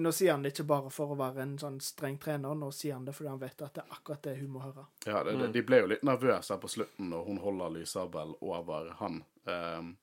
Nå 0.01 0.12
sier 0.16 0.32
han 0.32 0.42
det 0.44 0.53
ikke 0.55 0.64
bare 0.70 0.90
for 0.94 1.12
å 1.12 1.16
være 1.18 1.42
en 1.44 1.57
sånn 1.61 1.76
streng 1.84 2.16
trener, 2.22 2.55
nå 2.57 2.70
sier 2.72 2.94
han 2.96 3.05
det 3.05 3.12
fordi 3.16 3.28
han 3.28 3.40
vet 3.42 3.62
at 3.66 3.74
det 3.76 3.82
er 3.84 3.96
akkurat 3.96 4.22
det 4.24 4.34
hun 4.38 4.53
må 4.55 4.62
høre. 4.64 4.86
Ja, 5.07 5.22
det, 5.26 5.34
Mm. 5.34 5.40
det, 5.42 5.48
de 5.57 5.62
ble 5.68 5.80
jo 5.82 5.86
litt 5.90 6.03
nervøse 6.07 6.55
her 6.55 6.61
på 6.62 6.70
slutten 6.72 7.11
når 7.11 7.24
hun 7.26 7.38
holder 7.42 7.74
lysabel 7.74 8.34
over 8.40 8.90
han. 9.03 9.22
ehm, 9.46 9.96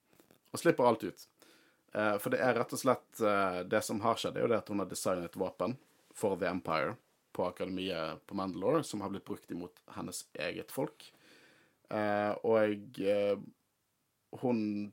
og 0.54 0.60
slipper 0.60 0.88
alt 0.90 1.04
ut. 1.04 1.28
Eh, 1.94 2.18
for 2.20 2.30
det 2.34 2.40
er 2.44 2.54
rett 2.58 2.74
og 2.74 2.80
slett 2.80 3.22
eh, 3.22 3.64
Det 3.64 3.82
som 3.84 4.00
har 4.02 4.16
skjedd, 4.16 4.36
er 4.38 4.42
jo 4.42 4.48
det 4.52 4.58
at 4.58 4.70
hun 4.70 4.80
har 4.80 4.86
designet 4.92 5.26
et 5.26 5.38
våpen 5.40 5.78
for 6.14 6.36
The 6.38 6.48
Empire 6.50 6.96
på 7.34 7.46
akademiet 7.48 8.20
på 8.28 8.36
Mandalore, 8.36 8.84
som 8.84 9.02
har 9.02 9.10
blitt 9.10 9.26
brukt 9.26 9.52
imot 9.52 9.80
hennes 9.96 10.26
eget 10.34 10.72
folk. 10.72 11.12
Eh, 11.90 12.34
og 12.44 13.00
eh, 13.00 13.38
hun 14.42 14.92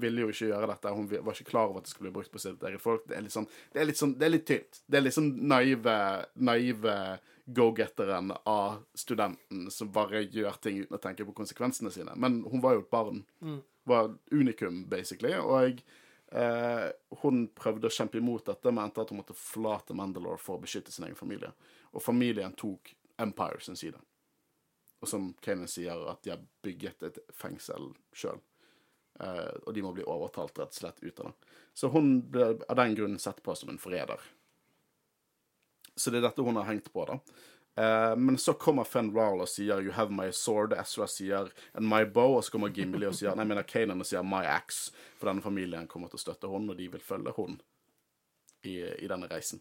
ville 0.00 0.24
jo 0.24 0.32
ikke 0.32 0.50
gjøre 0.50 0.68
dette. 0.70 0.92
Hun 0.92 1.08
var 1.10 1.32
ikke 1.32 1.50
klar 1.50 1.70
over 1.70 1.80
at 1.80 1.86
det 1.86 1.92
skulle 1.92 2.10
bli 2.10 2.16
brukt 2.18 2.32
på 2.32 2.42
sitt 2.42 2.62
eget 2.68 2.82
folk. 2.82 3.06
Det 3.08 3.16
er 3.16 3.24
litt 3.24 3.34
sånn, 3.34 3.48
det 3.72 3.82
er 3.82 3.88
litt, 3.88 4.00
sånn, 4.00 4.14
det 4.18 4.28
er 4.28 4.34
litt 4.34 4.46
tynt. 4.48 4.80
Det 4.84 4.98
er 4.98 5.04
litt 5.06 5.16
sånn 5.16 5.30
naive, 5.48 5.96
naive 6.48 6.96
go-getteren 7.46 8.32
av 8.42 8.80
studenten 8.98 9.70
som 9.70 9.92
bare 9.94 10.24
gjør 10.24 10.58
ting 10.62 10.82
uten 10.82 10.98
å 10.98 11.02
tenke 11.02 11.26
på 11.28 11.36
konsekvensene 11.36 11.92
sine. 11.94 12.16
Men 12.18 12.42
hun 12.50 12.64
var 12.64 12.76
jo 12.76 12.84
et 12.84 12.90
barn. 12.92 13.22
Var 13.86 14.10
unikum, 14.34 14.82
basically. 14.90 15.32
Og 15.38 15.80
eh, 16.34 16.88
hun 17.22 17.46
prøvde 17.54 17.86
å 17.86 17.96
kjempe 17.96 18.18
imot 18.18 18.48
dette, 18.50 18.72
men 18.72 18.88
endte 18.88 19.04
at 19.04 19.14
hun 19.14 19.22
måtte 19.22 19.38
forlate 19.38 19.94
Mandalore 19.94 20.42
for 20.42 20.58
å 20.58 20.64
beskytte 20.64 20.92
sin 20.94 21.06
egen 21.06 21.18
familie. 21.18 21.52
Og 21.94 22.02
familien 22.02 22.56
tok 22.58 22.92
Empire 23.22 23.62
sin 23.64 23.78
side. 23.78 24.02
Og 25.00 25.08
som 25.08 25.30
Kanan 25.44 25.70
sier, 25.70 26.02
at 26.10 26.24
de 26.24 26.34
har 26.34 26.42
bygget 26.66 27.06
et 27.06 27.22
fengsel 27.36 27.92
sjøl. 28.16 28.42
Eh, 29.20 29.52
og 29.62 29.74
de 29.74 29.82
må 29.84 29.92
bli 29.96 30.04
overtalt 30.04 30.58
rett 30.58 30.72
og 30.72 30.80
slett 30.80 31.02
ut 31.02 31.20
av 31.20 31.30
det. 31.30 31.52
Så 31.76 31.90
hun 31.92 32.16
ble 32.32 32.54
av 32.68 32.78
den 32.78 32.96
grunnen 32.96 33.20
sett 33.20 33.42
på 33.42 33.54
som 33.56 33.72
en 33.72 33.80
forræder. 33.80 34.22
Så 35.96 36.12
det 36.12 36.20
er 36.20 36.28
dette 36.28 36.44
hun 36.44 36.58
har 36.60 36.68
hengt 36.68 36.90
på, 36.92 37.04
da. 37.08 37.18
Eh, 37.76 38.16
men 38.20 38.38
så 38.40 38.52
kommer 38.60 38.88
Fen 38.88 39.12
Rowell 39.14 39.44
og 39.44 39.48
sier 39.48 39.80
'You 39.80 39.92
have 39.92 40.12
my 40.12 40.28
sword'. 40.32 40.76
Ezra 40.80 41.06
sier 41.06 41.52
'And 41.74 41.88
my 41.88 42.04
bow'. 42.04 42.36
Og 42.36 42.44
så 42.44 42.52
kommer 42.52 42.68
Gimli 42.68 43.06
og 43.06 43.14
sier 43.14 43.34
Nei, 43.34 43.44
jeg 43.44 43.48
mener 43.48 43.62
Kanan 43.62 44.00
og 44.00 44.06
sier 44.06 44.22
'My 44.22 44.44
axe'. 44.44 44.92
For 45.18 45.28
denne 45.28 45.42
familien 45.42 45.88
kommer 45.88 46.08
til 46.08 46.16
å 46.16 46.24
støtte 46.24 46.48
hun, 46.48 46.70
og 46.70 46.76
de 46.76 46.88
vil 46.88 47.00
følge 47.00 47.32
hun 47.36 47.60
i, 48.64 48.82
i 49.04 49.08
denne 49.08 49.28
reisen. 49.28 49.60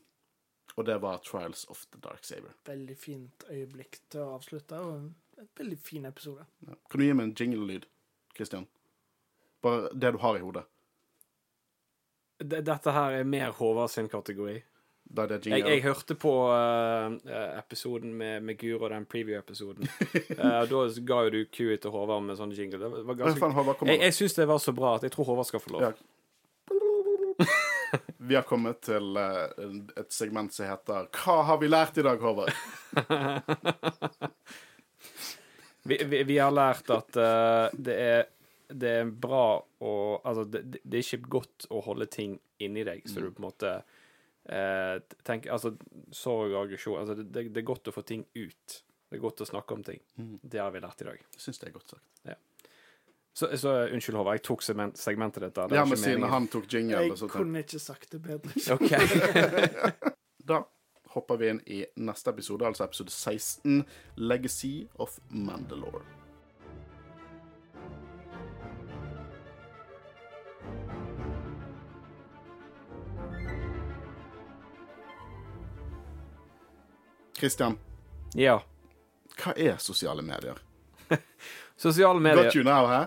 Og 0.75 0.85
det 0.85 1.01
var 1.01 1.17
'Trials 1.17 1.65
of 1.69 1.85
the 1.91 1.99
Dark 1.99 2.23
Saver'. 2.23 2.55
Veldig 2.65 2.97
fint 2.97 3.43
øyeblikk 3.49 3.99
til 4.09 4.21
å 4.21 4.35
avslutte, 4.35 4.79
og 4.79 4.95
en 4.95 5.15
en 5.37 5.47
veldig 5.55 5.79
fin 5.79 6.05
episode. 6.05 6.45
Ja. 6.59 6.75
Kan 6.89 6.99
du 6.99 7.05
gi 7.05 7.13
meg 7.13 7.29
en 7.29 7.35
jingle-lyd, 7.39 7.85
Christian? 8.35 8.67
Bare 9.65 9.89
det 9.93 10.13
du 10.15 10.21
har 10.21 10.37
i 10.37 10.45
hodet. 10.45 10.65
D- 12.43 12.61
Dette 12.67 12.91
her 12.91 13.19
er 13.21 13.27
mer 13.27 13.53
Håvard 13.55 13.89
sin 13.93 14.09
kategori. 14.11 14.59
Da 15.05 15.23
er 15.23 15.27
det 15.35 15.45
Jeg, 15.45 15.61
jeg 15.69 15.83
hørte 15.85 16.15
på 16.17 16.31
uh, 16.49 17.13
episoden 17.59 18.13
med, 18.17 18.41
med 18.43 18.57
Guro, 18.57 18.89
den 18.89 19.05
preview-episoden. 19.05 19.85
uh, 20.41 20.63
da 20.65 20.81
ga 21.05 21.19
jo 21.27 21.33
du 21.35 21.39
Q 21.45 21.77
til 21.77 21.93
Håvard 21.93 22.25
med 22.25 22.39
sånn 22.39 22.53
jingle. 22.57 22.81
Det 22.81 23.03
var 23.05 23.19
ganske... 23.19 23.85
Jeg, 23.85 23.99
jeg 24.01 24.15
syns 24.17 24.37
det 24.39 24.47
var 24.49 24.59
så 24.63 24.73
bra 24.75 24.95
at 24.97 25.05
jeg 25.05 25.13
tror 25.13 25.29
Håvard 25.29 25.47
skal 25.49 25.61
få 25.63 25.75
lov. 25.77 25.85
Ja. 25.85 25.93
Vi 28.17 28.35
har 28.35 28.43
kommet 28.49 28.81
til 28.89 29.13
uh, 29.13 29.45
et 30.01 30.11
segment 30.11 30.51
som 30.55 30.65
heter 30.67 31.05
Hva 31.13 31.37
har 31.51 31.61
vi 31.61 31.69
lært 31.69 32.01
i 32.01 32.05
dag, 32.05 32.19
Håvard? 32.19 32.51
Vi, 35.85 35.99
vi, 36.09 36.23
vi 36.25 36.37
har 36.41 36.49
lært 36.49 36.87
at 36.89 37.13
det, 37.77 37.93
er, 37.93 38.23
det 38.69 38.91
er 39.01 39.11
bra 39.11 39.59
å 39.83 39.93
Altså, 40.23 40.45
det, 40.49 40.81
det 40.81 40.99
er 40.99 41.03
ikke 41.03 41.35
godt 41.37 41.67
å 41.69 41.83
holde 41.85 42.07
ting 42.11 42.37
inni 42.63 42.85
deg, 42.87 43.05
så 43.09 43.21
du 43.21 43.29
på 43.29 43.43
en 43.43 43.47
måte 43.49 43.71
eh, 44.49 44.97
tenker 45.27 45.53
Altså, 45.53 45.75
sorg 46.15 46.53
og 46.53 46.63
aggresjon 46.65 47.01
altså, 47.01 47.17
det, 47.21 47.47
det, 47.49 47.61
er 47.61 47.67
godt 47.67 47.91
å 47.91 47.95
få 47.95 48.05
ting 48.07 48.25
ut. 48.35 48.81
Det 49.05 49.19
er 49.19 49.23
godt 49.23 49.43
å 49.45 49.49
snakke 49.49 49.77
om 49.77 49.85
ting. 49.85 50.01
Det 50.41 50.61
har 50.61 50.73
vi 50.73 50.81
lært 50.83 51.03
i 51.05 51.09
dag. 51.11 51.25
Syns 51.37 51.61
det 51.61 51.69
er 51.69 51.77
godt 51.77 51.95
sagt. 51.97 52.05
Så, 53.35 53.57
så 53.57 53.87
unnskyld, 53.91 54.15
Håvard, 54.15 54.37
jeg 54.37 54.45
tok 54.47 54.61
segment, 54.63 54.95
segmentet 54.97 55.43
ditt. 55.43 55.57
Det 55.57 55.75
Ja, 55.75 55.83
men 55.85 55.97
siden 55.97 56.21
meningen. 56.21 56.31
han 56.31 56.47
tok 56.47 56.69
jingle, 56.71 57.01
Jeg 57.03 57.17
så 57.19 57.27
kunne 57.27 57.65
ikke 57.65 57.79
sagt 57.83 58.11
det 58.11 58.21
bedre. 58.23 58.51
OK. 58.75 60.13
Da 60.45 60.61
hopper 61.15 61.37
vi 61.41 61.49
inn 61.49 61.59
i 61.65 61.79
neste 61.95 62.29
episode, 62.29 62.67
altså 62.67 62.85
episode 62.85 63.11
16, 63.11 63.81
Legacy 64.15 64.85
of 64.95 65.17
Mandalore. 65.29 66.14
Christian, 77.45 77.77
Ja. 78.33 78.55
hva 79.37 79.51
er 79.53 79.75
sosiale 79.77 80.23
medier? 80.25 80.57
Sosiale 81.77 82.19
medier, 82.19 82.43
Got 82.47 82.55
you 82.55 82.63
now, 82.63 82.87
hæ? 82.87 83.05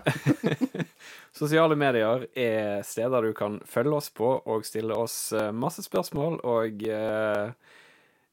sosiale 1.39 1.75
medier 1.75 2.23
er 2.39 2.83
steder 2.87 3.21
du 3.27 3.33
kan 3.35 3.57
følge 3.67 3.97
oss 3.97 4.07
på 4.15 4.29
og 4.45 4.63
stille 4.63 4.95
oss 4.95 5.33
eh, 5.35 5.49
masse 5.51 5.83
spørsmål, 5.83 6.37
og 6.47 6.85
eh, 6.87 7.51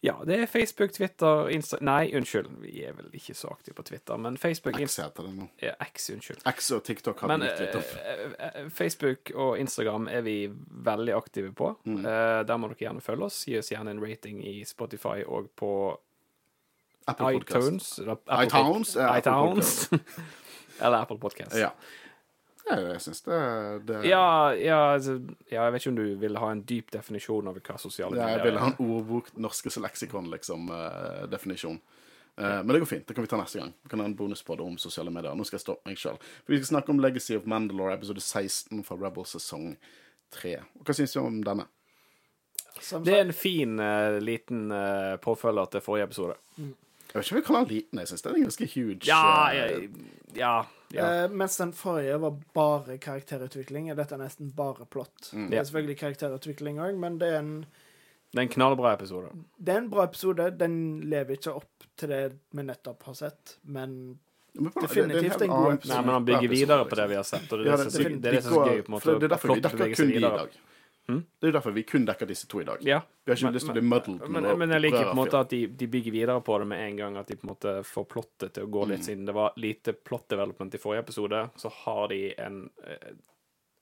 ja, 0.04 0.14
det 0.28 0.36
er 0.42 0.46
Facebook, 0.46 0.92
Twitter, 0.92 1.48
Insta... 1.50 1.78
Nei, 1.80 2.10
unnskyld, 2.14 2.50
vi 2.62 2.84
er 2.84 2.92
vel 2.94 3.08
ikke 3.16 3.34
så 3.34 3.48
aktive 3.50 3.74
på 3.78 3.82
Twitter, 3.88 4.16
men 4.20 4.36
Facebook, 4.38 4.76
X 4.80 4.98
heter 5.00 5.26
det 5.26 5.32
nå. 5.34 5.48
Ja, 5.64 5.72
X, 5.88 6.10
unnskyld. 6.14 6.44
X 6.46 6.70
og 6.76 6.84
TikTok 6.86 7.20
har 7.24 7.32
Men 7.32 7.42
blitt 7.42 7.62
litt 7.64 7.74
opp. 7.80 7.94
eh, 8.04 8.36
eh, 8.46 8.68
Facebook 8.70 9.32
og 9.34 9.58
Instagram 9.58 10.06
er 10.12 10.22
vi 10.26 10.36
veldig 10.86 11.16
aktive 11.16 11.52
på. 11.56 11.72
Mm. 11.88 12.04
Eh, 12.04 12.40
der 12.46 12.60
må 12.60 12.70
dere 12.70 12.84
gjerne 12.86 13.02
følge 13.02 13.30
oss. 13.30 13.40
Gi 13.48 13.58
oss 13.58 13.72
gjerne 13.72 13.96
en 13.96 14.02
rating 14.04 14.44
i 14.46 14.60
Spotify 14.68 15.24
og 15.26 15.50
på 15.56 15.72
Apple 17.08 17.32
Podcast. 17.40 17.56
iTunes. 17.56 17.92
Apple 18.06 18.44
iTunes, 18.44 18.96
ja, 18.96 19.08
Apple 19.16 19.32
iTunes. 19.32 19.90
Eller 20.84 20.98
Apple 21.02 21.18
Podcast. 21.18 21.56
Ja. 21.56 21.70
Ja, 22.66 22.78
Jeg 22.80 23.00
syns 23.04 23.22
det, 23.22 23.40
det 23.86 23.98
Ja, 24.08 24.54
ja, 24.58 24.78
altså, 24.94 25.20
ja, 25.50 25.64
jeg 25.64 25.72
vet 25.72 25.84
ikke 25.84 25.92
om 25.92 25.98
du 26.00 26.06
vil 26.18 26.38
ha 26.42 26.48
en 26.50 26.62
dyp 26.66 26.90
definisjon 26.94 27.46
av 27.46 27.60
hva 27.60 27.76
sosiale 27.78 28.16
medier 28.16 28.26
Ja, 28.26 28.32
jeg 28.34 28.42
vil 28.42 28.50
ville 28.50 28.64
ha 28.64 28.70
en 28.72 28.96
ordbok, 28.96 29.30
norskes 29.38 29.78
leksikon, 29.82 30.30
liksom, 30.32 30.72
uh, 30.74 31.26
definisjon. 31.30 31.78
Uh, 32.36 32.58
men 32.64 32.74
det 32.74 32.80
går 32.82 32.90
fint. 32.90 33.06
Det 33.06 33.14
kan 33.14 33.24
vi 33.24 33.30
ta 33.30 33.38
neste 33.38 33.60
gang. 33.62 33.70
Vi 33.82 33.92
kan 33.92 34.02
ha 34.02 34.08
en 34.10 34.16
bonuspod 34.18 34.60
om 34.64 34.74
sosiale 34.82 35.14
medier. 35.14 35.36
Nå 35.38 35.46
skal 35.46 35.60
jeg 35.60 35.66
stoppe 35.66 35.88
meg 35.88 36.00
sjøl. 36.00 36.18
Vi 36.50 36.58
skal 36.58 36.72
snakke 36.72 36.92
om 36.92 37.00
Legacy 37.00 37.36
of 37.38 37.46
Mandalore, 37.48 37.94
episode 37.94 38.20
16 38.24 38.82
fra 38.88 38.98
Rebel 38.98 39.28
sesong 39.30 39.76
3. 40.34 40.56
Hva 40.82 40.96
syns 40.98 41.14
du 41.14 41.20
om 41.22 41.38
denne? 41.46 41.68
Som 42.82 43.06
Det 43.06 43.14
er 43.14 43.22
en 43.28 43.36
fin 43.36 43.78
uh, 43.78 44.18
liten 44.20 44.74
påfølger 45.22 45.70
til 45.76 45.86
forrige 45.86 46.10
episode. 46.10 46.34
Jeg 46.58 47.14
vet 47.14 47.22
ikke 47.22 47.36
om 47.36 47.38
jeg 47.38 47.46
kaller 47.46 47.62
den 47.62 47.76
liten. 47.76 48.02
Jeg 48.02 48.10
syns 48.10 48.26
det 48.26 48.32
er 48.32 48.42
ganske 48.42 48.68
huge 48.74 49.06
Ja, 49.06 49.22
jeg, 49.54 49.86
ja, 50.36 50.56
ja, 50.92 51.24
eh, 51.24 51.28
mens 51.30 51.56
den 51.56 51.72
forrige 51.72 52.18
var 52.20 52.36
bare 52.54 52.98
karakterutvikling, 52.98 53.90
er 53.90 53.94
dette 53.98 54.16
nesten 54.18 54.52
bare 54.54 54.86
plott. 54.86 55.30
Mm. 55.32 55.50
Det 55.50 55.58
er 55.58 55.64
selvfølgelig 55.64 55.98
karakterutvikling 55.98 56.78
òg, 56.78 56.98
men 56.98 57.18
det 57.18 57.28
er, 57.32 57.38
en, 57.38 57.66
Det 58.32 58.38
er 58.38 58.42
en 58.42 58.48
knallbra 58.48 58.92
episode. 58.94 59.30
det 59.58 59.74
er 59.74 59.78
en 59.78 59.90
bra 59.90 60.04
episode. 60.04 60.50
Den 60.58 61.00
lever 61.00 61.36
ikke 61.36 61.54
opp 61.56 61.86
til 61.96 62.08
det 62.08 62.32
vi 62.52 62.62
nettopp 62.62 63.02
har 63.04 63.14
sett, 63.14 63.56
men 63.64 64.18
definitivt 64.54 65.08
det- 65.12 65.22
det 65.38 65.40
er 65.40 65.44
en 65.44 65.50
god 65.50 65.72
episode. 65.74 65.94
Nei, 65.96 66.04
men 66.04 66.14
han 66.14 66.24
bygger 66.24 66.48
videre 66.48 66.84
på 66.84 66.96
det 66.96 66.96
liksom. 66.96 67.08
vi 67.08 67.14
har 67.16 67.22
sett, 67.24 67.52
og 67.52 67.58
det 67.58 67.66
er 67.66 67.76
det, 67.76 67.78
som 67.78 67.86
er 67.86 67.90
så- 67.90 68.08
det 68.08 68.14
er 68.16 68.20
det 68.20 68.44
er 68.44 68.50
gøy. 68.50 68.82
på 68.82 68.88
en 68.88 68.94
måte, 68.94 69.20
det 69.20 69.22
er 69.22 69.28
derfor 69.28 69.54
vi 69.54 69.60
dekker 69.60 69.96
kun 69.96 70.08
de 70.08 70.14
i 70.14 70.20
dag. 70.20 70.48
Hm? 71.08 71.20
Det 71.38 71.46
er 71.46 71.52
jo 71.52 71.54
derfor 71.58 71.70
vi 71.76 71.82
kun 71.86 72.04
dekker 72.06 72.26
disse 72.26 72.46
to 72.50 72.60
i 72.60 72.64
dag. 72.64 72.78
Ja. 72.82 73.00
Vi 73.24 73.30
har 73.30 73.36
ikke 73.36 73.44
Men- 73.46 73.54
lyst 73.54 73.66
til 73.66 73.74
å 73.74 73.78
bli 73.78 73.88
muddled. 73.88 74.28
Men, 74.28 74.58
men 74.58 74.70
jeg 74.74 74.80
liker 74.82 75.04
på 75.04 75.10
en 75.12 75.16
måte 75.20 75.38
at 75.38 75.48
de, 75.50 75.66
de 75.66 75.86
bygger 75.86 76.12
videre 76.12 76.40
på 76.42 76.58
det 76.58 76.66
med 76.66 76.82
en 76.88 76.96
gang. 76.96 77.16
At 77.16 77.26
de 77.28 77.36
på 77.36 77.46
en 77.46 77.52
måte 77.54 77.74
får 77.86 78.04
plottet 78.10 78.52
til 78.54 78.66
å 78.66 78.70
gå 78.70 78.82
Mm. 78.84 78.90
litt, 78.90 79.04
siden 79.04 79.24
det 79.26 79.34
var 79.34 79.52
lite 79.56 79.92
plot 79.92 80.28
development 80.28 80.74
i 80.74 80.78
forrige 80.78 81.04
episode. 81.06 81.50
Så 81.56 81.70
har 81.84 82.08
de 82.08 82.34
en 82.38 82.70
eh, 82.84 83.12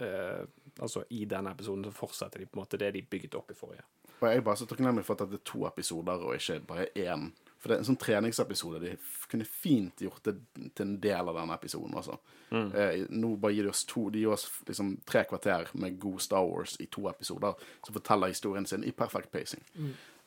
eh, 0.06 0.44
Altså, 0.80 1.04
i 1.10 1.24
denne 1.24 1.52
episoden 1.54 1.84
så 1.84 1.92
fortsetter 1.94 2.40
de 2.40 2.46
på 2.46 2.58
en 2.58 2.64
måte 2.64 2.76
det 2.76 2.88
de 2.92 3.02
bygget 3.02 3.34
opp 3.38 3.50
i 3.52 3.54
forrige. 3.54 3.84
Og 4.20 4.28
jeg 4.28 4.36
er 4.38 4.40
bare 4.42 4.56
så 4.56 4.66
takknemlig 4.66 5.04
for 5.04 5.14
at 5.14 5.30
det 5.30 5.38
er 5.38 5.44
to 5.44 5.66
episoder 5.68 6.18
og 6.24 6.34
ikke 6.34 6.66
bare 6.66 6.86
én. 6.96 7.28
For 7.64 7.70
det 7.70 7.78
er 7.78 7.80
en 7.80 7.86
sånn 7.88 7.96
treningsepisode. 7.96 8.78
De 8.82 8.90
kunne 9.32 9.46
fint 9.48 10.02
gjort 10.04 10.26
det 10.28 10.34
til 10.76 10.84
en 10.84 10.98
del 11.00 11.30
av 11.30 11.38
denne 11.38 11.54
episoden. 11.56 11.94
Altså. 11.96 12.18
Eh, 12.52 13.06
nå 13.08 13.30
bare 13.40 13.56
gir 13.56 13.64
de 13.64 13.70
oss 13.72 13.86
to 13.88 14.02
De 14.12 14.20
gir 14.20 14.34
oss 14.34 14.44
liksom 14.68 14.98
tre 15.08 15.22
kvarter 15.30 15.70
med 15.72 15.96
god 16.02 16.20
Star 16.20 16.44
Wars 16.44 16.76
i 16.84 16.86
to 16.92 17.06
episoder 17.08 17.56
som 17.86 17.96
forteller 17.96 18.34
historien 18.34 18.68
sin 18.68 18.84
i 18.84 18.92
perfect 18.92 19.32
pacing. 19.32 19.64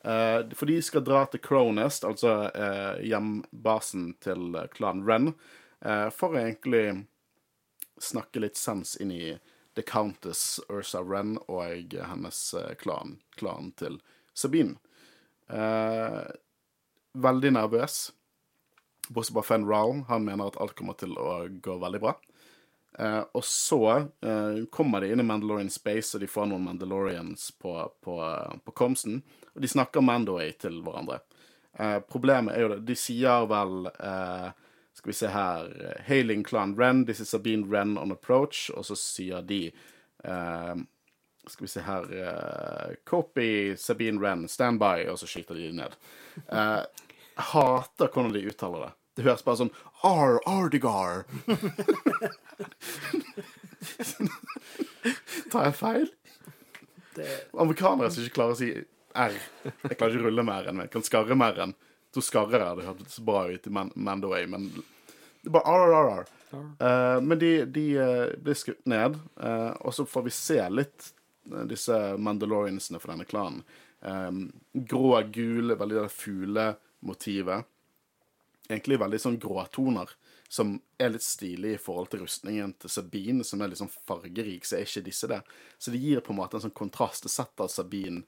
Eh, 0.01 0.39
for 0.57 0.65
de 0.65 0.79
skal 0.81 1.05
dra 1.05 1.27
til 1.29 1.43
Cronest, 1.45 2.07
altså 2.09 2.49
eh, 2.49 3.05
hjembasen 3.05 4.15
til 4.25 4.57
eh, 4.57 4.65
klanen 4.73 5.05
Ren, 5.05 5.29
eh, 5.85 6.07
for 6.09 6.33
å 6.33 6.41
egentlig 6.41 7.05
snakke 8.01 8.41
litt 8.41 8.57
sens 8.57 8.95
inn 8.97 9.13
i 9.13 9.37
The 9.77 9.85
Countess 9.85 10.57
Ursa 10.73 11.05
Ren 11.05 11.37
og 11.45 11.93
hennes 11.93 12.41
eh, 12.57 12.73
klan, 12.81 13.19
klanen 13.37 13.75
til 13.77 14.01
Sabine. 14.33 14.79
Eh, 15.53 16.23
veldig 17.23 17.53
nervøs. 17.57 17.99
Bortsett 19.09 19.37
fra 19.37 19.45
Fen 19.45 19.67
Rowell. 19.67 20.03
Han 20.07 20.25
mener 20.25 20.49
at 20.49 20.59
alt 20.61 20.75
kommer 20.77 20.97
til 20.99 21.15
å 21.17 21.47
gå 21.63 21.77
veldig 21.81 22.01
bra. 22.03 22.15
Eh, 22.99 23.23
og 23.31 23.43
så 23.45 23.81
eh, 23.99 24.63
kommer 24.73 25.01
de 25.01 25.11
inn 25.11 25.21
i 25.21 25.23
Mandalorian 25.23 25.69
Space, 25.69 26.15
og 26.15 26.23
de 26.23 26.29
får 26.29 26.49
noen 26.49 26.65
Mandalorians 26.65 27.51
på, 27.61 27.73
på, 28.03 28.17
på 28.65 28.75
Comsen. 28.77 29.21
Og 29.53 29.61
de 29.61 29.69
snakker 29.69 30.01
Mandaway 30.01 30.55
til 30.59 30.79
hverandre. 30.85 31.21
Eh, 31.77 31.99
problemet 32.09 32.55
er 32.55 32.65
jo 32.65 32.71
det 32.71 32.79
De 32.89 32.95
sier 32.97 33.45
vel 33.45 33.85
eh, 33.85 34.47
Skal 34.97 35.11
vi 35.11 35.13
se 35.13 35.29
her 35.29 35.67
Hailing 36.07 36.41
Clan 36.41 36.73
Ren, 36.73 37.03
this 37.05 37.19
is 37.21 37.29
Sabine 37.29 37.67
Ren 37.69 37.99
on 38.01 38.11
approach. 38.11 38.71
Og 38.73 38.87
så 38.89 38.97
sier 38.97 39.45
de 39.45 39.67
eh, 39.69 40.75
Skal 41.45 41.67
vi 41.67 41.69
se 41.69 41.85
her 41.85 42.09
eh, 42.17 42.95
Copy 43.05 43.75
Sabine 43.77 44.17
Ren, 44.23 44.47
stand 44.49 44.81
by, 44.81 45.05
og 45.11 45.21
så 45.21 45.29
skyter 45.29 45.55
de 45.55 45.69
ned. 45.77 46.01
Hater 47.37 48.07
hvordan 48.11 48.33
de 48.35 48.47
uttaler 48.49 48.87
det. 48.87 48.93
Det 49.17 49.25
høres 49.25 49.45
bare 49.45 49.59
sånn 49.63 49.75
Ar, 50.05 50.33
Ardigar. 50.49 51.13
Tar 55.51 55.63
jeg 55.69 55.75
feil? 55.79 56.07
det, 57.17 57.27
Amerikanere 57.57 58.11
som 58.13 58.23
ikke 58.23 58.37
klarer 58.37 58.55
å 58.55 58.59
si 58.59 58.69
R. 59.17 59.35
Jeg 59.65 59.97
klarer 59.97 60.13
ikke 60.13 60.21
å 60.21 60.27
rulle 60.27 60.45
mer 60.45 60.67
R-en, 60.67 60.83
jeg 60.85 60.93
kan 60.93 61.05
skarre 61.05 61.37
mer 61.37 61.59
enn 61.65 61.73
Så 62.15 62.23
skarrer 62.25 62.63
jeg. 62.63 62.77
det 62.77 62.87
hørtes 62.87 63.19
bra 63.25 63.45
ut 63.49 63.67
i 63.67 63.73
Man 63.73 63.91
Mandaway, 63.95 64.47
men 64.49 64.69
det 64.73 65.51
er 65.51 65.53
bare 65.53 65.73
R, 65.73 65.93
R, 65.93 66.09
R. 66.21 66.25
Eh, 66.57 67.19
men 67.21 67.39
de, 67.39 67.51
de 67.65 67.85
eh, 68.01 68.25
blir 68.41 68.57
skutt 68.57 68.85
ned, 68.89 69.19
uh, 69.39 69.73
og 69.85 69.93
så 69.95 70.05
får 70.07 70.25
vi 70.25 70.33
se 70.33 70.57
litt 70.73 71.11
disse 71.69 71.95
Mandaloriansene 72.19 72.99
for 72.99 73.13
denne 73.13 73.27
klanen. 73.27 73.61
Um, 74.01 74.49
grå, 74.73 75.13
gul, 75.33 75.75
veldig 75.79 76.01
det 76.01 76.09
fuglemotivet. 77.01 77.65
Egentlig 78.69 78.99
veldig 78.99 79.19
sånn 79.19 79.39
gråtoner, 79.39 80.09
som 80.49 80.81
er 80.99 81.13
litt 81.13 81.23
stilig 81.23 81.75
i 81.75 81.79
forhold 81.79 82.09
til 82.11 82.25
rustningen 82.25 82.73
til 82.79 82.89
Sabine, 82.89 83.43
som 83.43 83.61
er 83.61 83.69
litt 83.71 83.79
sånn 83.79 83.91
fargerik, 84.07 84.65
så 84.65 84.75
er 84.75 84.83
ikke 84.83 85.05
disse 85.05 85.27
det. 85.27 85.41
Så 85.77 85.91
det 85.91 86.01
gir 86.01 86.19
på 86.19 86.33
en 86.33 86.41
måte 86.41 86.57
en 86.57 86.65
sånn 86.65 86.75
kontrast. 86.75 87.23
Det 87.23 87.31
setter 87.31 87.67
Sabine 87.71 88.25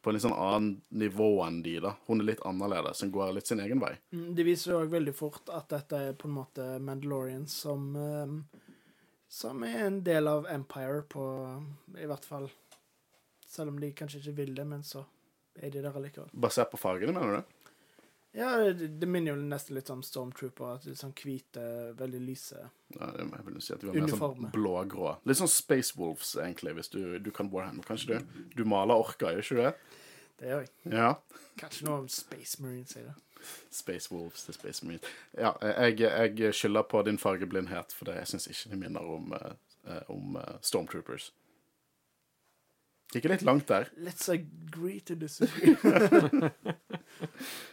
på 0.00 0.10
en 0.10 0.14
litt 0.14 0.22
sånn 0.22 0.36
annen 0.36 0.80
nivå 0.90 1.42
enn 1.44 1.58
de, 1.62 1.80
da. 1.82 1.96
Hun 2.06 2.22
er 2.22 2.30
litt 2.30 2.44
annerledes, 2.46 3.02
hun 3.02 3.10
går 3.10 3.34
litt 3.34 3.50
sin 3.50 3.60
egen 3.60 3.82
vei. 3.82 3.96
Det 4.10 4.46
viser 4.46 4.46
viser 4.46 4.78
òg 4.78 4.94
veldig 4.94 5.14
fort 5.14 5.50
at 5.50 5.68
dette 5.74 5.98
er 5.98 6.14
på 6.14 6.30
en 6.30 6.36
måte 6.38 6.66
Mandalorian 6.78 7.46
som 7.50 7.90
eh, 7.96 8.62
Som 9.30 9.62
er 9.62 9.86
en 9.86 10.00
del 10.02 10.26
av 10.26 10.46
Empire 10.50 11.02
på 11.06 11.24
I 11.98 12.06
hvert 12.06 12.24
fall 12.24 12.48
Selv 13.46 13.70
om 13.70 13.78
de 13.78 13.92
kanskje 13.92 14.18
ikke 14.22 14.38
vil 14.38 14.54
det, 14.54 14.64
men 14.66 14.82
så 14.82 15.04
er 15.54 15.70
de 15.70 15.82
der 15.82 15.94
allikevel. 15.94 16.30
Basert 16.32 16.70
på 16.70 16.78
fargene, 16.78 17.12
mener 17.12 17.40
du? 17.42 17.59
Ja, 18.32 18.56
det, 18.56 18.88
det 18.88 19.06
minner 19.10 19.34
jo 19.34 19.42
nesten 19.42 19.74
litt 19.74 19.90
om 19.90 20.02
Stormtrooper. 20.06 20.76
At 20.76 20.84
det 20.86 20.92
er 20.94 21.00
sånn 21.00 21.14
hvite, 21.18 21.62
veldig 21.98 22.20
lyse 22.22 22.60
Ja, 22.94 23.08
jeg 23.18 23.46
vil 23.46 23.56
si 23.62 23.72
at 23.74 23.82
de 23.82 23.90
var 23.90 23.96
mer 23.98 24.12
sånn 24.20 24.52
blågrå. 24.54 25.14
Litt 25.26 25.40
sånn 25.40 25.50
Space 25.50 25.98
Wolves, 25.98 26.36
egentlig, 26.38 26.76
hvis 26.78 26.92
du, 26.94 27.00
du 27.18 27.32
kan 27.34 27.50
Warhammer, 27.50 27.86
kanskje 27.86 28.20
du? 28.20 28.44
Du 28.54 28.62
maler 28.68 29.02
orker, 29.02 29.34
gjør 29.34 29.42
ikke 29.42 29.58
du 29.58 29.64
det? 29.64 29.72
Det 30.40 30.52
gjør 30.52 30.62
jeg. 30.62 30.70
Ja. 30.94 31.08
Kanskje 31.60 31.88
noe 31.88 32.04
om 32.04 32.06
Space 32.12 32.62
Marines 32.62 32.94
i 32.96 33.02
det. 33.08 33.16
Space 33.74 34.14
Wolves 34.14 34.46
til 34.46 34.54
Space 34.54 34.86
Marines. 34.86 35.10
Ja, 35.34 35.52
jeg, 35.80 35.98
jeg 36.38 36.54
skylder 36.54 36.86
på 36.86 37.02
din 37.08 37.18
fargeblindhet, 37.18 37.96
for 37.96 38.08
det, 38.08 38.20
jeg 38.20 38.30
syns 38.34 38.48
ikke 38.52 38.72
de 38.76 38.80
minner 38.84 39.10
om, 39.16 39.34
eh, 39.34 40.00
om 40.12 40.38
eh, 40.38 40.54
Stormtroopers. 40.62 41.32
Gikk 43.10 43.26
litt 43.26 43.42
langt 43.42 43.66
der. 43.66 43.90
Let's 43.98 44.30
agree 44.30 45.00
to 45.02 45.18
disagree. 45.18 45.74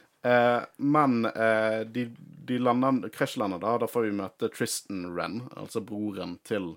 Eh, 0.25 0.61
men 0.77 1.25
eh, 1.25 1.79
de, 1.85 2.07
de 2.47 2.59
lander, 2.59 3.09
krasjlander 3.09 3.59
da. 3.59 3.77
Da 3.77 3.87
får 3.87 4.07
vi 4.07 4.17
møte 4.17 4.49
Tristan 4.53 5.05
Wren, 5.13 5.41
altså 5.55 5.81
broren 5.85 6.37
til 6.47 6.73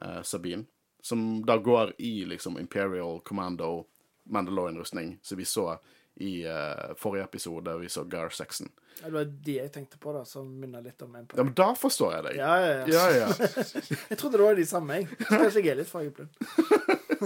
eh, 0.00 0.20
Sabine. 0.22 0.66
Som 1.02 1.40
da 1.48 1.56
går 1.56 1.94
i 1.98 2.24
liksom 2.28 2.58
Imperial 2.60 3.20
Commando 3.24 3.86
Mandalorian-rustning, 4.30 5.18
som 5.22 5.38
vi 5.38 5.44
så 5.48 5.78
i 6.20 6.42
eh, 6.44 6.90
forrige 7.00 7.24
episode 7.24 7.72
vi 7.80 7.88
så 7.88 8.04
Gar 8.04 8.28
Sexon. 8.36 8.68
Ja, 9.00 9.06
Det 9.06 9.12
var 9.14 9.24
de 9.24 9.54
jeg 9.56 9.72
tenkte 9.72 9.98
på, 9.98 10.12
da, 10.12 10.24
som 10.28 10.50
minner 10.60 10.82
litt 10.84 11.00
om 11.02 11.14
Empire. 11.16 11.40
Ja, 11.40 11.46
men 11.48 11.54
da 11.56 11.70
forstår 11.78 12.12
jeg 12.18 12.26
deg. 12.26 12.36
Ja, 12.36 12.50
ja, 12.84 13.04
ja. 13.16 13.28
Jeg 14.10 14.18
trodde 14.20 14.36
det 14.36 14.44
var 14.44 14.58
de 14.58 14.66
samme, 14.68 14.98
jeg. 15.00 15.08
Kanskje 15.24 15.62
jeg 15.62 15.72
er 15.72 15.80
litt 15.80 15.88
fargeblind. 15.88 16.34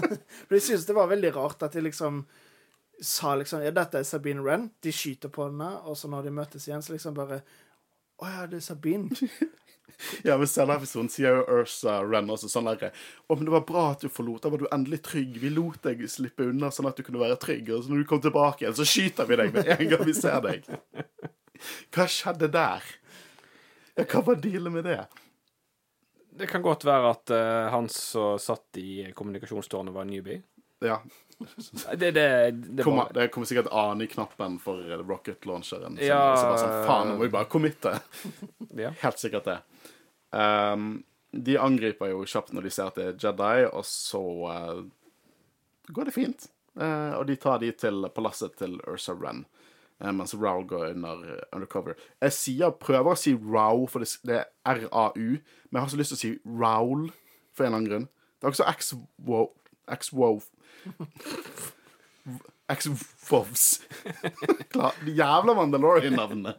For 0.46 0.54
jeg 0.54 0.64
synes 0.68 0.86
det 0.86 0.94
var 0.96 1.10
veldig 1.10 1.32
rart 1.34 1.62
at 1.66 1.74
de 1.74 1.82
liksom 1.88 2.22
sa 3.02 3.34
liksom 3.38 3.64
Ja, 3.64 3.72
dette 3.74 4.00
er 4.00 4.06
Sabine 4.08 4.42
Wren. 4.44 4.70
De 4.82 4.92
skyter 4.94 5.32
på 5.32 5.48
henne, 5.48 5.70
og 5.84 5.98
så 5.98 6.10
når 6.10 6.28
de 6.28 6.34
møtes 6.38 6.68
igjen, 6.68 6.82
så 6.84 6.94
liksom 6.94 7.16
bare 7.16 7.42
Å 8.22 8.30
ja, 8.30 8.46
det 8.50 8.60
er 8.62 8.66
Sabine. 8.70 9.10
Ja, 10.26 10.34
men 10.40 10.48
selv 10.50 10.72
episoden 10.74 11.08
sier 11.12 11.36
jo 11.38 11.60
Ursa 11.60 12.00
Wren 12.02 12.30
også 12.32 12.48
sånn 12.50 12.66
derre 12.66 12.88
Å, 12.90 13.36
men 13.36 13.44
det 13.46 13.52
var 13.54 13.66
bra 13.68 13.84
at 13.92 14.04
du 14.04 14.10
forlot. 14.10 14.42
Da 14.42 14.50
var 14.52 14.62
du 14.62 14.66
endelig 14.72 15.02
trygg. 15.06 15.36
Vi 15.42 15.52
lot 15.52 15.82
deg 15.86 16.02
slippe 16.10 16.48
unna 16.50 16.70
sånn 16.74 16.88
at 16.90 16.98
du 16.98 17.04
kunne 17.06 17.20
være 17.22 17.38
trygg. 17.40 17.70
Og 17.70 17.84
så 17.84 17.92
når 17.92 18.02
du 18.02 18.08
kom 18.10 18.22
tilbake 18.24 18.64
igjen, 18.64 18.76
så 18.78 18.86
skyter 18.88 19.28
vi 19.28 19.38
deg 19.40 19.52
med 19.54 19.70
en 19.76 19.84
gang 19.92 20.06
vi 20.08 20.16
ser 20.16 20.40
deg. 20.44 20.66
Hva 21.94 22.08
skjedde 22.10 22.50
der? 22.52 22.88
Ja, 23.94 24.06
hva 24.10 24.24
var 24.26 24.40
dealen 24.42 24.74
med 24.74 24.88
det? 24.88 24.98
Det 26.34 26.48
kan 26.50 26.64
godt 26.64 26.82
være 26.86 27.12
at 27.14 27.30
uh, 27.30 27.70
han 27.70 27.86
som 27.92 28.40
satt 28.42 28.80
i 28.82 29.04
kommunikasjonstårnet, 29.14 29.94
var 29.94 30.02
en 30.02 30.10
newbie. 30.10 30.42
Ja. 30.82 30.98
Det, 31.94 32.10
det, 32.10 32.50
det 32.52 32.82
Kommer, 32.84 33.04
var 33.08 33.12
det 33.16 33.28
kommer 33.34 33.46
sikkert 33.48 33.70
an 33.72 34.02
i 34.02 34.06
knappen 34.10 34.58
for 34.62 34.80
rocket 35.08 35.46
launcheren. 35.48 35.96
Så, 35.98 36.04
Ja. 36.06 36.20
så 36.36 36.46
bare 36.50 36.60
sånn, 36.62 36.76
faen, 36.88 37.08
nå 37.10 37.16
må 37.18 37.26
vi 37.26 37.32
bare 37.34 37.48
committe. 37.50 37.92
ja. 38.84 38.92
Helt 39.02 39.18
sikkert 39.22 39.48
det. 39.50 39.58
Um, 40.34 41.02
de 41.34 41.56
angriper 41.58 42.10
jo 42.12 42.22
kjapt 42.30 42.52
når 42.54 42.68
de 42.68 42.72
ser 42.74 42.90
at 42.90 42.98
det 42.98 43.06
er 43.10 43.18
Jedi, 43.24 43.66
og 43.70 43.84
så 43.88 44.22
uh, 44.46 44.84
går 45.94 46.10
det 46.10 46.14
fint. 46.16 46.46
Uh, 46.78 47.14
og 47.20 47.26
de 47.30 47.36
tar 47.38 47.60
de 47.62 47.70
til 47.78 48.06
palasset 48.14 48.54
til 48.58 48.78
Ursa 48.90 49.14
Wren, 49.18 49.44
uh, 50.02 50.10
mens 50.14 50.34
Raoul 50.38 50.66
går 50.70 50.88
under, 50.94 51.22
undercover. 51.54 51.98
Jeg 52.22 52.34
sier, 52.38 52.74
prøver 52.78 53.14
å 53.14 53.18
si 53.18 53.34
Rau, 53.34 53.86
for 53.90 54.02
det, 54.02 54.10
det 54.26 54.40
er 54.42 54.48
R-A-U, 54.86 55.28
men 55.38 55.78
jeg 55.78 55.84
har 55.84 55.92
så 55.92 56.00
lyst 56.00 56.14
til 56.14 56.18
å 56.18 56.24
si 56.24 56.32
Raoul 56.62 57.08
for 57.54 57.66
en 57.66 57.70
eller 57.70 57.78
annen 57.78 57.90
grunn. 57.90 58.08
Det 58.38 58.48
er 58.48 58.54
også 58.56 58.66
X-Wow 58.74 59.52
X-Wow 59.88 60.40
X-Wovs. 62.68 63.82
Jævla 65.06 65.54
Mandalorian-navnene. 65.54 66.54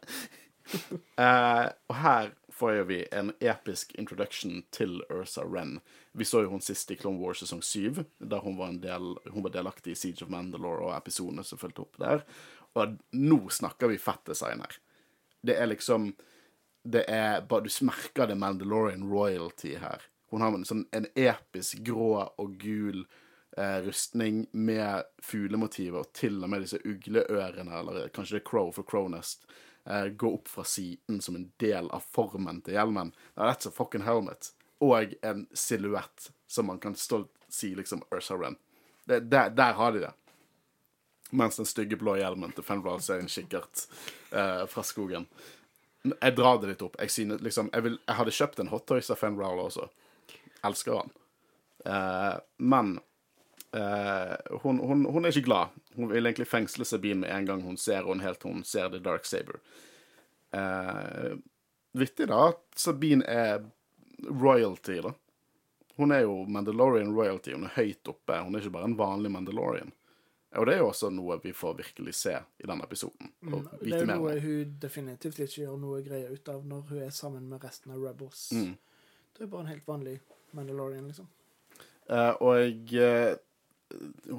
Uh, 1.17 1.67
og 1.89 1.95
her 2.01 2.32
får 2.53 2.84
vi 2.89 3.01
en 3.11 3.32
episk 3.39 3.95
introduction 3.99 4.63
til 4.71 5.01
Ursa 5.09 5.43
Wren. 5.43 5.80
Vi 6.13 6.26
så 6.26 6.45
jo 6.45 6.53
hun 6.53 6.63
sist 6.63 6.91
i 6.91 6.97
Clone 6.99 7.19
Wars 7.19 7.41
sesong 7.43 7.63
7, 7.63 8.03
da 8.19 8.39
hun 8.39 8.57
var, 8.57 8.71
en 8.71 8.80
del, 8.84 9.15
hun 9.34 9.43
var 9.43 9.53
delaktig 9.53 9.95
i 9.95 9.99
Siege 9.99 10.23
of 10.26 10.32
Mandalore 10.32 10.88
og 10.88 10.95
episodene 10.95 11.43
som 11.43 11.59
fulgte 11.59 11.84
opp 11.84 11.99
der. 12.01 12.23
Og 12.76 12.97
nå 13.11 13.41
snakker 13.51 13.91
vi 13.91 14.01
fett 14.01 14.23
design 14.30 14.63
her. 14.63 14.80
Det 15.45 15.57
er 15.59 15.69
liksom 15.69 16.15
Det 16.86 17.03
er 17.09 17.41
Du 17.41 17.69
merker 17.82 18.28
det 18.28 18.38
Mandalorian 18.38 19.09
royalty 19.09 19.76
her. 19.82 20.01
Hun 20.36 20.43
har 20.43 20.55
en 20.55 20.65
sånn 20.67 20.81
en 20.91 21.05
episk 21.15 21.79
grå 21.88 22.09
og 22.27 22.57
gul 22.59 23.05
eh, 23.57 23.77
rustning 23.86 24.41
med 24.51 25.07
fuglemotiver, 25.23 26.03
og 26.03 26.11
til 26.11 26.41
og 26.43 26.51
med 26.51 26.65
disse 26.65 26.81
ugleørene, 26.83 27.71
eller 27.79 28.09
kanskje 28.11 28.36
det 28.36 28.41
er 28.41 28.49
crow 28.49 28.73
for 28.75 28.83
crownest, 28.83 29.47
eh, 29.88 30.09
går 30.11 30.36
opp 30.41 30.51
fra 30.51 30.65
siden 30.67 31.21
som 31.23 31.39
en 31.39 31.47
del 31.63 31.88
av 31.95 32.03
formen 32.11 32.59
til 32.65 32.75
hjelmen. 32.75 33.13
Now, 33.38 33.47
that's 33.47 33.69
a 33.69 33.71
fucking 33.71 34.03
helmet. 34.03 34.51
Og 34.83 35.15
en 35.23 35.47
silhuett 35.55 36.29
som 36.51 36.67
man 36.67 36.83
kan 36.83 36.99
stolt 36.99 37.31
si 37.47 37.71
liksom 37.75 38.03
Ursa 38.11 38.36
Wren. 38.36 38.59
Det, 39.05 39.19
der, 39.31 39.49
der 39.55 39.73
har 39.73 39.91
de 39.91 39.99
det. 39.99 40.13
Mens 41.29 41.55
den 41.57 41.65
stygge 41.65 41.97
blå 41.97 42.19
hjelmen 42.19 42.51
til 42.51 42.63
Fenrals 42.63 43.09
er 43.09 43.23
en 43.23 43.31
kikkert 43.31 43.88
eh, 44.31 44.65
fra 44.67 44.83
skogen. 44.83 45.25
Jeg 46.05 46.36
drar 46.38 46.59
det 46.61 46.69
litt 46.73 46.83
opp. 46.86 46.99
Jeg, 47.01 47.11
synes, 47.11 47.41
liksom, 47.41 47.71
jeg, 47.73 47.83
vil, 47.88 48.01
jeg 48.03 48.17
hadde 48.19 48.36
kjøpt 48.36 48.59
en 48.61 48.69
hottoys 48.73 49.09
av 49.09 49.19
Fenral 49.23 49.63
også. 49.63 49.88
Elsker 50.66 50.99
han. 50.99 51.11
Eh, 51.86 52.38
men 52.57 52.95
eh, 53.76 54.36
hun, 54.63 54.80
hun, 54.80 55.05
hun 55.05 55.26
er 55.26 55.34
ikke 55.34 55.47
glad. 55.49 55.76
Hun 55.95 56.09
vil 56.11 56.26
egentlig 56.26 56.47
fengsle 56.49 56.88
Sabine 56.88 57.24
med 57.24 57.34
en 57.36 57.49
gang 57.49 57.66
hun 57.66 57.78
ser 57.78 58.03
henne, 58.07 58.24
helt 58.26 58.43
hun 58.43 58.63
ser 58.68 58.89
The 58.93 59.01
Dark 59.03 59.26
Saber. 59.30 59.61
Eh, 60.55 61.36
vittig, 61.95 62.28
da, 62.32 62.47
at 62.53 62.63
Sabine 62.80 63.26
er 63.28 63.66
royalty, 64.30 65.01
da. 65.05 65.13
Hun 65.95 66.11
er 66.11 66.26
jo 66.26 66.41
Mandalorian 66.51 67.13
royalty. 67.16 67.53
Hun 67.55 67.70
er 67.70 67.76
høyt 67.78 68.09
oppe. 68.11 68.41
Hun 68.43 68.55
er 68.55 68.63
ikke 68.63 68.74
bare 68.76 68.89
en 68.89 68.97
vanlig 68.99 69.32
Mandalorian. 69.32 69.93
Og 70.55 70.66
det 70.68 70.76
er 70.76 70.82
jo 70.84 70.89
også 70.89 71.09
noe 71.11 71.38
vi 71.43 71.51
får 71.55 71.74
virkelig 71.82 72.13
se 72.16 72.34
i 72.36 72.68
denne 72.68 72.84
episoden. 72.88 73.32
Mm, 73.43 73.55
Det 73.82 73.91
er 73.91 74.03
jo 74.03 74.07
mer 74.07 74.20
noe 74.22 74.36
hun 74.43 74.76
definitivt 74.80 75.39
ikke 75.43 75.66
gjør 75.66 75.78
noe 75.80 76.01
greie 76.03 76.32
ut 76.32 76.51
av 76.51 76.63
når 76.68 76.86
hun 76.91 77.01
er 77.03 77.16
sammen 77.16 77.47
med 77.51 77.63
resten 77.63 77.91
av 77.95 78.03
Rebels. 78.03 78.45
Mm. 78.55 78.74
Det 79.36 79.43
er 79.43 79.51
bare 79.51 79.66
en 79.66 79.72
helt 79.74 79.88
vanlig 79.88 80.16
Mandalorian, 80.56 81.08
liksom. 81.10 81.28
Uh, 82.10 82.34
og 82.41 82.93
uh, 83.01 83.34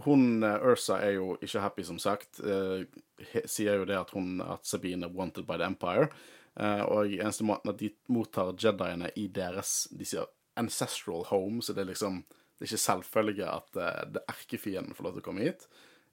hun, 0.04 0.42
eh, 0.44 0.64
Ursa, 0.66 0.98
er 1.00 1.16
jo 1.16 1.36
ikke 1.42 1.62
happy, 1.62 1.84
som 1.86 1.98
sagt. 2.02 2.40
Uh, 2.42 2.86
he, 3.32 3.42
sier 3.48 3.80
jo 3.80 3.86
det 3.88 3.98
at, 3.98 4.10
hun, 4.14 4.40
at 4.42 4.66
Sabine 4.66 5.06
er 5.06 5.14
wanted 5.14 5.46
by 5.46 5.58
the 5.60 5.68
Empire. 5.68 6.10
Og 6.56 7.12
eneste 7.12 7.44
måten 7.44 7.68
at 7.68 7.76
de 7.82 7.90
mottar 8.08 8.54
Jediene 8.56 9.10
i 9.20 9.26
deres 9.28 9.90
de 9.92 10.06
sier 10.08 10.24
ancestral 10.56 11.26
home, 11.28 11.60
så 11.60 11.74
det 11.76 11.82
er 11.82 11.90
liksom 11.90 12.22
det 12.24 12.64
er 12.64 12.70
ikke 12.70 12.80
selvfølge 12.80 13.48
at 13.52 13.76
det 14.14 14.22
erkefienden 14.32 14.96
får 14.96 15.04
lov 15.04 15.18
til 15.18 15.20
å 15.20 15.26
komme 15.26 15.44
hit. 15.44 15.66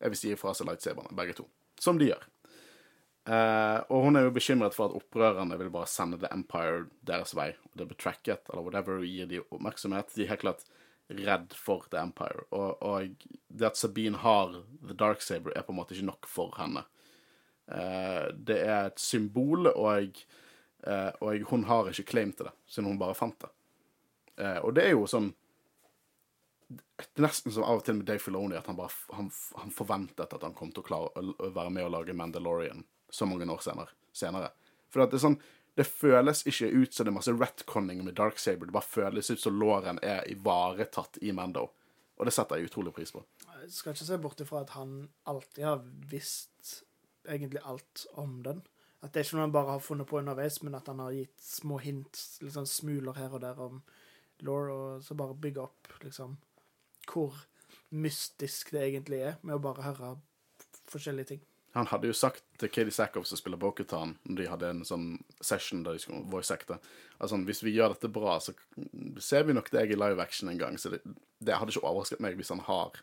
Jeg 0.04 0.12
vil 0.12 0.20
si 0.20 0.34
fra 0.36 0.52
seg 0.52 0.68
lightsaberne, 0.68 1.16
begge 1.16 1.38
to. 1.38 1.48
Som 1.80 1.96
de 2.02 2.10
gjør. 2.10 2.28
Eh, 3.26 3.80
og 3.88 4.04
hun 4.04 4.20
er 4.20 4.26
jo 4.26 4.34
bekymret 4.36 4.76
for 4.76 4.90
at 4.90 4.98
opprørerne 5.00 5.56
vil 5.60 5.72
bare 5.72 5.88
sende 5.88 6.20
The 6.20 6.32
Empire 6.36 6.88
deres 7.08 7.32
vei. 7.38 7.54
Og 7.72 7.80
det 7.80 7.88
blir 7.90 8.00
tracket, 8.00 8.50
eller 8.52 8.66
whatever, 8.66 9.00
og 9.00 9.08
gir 9.08 9.30
de 9.30 9.44
oppmerksomhet. 9.46 10.12
De 10.16 10.26
er 10.26 10.34
helt 10.34 10.44
klart 10.44 10.66
redd 11.14 11.56
for 11.56 11.88
The 11.92 12.02
Empire. 12.04 12.48
Og, 12.52 12.84
og 12.84 13.28
det 13.48 13.70
at 13.70 13.80
Sabine 13.80 14.20
har 14.24 14.58
The 14.82 14.98
Dark 15.00 15.24
Saber, 15.24 15.56
er 15.56 15.64
på 15.64 15.76
en 15.76 15.80
måte 15.80 15.96
ikke 15.96 16.10
nok 16.10 16.28
for 16.30 16.56
henne. 16.60 16.86
Uh, 17.72 18.28
det 18.36 18.60
er 18.66 18.90
et 18.90 19.00
symbol, 19.00 19.70
og, 19.72 20.18
uh, 20.84 21.12
og 21.24 21.46
hun 21.48 21.64
har 21.70 21.88
ikke 21.92 22.10
claim 22.12 22.34
til 22.36 22.50
det, 22.50 22.56
siden 22.68 22.90
hun 22.92 23.00
bare 23.00 23.16
fant 23.16 23.40
det. 23.40 23.54
Og 24.66 24.74
det 24.74 24.82
er 24.82 24.96
jo 24.96 25.04
sånn 25.06 25.28
nesten 27.22 27.54
som 27.54 27.68
av 27.68 27.78
og 27.78 27.84
til 27.86 28.00
med 28.00 28.08
Dave 28.08 28.20
Filoni, 28.20 28.56
at 28.58 28.66
han 28.66 28.80
bare 28.80 28.90
han, 29.14 29.28
han 29.60 29.70
forventet 29.72 30.34
at 30.34 30.42
han 30.42 30.56
kom 30.58 30.72
til 30.74 30.82
å 30.82 30.88
klare 30.88 31.22
å 31.22 31.52
være 31.54 31.70
med 31.76 31.86
å 31.86 31.92
lage 31.94 32.16
Mandalorian 32.18 32.82
så 33.14 33.28
mange 33.30 33.48
år 33.50 33.62
senere. 33.62 33.94
senere. 34.14 34.52
For 34.90 35.06
det 35.06 35.22
sånn 35.22 35.40
Det 35.74 35.88
føles 35.90 36.44
ikke 36.46 36.68
ut 36.70 36.94
som 36.94 37.08
det 37.08 37.10
er 37.10 37.16
masse 37.16 37.34
retconning 37.34 38.04
med 38.06 38.14
Darksaber. 38.14 38.68
Det 38.70 38.76
bare 38.76 38.86
føles 38.86 39.32
ut 39.32 39.40
som 39.42 39.56
låren 39.58 39.98
er 40.06 40.22
ivaretatt 40.30 41.18
i 41.26 41.32
Mando. 41.34 41.72
Og 42.20 42.28
det 42.28 42.34
setter 42.36 42.60
jeg 42.62 42.70
utrolig 42.70 42.94
pris 42.94 43.10
på. 43.10 43.24
Jeg 43.64 43.72
skal 43.74 43.96
ikke 43.96 44.06
se 44.06 44.20
bort 44.22 44.44
ifra 44.44 44.62
at 44.62 44.76
han 44.78 45.10
alltid 45.26 45.64
har 45.66 45.82
visst 46.12 46.84
egentlig 47.26 47.64
alt 47.66 48.06
om 48.22 48.44
den. 48.46 48.62
At 49.02 49.16
det 49.16 49.24
er 49.24 49.26
ikke 49.26 49.40
noe 49.40 49.48
han 49.48 49.56
bare 49.56 49.74
har 49.74 49.82
funnet 49.82 50.08
på 50.08 50.20
underveis, 50.20 50.62
men 50.62 50.78
at 50.78 50.88
han 50.88 51.02
har 51.02 51.16
gitt 51.16 51.42
små 51.42 51.80
hint, 51.82 52.22
liksom 52.46 52.70
smuler 52.70 53.18
her 53.18 53.34
og 53.34 53.42
der 53.42 53.58
om 53.60 53.82
law, 54.46 54.70
og 54.70 55.04
så 55.04 55.18
bare 55.18 55.36
bygge 55.36 55.64
opp 55.64 55.90
liksom 56.04 56.38
hvor 57.10 57.36
mystisk 57.90 58.72
det 58.72 58.86
egentlig 58.86 59.20
er, 59.26 59.36
med 59.42 59.58
å 59.58 59.64
bare 59.64 59.84
høre 59.84 60.14
forskjellige 60.88 61.34
ting. 61.34 61.42
Han 61.74 61.88
hadde 61.90 62.10
jo 62.10 62.14
sagt 62.14 62.44
til 62.62 62.70
Katie 62.70 62.94
Sackhoff 62.94 63.26
som 63.26 63.40
spiller 63.40 63.58
Bokutan, 63.58 64.14
når 64.30 64.38
de 64.40 64.50
hadde 64.52 64.70
en 64.70 64.84
sånn 64.86 65.08
session 65.42 65.82
der 65.86 65.98
de 65.98 66.04
skulle 66.04 66.22
voice-acte 66.30 66.78
altså, 67.18 67.40
Hvis 67.48 67.64
vi 67.66 67.74
gjør 67.74 67.96
dette 67.96 68.12
bra, 68.14 68.36
så 68.44 68.54
ser 69.18 69.48
vi 69.48 69.56
nok 69.58 69.72
deg 69.74 69.94
i 69.94 69.98
live 69.98 70.22
action 70.22 70.52
en 70.52 70.60
gang. 70.60 70.78
Så 70.78 70.94
det, 70.94 71.02
det 71.42 71.58
hadde 71.58 71.74
ikke 71.74 71.88
overrasket 71.88 72.22
meg 72.22 72.38
hvis 72.38 72.54
han 72.54 72.62
har 72.68 72.94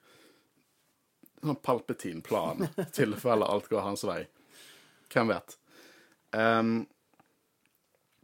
sånn 1.41 1.59
Palpetin-plan, 1.67 2.69
i 2.79 2.87
tilfelle 2.95 3.49
alt 3.49 3.67
går 3.73 3.83
hans 3.89 4.07
vei. 4.07 4.23
Hvem 5.11 5.33
vet? 5.33 5.57
Um, 6.31 6.75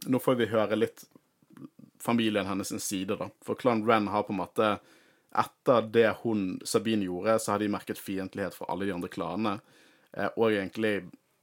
nå 0.07 0.21
får 0.23 0.37
vi 0.39 0.51
høre 0.53 0.77
litt 0.79 1.03
familien 1.99 2.47
hennes 2.47 2.71
sin 2.71 2.79
side, 2.79 3.17
da. 3.19 3.27
For 3.43 3.59
Klan 3.59 3.83
Ren 3.87 4.07
har 4.13 4.23
på 4.23 4.35
en 4.35 4.45
måte 4.45 4.77
Etter 5.37 5.83
det 5.91 6.07
hun, 6.21 6.61
Sabine, 6.65 7.03
gjorde, 7.05 7.35
så 7.43 7.51
har 7.51 7.59
de 7.59 7.67
merket 7.69 7.99
fiendtlighet 7.99 8.55
fra 8.55 8.69
alle 8.71 8.87
de 8.87 8.93
andre 8.95 9.09
klanene. 9.11 9.57
Eh, 10.15 10.29
og 10.35 10.51
egentlig 10.51 10.93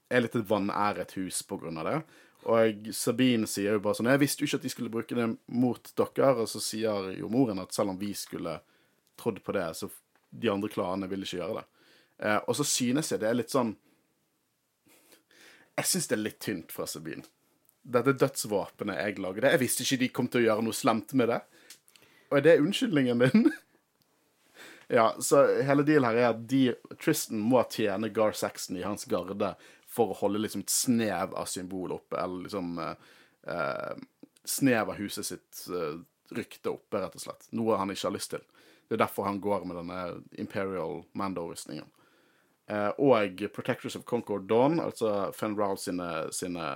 er 0.09 0.23
litt 0.23 0.37
et 0.37 0.47
vanæret 0.49 1.15
hus 1.19 1.41
på 1.47 1.59
grunn 1.61 1.81
av 1.81 1.89
det. 1.89 1.97
Og 2.45 2.89
Sabine 2.93 3.49
sier 3.49 3.73
jo 3.73 3.81
bare 3.81 3.97
sånn 3.97 4.11
Jeg 4.11 4.21
visste 4.21 4.43
jo 4.43 4.49
ikke 4.49 4.59
at 4.59 4.65
de 4.67 4.71
skulle 4.73 4.93
bruke 4.93 5.17
det 5.17 5.29
mot 5.49 5.93
dere. 5.97 6.33
Og 6.43 6.49
så 6.49 6.61
sier 6.63 7.13
jo 7.17 7.31
moren 7.33 7.61
at 7.63 7.73
selv 7.75 7.95
om 7.95 8.01
vi 8.01 8.11
skulle 8.17 8.59
trodd 9.19 9.41
på 9.43 9.55
det, 9.55 9.69
så 9.79 9.89
de 10.35 10.51
andre 10.51 10.69
klanene 10.69 11.09
ville 11.09 11.25
ikke 11.25 11.39
gjøre 11.39 11.61
det. 11.61 11.65
Eh, 12.25 12.37
og 12.45 12.57
så 12.59 12.67
synes 12.67 13.11
jeg 13.11 13.21
det 13.23 13.29
er 13.29 13.35
litt 13.35 13.51
sånn 13.51 13.73
Jeg 15.75 15.89
syns 15.89 16.05
det 16.07 16.15
er 16.15 16.23
litt 16.23 16.39
tynt 16.39 16.71
fra 16.71 16.85
Sabine. 16.87 17.25
Dette 17.85 18.15
dødsvåpenet 18.17 19.01
jeg 19.01 19.19
lagde, 19.21 19.49
jeg 19.51 19.61
visste 19.61 19.83
ikke 19.83 20.01
de 20.01 20.07
kom 20.15 20.29
til 20.31 20.41
å 20.41 20.45
gjøre 20.45 20.63
noe 20.65 20.77
slemt 20.77 21.11
med 21.19 21.29
det. 21.29 21.41
Og 22.31 22.39
er 22.39 22.45
det 22.45 22.61
unnskyldningen 22.63 23.21
din? 23.25 23.49
Ja, 24.87 25.15
så 25.19 25.45
hele 25.65 25.83
dealen 25.83 26.09
her 26.11 26.19
er 26.19 26.27
at 26.33 26.43
de, 26.49 26.67
Tristan 27.01 27.41
må 27.41 27.63
tjene 27.73 28.11
Gar 28.13 28.35
Saxon 28.37 28.77
i 28.77 28.85
hans 28.85 29.07
garde 29.09 29.55
for 29.89 30.11
å 30.11 30.19
holde 30.19 30.41
liksom 30.43 30.65
et 30.65 30.73
snev 30.73 31.33
av 31.33 31.47
symbol 31.49 31.95
oppe, 31.95 32.19
eller 32.19 32.45
liksom 32.45 32.75
eh, 32.83 33.07
eh, 33.53 33.95
Snev 34.45 34.91
av 34.91 34.99
huset 34.99 35.25
sitt 35.25 35.63
eh, 35.73 35.95
rykte 36.37 36.69
oppe, 36.69 36.99
rett 37.01 37.15
og 37.17 37.23
slett. 37.23 37.47
Noe 37.57 37.79
han 37.79 37.89
ikke 37.89 38.11
har 38.11 38.13
lyst 38.13 38.35
til. 38.35 38.43
Det 38.85 38.93
er 38.93 39.01
derfor 39.01 39.25
han 39.25 39.41
går 39.41 39.65
med 39.65 39.79
denne 39.79 40.01
Imperial 40.37 40.99
Mando-rustningen. 41.17 41.87
Eh, 42.69 42.91
og 43.01 43.41
Protectors 43.55 43.97
of 43.97 44.05
Concord 44.05 44.45
Dawn, 44.49 44.77
altså 44.83 45.31
Fen 45.33 45.57
Rowell 45.57 45.81
sine, 45.81 46.09
sine 46.33 46.67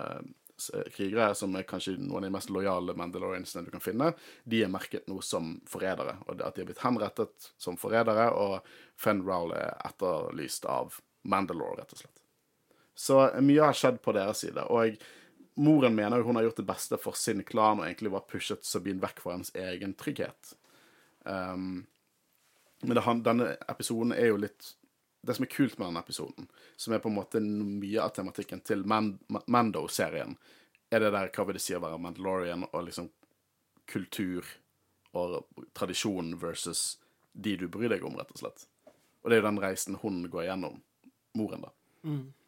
krigere, 0.93 1.31
som 1.35 1.55
er 1.55 1.67
kanskje 1.67 1.95
noen 1.97 2.23
av 2.23 2.27
de 2.27 2.33
mest 2.35 2.53
lojale 2.53 2.95
Mandaloriansene 2.97 3.65
du 3.67 3.73
kan 3.73 3.83
finne, 3.83 4.11
de 4.43 4.63
er 4.65 4.71
merket 4.71 5.07
nå 5.09 5.19
som 5.25 5.55
forrædere. 5.69 6.17
Og 6.27 6.39
at 6.39 6.55
de 6.55 6.63
har 6.63 6.69
blitt 6.69 6.83
henrettet 6.83 7.51
som 7.57 7.77
forrædere, 7.79 8.29
og 8.35 8.59
Fen 8.99 9.23
er 9.27 9.77
etterlyst 9.87 10.67
av 10.67 10.99
Mandalore, 11.23 11.81
rett 11.81 11.93
og 11.95 12.03
slett. 12.03 12.19
Så 12.99 13.19
mye 13.39 13.63
har 13.63 13.77
skjedd 13.77 14.01
på 14.03 14.11
deres 14.11 14.43
side. 14.43 14.65
Og 14.67 14.97
moren 15.59 15.95
mener 15.95 16.25
hun 16.25 16.35
har 16.35 16.43
gjort 16.49 16.59
det 16.59 16.67
beste 16.67 16.97
for 16.99 17.15
sin 17.15 17.43
klan 17.47 17.79
og 17.79 17.87
egentlig 17.87 18.11
bare 18.11 18.27
pushet 18.27 18.67
Sabine 18.67 18.99
vekk 19.03 19.21
fra 19.23 19.37
hennes 19.37 19.53
egen 19.55 19.93
trygghet. 19.99 20.53
Um, 21.23 21.85
men 22.81 22.95
det, 22.95 23.03
denne 23.23 23.53
episoden 23.71 24.11
er 24.15 24.31
jo 24.31 24.41
litt 24.43 24.73
Det 25.21 25.35
som 25.35 25.43
er 25.43 25.51
kult 25.51 25.77
med 25.77 25.89
denne 25.89 26.01
episoden, 26.03 26.47
som 26.79 26.93
er 26.95 27.01
på 27.03 27.09
en 27.11 27.17
måte 27.17 27.41
mye 27.43 27.99
av 28.03 28.13
tematikken 28.15 28.61
til 28.63 28.85
Mando-serien, 28.87 30.37
er 30.89 31.03
det 31.03 31.11
der 31.13 31.31
hva 31.35 31.45
vil 31.45 31.57
det 31.57 31.63
si 31.63 31.75
å 31.75 31.81
være 31.83 31.99
Mandalorian 32.01 32.65
og 32.69 32.85
liksom 32.87 33.09
kultur 33.89 34.45
og 35.17 35.41
tradisjon 35.77 36.35
versus 36.39 36.99
de 37.33 37.55
du 37.59 37.67
bryr 37.71 37.91
deg 37.93 38.05
om, 38.05 38.17
rett 38.17 38.31
og 38.33 38.41
slett. 38.41 38.65
Og 39.21 39.29
det 39.29 39.37
er 39.37 39.41
jo 39.41 39.47
den 39.49 39.61
reisen 39.61 39.97
hun 40.01 40.21
går 40.31 40.47
gjennom, 40.47 40.79
moren, 41.37 41.65
da. 41.67 41.73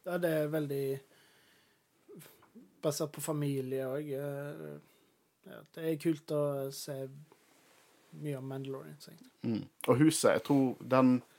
Ja, 0.05 0.17
det 0.21 0.31
er 0.31 0.53
veldig 0.53 0.85
basert 2.81 3.11
på 3.13 3.21
familie 3.21 3.89
òg. 3.89 4.13
Ja, 4.13 5.59
det 5.75 5.83
er 5.83 5.99
kult 6.01 6.31
å 6.33 6.43
se 6.73 6.95
mye 8.21 8.39
om 8.39 8.47
Mandalorian. 8.49 8.97
Mm. 9.43 9.65
Og 9.87 10.01
huset, 10.01 10.37
jeg 10.37 10.45
tror 10.47 10.81
den 10.81 11.19
eh, 11.19 11.30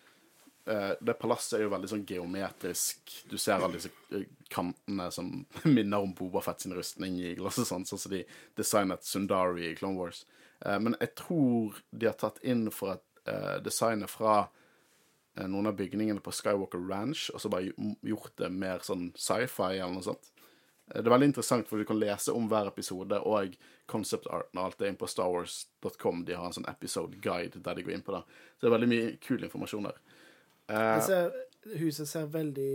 Det 0.65 1.15
palasset 1.19 1.57
er 1.59 1.65
jo 1.65 1.73
veldig 1.73 1.89
sånn 1.91 2.05
geometrisk. 2.07 3.11
Du 3.27 3.35
ser 3.41 3.59
alle 3.59 3.75
disse 3.81 3.91
eh, 4.15 4.29
kantene 4.53 5.09
som 5.11 5.31
minner 5.67 6.05
om 6.05 6.13
Boba 6.15 6.41
Fett 6.45 6.61
sin 6.63 6.75
rustning 6.77 7.17
i 7.19 7.33
glass 7.35 7.59
og 7.59 7.67
sånn, 7.67 7.87
sånn 7.89 7.99
som 7.99 8.13
de 8.15 8.21
designet 8.59 9.03
Sundari 9.03 9.73
i 9.73 9.75
Clone 9.75 9.99
Wars. 9.99 10.21
Eh, 10.65 10.79
men 10.79 10.95
jeg 11.01 11.15
tror 11.19 11.81
de 11.91 12.07
har 12.07 12.15
tatt 12.21 12.39
inn 12.47 12.69
for 12.71 12.95
eh, 13.27 13.57
designet 13.67 14.11
fra 14.13 14.37
eh, 14.45 15.49
noen 15.51 15.67
av 15.73 15.75
bygningene 15.81 16.23
på 16.23 16.31
Skywalker 16.39 16.87
Ranch, 16.93 17.27
og 17.35 17.43
så 17.43 17.51
bare 17.51 17.75
gjort 18.07 18.37
det 18.39 18.53
mer 18.55 18.87
sånn 18.87 19.09
sci-fi 19.19 19.73
eller 19.81 19.97
noe 19.99 20.07
sånt. 20.13 20.31
Eh, 20.93 21.01
Det 21.01 21.07
er 21.09 21.17
veldig 21.17 21.33
interessant, 21.33 21.67
for 21.67 21.83
du 21.83 21.89
kan 21.91 21.99
lese 21.99 22.31
om 22.39 22.47
hver 22.53 22.71
episode 22.71 23.19
og 23.27 23.59
concept 23.91 24.31
arten 24.31 24.63
og 24.63 24.69
alt 24.71 24.79
det 24.79 24.93
inn 24.95 25.03
på 25.03 25.11
starwars.com. 25.11 26.23
De 26.31 26.39
har 26.39 26.47
en 26.47 26.55
sånn 26.61 26.71
episode 26.71 27.19
guide 27.19 27.59
der 27.67 27.75
de 27.75 27.83
går 27.91 27.99
inn 27.99 28.07
på 28.07 28.15
det. 28.15 28.23
Så 28.55 28.63
det 28.63 28.71
er 28.71 28.79
veldig 28.79 28.93
mye 28.95 29.15
kul 29.27 29.43
informasjon 29.51 29.91
der. 29.91 29.99
Eh, 30.73 31.03
ser, 31.07 31.33
huset 31.79 32.09
ser 32.09 32.31
veldig 32.33 32.73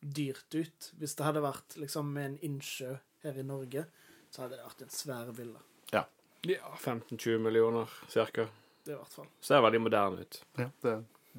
dyrt 0.00 0.54
ut. 0.54 0.90
Hvis 1.00 1.16
det 1.18 1.26
hadde 1.26 1.42
vært 1.44 1.78
liksom 1.80 2.12
med 2.12 2.30
en 2.30 2.38
innsjø 2.50 2.92
her 3.24 3.40
i 3.40 3.46
Norge, 3.46 3.86
så 4.30 4.44
hadde 4.44 4.58
det 4.58 4.68
vært 4.68 4.86
en 4.86 4.94
svær 4.94 5.32
villa. 5.36 5.64
ja. 5.94 6.04
Ja, 6.46 6.68
15-20 6.78 7.40
millioner 7.42 7.90
cirka. 8.12 8.44
Det 8.84 8.92
i 8.92 8.96
hvert 8.96 9.14
fall. 9.18 9.26
Ser 9.42 9.64
veldig 9.64 9.80
moderne 9.82 10.22
ut. 10.22 10.36
ja 10.60 10.68
det, 10.84 10.92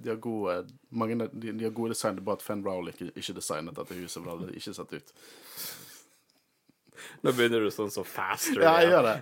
de 0.04 0.10
har 0.10 0.18
gode, 0.22 0.68
mange, 0.90 1.16
de, 1.34 1.52
de 1.52 1.64
har 1.64 1.72
gode 1.72 1.96
design. 1.96 2.18
Det 2.18 2.22
er 2.22 2.26
bare 2.28 2.42
at 2.42 2.44
Fenn 2.44 2.64
Rowley 2.66 2.94
ikke, 2.94 3.12
ikke 3.16 3.38
designet 3.38 3.78
dette 3.78 3.96
huset, 3.98 4.18
for 4.18 4.28
det 4.28 4.34
hadde 4.36 4.58
ikke 4.60 4.74
sett 4.76 4.94
ut. 4.98 5.14
Nå 7.24 7.34
begynner 7.38 7.64
du 7.64 7.72
sånn 7.74 7.94
som 7.94 8.06
faster. 8.08 8.62
Ja, 8.62 8.76
jeg 8.82 8.92
gjør 8.92 9.08
det. 9.08 9.16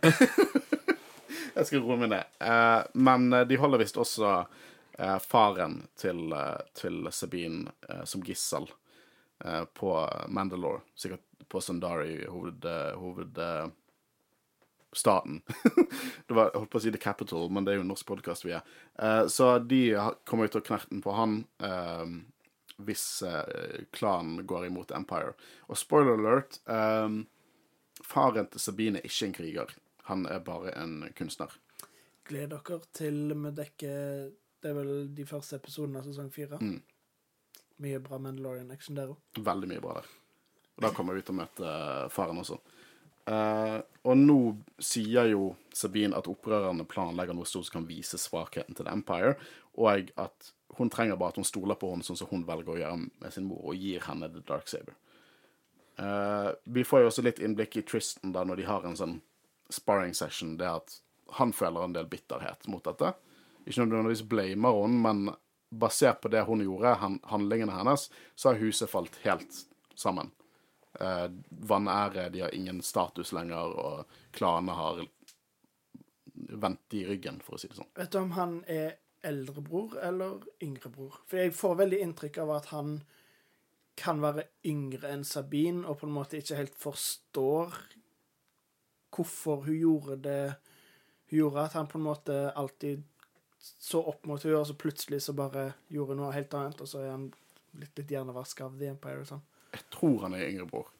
jeg 1.59 1.69
skal 1.69 1.85
roe 1.85 1.99
meg 2.01 2.11
ned. 2.15 2.33
Uh, 2.41 2.81
men 3.07 3.29
eh, 3.33 3.45
de 3.47 3.59
holder 3.61 3.83
visst 3.83 3.99
også 4.01 4.33
faren 5.19 5.81
til, 5.99 6.31
eh, 6.33 6.61
til 6.73 7.07
Sabine 7.11 7.71
eh, 7.89 8.03
som 8.07 8.23
gissel 8.23 8.69
eh, 9.43 9.63
på 9.65 9.95
Mandalore. 10.27 10.81
Sikkert 10.95 11.25
på 11.51 11.61
Sundari, 11.61 12.25
hoved... 12.27 12.65
eh, 12.65 12.93
hoved 12.99 13.37
eh, 13.37 13.65
var, 16.27 16.45
jeg 16.47 16.55
holdt 16.55 16.69
på 16.71 16.79
å 16.79 16.83
si 16.85 16.91
The 16.93 17.01
Capital, 17.01 17.49
men 17.51 17.65
det 17.65 17.73
er 17.73 17.81
jo 17.81 17.83
en 17.83 17.89
norsk 17.91 18.07
podkast 18.07 18.45
vi 18.45 18.53
er. 18.55 18.63
Eh, 18.95 19.25
så 19.27 19.57
de 19.59 19.81
kommer 20.23 20.47
jo 20.47 20.55
til 20.55 20.63
å 20.63 20.67
knerte 20.69 20.99
på 21.03 21.15
han 21.17 21.41
eh, 21.59 22.05
hvis 22.87 23.05
eh, 23.27 23.83
klanen 23.95 24.45
går 24.47 24.69
imot 24.69 24.95
Empire. 24.95 25.35
Og 25.67 25.79
spoiler 25.79 26.15
alert 26.15 26.61
eh, 26.71 27.19
Faren 28.05 28.47
til 28.51 28.63
Sabine 28.63 29.01
er 29.01 29.11
ikke 29.11 29.27
en 29.27 29.35
kriger. 29.35 29.75
Han 30.07 30.25
er 30.31 30.39
bare 30.47 30.71
en 30.79 30.97
kunstner. 31.17 31.51
Gled 32.25 32.55
dere 32.55 32.79
til 32.95 33.35
vi 33.35 33.51
dekker 33.59 34.31
Det 34.65 34.71
er 34.71 34.77
vel 34.79 34.93
de 35.13 35.23
første 35.29 35.59
episodene 35.59 35.99
av 36.01 36.07
sesong 36.09 36.31
fire. 36.33 36.57
Mm. 36.57 36.79
Mye 37.85 37.99
bra 38.01 38.17
Mandalorian-action 38.17 38.97
der 38.97 39.11
òg. 39.13 39.19
Veldig 39.45 39.67
mye 39.69 39.83
bra 39.83 39.99
der. 39.99 40.07
Og 40.75 40.87
da 40.87 40.89
kommer 40.95 41.13
vi 41.13 41.21
til 41.21 41.35
å 41.35 41.37
møte 41.37 41.67
eh, 41.69 42.07
faren 42.09 42.41
også. 42.41 42.57
Uh, 43.29 43.77
og 44.05 44.17
nå 44.17 44.37
sier 44.81 45.29
jo 45.31 45.51
Sabine 45.73 46.17
at 46.17 46.27
opprørerne 46.29 46.85
planlegger 46.89 47.37
noe 47.37 47.45
stort 47.49 47.65
som 47.69 47.79
kan 47.79 47.87
vise 47.89 48.17
svakheten 48.21 48.77
til 48.77 48.85
The 48.85 48.93
Empire, 48.93 49.35
og 49.77 50.11
at 50.21 50.49
hun 50.79 50.91
trenger 50.93 51.17
bare 51.17 51.33
at 51.33 51.39
hun 51.41 51.47
stoler 51.47 51.77
på 51.77 51.91
henne 51.93 52.05
sånn 52.05 52.19
som 52.19 52.29
hun 52.29 52.45
velger 52.45 52.73
å 52.73 52.79
gjøre 52.81 52.99
med 53.05 53.33
sin 53.33 53.47
mor, 53.49 53.61
og 53.69 53.81
gir 53.81 54.01
henne 54.05 54.29
The 54.33 54.41
Dark 54.49 54.69
Saber. 54.69 54.97
Uh, 55.97 56.57
vi 56.65 56.85
får 56.85 57.05
jo 57.05 57.11
også 57.13 57.25
litt 57.25 57.41
innblikk 57.41 57.77
i 57.77 57.85
Tristan 57.85 58.33
da 58.33 58.41
når 58.45 58.61
de 58.63 58.67
har 58.69 58.85
en 58.85 58.97
sånn 58.97 59.19
sparring 59.73 60.17
session. 60.17 60.57
Det 60.57 60.73
at 60.73 60.97
han 61.37 61.53
føler 61.53 61.85
en 61.85 61.97
del 61.97 62.09
bitterhet 62.09 62.65
mot 62.69 62.85
dette. 62.85 63.13
Ikke 63.65 63.85
nødvendigvis 63.85 64.25
blamer 64.29 64.77
hun, 64.77 64.97
men 65.01 65.29
basert 65.75 66.21
på 66.21 66.29
det 66.31 66.45
hun 66.47 66.63
gjorde, 66.63 66.95
handlingene 67.29 67.73
hennes, 67.73 68.09
så 68.35 68.51
har 68.51 68.61
huset 68.61 68.89
falt 68.89 69.17
helt 69.25 69.65
sammen. 69.97 70.31
Eh, 70.99 71.27
vanære, 71.49 72.29
de 72.29 72.45
har 72.45 72.53
ingen 72.55 72.81
status 72.81 73.33
lenger, 73.35 73.73
og 73.75 74.05
klanene 74.31 74.75
har 74.77 75.01
vendt 76.35 76.95
i 76.95 77.03
ryggen, 77.07 77.41
for 77.43 77.57
å 77.57 77.59
si 77.59 77.71
det 77.71 77.79
sånn. 77.79 77.91
Vet 77.97 78.13
du 78.13 78.21
om 78.21 78.35
han 78.37 78.59
er 78.71 78.95
eldrebror 79.25 79.97
eller 80.05 80.45
yngrebror? 80.63 81.19
For 81.27 81.41
jeg 81.41 81.55
får 81.57 81.79
veldig 81.81 82.01
inntrykk 82.05 82.41
av 82.45 82.53
at 82.59 82.71
han 82.71 82.97
kan 83.99 84.19
være 84.23 84.47
yngre 84.67 85.11
enn 85.11 85.23
Sabine, 85.27 85.85
og 85.87 85.99
på 85.99 86.07
en 86.07 86.15
måte 86.15 86.39
ikke 86.39 86.59
helt 86.59 86.79
forstår 86.79 87.75
hvorfor 89.15 89.63
hun 89.67 89.77
gjorde 89.79 90.17
det 90.23 90.39
hun 91.31 91.37
gjorde. 91.39 91.67
At 91.67 91.77
han 91.79 91.87
på 91.91 91.99
en 91.99 92.07
måte 92.07 92.39
alltid 92.51 93.03
så 93.65 94.01
opp 94.01 94.25
mot 94.29 94.43
henne, 94.43 94.59
og 94.59 94.67
så 94.67 94.75
plutselig 94.77 95.21
så 95.25 95.33
bare 95.37 95.71
gjorde 95.91 96.13
hun 96.13 96.23
noe 96.23 96.33
helt 96.35 96.53
annet, 96.57 96.81
og 96.81 96.89
så 96.89 97.01
er 97.01 97.13
han 97.13 97.29
blitt 97.75 97.97
litt 97.99 98.11
hjernevaska 98.13 98.67
av 98.67 98.77
The 98.79 98.91
Empire 98.93 99.23
og 99.23 99.29
sånn. 99.29 99.45
Jeg 99.75 99.87
tror 99.91 100.19
han 100.25 100.35
er 100.37 100.47
yngre 100.47 100.67
bror. 100.69 100.91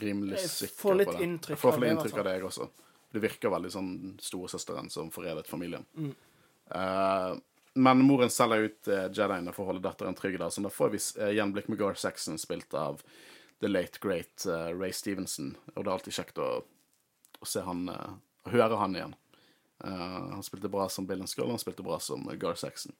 Rimelig 0.00 0.40
sikker 0.40 0.74
på 0.80 0.94
det. 0.98 1.04
jeg 1.06 1.60
får 1.60 1.78
litt 1.78 1.90
inntrykk 1.92 2.18
av 2.18 2.24
det, 2.26 2.36
jeg 2.36 2.46
også. 2.48 2.68
Det 3.14 3.22
virker 3.22 3.52
veldig 3.54 3.70
sånn 3.70 3.90
storesøsteren 4.18 4.88
som 4.90 5.10
forrædet 5.14 5.46
familien. 5.46 5.84
Mm. 5.94 6.14
Uh, 6.74 7.36
men 7.78 8.02
moren 8.06 8.32
selger 8.32 8.66
ut 8.66 8.90
uh, 8.90 9.04
Jediene 9.06 9.54
for 9.54 9.62
å 9.62 9.70
holde 9.70 9.84
datteren 9.84 10.16
trygg, 10.18 10.40
da, 10.42 10.48
så 10.50 10.64
da 10.64 10.72
får 10.72 10.90
vi 10.96 11.02
uh, 11.20 11.30
gjenblikk 11.36 11.70
med 11.70 11.78
Gar 11.78 12.00
Saxon, 12.00 12.40
spilt 12.42 12.74
av 12.74 13.04
the 13.62 13.70
late 13.70 14.02
great 14.02 14.42
Ray 14.74 14.92
Stevenson. 14.92 15.54
Og 15.76 15.84
det 15.84 15.86
er 15.86 15.94
alltid 15.94 16.16
kjekt 16.16 16.40
å, 16.42 16.48
å 17.38 17.46
se 17.46 17.62
han 17.64 17.86
Å 17.88 18.50
høre 18.52 18.76
han 18.76 18.96
igjen. 18.98 19.14
Eh, 19.84 20.28
han 20.34 20.42
spilte 20.42 20.68
bra 20.68 20.88
som 20.88 21.06
Bill 21.06 21.26
Skull, 21.26 21.50
han 21.50 21.58
spilte 21.58 21.82
bra 21.82 21.98
som 22.00 22.24
Gar 22.38 22.54
Saxon. 22.54 22.94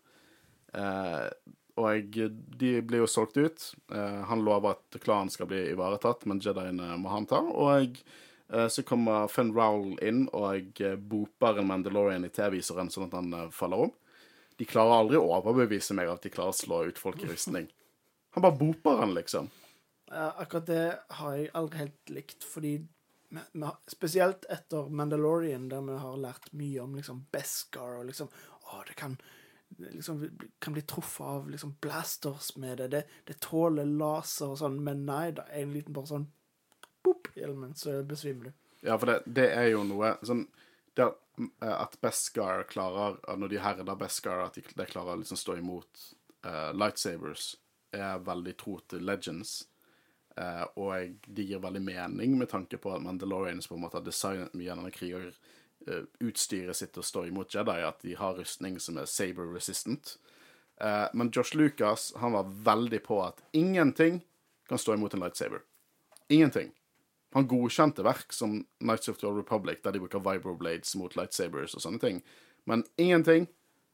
Eh, 0.74 1.28
og 1.74 2.18
de 2.58 2.70
blir 2.86 3.02
jo 3.02 3.10
solgt 3.10 3.38
ut. 3.38 3.64
Eh, 3.92 4.20
han 4.28 4.44
lover 4.46 4.76
at 4.76 4.98
klanen 5.02 5.32
skal 5.32 5.48
bli 5.50 5.64
ivaretatt, 5.72 6.26
men 6.30 6.42
Jediene 6.42 6.94
må 7.00 7.10
han 7.14 7.26
ta. 7.30 7.42
Og 7.42 7.98
så 8.70 8.82
kommer 8.86 9.24
Finn 9.32 9.54
Rowell 9.56 9.94
inn 10.04 10.26
og 10.36 10.76
boper 11.08 11.56
en 11.58 11.66
Mandalorian 11.66 12.26
i 12.26 12.28
T-viseren 12.30 12.90
sånn 12.92 13.06
at 13.08 13.14
han 13.16 13.32
faller 13.50 13.86
om. 13.86 13.94
De 14.60 14.66
klarer 14.68 15.00
aldri 15.00 15.18
å 15.18 15.30
overbevise 15.38 15.96
meg 15.96 16.12
at 16.12 16.22
de 16.22 16.30
klarer 16.30 16.52
å 16.52 16.58
slå 16.58 16.82
ut 16.90 17.00
folk 17.00 17.22
i 17.24 17.30
rustning. 17.32 17.70
Han 18.36 18.44
bare 18.44 18.58
boper 18.60 19.00
han, 19.00 19.14
liksom. 19.16 19.48
Ja, 20.12 20.28
akkurat 20.44 20.68
det 20.68 20.84
har 21.18 21.38
jeg 21.38 21.50
aldri 21.56 21.80
helt 21.86 22.12
likt, 22.12 22.46
fordi 22.46 22.74
Spesielt 23.90 24.44
etter 24.52 24.90
Mandalorian, 24.90 25.68
der 25.68 25.84
vi 25.86 25.96
har 26.02 26.20
lært 26.20 26.52
mye 26.52 26.82
om 26.82 26.94
liksom 26.98 27.24
Beskar 27.32 28.00
og 28.00 28.10
liksom 28.10 28.30
Å, 28.64 28.82
det 28.88 28.94
kan 28.98 29.18
liksom 29.90 30.20
kan 30.58 30.72
bli 30.72 30.82
truffet 30.82 31.26
av 31.26 31.50
liksom 31.50 31.76
blasters 31.80 32.56
med 32.56 32.78
det. 32.78 32.88
Det, 32.88 33.02
det 33.24 33.40
tåler 33.40 33.88
laser 33.88 34.52
og 34.52 34.60
sånn, 34.60 34.78
men 34.84 35.02
nei, 35.08 35.32
det 35.34 35.46
er 35.50 35.64
en 35.64 35.74
liten 35.74 35.96
bare 35.96 36.10
sånn 36.12 36.28
Boop, 37.04 37.28
hjelmen, 37.36 37.74
så 37.76 37.98
besvimer 38.06 38.48
du. 38.48 38.52
Ja, 38.86 38.94
for 38.96 39.10
det, 39.10 39.18
det 39.26 39.50
er 39.52 39.66
jo 39.74 39.82
noe 39.84 40.14
sånn 40.24 40.46
det, 40.96 41.04
eh, 41.04 41.74
at 41.74 41.98
Beskar 42.00 42.64
klarer 42.70 43.18
Når 43.36 43.52
de 43.52 43.60
herder 43.60 43.98
Beskar, 43.98 44.44
at 44.46 44.56
de, 44.56 44.64
de 44.64 44.86
klarer 44.88 45.16
å 45.16 45.20
liksom 45.20 45.40
stå 45.40 45.58
imot 45.58 46.06
uh, 46.46 46.70
lightsabers, 46.76 47.54
er 47.94 48.22
veldig 48.24 48.54
tro 48.60 48.78
til 48.88 49.04
Legends. 49.06 49.62
Eh, 50.36 50.64
og 50.80 51.14
det 51.26 51.46
gir 51.46 51.62
veldig 51.62 51.82
mening 51.82 52.38
med 52.38 52.50
tanke 52.50 52.78
på 52.80 52.94
at 52.94 53.02
Mandalorians 53.02 53.68
på 53.70 53.76
en 53.76 53.84
måte 53.84 54.00
har 54.00 54.06
designet 54.06 54.54
mye 54.58 54.72
av 54.72 54.80
denne 54.80 54.94
krigerutstyret 54.94 56.78
sitt 56.78 56.98
og 56.98 57.06
står 57.06 57.30
imot 57.30 57.54
Jedi, 57.54 57.80
at 57.86 58.02
de 58.02 58.16
har 58.18 58.38
rustning 58.40 58.80
som 58.82 58.98
er 58.98 59.10
saber 59.10 59.52
resistant. 59.54 60.16
Eh, 60.82 61.06
men 61.14 61.30
Josh 61.30 61.54
Lucas 61.54 62.12
han 62.18 62.34
var 62.34 62.50
veldig 62.70 63.02
på 63.06 63.20
at 63.22 63.44
ingenting 63.52 64.24
kan 64.68 64.80
stå 64.80 64.94
imot 64.94 65.14
en 65.14 65.20
lightsaber. 65.20 65.62
Ingenting. 66.28 66.72
Han 67.34 67.48
godkjente 67.50 68.02
verk 68.06 68.32
som 68.32 68.64
Nights 68.80 69.08
of 69.08 69.18
the 69.18 69.26
Old 69.26 69.36
Republic, 69.36 69.82
der 69.82 69.92
de 69.92 70.00
bruker 70.00 70.22
vibroblades 70.22 70.94
mot 70.96 71.16
lightsabers 71.18 71.74
og 71.74 71.82
sånne 71.82 72.00
ting. 72.02 72.22
Men 72.64 72.84
ingenting 72.96 73.48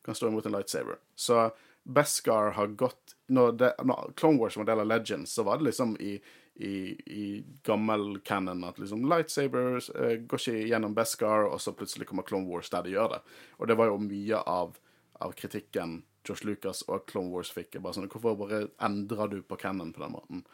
kan 0.05 0.14
stå 0.14 0.28
imot 0.28 0.47
en 0.47 0.53
lightsaber. 0.53 1.01
Så 1.16 1.51
Beskar 1.95 2.55
har 2.57 2.66
gått 2.78 3.16
Når, 3.30 3.53
det, 3.59 3.70
når 3.86 4.12
Clone 4.18 4.41
Wars 4.41 4.57
var 4.59 4.66
del 4.66 4.82
av 4.82 4.88
Legends, 4.91 5.32
så 5.32 5.45
var 5.47 5.59
det 5.59 5.68
liksom 5.68 5.93
i, 6.03 6.16
i, 6.59 6.74
i 7.07 7.26
gammel 7.62 8.18
canon 8.26 8.64
at 8.66 8.78
liksom 8.82 9.05
lightsabers 9.07 9.91
eh, 9.95 10.16
går 10.26 10.43
ikke 10.43 10.64
gjennom 10.72 10.97
Beskar, 10.97 11.47
og 11.47 11.61
så 11.62 11.70
plutselig 11.78 12.09
kommer 12.11 12.26
Clone 12.26 12.51
Wars 12.51 12.72
der 12.74 12.82
de 12.82 12.97
gjør 12.97 13.12
det. 13.14 13.20
Og 13.59 13.70
det 13.70 13.76
var 13.78 13.93
jo 13.93 14.01
mye 14.03 14.41
av, 14.51 14.74
av 15.22 15.36
kritikken 15.38 16.01
Josh 16.26 16.45
Lucas 16.45 16.82
og 16.88 17.07
Clone 17.07 17.30
Wars 17.30 17.53
fikk. 17.55 17.78
Bare 17.78 17.97
sånn, 17.97 18.11
Hvorfor 18.11 18.36
bare 18.43 18.64
endrer 18.82 19.30
du 19.30 19.38
på 19.47 19.61
canon 19.61 19.95
på 19.95 20.03
den 20.03 20.14
måten? 20.16 20.45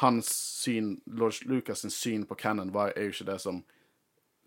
Hans 0.00 0.32
syn, 0.32 0.94
Lord 1.06 1.44
Lucas' 1.44 1.92
syn 1.92 2.24
på 2.24 2.38
canon 2.40 2.72
var, 2.72 2.94
er 2.96 3.10
jo 3.10 3.16
ikke 3.18 3.28
det 3.34 3.38
som 3.44 3.60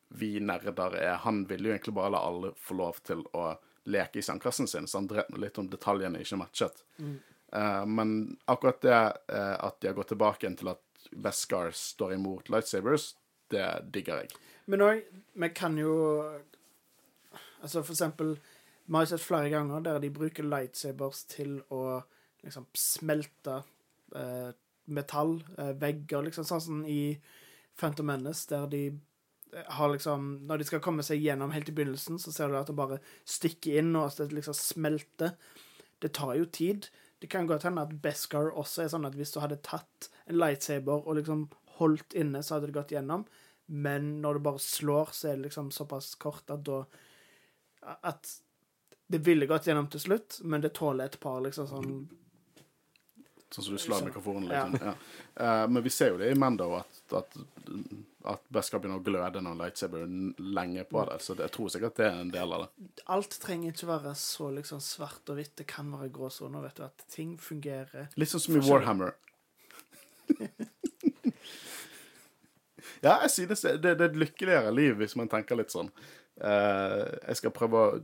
vi 0.10 0.39
nerder 0.39 0.97
er. 0.97 1.16
Han 1.28 1.45
ville 1.49 1.70
jo 1.70 1.76
egentlig 1.76 1.95
bare 1.95 2.16
la 2.16 2.26
alle 2.26 2.56
få 2.58 2.78
lov 2.82 2.99
til 3.06 3.22
å 3.38 3.53
leke 3.86 4.20
i 4.20 4.26
sandkassen 4.26 4.68
sin, 4.68 4.88
så 4.88 4.98
han 4.98 5.08
drev 5.10 5.38
litt 5.42 5.58
om 5.62 5.70
detaljene 5.70 6.22
ikke 6.24 6.40
matchet. 6.42 6.82
Mm. 6.98 7.16
Uh, 7.56 7.86
men 7.86 8.16
akkurat 8.46 8.82
det 8.82 8.98
uh, 9.34 9.56
at 9.68 9.80
de 9.80 9.88
har 9.92 9.98
gått 9.98 10.14
tilbake 10.14 10.50
til 10.60 10.74
at 10.74 10.82
Beskar 11.12 11.70
står 11.72 12.16
imot 12.16 12.50
lightsabers, 12.50 13.14
det 13.54 13.68
digger 13.94 14.24
jeg. 14.24 14.34
Men 14.66 14.82
òg, 14.82 15.06
vi 15.38 15.50
kan 15.54 15.78
jo 15.78 15.94
Altså, 17.62 17.82
for 17.82 17.94
eksempel 17.94 18.32
Vi 18.86 18.94
har 18.94 19.06
sett 19.10 19.22
flere 19.22 19.50
ganger 19.50 19.82
der 19.86 20.00
de 20.02 20.10
bruker 20.14 20.46
lightsabers 20.46 21.24
til 21.30 21.60
å 21.74 22.02
liksom 22.46 22.66
smelte 22.78 23.62
uh, 24.14 24.52
metall, 24.86 25.40
vegger, 25.82 26.28
liksom 26.28 26.46
sånn 26.46 26.62
som 26.62 26.82
i 26.86 27.16
Phantom 27.78 28.06
Menace, 28.06 28.46
der 28.50 28.68
de 28.70 28.84
har 29.78 29.89
liksom 29.89 30.47
Når 30.47 30.58
de 30.58 30.68
skal 30.68 30.82
komme 30.84 31.03
seg 31.06 31.24
gjennom 31.24 31.53
helt 31.56 31.70
i 31.72 31.76
begynnelsen, 31.76 32.20
så 32.20 32.34
ser 32.34 32.51
du 32.51 32.58
at 32.60 32.68
det 32.68 32.78
bare 32.78 32.99
stikker 33.24 33.80
inn, 33.80 33.93
og 33.95 34.10
at 34.10 34.20
det 34.20 34.36
liksom 34.36 34.58
smelter. 34.58 35.36
Det 36.03 36.12
tar 36.18 36.36
jo 36.36 36.45
tid. 36.45 36.89
Det 37.22 37.30
kan 37.32 37.47
godt 37.47 37.64
hende 37.64 37.86
at 37.86 37.95
Beskar 38.03 38.51
også 38.51 38.84
er 38.84 38.91
sånn 38.91 39.08
at 39.08 39.16
hvis 39.16 39.32
du 39.34 39.39
hadde 39.39 39.62
tatt 39.66 40.10
en 40.28 40.38
lightsaber 40.38 41.08
og 41.08 41.20
liksom 41.20 41.47
holdt 41.80 42.16
inne, 42.18 42.43
så 42.43 42.58
hadde 42.58 42.70
det 42.72 42.78
gått 42.78 42.93
gjennom. 42.95 43.24
Men 43.66 44.18
når 44.22 44.38
det 44.38 44.45
bare 44.45 44.62
slår, 44.62 45.14
så 45.16 45.32
er 45.32 45.39
det 45.39 45.47
liksom 45.47 45.72
såpass 45.74 46.14
kort 46.22 46.51
at 46.53 46.66
da 46.68 46.84
At 47.86 48.39
det 49.08 49.20
ville 49.22 49.45
gått 49.45 49.68
gjennom 49.68 49.88
til 49.93 50.01
slutt, 50.01 50.39
men 50.41 50.62
det 50.62 50.74
tåler 50.74 51.06
et 51.06 51.20
par 51.22 51.43
liksom 51.45 51.68
sånn 51.70 51.91
Sånn 53.56 53.64
som 53.64 53.76
du 53.78 53.80
slår 53.80 54.01
mikrofonen, 54.03 54.49
litt. 54.49 54.82
Ja. 54.82 54.91
Ja. 54.91 55.64
Uh, 55.64 55.68
men 55.72 55.84
vi 55.84 55.91
ser 55.93 56.10
jo 56.12 56.18
det 56.20 56.28
i 56.34 56.36
Mando, 56.36 56.66
at, 56.76 56.97
at, 57.16 57.38
at 58.34 58.49
Beskar 58.51 58.82
begynner 58.84 58.99
å 58.99 59.06
gløde 59.06 59.39
når 59.43 59.56
lightsaber 59.62 60.03
lenge 60.58 60.84
på 60.89 61.06
det. 61.08 61.22
Så 61.24 61.38
det, 61.38 61.45
jeg 61.47 61.53
tror 61.56 61.72
sikkert 61.72 62.01
det 62.01 62.10
er 62.10 62.18
en 62.26 62.34
del 62.34 62.56
av 62.58 62.66
det. 62.66 62.89
Alt 63.16 63.38
trenger 63.39 63.72
ikke 63.72 63.88
være 63.93 64.12
så 64.20 64.49
liksom 64.58 64.82
svart 64.84 65.32
og 65.32 65.39
hvitt. 65.39 65.53
Det 65.62 65.68
kan 65.72 65.88
være 65.93 66.12
gråsoner, 66.18 66.66
vet 66.68 66.82
du. 66.82 66.84
At 66.89 67.08
ting 67.16 67.38
fungerer 67.39 68.12
Litt 68.20 68.34
sånn 68.34 68.43
som 68.43 68.60
i 68.60 68.66
Warhammer. 68.66 69.16
ja, 73.06 73.16
jeg 73.24 73.32
synes 73.38 73.64
det, 73.64 73.78
det, 73.86 73.95
det 73.95 74.03
er 74.03 74.10
et 74.10 74.22
lykkeligere 74.26 74.76
liv 74.76 74.99
hvis 74.99 75.16
man 75.16 75.32
tenker 75.32 75.56
litt 75.62 75.72
sånn. 75.72 75.93
Uh, 76.43 77.08
jeg 77.30 77.39
skal 77.39 77.56
prøve 77.56 77.76
å 77.80 78.03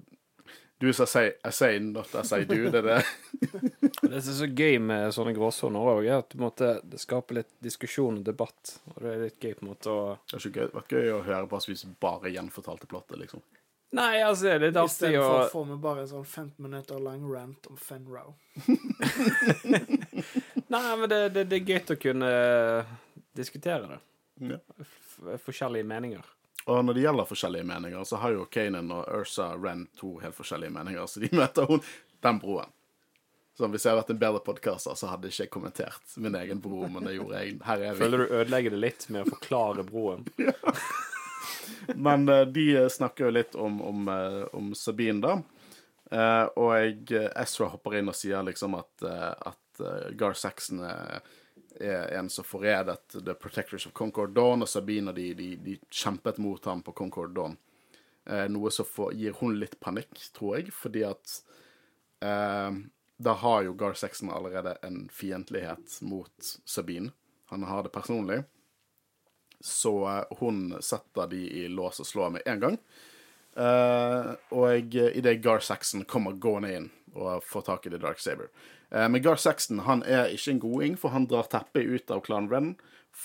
du 0.82 0.94
sa 0.94 1.06
say, 1.06 1.34
I 1.46 1.52
say, 1.52 1.80
not 1.80 2.16
as 2.16 2.34
I 2.34 2.44
do. 2.44 2.70
Det 2.74 2.80
er 2.80 2.88
det. 2.88 3.06
det 4.02 4.22
som 4.22 4.34
er 4.34 4.38
så 4.40 4.48
gøy 4.50 4.80
med 4.82 5.14
sånne 5.14 5.34
gråsoner 5.38 5.90
òg, 5.92 6.08
er 6.08 6.24
at 6.24 6.34
måte, 6.42 6.72
det 6.82 6.98
skaper 7.04 7.38
litt 7.38 7.52
diskusjon 7.62 8.18
og 8.18 8.26
debatt. 8.26 8.80
Og 8.96 9.04
det 9.04 9.12
er 9.12 9.22
litt 9.28 9.46
gøy 9.46 9.54
på 9.60 9.66
en 9.66 9.72
måte 9.76 9.94
å 9.94 10.00
Det 10.26 10.40
har 10.40 10.48
ikke 10.50 10.70
vært 10.74 10.96
gøy 10.98 11.12
å 11.14 11.20
høre 11.28 11.50
på 11.52 11.60
oss 11.60 11.70
hvis 11.70 11.86
vi 11.86 11.94
bare 12.02 12.34
gjenfortalte 12.34 12.90
plottet, 12.90 13.20
liksom. 13.22 13.46
Nei, 13.94 14.24
altså, 14.24 14.48
det 14.48 14.56
er 14.56 14.66
litt 14.66 14.80
artig 14.80 14.88
å 14.88 15.22
Istedenfor 15.22 15.48
får 15.52 15.64
vi 15.64 15.74
med 15.76 15.86
bare 15.86 16.02
en 16.02 16.12
sånn 16.16 16.26
15 16.26 16.66
minutter 16.66 17.06
lang 17.06 17.24
rant 17.30 17.70
om 17.70 17.78
Fenrow. 17.78 18.34
Nei, 20.74 20.86
men 20.98 21.10
det, 21.12 21.20
det, 21.36 21.44
det, 21.52 21.60
er 21.60 21.74
gøy 21.76 21.94
å 21.94 22.00
kunne 22.00 22.30
diskutere 23.38 23.92
det. 23.92 24.00
Ja. 24.56 25.38
Forskjellige 25.46 25.86
meninger. 25.86 26.26
Og 26.66 26.86
når 26.86 26.98
det 26.98 27.06
gjelder 27.06 27.30
forskjellige 27.30 27.68
meninger, 27.68 28.04
så 28.04 28.20
har 28.22 28.36
jo 28.36 28.46
Kanan 28.52 28.92
og 28.94 29.08
Ursa 29.22 29.52
Ren 29.58 29.88
to 29.98 30.18
helt 30.22 30.38
forskjellige 30.38 30.74
meninger, 30.74 31.06
så 31.10 31.24
de 31.24 31.32
møter 31.42 31.70
hun 31.70 31.84
den 32.22 32.42
broen. 32.42 32.74
Så 33.58 33.68
hvis 33.68 33.84
jeg 33.86 33.92
hadde 33.92 34.02
vært 34.02 34.14
en 34.14 34.22
bedre 34.22 34.42
podkaster, 34.46 34.96
så 34.98 35.10
hadde 35.12 35.28
jeg 35.28 35.46
ikke 35.46 35.58
kommentert 35.58 36.14
min 36.22 36.36
egen 36.40 36.62
bro, 36.64 36.86
men 36.90 37.06
det 37.06 37.18
gjorde 37.18 37.42
jeg. 37.42 37.58
Her 37.68 37.84
er 37.84 37.98
vi. 37.98 38.04
Føler 38.06 38.24
du 38.24 38.36
ødelegger 38.40 38.74
det 38.74 38.80
litt 38.80 39.08
med 39.12 39.26
å 39.26 39.34
forklare 39.34 39.86
broen? 39.86 40.24
ja. 40.48 40.54
Men 41.98 42.30
uh, 42.30 42.46
de 42.48 42.66
snakker 42.94 43.28
jo 43.28 43.34
litt 43.36 43.58
om, 43.60 43.82
om, 43.84 44.08
uh, 44.08 44.46
om 44.58 44.72
Sabine, 44.78 45.22
da. 45.22 45.42
Og 46.60 46.74
jeg, 46.76 47.22
Ezra 47.40 47.70
hopper 47.72 47.94
inn 47.96 48.12
og 48.12 48.16
sier 48.20 48.44
liksom 48.44 48.74
at, 48.76 49.04
at 49.08 49.84
Gar 50.20 50.34
Saxon 50.36 50.82
er 50.84 51.22
er 51.80 52.12
en 52.18 52.30
som 52.30 52.46
forrædet 52.46 53.16
The 53.16 53.34
Protectors 53.34 53.86
of 53.88 53.94
Concord 53.94 54.34
Dawn, 54.36 54.62
og 54.62 54.70
Sabine 54.70 55.14
de, 55.16 55.32
de, 55.38 55.56
de 55.56 55.78
kjempet 55.90 56.40
mot 56.42 56.66
ham 56.66 56.82
på 56.84 56.94
Concord 56.98 57.36
Dawn. 57.36 57.58
Eh, 58.26 58.48
noe 58.52 58.72
som 58.72 58.86
får, 58.86 59.14
gir 59.18 59.38
hun 59.40 59.58
litt 59.60 59.80
panikk, 59.82 60.14
tror 60.36 60.60
jeg, 60.60 60.74
fordi 60.76 61.06
at 61.08 61.38
eh, 62.22 62.82
da 63.22 63.38
har 63.44 63.64
jo 63.66 63.78
Gar 63.78 63.98
Sexton 63.98 64.34
allerede 64.34 64.76
en 64.86 65.06
fiendtlighet 65.14 66.00
mot 66.06 66.52
Sabine. 66.66 67.14
Han 67.54 67.64
har 67.64 67.84
det 67.84 67.94
personlig. 67.94 68.44
Så 69.62 69.96
eh, 70.10 70.38
hun 70.42 70.78
setter 70.82 71.32
de 71.34 71.42
i 71.64 71.68
lås 71.70 72.02
og 72.02 72.10
slår 72.10 72.38
med 72.38 72.46
en 72.46 72.62
gang. 72.68 72.78
Uh, 73.52 74.38
og 74.56 74.96
idet 74.96 75.42
Gar 75.44 75.60
Saxon 75.60 76.06
kommer 76.08 76.38
gående 76.40 76.70
inn 76.72 76.86
og 77.12 77.44
får 77.44 77.66
tak 77.68 77.88
i 77.88 77.92
The 77.92 78.00
Dark 78.00 78.22
Saber. 78.24 78.48
Uh, 78.94 79.08
men 79.12 79.22
Gar 79.24 79.40
Saxon 79.42 79.84
han 79.88 80.04
er 80.08 80.32
ikke 80.32 80.56
en 80.56 80.64
goding, 80.64 80.98
for 81.00 81.12
han 81.16 81.28
drar 81.28 81.50
teppet 81.52 81.88
ut 81.88 82.14
av 82.14 82.24
Clan 82.28 82.48
Ren 82.52 82.76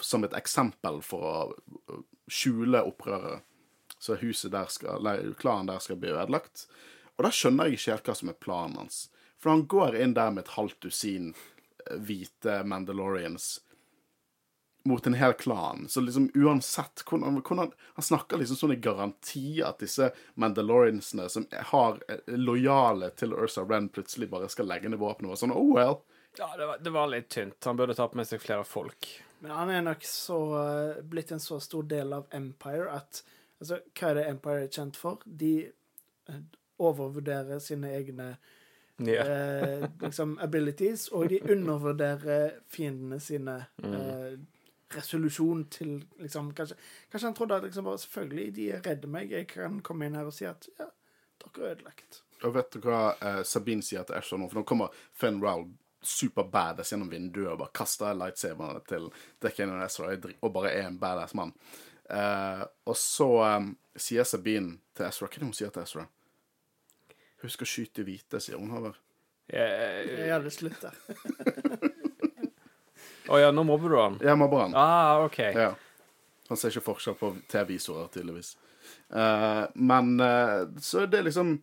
som 0.03 0.27
et 0.27 0.35
eksempel 0.35 0.99
for 1.07 1.27
å 1.31 1.95
skjule 2.27 2.83
opprørere. 2.83 3.41
Så 4.03 4.19
huset 4.21 4.53
der 4.53 4.67
skal, 4.69 5.01
nei, 5.07 5.19
klanen 5.39 5.71
der 5.71 5.81
skal 5.81 5.99
bli 6.01 6.11
ødelagt. 6.13 6.67
Og 7.17 7.25
da 7.25 7.31
skjønner 7.33 7.71
jeg 7.71 7.79
ikke 7.79 7.95
helt 7.95 8.11
hva 8.11 8.17
som 8.19 8.33
er 8.33 8.41
planen 8.43 8.81
hans. 8.83 8.99
For 9.41 9.55
han 9.55 9.65
går 9.71 9.97
inn 10.01 10.17
der 10.17 10.35
med 10.35 10.45
et 10.45 10.57
halvt 10.57 10.83
dusin 10.85 11.31
hvite 11.87 12.61
Mandalorians 12.67 13.61
mot 14.87 15.07
en 15.07 15.15
hel 15.15 15.33
klan. 15.33 15.89
Så 15.89 16.01
liksom 16.01 16.31
uansett 16.35 17.03
hvordan, 17.11 17.41
hvordan, 17.41 17.73
Han 17.95 18.03
snakker 18.03 18.39
liksom 18.39 18.57
sånn 18.57 18.73
i 18.73 18.81
garanti 18.81 19.63
at 19.65 19.81
disse 19.83 20.11
Mandaloriansene 20.35 21.29
som 21.33 21.47
har 21.73 22.01
eh, 22.09 22.23
lojale 22.39 23.11
til 23.19 23.35
Ursa 23.35 23.65
Ren, 23.67 23.89
plutselig 23.89 24.31
bare 24.31 24.51
skal 24.53 24.69
legge 24.71 24.91
ned 24.91 25.01
våpenet 25.03 25.35
og 25.35 25.41
sånn 25.41 25.55
Oh 25.55 25.73
well. 25.75 26.01
Ja, 26.39 26.51
det 26.57 26.67
var, 26.67 26.83
det 26.85 26.93
var, 26.93 27.09
litt 27.09 27.31
tynt. 27.33 27.65
Han 27.65 27.79
burde 27.79 27.97
tatt 27.97 28.15
med 28.15 28.29
seg 28.29 28.43
flere 28.43 28.65
folk. 28.69 29.09
Men 29.41 29.55
han 29.57 29.73
er 29.73 29.87
nok 29.87 30.05
så 30.05 30.41
uh, 30.55 31.01
blitt 31.03 31.33
en 31.33 31.41
så 31.41 31.59
stor 31.61 31.87
del 31.89 32.13
av 32.17 32.29
Empire 32.35 32.93
at 32.93 33.25
Altså, 33.57 33.79
hva 33.97 34.11
er 34.11 34.19
det 34.19 34.23
Empire 34.29 34.65
er 34.67 34.69
kjent 34.69 34.99
for? 35.01 35.23
De 35.25 35.53
uh, 36.29 36.41
overvurderer 36.77 37.57
sine 37.65 37.89
egne 37.97 38.27
yeah. 39.01 39.31
uh, 39.81 39.87
liksom 40.03 40.35
abilities, 40.45 41.07
og 41.09 41.31
de 41.33 41.39
undervurderer 41.41 42.61
fiendene 42.69 43.21
sine. 43.21 43.63
Mm 43.87 44.45
resolusjon 44.95 45.65
til 45.73 45.97
liksom 46.23 46.53
Kanskje, 46.55 46.77
kanskje 47.11 47.29
han 47.29 47.35
trodde 47.35 47.57
at 47.57 47.67
liksom 47.67 47.85
bare 47.85 47.99
Selvfølgelig, 47.99 48.55
de 48.57 48.69
er 48.77 48.85
redde 48.87 49.11
meg. 49.11 49.33
Jeg 49.33 49.49
kan 49.51 49.81
komme 49.85 50.07
inn 50.07 50.19
her 50.19 50.29
og 50.29 50.35
si 50.37 50.47
at 50.49 50.69
ja, 50.79 50.89
dere 51.43 51.65
er 51.65 51.75
ødelagt. 51.77 52.23
Og 52.45 52.55
vet 52.55 52.73
du 52.75 52.81
hva 52.85 53.01
eh, 53.17 53.43
Sabine 53.49 53.85
sier 53.85 54.05
til 54.07 54.19
Asher 54.19 54.41
nå? 54.41 54.49
For 54.53 54.61
nå 54.61 54.67
kommer 54.69 54.95
Fenn 55.17 55.41
Rowell 55.43 55.71
super 56.07 56.47
badass 56.53 56.93
gjennom 56.93 57.11
vinduet 57.11 57.51
og 57.51 57.59
bare 57.65 57.75
kaster 57.75 58.15
lightsaberne 58.15 58.83
til 58.87 59.09
Deccan 59.43 59.73
og 59.75 59.83
Ezra 59.83 60.13
og 60.15 60.53
bare 60.55 60.75
er 60.77 60.91
en 60.91 61.01
badass 61.01 61.35
mann. 61.35 61.55
Eh, 62.11 62.63
og 62.87 62.99
så 63.01 63.31
eh, 63.49 63.73
sier 63.99 64.29
Sabine 64.29 64.79
til 64.95 65.09
Ezra 65.09 65.27
Hva 65.27 65.35
er 65.35 65.43
det 65.43 65.49
hun 65.49 65.57
sier 65.57 65.75
til 65.75 65.83
Ezra? 65.83 66.07
Husk 67.43 67.67
å 67.67 67.69
skyte 67.69 68.05
hvite, 68.07 68.41
sier 68.41 68.61
hun. 68.61 68.71
Haver. 68.73 68.97
Jeg 69.53 70.31
hadde 70.33 70.51
slutt 70.51 70.81
der. 70.83 70.97
Å 73.27 73.35
oh, 73.35 73.41
ja, 73.41 73.51
nå 73.51 73.65
mobber 73.67 73.91
du 73.91 73.99
han? 73.99 74.19
Jeg 74.23 74.39
mobber 74.39 74.65
han. 74.65 74.77
Ah, 74.79 75.25
ok. 75.25 75.39
Ja. 75.55 75.73
Han 76.49 76.59
ser 76.61 76.71
ikke 76.71 76.87
forskjell 76.93 77.17
på 77.19 77.33
TV-visorer, 77.51 78.07
tydeligvis. 78.15 78.53
Eh, 79.11 79.65
men 79.75 80.21
eh, 80.21 80.69
Så 80.79 81.07
det 81.07 81.19
er 81.19 81.27
liksom 81.27 81.63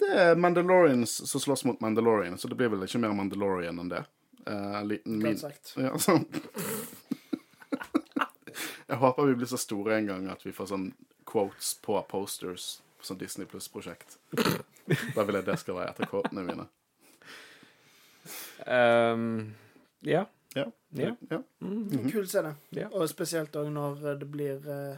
Det 0.00 0.08
er 0.08 0.36
Mandalorians 0.36 1.12
som 1.28 1.40
slåss 1.40 1.64
mot 1.64 1.80
Mandalorian, 1.80 2.38
så 2.38 2.48
det 2.48 2.56
blir 2.56 2.72
vel 2.72 2.86
ikke 2.86 3.00
mer 3.02 3.12
Mandalorian 3.16 3.78
enn 3.80 3.92
det. 3.92 4.04
Eh, 4.46 4.78
en 4.80 4.88
liten 4.88 5.20
min... 5.22 5.38
Sagt. 5.38 5.74
Ja, 5.76 5.92
sånn. 5.98 6.24
Jeg 8.86 9.00
håper 9.00 9.28
vi 9.28 9.36
blir 9.38 9.48
så 9.48 9.58
store 9.58 9.96
en 9.98 10.08
gang 10.08 10.26
at 10.32 10.44
vi 10.46 10.52
får 10.52 10.72
sånn 10.72 10.88
quotes 11.28 11.74
på 11.82 11.96
posters 12.08 12.78
på 12.98 13.06
sånn 13.08 13.20
Disney 13.20 13.48
Pluss-prosjekt. 13.48 14.18
Da 15.16 15.24
vil 15.24 15.38
jeg 15.38 15.46
det 15.48 15.56
skal 15.58 15.78
være 15.78 15.94
etter 15.94 16.08
quotene 16.10 16.44
mine. 16.44 16.66
Um, 18.68 19.54
ja. 20.04 20.26
Ja. 20.54 20.64
Ja. 20.94 21.14
ja. 21.30 21.40
En 21.60 22.10
Kul 22.12 22.26
scene. 22.30 22.54
Ja. 22.70 22.88
Og 22.92 23.08
spesielt 23.10 23.56
òg 23.58 23.70
når 23.74 24.04
det 24.20 24.28
blir 24.30 24.68
eh, 24.70 24.96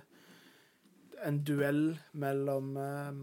en 1.26 1.38
duell 1.48 1.96
mellom 2.12 2.76
eh, 2.76 3.22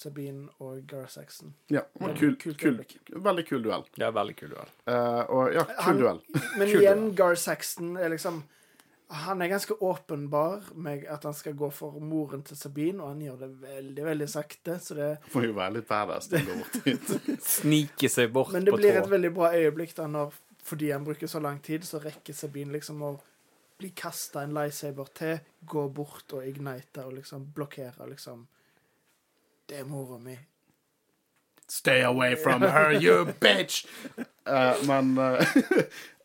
Sabine 0.00 0.48
og 0.64 0.80
Gar 0.90 1.06
Saxon. 1.12 1.52
ja. 1.70 1.84
var 2.00 2.16
Kul, 2.18 2.34
kul, 2.40 2.80
veldig 3.22 3.44
kul 3.46 3.62
duell. 3.62 3.84
Er 4.00 4.10
veldig 4.16 4.34
kul 4.36 4.50
duell. 4.56 4.72
Uh, 4.88 5.22
og 5.30 5.52
ja, 5.54 5.62
kul 5.68 5.84
Han- 5.84 6.00
duell. 6.00 6.20
Men 6.58 6.68
Kul 6.72 6.80
igjen. 6.80 7.04
Gar 7.14 7.34
Saxon 7.38 7.96
er 7.96 8.08
liksom 8.10 8.42
Han 9.14 9.42
er 9.42 9.48
ganske 9.52 9.74
åpenbar 9.84 10.62
med 10.74 11.04
at 11.06 11.22
han 11.24 11.34
skal 11.36 11.52
gå 11.54 11.68
for 11.70 12.00
moren 12.00 12.42
til 12.42 12.56
Sabine, 12.56 13.02
og 13.02 13.08
han 13.12 13.20
gjør 13.20 13.36
det 13.44 13.50
veldig, 13.60 14.04
veldig 14.04 14.28
sakte, 14.32 14.78
så 14.80 14.94
det 14.96 15.10
Får 15.30 15.44
jo 15.44 15.52
være 15.54 15.74
litt 15.76 15.86
badass 15.88 16.26
til 16.32 16.40
å 16.40 16.48
gå 16.48 16.56
bort 16.62 16.78
dit. 16.88 17.12
Snike 17.60 18.08
seg 18.10 18.32
bort 18.32 18.50
Men 18.56 18.64
det 18.64 18.72
på 18.72 18.80
blir 18.80 18.96
et 18.98 19.10
veldig 19.12 19.30
bra 19.36 19.52
øyeblikk 19.54 19.94
da 20.00 20.08
når 20.10 20.32
fordi 20.64 20.90
han 20.90 21.04
bruker 21.04 21.26
så 21.26 21.40
lang 21.40 21.60
tid, 21.62 21.84
så 21.84 21.98
rekker 22.00 22.32
Sabine 22.32 22.72
liksom 22.72 23.02
å 23.04 23.12
bli 23.78 23.90
kasta 23.96 24.42
en 24.42 24.54
lightsaber 24.56 25.10
til, 25.16 25.38
gå 25.60 25.88
bort 25.92 26.32
og 26.32 26.46
ignite 26.46 27.04
og 27.04 27.18
liksom 27.18 27.50
blokkere 27.54 28.08
liksom 28.08 28.46
Det 29.68 29.78
er 29.80 29.84
mora 29.88 30.18
mi. 30.18 30.36
Stay 31.68 32.02
away 32.04 32.36
from 32.36 32.62
her, 32.62 32.92
you 32.92 33.24
bitch! 33.40 33.86
uh, 34.46 34.76
men 34.86 35.18
uh, 35.18 35.40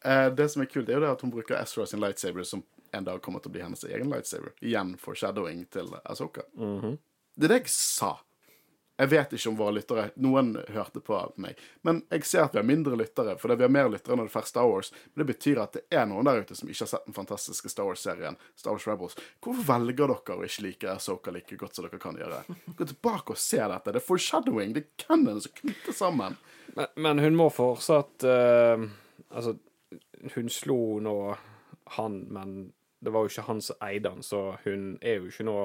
uh, 0.06 0.28
det 0.38 0.50
som 0.52 0.62
er 0.62 0.68
kult, 0.68 0.90
er 0.90 1.00
jo 1.00 1.04
det 1.06 1.12
at 1.12 1.22
hun 1.22 1.32
bruker 1.32 1.56
Ezra 1.56 1.86
sin 1.88 2.04
lightsaber, 2.04 2.44
som 2.44 2.64
en 2.92 3.08
dag 3.08 3.22
kommer 3.22 3.40
til 3.40 3.52
å 3.52 3.56
bli 3.56 3.64
hennes 3.64 3.84
egen 3.88 4.12
lightsaber. 4.12 4.52
Igjen 4.60 4.98
foreshadowing 5.00 5.64
til 5.72 5.88
Asoka. 6.04 6.44
Det 6.56 7.48
er 7.48 7.54
det 7.54 7.62
jeg 7.62 7.72
sa. 7.72 8.18
Jeg 9.00 9.12
vet 9.14 9.34
ikke 9.36 9.52
om 9.52 9.58
våre 9.60 9.74
lyttere 9.78 10.10
Noen 10.20 10.52
hørte 10.76 11.00
på 11.04 11.18
meg. 11.40 11.60
Men 11.88 12.02
jeg 12.12 12.26
ser 12.28 12.44
at 12.44 12.56
vi 12.56 12.60
har 12.60 12.68
mindre 12.68 12.98
lyttere, 13.00 13.38
fordi 13.40 13.56
vi 13.62 13.64
har 13.64 13.72
mer 13.72 13.88
lyttere 13.92 14.18
når 14.20 14.28
det 14.28 14.34
først 14.34 14.52
Star 14.52 14.68
Wars. 14.68 14.92
Men 15.14 15.24
det 15.24 15.28
betyr 15.30 15.62
at 15.64 15.78
det 15.78 15.86
er 15.96 16.10
noen 16.10 16.28
der 16.28 16.44
ute 16.44 16.58
som 16.58 16.68
ikke 16.68 16.84
har 16.84 16.92
sett 16.92 17.08
den 17.08 17.16
fantastiske 17.16 17.72
Star 17.72 17.88
Wars-serien 17.88 18.36
Star 18.60 18.76
Wars 18.76 18.88
Rebels. 18.90 19.16
Hvorfor 19.40 19.68
velger 19.72 20.12
dere 20.12 20.36
å 20.36 20.48
ikke 20.50 20.66
like 20.66 20.98
Soka 21.00 21.32
like 21.36 21.60
godt 21.60 21.80
som 21.80 21.88
dere 21.88 22.02
kan 22.02 22.20
gjøre? 22.20 22.42
Gå 22.76 22.90
tilbake 22.92 23.36
og 23.36 23.40
se 23.40 23.62
dette. 23.62 23.96
Det 23.96 24.02
er 24.02 24.08
foreshadowing. 24.10 24.76
Det 24.76 24.84
er 24.84 25.06
canon 25.08 25.40
som 25.46 25.56
knytter 25.62 25.96
sammen. 25.96 26.36
Men, 26.76 26.92
men 27.00 27.24
hun 27.24 27.40
må 27.40 27.48
fortsatt 27.54 28.28
uh, 28.28 28.90
Altså, 29.30 29.56
hun 30.34 30.48
slo 30.50 30.98
nå 31.04 31.16
han, 31.96 32.16
men 32.34 32.58
det 33.00 33.12
var 33.14 33.24
jo 33.24 33.32
ikke 33.32 33.48
han 33.48 33.62
som 33.64 33.84
eide 33.86 34.12
han, 34.12 34.24
så 34.26 34.58
hun 34.66 34.98
er 35.02 35.20
jo 35.20 35.30
ikke 35.30 35.46
nå 35.48 35.60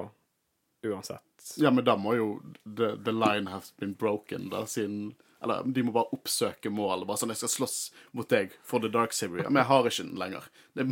uansett. 0.85 1.53
Ja, 1.57 1.71
men 1.71 1.85
da 1.85 1.97
må 2.01 2.15
jo 2.17 2.29
the, 2.65 2.95
the 3.05 3.13
line 3.13 3.51
has 3.53 3.73
been 3.81 3.95
broken, 3.95 4.49
da, 4.53 4.65
siden 4.67 5.15
Eller 5.45 5.61
de 5.63 5.83
må 5.85 5.93
bare 5.93 6.17
oppsøke 6.17 6.71
mål. 6.73 7.03
Bare 7.05 7.21
sånn 7.21 7.29
'Jeg 7.29 7.43
skal 7.43 7.51
slåss 7.53 7.93
mot 8.17 8.29
deg 8.33 8.55
for 8.65 8.81
the 8.81 8.89
dark 8.89 9.13
saber'. 9.13 9.45
Men 9.45 9.61
jeg 9.61 9.69
har 9.69 9.89
ikke 9.91 10.07
den 10.07 10.17
lenger. 10.17 10.47
Det, 10.73 10.87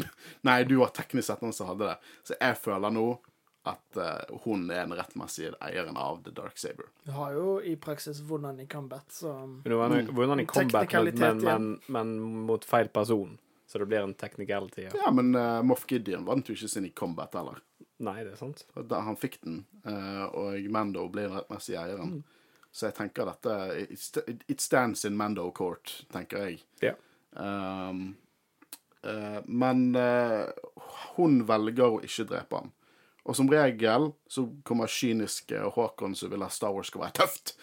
nei, 0.44 0.64
du 0.68 0.74
var 0.76 0.92
teknisk 0.92 1.26
sett 1.30 1.40
den 1.40 1.54
som 1.56 1.70
hadde 1.70 1.88
det. 1.88 2.10
Så 2.28 2.36
jeg 2.36 2.58
føler 2.60 2.92
nå 2.92 3.06
at 3.64 3.96
uh, 3.96 4.38
hun 4.44 4.66
er 4.70 4.82
den 4.82 4.92
rettmessige 4.98 5.54
eieren 5.62 5.96
av 5.96 6.20
the 6.26 6.34
dark 6.34 6.58
saber. 6.58 6.90
Du 7.06 7.12
har 7.16 7.32
jo 7.32 7.60
i 7.62 7.76
praksis 7.80 8.20
vunnet 8.20 8.60
i 8.60 8.66
combat, 8.66 9.06
så 9.08 9.32
vunnet 9.64 10.42
i 10.42 10.46
combat, 10.46 10.92
men, 10.92 11.14
men, 11.16 11.40
men, 11.46 11.80
men 11.86 12.14
mot 12.50 12.64
feil 12.64 12.88
person. 12.92 13.38
Så 13.72 13.78
det 13.78 13.86
blir 13.86 13.98
en 13.98 14.14
technicality. 14.14 14.82
Ja. 14.82 14.90
Ja, 15.04 15.10
men 15.10 15.34
uh, 15.34 15.62
Moff 15.62 15.86
Gideon 15.88 16.26
vant 16.28 16.48
jo 16.48 16.52
ikke 16.52 16.68
sin 16.68 16.84
i 16.84 16.90
combat 16.90 17.32
heller. 17.38 17.62
Nei, 18.02 18.22
det 18.26 18.34
er 18.34 18.40
sant. 18.40 18.64
Da 18.90 19.02
han 19.06 19.18
fikk 19.18 19.38
den, 19.44 19.62
eh, 19.86 20.24
og 20.34 20.70
Mando 20.74 21.06
blir 21.12 21.28
den 21.28 21.38
rettmessige 21.38 21.80
eieren. 21.82 22.22
Så 22.72 22.88
jeg 22.88 22.96
tenker 22.96 23.28
dette 23.28 23.54
it, 24.48 24.60
stands 24.60 25.04
in 25.04 25.16
Mando 25.16 25.50
court, 25.54 25.92
tenker 26.12 26.46
jeg. 26.46 26.62
Ja. 26.80 26.94
Um, 27.36 28.14
uh, 29.04 29.40
men 29.44 29.90
uh, 29.96 30.48
hun 31.14 31.42
velger 31.48 31.98
å 31.98 32.00
ikke 32.04 32.26
drepe 32.32 32.62
ham. 32.62 32.72
Og 33.28 33.36
som 33.38 33.50
regel 33.52 34.10
så 34.26 34.48
kommer 34.66 34.90
kyniske 34.90 35.60
Håkon 35.76 36.16
som 36.18 36.32
vil 36.32 36.42
at 36.42 36.56
Star 36.56 36.72
Wars 36.74 36.90
skal 36.90 37.04
være 37.04 37.20
tøft 37.20 37.54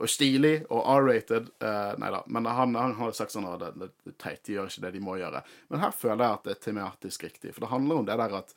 og 0.00 0.08
stilig 0.08 0.54
og 0.68 0.84
R-rated. 0.84 1.48
Uh, 1.60 1.96
nei 2.00 2.12
da, 2.12 2.20
men 2.28 2.48
han, 2.48 2.76
han 2.78 2.94
har 3.00 3.16
sagt 3.16 3.34
sånn 3.34 3.48
at 3.48 3.64
det, 3.64 3.72
det, 3.80 3.90
det 4.06 4.14
teit, 4.20 4.42
de 4.46 4.58
gjør 4.58 4.70
ikke 4.70 4.84
det 4.86 4.92
de 4.94 5.02
må 5.08 5.16
gjøre. 5.20 5.42
Men 5.72 5.82
her 5.82 5.96
føler 5.96 6.24
jeg 6.24 6.36
at 6.36 6.46
det 6.46 6.54
er 6.54 6.62
tematisk 6.68 7.26
riktig. 7.26 7.56
For 7.56 7.64
det 7.64 7.72
handler 7.72 8.00
om 8.00 8.08
det 8.08 8.20
der 8.20 8.36
at 8.42 8.54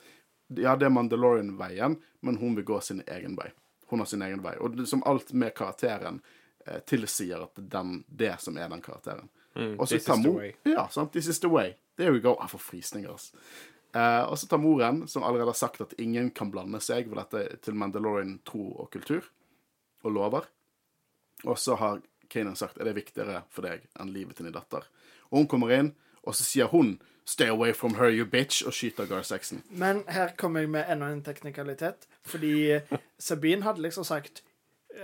ja, 0.57 0.75
det 0.75 0.85
er 0.85 0.93
Mandalorian-veien, 0.93 1.97
men 2.21 2.37
hun 2.37 2.55
vil 2.55 2.65
gå 2.67 2.79
sin 2.81 3.03
egen 3.07 3.35
vei. 3.39 3.49
Hun 3.89 3.99
har 3.99 4.09
sin 4.09 4.21
egen 4.21 4.41
vei. 4.43 4.55
Og 4.59 4.77
det, 4.77 4.87
som 4.89 5.03
alt 5.05 5.33
med 5.33 5.53
karakteren 5.57 6.21
eh, 6.65 6.79
tilsier 6.89 7.43
at 7.43 7.55
det 7.55 7.67
den, 7.73 8.03
det 8.07 8.35
som 8.41 8.57
er 8.57 8.69
den 8.69 8.81
karakteren. 8.81 9.29
Mm, 9.55 9.75
Og 9.79 9.87
så 9.87 9.99
tar 9.99 10.17
mor-. 10.17 10.49
Ja, 10.65 10.87
sant. 10.89 11.11
This 11.13 11.27
is 11.27 11.39
the 11.39 11.49
way. 11.51 11.75
There 11.97 12.11
we 12.11 12.19
go. 12.19 12.35
Jeg 12.41 12.49
får 12.49 12.59
frysninger, 12.59 13.11
altså. 13.11 13.37
Eh, 13.93 14.23
og 14.25 14.37
så 14.41 14.47
tar 14.49 14.57
moren, 14.57 15.03
som 15.07 15.23
allerede 15.23 15.51
har 15.51 15.59
sagt 15.59 15.81
at 15.81 15.93
ingen 16.01 16.31
kan 16.33 16.49
blande 16.51 16.79
seg 16.81 17.11
ved 17.11 17.19
dette 17.21 17.59
til 17.61 17.77
Mandalorian 17.77 18.39
tro 18.45 18.71
og 18.81 18.89
kultur 18.91 19.27
og 20.03 20.11
lover. 20.15 20.47
Og 21.45 21.57
så 21.59 21.75
har 21.77 22.01
Kanan 22.33 22.55
sagt 22.57 22.79
er 22.81 22.87
det 22.89 22.95
viktigere 22.97 23.43
for 23.53 23.67
deg 23.67 23.83
enn 23.99 24.09
livet 24.15 24.39
til 24.39 24.47
din 24.47 24.55
datter. 24.55 24.87
Og 25.29 25.43
hun 25.43 25.47
kommer 25.51 25.73
inn, 25.75 25.91
og 26.23 26.33
så 26.33 26.45
sier 26.47 26.71
hun 26.71 26.95
'Stay 27.25 27.47
away 27.47 27.73
from 27.73 27.93
her, 27.95 28.09
you 28.09 28.25
bitch', 28.25 28.65
og 28.67 28.73
skyter 28.73 29.05
Gar 29.05 29.21
Saxon. 29.21 29.63
Men 29.69 30.03
her 30.07 30.29
kommer 30.37 30.59
jeg 30.59 30.69
med 30.69 30.83
enda 30.91 31.07
en 31.11 31.23
teknikalitet. 31.23 32.07
Fordi 32.25 32.79
Sabine 33.19 33.63
hadde 33.63 33.81
liksom 33.81 34.03
sagt 34.03 34.43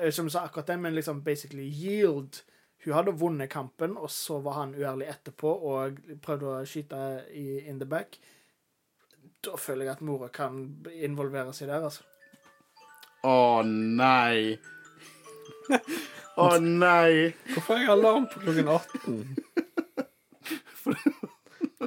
eh, 0.02 0.12
Som 0.12 0.30
sa 0.30 0.40
akkurat 0.40 0.68
det, 0.68 0.80
men 0.80 0.96
liksom 0.96 1.24
basically 1.24 1.64
yield. 1.64 2.42
Hun 2.86 2.94
hadde 2.94 3.12
vunnet 3.12 3.50
kampen, 3.50 3.98
og 3.98 4.12
så 4.12 4.40
var 4.40 4.52
han 4.52 4.76
uærlig 4.76 5.08
etterpå 5.08 5.52
og 5.52 5.98
prøvde 6.22 6.46
å 6.48 6.66
skyte 6.66 7.24
i 7.36 7.60
in 7.68 7.80
the 7.80 7.86
back. 7.86 8.20
Da 9.44 9.56
føler 9.58 9.86
jeg 9.86 9.92
at 9.92 10.02
mora 10.02 10.28
kan 10.28 10.62
involvere 10.94 11.54
seg 11.54 11.68
der, 11.68 11.84
altså. 11.84 12.04
Å 13.24 13.64
nei. 13.66 14.58
Å 16.40 16.48
nei. 16.64 17.34
Hvorfor 17.54 17.76
er 17.76 17.82
jeg 17.84 17.92
alarm 17.92 18.28
på 18.32 18.40
klokken 18.46 18.72
18? 18.72 19.49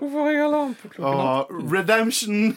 Hvorfor 0.03 0.27
har 0.27 0.33
jeg 0.35 0.45
alarm 0.51 0.73
på 0.83 0.89
klokken 0.97 1.25
18? 1.25 1.59
Å, 1.63 1.73
redemption! 1.79 2.57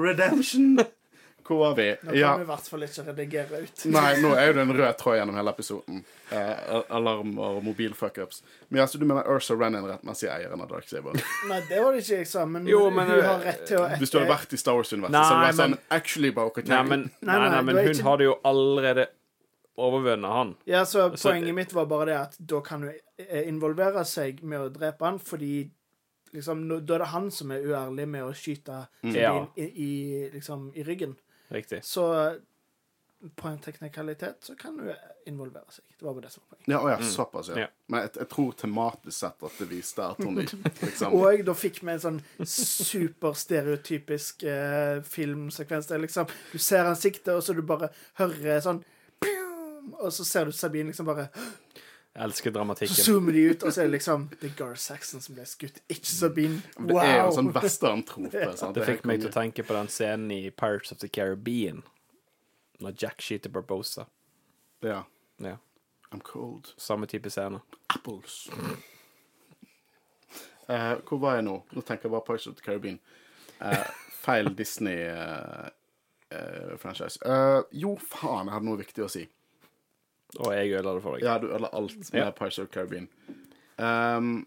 Redemption! 0.00 0.78
Hvor 1.46 1.60
var 1.60 1.74
vi? 1.78 1.84
Nå 2.02 2.08
kan 2.10 2.16
Ja. 2.18 2.30
vi 2.36 2.42
i 2.42 2.46
hvert 2.48 2.68
fall 2.72 2.82
ikke 2.82 3.02
redigere 3.06 3.58
ut. 3.62 3.82
Nei, 3.94 4.16
nå 4.18 4.32
er 4.34 4.48
jo 4.48 4.54
det 4.56 4.62
en 4.64 4.72
rød 4.80 4.96
tråd 4.98 5.14
gjennom 5.20 5.36
hele 5.38 5.52
episoden. 5.54 6.00
Eh, 6.34 6.72
alarm 6.96 7.36
og 7.38 7.60
mobilfuckups. 7.68 8.40
Men 8.68 8.82
altså, 8.82 8.98
du 8.98 9.04
mener 9.06 9.28
Ursa 9.30 9.54
Rennan 9.54 9.86
rettmessig 9.86 10.26
eieren 10.32 10.64
av 10.64 10.72
Dark 10.72 10.88
Saber? 10.90 11.14
Nei, 11.52 11.60
det 11.68 11.78
var 11.84 11.94
det 11.94 12.00
ikke 12.02 12.18
jeg 12.24 12.26
sa, 12.32 12.42
men, 12.50 12.66
Jo, 12.66 12.80
men, 12.90 13.06
hun 13.12 13.20
eh, 13.20 13.28
har 13.28 13.46
rett 13.46 13.62
til 13.70 13.78
å 13.78 13.86
Hvis 14.00 14.10
du 14.10 14.18
hadde 14.18 14.32
vært 14.32 14.56
i 14.56 14.58
Star 14.58 14.74
Wars-universet, 14.80 15.14
så 15.20 15.22
hadde 15.22 15.38
det 15.38 15.52
vært 15.52 15.60
men- 15.62 15.76
sånn 15.78 16.00
Actually, 16.00 16.32
Boca 16.40 16.66
Nei, 16.66 16.82
men, 16.90 17.06
Nei, 17.20 17.38
nei, 17.38 17.48
nei, 17.54 17.62
men 17.70 17.78
er 17.78 17.86
hun 17.86 17.94
ikke- 17.94 18.08
hadde 18.10 18.26
jo 18.26 18.34
allerede 18.50 19.06
overvunnet 19.78 20.30
han. 20.32 20.54
Ja, 20.66 20.82
så 20.88 21.12
Så- 21.14 21.30
poenget 21.30 21.54
mitt 21.54 21.72
var 21.78 21.86
bare 21.86 22.06
det 22.10 22.18
at 22.24 22.36
da 22.42 22.60
kan 22.60 22.82
hun 22.88 22.92
eh, 23.22 23.46
involvere 23.46 24.02
seg 24.04 24.42
med 24.42 24.60
å 24.66 24.68
drepe 24.72 25.04
han, 25.06 25.18
fordi 25.22 25.68
liksom, 26.36 26.66
da 26.86 26.94
er 26.94 27.02
det 27.04 27.12
han 27.14 27.30
som 27.34 27.50
er 27.56 27.64
uærlig 27.66 28.06
med 28.12 28.26
å 28.28 28.34
skyte 28.36 28.82
Ja. 29.12 29.32
i, 29.56 29.64
i, 29.86 29.94
liksom, 30.34 30.68
i 30.76 30.84
ryggen. 30.86 31.16
Riktig. 31.48 31.80
Så 31.86 32.06
på 33.34 33.48
en 33.48 33.58
teknikalitet 33.58 34.44
så 34.44 34.54
kan 34.60 34.76
du 34.76 34.90
involvere 35.26 35.64
seg. 35.72 35.82
Det 35.98 36.04
var 36.04 36.14
bare 36.14 36.26
det 36.28 36.32
som 36.34 36.42
var 36.44 36.56
poenget. 36.56 36.68
Ja, 36.74 36.80
ja, 36.92 36.98
såpass, 37.10 37.48
ja. 37.48 37.58
Ja. 37.64 37.68
Men 37.90 38.04
jeg, 38.04 38.10
jeg 38.20 38.28
tror 38.34 38.52
tematisk 38.60 39.16
sett 39.18 39.46
at 39.48 39.56
det 39.58 39.68
viste 39.70 40.04
at 40.04 40.20
hun 40.22 40.36
liksom 40.86 41.16
Og 41.16 41.42
da 41.48 41.54
fikk 41.56 41.80
vi 41.82 41.94
en 41.94 42.02
sånn 42.02 42.20
superstereotypisk 42.44 44.42
eh, 44.42 45.00
filmsekvens 45.02 45.86
der 45.90 45.98
liksom 46.04 46.28
Du 46.52 46.58
ser 46.58 46.84
ansiktet, 46.90 47.32
og 47.34 47.42
så 47.42 47.56
du 47.56 47.62
bare 47.66 47.88
hører 48.20 48.60
sånn! 48.64 48.82
Og 49.96 50.10
så 50.12 50.24
ser 50.26 50.48
du 50.48 50.52
Sabine 50.54 50.90
liksom 50.90 51.06
bare 51.08 51.28
Jeg 52.16 52.24
elsker 52.24 52.86
Så 52.88 53.02
zoomer 53.04 53.32
de 53.32 53.42
ut, 53.50 53.62
og 53.62 53.72
så 53.72 53.82
er 53.82 53.90
det 53.90 53.92
liksom 53.98 54.30
Det 54.40 54.48
er 54.48 54.54
Gar 54.56 54.78
Saxon 54.80 55.20
som 55.20 55.34
ble 55.36 55.44
skutt, 55.44 55.82
ikke 55.92 56.08
Sabine. 56.08 56.62
Det 56.78 56.96
er 56.96 57.18
jo 57.18 57.26
Wow! 57.26 57.32
sånn 57.36 57.50
westerntrope. 57.52 58.30
ja. 58.46 58.70
Det 58.72 58.86
fikk 58.88 59.04
meg 59.04 59.20
til 59.20 59.28
å 59.28 59.34
tenke 59.34 59.64
på 59.66 59.76
den 59.76 59.90
scenen 59.92 60.32
i 60.32 60.48
Pirates 60.48 60.94
of 60.94 61.02
the 61.04 61.10
Caribbean. 61.12 61.82
Når 62.80 62.96
Jack 63.02 63.20
skyter 63.20 63.52
Barbosa. 63.52 64.06
Ja. 64.80 65.02
Ja. 65.44 65.58
I'm 66.10 66.24
cold. 66.24 66.72
Samme 66.80 67.06
type 67.06 67.28
scene. 67.30 67.60
Apples. 67.92 68.48
Uh, 70.70 70.96
hvor 71.04 71.20
var 71.20 71.36
jeg 71.36 71.44
nå? 71.50 71.60
Nå 71.76 71.84
tenker 71.84 72.08
jeg 72.08 72.16
bare 72.16 72.24
Pirates 72.24 72.48
of 72.48 72.56
the 72.56 72.64
Caribbean. 72.64 72.96
Uh, 73.60 73.84
feil 74.26 74.48
Disney 74.56 75.04
eh, 75.04 75.68
eh, 76.30 76.76
franchise. 76.80 77.20
Uh, 77.22 77.62
jo, 77.70 77.94
faen, 78.00 78.48
jeg 78.48 78.56
hadde 78.56 78.68
noe 78.68 78.80
viktig 78.80 79.04
å 79.04 79.10
si. 79.12 79.22
Og 80.38 80.52
jeg 80.52 80.74
ødela 80.74 80.96
det 80.96 81.02
for 81.04 81.16
deg. 81.16 81.24
Ja, 81.24 81.38
du 81.38 81.48
ødela 81.48 81.70
alt 81.72 81.96
med 82.12 82.20
Ja. 82.20 82.30
Pirates 82.30 82.58
of 82.58 82.68
the 82.68 82.74
Caribbean. 82.74 83.08
Um, 83.78 84.46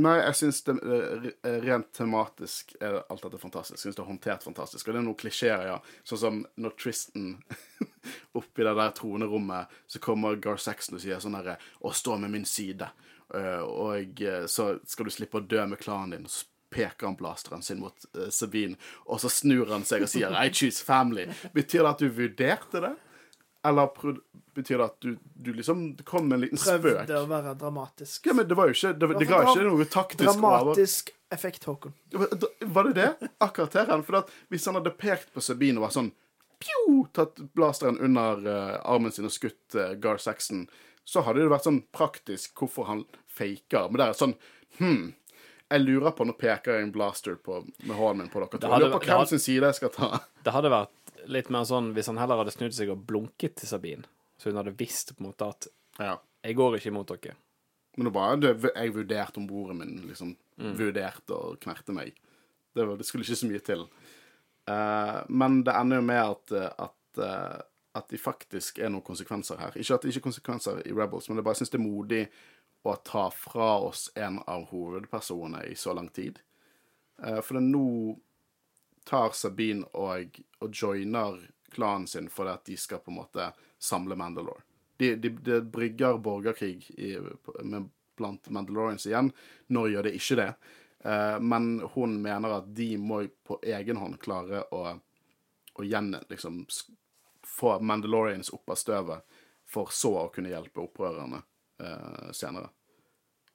nei, 0.00 0.14
jeg 0.22 0.38
syns 0.38 0.62
det 0.66 0.76
eh, 0.82 1.58
rent 1.62 1.90
tematisk 1.94 2.74
er 2.80 3.02
alt 3.02 3.24
dette 3.26 3.40
fantastisk. 3.42 3.76
Jeg 3.76 3.84
syns 3.84 3.98
det 3.98 4.04
er 4.04 4.10
håndtert 4.10 4.46
fantastisk. 4.46 4.88
Og 4.88 4.94
det 4.94 5.02
er 5.02 5.06
noen 5.06 5.20
klisjeer, 5.20 5.66
ja. 5.68 5.78
Sånn 6.08 6.22
som 6.22 6.40
når 6.56 6.76
Tristan 6.80 7.34
oppi 8.38 8.64
det 8.66 8.76
der 8.78 8.94
tronerommet, 8.98 9.74
så 9.86 10.02
kommer 10.02 10.40
Gar 10.42 10.60
Saxon 10.62 10.98
og 10.98 11.04
sier 11.04 11.22
sånn 11.22 11.36
herre 11.38 11.58
Å, 11.82 11.92
stå 11.92 12.16
med 12.22 12.32
min 12.34 12.48
side. 12.48 12.88
Uh, 13.32 13.62
og 13.64 14.24
eh, 14.24 14.46
så 14.50 14.74
skal 14.86 15.08
du 15.08 15.14
slippe 15.14 15.40
å 15.40 15.46
dø 15.46 15.66
med 15.66 15.80
klanen 15.82 16.16
din. 16.16 16.26
Så 16.30 16.48
peker 16.72 17.10
han 17.10 17.16
blasteren 17.20 17.62
sin 17.62 17.82
mot 17.82 18.06
uh, 18.16 18.30
Sabine, 18.32 18.78
og 19.04 19.20
så 19.20 19.28
snur 19.28 19.68
han 19.74 19.84
seg 19.84 20.06
og 20.06 20.08
sier 20.08 20.32
I 20.32 20.48
choose 20.48 20.80
family. 20.84 21.26
Betyr 21.52 21.82
det 21.84 21.90
at 21.90 22.00
du 22.00 22.08
vurderte 22.16 22.80
det? 22.80 22.94
Eller 23.64 23.90
betyr 24.54 24.78
det 24.78 24.84
at 24.84 24.96
du, 25.04 25.16
du 25.22 25.52
liksom 25.54 25.84
kom 26.08 26.28
med 26.28 26.36
en 26.36 26.44
liten 26.46 26.60
spøk? 26.60 26.82
Prøvde 26.82 27.20
å 27.20 27.26
være 27.30 27.54
dramatisk. 27.60 28.26
Ja, 28.26 28.34
men 28.36 28.48
det 28.50 28.58
var 28.58 28.70
jo 28.70 28.76
ikke 28.76 28.92
Det, 28.98 29.10
det 29.20 29.28
ga 29.30 29.42
ikke 29.46 29.66
noe 29.68 29.86
taktisk 29.86 30.28
over. 30.28 30.40
Dramatisk 30.40 31.12
effekt, 31.32 31.64
Håkon. 31.64 31.94
Var 32.60 32.90
det 32.90 32.94
det? 32.98 33.30
Akkurat 33.38 33.78
her? 33.78 33.94
For 34.06 34.22
at 34.22 34.32
hvis 34.52 34.66
han 34.68 34.76
hadde 34.80 34.94
pekt 34.98 35.30
på 35.34 35.44
Sabine 35.44 35.80
og 35.80 35.86
var 35.86 35.94
sånn 35.94 36.10
pju, 36.62 37.06
tatt 37.16 37.40
blasteren 37.56 37.98
under 38.02 38.42
uh, 38.46 38.76
armen 38.86 39.14
sin 39.14 39.26
og 39.26 39.34
skutt 39.34 39.78
uh, 39.78 39.94
Gar 39.98 40.20
Saxon, 40.22 40.66
så 41.02 41.24
hadde 41.26 41.42
det 41.42 41.50
vært 41.50 41.66
sånn 41.66 41.80
praktisk 41.94 42.60
hvorfor 42.60 42.86
han 42.90 43.06
faker. 43.30 43.88
Men 43.88 44.02
det 44.02 44.10
er 44.10 44.18
sånn 44.18 44.36
Hm. 44.78 45.12
Jeg 45.72 45.80
lurer 45.80 46.12
på 46.16 46.24
Nå 46.24 46.34
peker 46.36 46.76
jeg 46.76 46.86
en 46.86 46.92
blaster 46.92 47.36
på, 47.40 47.62
med 47.84 47.96
hånden 47.96 48.26
min 48.26 48.32
på 48.32 48.42
dere 48.42 48.58
to. 48.58 48.68
Jeg 48.68 48.84
lurer 48.84 48.94
på 48.96 49.08
hvem 49.08 49.28
sin 49.30 49.40
side 49.42 49.70
jeg 49.70 49.80
skal 49.80 49.92
ta. 49.94 50.08
Det 50.44 50.52
hadde 50.52 50.72
vært 50.72 50.92
litt 51.26 51.50
mer 51.50 51.64
sånn 51.68 51.92
hvis 51.94 52.06
han 52.10 52.18
heller 52.18 52.36
hadde 52.42 52.54
snudd 52.54 52.74
seg 52.74 52.90
og 52.92 53.04
blunket 53.06 53.56
til 53.60 53.68
Sabine, 53.68 54.04
så 54.38 54.50
hun 54.50 54.56
hadde 54.60 54.76
visst 54.78 55.14
på 55.16 55.22
en 55.24 55.30
måte 55.30 55.48
at 55.48 55.66
Ja. 55.98 56.18
'jeg 56.42 56.56
går 56.56 56.76
ikke 56.76 56.90
imot 56.90 57.06
dere'. 57.08 57.34
Men 57.96 58.04
det 58.04 58.14
var 58.14 58.36
det, 58.36 58.72
jeg 58.74 58.94
vurderte 58.94 59.36
om 59.38 59.46
broren 59.46 59.78
min 59.78 60.08
liksom 60.08 60.36
Mm. 60.58 60.76
vurderte 60.76 61.30
å 61.32 61.56
knerte 61.58 61.92
meg. 61.92 62.14
Det, 62.74 62.84
var, 62.86 62.96
det 62.96 63.06
skulle 63.06 63.24
ikke 63.24 63.36
så 63.36 63.46
mye 63.48 63.60
til. 63.64 63.86
Uh, 64.68 65.24
men 65.28 65.62
det 65.64 65.74
ender 65.74 65.96
jo 65.96 66.02
med 66.02 66.22
at, 66.22 66.52
at, 66.78 67.18
uh, 67.18 67.60
at 67.94 68.08
det 68.08 68.20
faktisk 68.20 68.78
er 68.78 68.88
noen 68.92 69.02
konsekvenser 69.02 69.58
her. 69.58 69.72
Ikke 69.76 69.94
at 69.94 70.02
det 70.02 70.12
ikke 70.12 70.20
er 70.20 70.30
konsekvenser 70.30 70.82
i 70.86 70.92
Rebels, 70.92 71.28
men 71.28 71.36
jeg 71.40 71.44
bare 71.44 71.54
syns 71.54 71.70
det 71.70 71.80
er 71.80 71.86
modig 71.88 72.28
å 72.84 72.94
ta 73.04 73.28
fra 73.30 73.78
oss 73.88 74.10
en 74.16 74.40
av 74.46 74.68
hovedpersonene 74.70 75.64
i 75.70 75.74
så 75.74 75.94
lang 75.94 76.08
tid. 76.14 76.38
Uh, 77.18 77.40
for 77.40 77.54
det 77.54 77.62
er 77.62 77.72
nå 77.72 78.18
tar 79.08 79.34
Sabine 79.36 79.88
og, 79.98 80.38
og 80.62 80.70
joiner 80.74 81.40
klanen 81.72 82.06
sin 82.06 82.28
fordi 82.30 82.52
at 82.52 82.64
de 82.68 82.76
skal 82.76 83.00
på 83.02 83.10
en 83.10 83.20
måte 83.22 83.48
samle 83.78 84.16
Mandalore. 84.16 84.62
De, 84.96 85.14
de, 85.16 85.28
de 85.28 85.60
brygger 85.60 86.20
borgerkrig 86.22 86.90
i, 86.90 87.16
med, 87.62 87.88
blant 88.16 88.50
Mandalorians 88.50 89.06
igjen. 89.06 89.32
Nå 89.72 89.86
gjør 89.90 90.06
det 90.06 90.14
ikke 90.18 90.38
det? 90.38 90.50
Eh, 91.04 91.38
men 91.40 91.80
hun 91.94 92.20
mener 92.22 92.58
at 92.58 92.68
de 92.76 92.92
må 92.98 93.24
på 93.46 93.58
egen 93.62 93.98
hånd 93.98 94.20
klare 94.22 94.62
å, 94.70 94.82
å 95.74 95.86
igjen 95.86 96.14
liksom 96.30 96.62
få 97.46 97.80
Mandalorians 97.80 98.52
opp 98.54 98.70
av 98.70 98.78
støvet, 98.78 99.40
for 99.66 99.90
så 99.90 100.12
å 100.20 100.30
kunne 100.30 100.52
hjelpe 100.52 100.84
opprørerne 100.84 101.42
eh, 101.82 102.30
senere. 102.36 102.70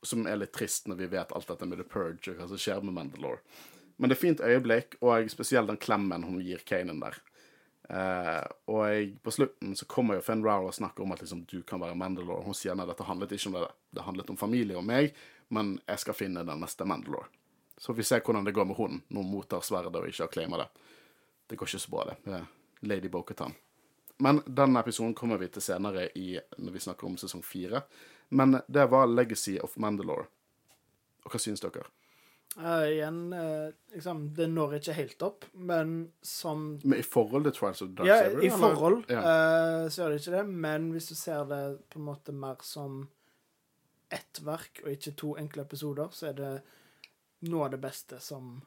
Som 0.03 0.27
er 0.27 0.41
litt 0.41 0.53
trist 0.53 0.89
når 0.89 0.99
vi 0.99 1.11
vet 1.13 1.31
alt 1.31 1.47
dette 1.47 1.69
med 1.69 1.79
The 1.79 1.87
Purge 1.87 2.33
og 2.33 2.41
hva 2.41 2.49
som 2.51 2.59
skjer 2.59 2.83
med 2.83 2.97
Mandalore. 2.97 3.39
Men 3.97 4.09
det 4.09 4.17
er 4.17 4.21
fint 4.21 4.43
øyeblikk, 4.43 4.99
og 5.01 5.29
spesielt 5.33 5.69
den 5.69 5.79
klemmen 5.81 6.25
hun 6.27 6.41
gir 6.45 6.61
Kanan 6.65 7.01
der. 7.01 7.17
Eh, 7.89 8.43
og 8.67 8.81
jeg, 8.91 9.11
på 9.23 9.31
slutten 9.31 9.75
så 9.79 9.87
kommer 9.87 10.17
jo 10.17 10.25
Finn 10.25 10.43
Rowell 10.43 10.67
og 10.69 10.75
snakker 10.75 11.05
om 11.05 11.13
at 11.15 11.21
liksom, 11.23 11.45
du 11.47 11.61
kan 11.63 11.81
være 11.81 11.95
Mandalore. 11.95 12.43
Hun 12.45 12.57
sier 12.57 12.75
at 12.75 12.89
dette 12.89 13.07
handlet 13.07 13.33
ikke 13.33 13.51
om 13.51 13.57
det. 13.57 13.67
Det 13.95 14.05
handlet 14.05 14.33
om 14.33 14.39
familie 14.39 14.77
og 14.77 14.85
meg, 14.85 15.15
men 15.55 15.77
jeg 15.85 16.03
skal 16.03 16.17
finne 16.17 16.45
den 16.47 16.61
neste 16.63 16.85
Mandalore. 16.85 17.29
Så 17.77 17.93
vi 17.93 18.05
se 18.05 18.19
hvordan 18.19 18.45
det 18.45 18.55
går 18.57 18.65
med 18.65 18.77
hun 18.77 19.01
når 19.07 19.21
hun 19.23 19.31
mottar 19.31 19.63
sverdet 19.65 19.95
og 19.95 20.09
ikke 20.09 20.25
har 20.25 20.33
claima 20.33 20.61
det. 20.63 20.67
Det 21.47 21.57
går 21.57 21.69
ikke 21.69 21.79
så 21.85 21.93
bra, 21.93 22.05
det. 22.09 22.17
det 22.25 22.37
er 22.41 22.47
Lady 22.89 23.09
Bokhatan. 23.09 23.55
Men 24.19 24.41
den 24.45 24.77
episoden 24.77 25.13
kommer 25.13 25.37
vi 25.37 25.47
til 25.53 25.61
senere 25.61 26.07
i, 26.17 26.39
når 26.57 26.73
vi 26.73 26.81
snakker 26.81 27.07
om 27.07 27.19
sesong 27.21 27.43
fire. 27.45 27.83
Men 28.29 28.59
det 28.67 28.87
var 28.89 29.07
Legacy 29.07 29.59
of 29.63 29.77
Mandalore. 29.77 30.25
Og 31.23 31.31
hva 31.31 31.39
syns 31.39 31.61
dere? 31.61 31.85
Eh, 32.57 32.87
igjen, 32.91 33.33
uh, 33.33 33.69
liksom, 33.93 34.33
det 34.33 34.47
når 34.49 34.79
ikke 34.79 34.95
helt 34.97 35.21
opp, 35.21 35.45
men 35.53 36.11
som 36.25 36.79
Men 36.83 36.99
I 36.99 37.03
forhold 37.05 37.45
til 37.45 37.53
Trials 37.53 37.83
of 37.85 37.91
Dark 37.99 38.09
Ja, 38.09 38.17
Saber? 38.23 38.45
i 38.45 38.49
forhold 38.49 39.11
eh, 39.13 39.89
så 39.89 40.01
gjør 40.01 40.09
det 40.09 40.21
ikke 40.23 40.33
det, 40.37 40.45
men 40.65 40.89
hvis 40.95 41.11
du 41.11 41.15
ser 41.15 41.45
det 41.45 41.61
på 41.93 41.99
en 41.99 42.07
måte 42.07 42.33
mer 42.33 42.57
som 42.65 43.03
ett 44.09 44.41
verk 44.41 44.81
og 44.83 44.89
ikke 44.89 45.15
to 45.19 45.35
enkle 45.37 45.67
episoder, 45.67 46.09
så 46.11 46.31
er 46.31 46.33
det 46.33 46.51
noe 47.51 47.67
av 47.67 47.75
det 47.75 47.81
beste 47.83 48.19
som 48.23 48.61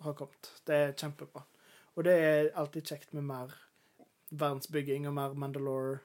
har 0.00 0.16
kommet. 0.16 0.52
Det 0.64 0.74
er 0.74 0.96
kjempebra. 0.96 1.44
Og 1.94 2.04
det 2.04 2.14
er 2.18 2.52
alltid 2.56 2.88
kjekt 2.88 3.12
med 3.12 3.26
mer 3.28 3.52
verdensbygging 4.30 5.08
og 5.08 5.14
mer 5.14 5.34
Mandalore 5.34 5.98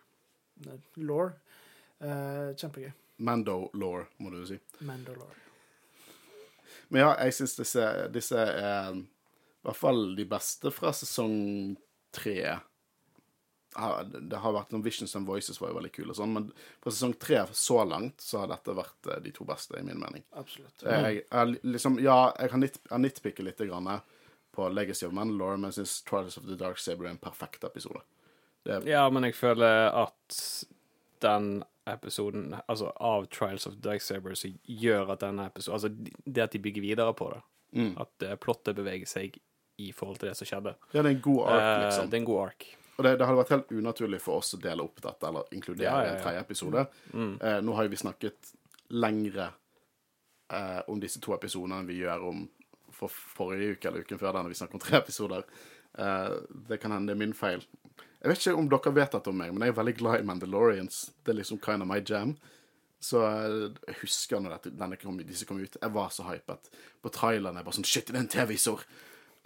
law. 0.95 1.31
Eh, 1.99 2.55
kjempegøy. 2.59 2.91
Mando-law, 3.19 4.03
må 4.17 4.31
du 4.31 4.43
si. 4.47 4.59
Mandalore. 4.79 5.48
Men 6.89 7.05
ja, 7.05 7.11
jeg 7.25 7.37
syns 7.37 7.55
disse, 7.59 7.85
disse 8.13 8.39
er 8.39 8.97
i 8.97 9.67
hvert 9.67 9.77
fall 9.77 10.15
de 10.17 10.25
beste 10.29 10.71
fra 10.73 10.91
sesong 10.95 11.75
tre. 12.15 12.57
Det 14.09 14.39
har 14.41 14.55
vært 14.55 14.71
noen 14.73 14.83
Visions 14.85 15.13
and 15.19 15.27
Voices 15.29 15.59
var 15.61 15.69
jo 15.69 15.77
veldig 15.77 15.91
kule, 15.93 16.09
og 16.13 16.17
sånn, 16.17 16.31
men 16.33 16.47
fra 16.81 16.93
sesong 16.93 17.13
tre 17.21 17.43
så 17.53 17.83
langt 17.85 18.23
så 18.23 18.41
har 18.41 18.49
dette 18.53 18.73
vært 18.77 19.09
eh, 19.11 19.19
de 19.25 19.33
to 19.35 19.45
beste, 19.47 19.77
i 19.77 19.85
min 19.85 19.99
mening. 20.01 20.25
Absolutt. 20.39 20.81
Jeg, 20.81 21.21
jeg, 21.27 21.59
liksom, 21.67 21.99
ja, 22.01 22.31
jeg 22.39 22.53
har 22.55 22.63
nit, 22.63 23.21
litt 23.45 23.61
grann 23.69 23.91
på 24.55 24.69
Legacy 24.73 25.05
of 25.05 25.13
Mandalore, 25.13 25.59
men 25.59 25.69
jeg 25.69 25.83
syns 25.83 25.99
Trials 26.07 26.39
of 26.41 26.47
the 26.49 26.57
Dark 26.57 26.81
Saber 26.81 27.05
er 27.05 27.13
en 27.13 27.21
perfekt 27.21 27.67
episode. 27.67 28.01
Det 28.65 28.79
er, 28.79 28.89
Ja, 28.89 29.05
men 29.13 29.27
jeg 29.27 29.37
føler 29.37 29.91
at 29.93 30.41
den 31.21 31.63
episoden, 31.89 32.53
altså 32.67 32.91
av 33.01 33.25
Trials 33.33 33.67
of 33.67 33.77
Dark 33.81 34.03
Saber, 34.05 34.35
som 34.37 34.53
gjør 34.63 35.15
at 35.15 35.23
denne 35.23 35.47
episoden 35.49 35.75
Altså 35.79 36.25
det 36.25 36.43
at 36.43 36.53
de 36.53 36.61
bygger 36.61 36.85
videre 36.85 37.13
på 37.17 37.31
det. 37.33 37.39
Mm. 37.79 37.93
At 38.01 38.25
uh, 38.25 38.35
plottet 38.41 38.77
beveger 38.77 39.09
seg 39.09 39.39
i 39.79 39.91
forhold 39.95 40.19
til 40.19 40.29
det 40.29 40.35
som 40.37 40.49
skjedde. 40.49 40.75
ja, 40.91 41.01
det 41.01 41.07
er 41.07 41.15
en 41.15 41.23
god 41.23 41.41
ark, 41.47 41.63
liksom. 41.63 41.85
liksom. 41.85 42.09
det 42.09 42.17
er 42.17 42.21
en 42.21 42.29
god 42.29 42.41
ark. 42.43 42.67
Og 42.97 43.03
det, 43.05 43.11
det 43.15 43.27
hadde 43.27 43.39
vært 43.39 43.53
helt 43.55 43.71
unaturlig 43.71 44.19
for 44.21 44.43
oss 44.43 44.53
å 44.57 44.59
dele 44.59 44.83
opp 44.83 45.01
dette, 45.01 45.27
eller 45.29 45.53
inkludere 45.55 45.87
Ja, 45.87 45.99
ja, 46.03 46.07
ja. 46.09 46.15
en 46.17 46.23
tredje 46.23 46.41
episode. 46.43 46.85
Mm. 47.13 47.35
Uh, 47.39 47.57
nå 47.63 47.77
har 47.77 47.87
jo 47.87 47.93
vi 47.93 48.01
snakket 48.01 48.53
lengre 48.89 49.51
eh, 50.53 50.79
om 50.87 50.99
disse 50.99 51.21
to 51.21 51.33
episodene 51.35 51.79
enn 51.79 51.89
vi 51.89 51.99
gjør 52.01 52.25
om 52.31 52.45
for 52.99 53.13
forrige 53.13 53.77
uke 53.77 53.89
eller 53.89 54.05
uken 54.05 54.19
før 54.19 54.33
den, 54.33 54.47
når 54.47 54.53
vi 54.53 54.59
snakker 54.59 54.79
om 54.79 54.83
tre 54.83 54.97
episoder. 54.99 55.45
Eh, 55.97 56.31
det 56.69 56.79
kan 56.81 56.93
hende 56.95 57.11
det 57.11 57.17
er 57.17 57.21
min 57.21 57.37
feil. 57.37 57.63
Jeg 58.19 58.31
vet 58.31 58.41
ikke 58.41 58.59
om 58.59 58.69
dere 58.71 58.95
vet 58.95 59.13
dette 59.15 59.31
om 59.31 59.37
meg, 59.39 59.51
men 59.53 59.63
jeg 59.63 59.73
er 59.73 59.79
veldig 59.79 59.97
glad 59.99 60.21
i 60.21 60.27
Mandalorians. 60.27 61.03
Det 61.23 61.31
er 61.31 61.39
liksom 61.39 61.61
kind 61.63 61.85
of 61.85 61.87
my 61.87 62.01
jam. 62.03 62.33
Så 62.99 63.21
eh, 63.23 63.69
jeg 63.87 64.01
husker 64.01 64.41
når 64.43 64.57
dette, 64.57 64.97
kom, 64.99 65.19
disse 65.23 65.47
kom 65.47 65.61
ut. 65.61 65.77
Jeg 65.79 65.95
var 65.95 66.09
så 66.11 66.25
hypet. 66.27 66.67
På 66.99 67.11
traileren 67.15 67.55
jeg 67.55 67.67
bare 67.67 67.77
sånn 67.79 67.87
Shit, 67.87 68.11
det 68.11 68.19
er 68.19 68.25
en 68.25 68.33
TV-visor! 68.33 68.83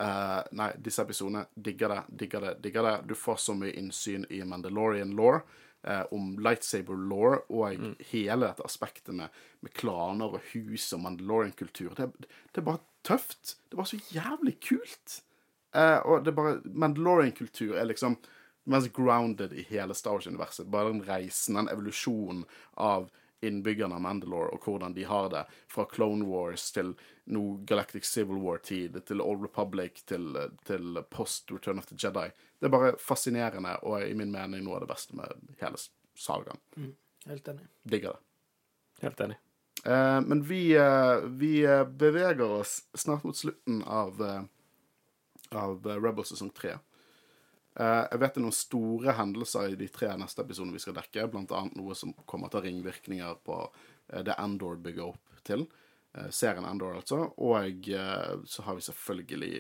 Uh, 0.02 0.42
nei, 0.58 0.72
disse 0.82 1.04
episodene 1.06 1.44
digger 1.54 1.92
det, 1.94 2.00
digger 2.24 2.48
det, 2.48 2.54
digger 2.64 2.88
det. 2.88 2.94
Du 3.12 3.14
får 3.16 3.38
så 3.44 3.54
mye 3.56 3.76
innsyn 3.78 4.26
i 4.34 4.42
Mandalorian 4.48 5.14
law, 5.16 5.38
eh, 5.86 6.02
om 6.18 6.34
lightsaber 6.44 6.98
law, 6.98 7.38
og 7.54 7.78
hele 8.10 8.48
dette 8.48 8.66
aspektet 8.66 9.14
med, 9.16 9.30
med 9.62 9.74
klaner 9.78 10.34
og 10.34 10.50
hus 10.56 10.90
og 10.98 11.04
Mandalorian-kultur. 11.06 11.94
Det, 12.00 12.10
det 12.26 12.64
er 12.64 12.68
bare 12.72 12.82
tøft. 13.06 13.54
Det 13.70 13.78
er 13.78 13.84
bare 13.84 13.92
så 13.94 14.02
jævlig 14.18 14.58
kult. 14.66 15.20
Eh, 15.78 16.00
og 16.10 16.26
det 16.26 16.34
er 16.34 16.40
bare 16.42 16.58
Mandalorian-kultur 16.66 17.78
er 17.78 17.88
liksom 17.94 18.18
mest 18.64 18.94
grounded 18.94 19.54
i 19.54 19.66
hele 19.70 19.94
Star 19.94 20.18
Wars-universet. 20.18 20.70
Bare 20.72 20.92
den 20.92 21.04
reisen, 21.04 21.56
den 21.56 21.70
evolusjonen 21.72 22.46
av 22.74 23.10
innbyggerne 23.44 23.96
av 23.96 24.02
Mandalore, 24.02 24.54
og 24.56 24.64
hvordan 24.64 24.94
de 24.96 25.04
har 25.04 25.30
det. 25.34 25.44
Fra 25.72 25.86
Clone 25.92 26.26
Wars 26.28 26.70
til 26.72 26.94
nå 27.34 27.44
Galactic 27.68 28.08
Civil 28.08 28.40
War-tid, 28.44 28.96
til 29.08 29.24
Old 29.24 29.44
Republic, 29.44 30.04
til, 30.08 30.32
til 30.68 31.00
post 31.12 31.52
Return 31.52 31.82
of 31.82 31.90
the 31.92 31.98
Jedi. 32.00 32.30
Det 32.60 32.70
er 32.70 32.76
bare 32.76 32.94
fascinerende, 33.00 33.76
og 33.84 34.04
i 34.08 34.16
min 34.16 34.32
mening 34.32 34.64
noe 34.64 34.80
av 34.80 34.86
det 34.86 34.94
beste 34.94 35.18
med 35.20 35.56
hele 35.60 35.80
sagaen. 36.16 36.62
Helt 37.28 37.48
enig. 37.52 37.68
Digger 37.84 38.16
det. 38.16 38.24
Helt 39.04 39.26
enig. 39.26 39.40
Eh, 39.84 40.22
men 40.24 40.44
vi, 40.48 40.62
eh, 40.80 41.28
vi 41.28 41.54
eh, 41.68 41.84
beveger 41.84 42.48
oss 42.62 42.82
snart 42.96 43.24
mot 43.28 43.36
slutten 43.36 43.82
av, 43.84 44.22
eh, 44.24 44.44
av 45.52 45.88
eh, 45.88 46.00
Rebel 46.00 46.28
sesong 46.28 46.54
tre. 46.56 46.78
Eh, 47.76 48.04
jeg 48.12 48.20
vet 48.22 48.36
det 48.36 48.42
er 48.42 48.46
noen 48.46 48.56
store 48.56 49.16
hendelser 49.18 49.74
i 49.74 49.78
de 49.80 49.88
tre 49.94 50.12
neste 50.20 50.44
episodene 50.44 50.76
vi 50.76 50.82
skal 50.84 50.98
dekke, 50.98 51.30
blant 51.34 51.54
annet 51.58 51.78
noe 51.80 51.96
som 51.98 52.14
kommer 52.30 52.52
til 52.52 52.62
å 52.62 52.66
ringvirkninger 52.68 53.40
på 53.48 53.58
eh, 53.64 54.22
det 54.26 54.38
Andor 54.42 54.78
bygger 54.84 55.08
opp 55.08 55.40
til. 55.48 55.66
Eh, 56.14 56.30
serien 56.30 56.68
Andor, 56.70 57.00
altså. 57.02 57.26
Og 57.42 57.90
så 58.50 58.68
har 58.68 58.78
vi 58.78 58.86
selvfølgelig 58.86 59.54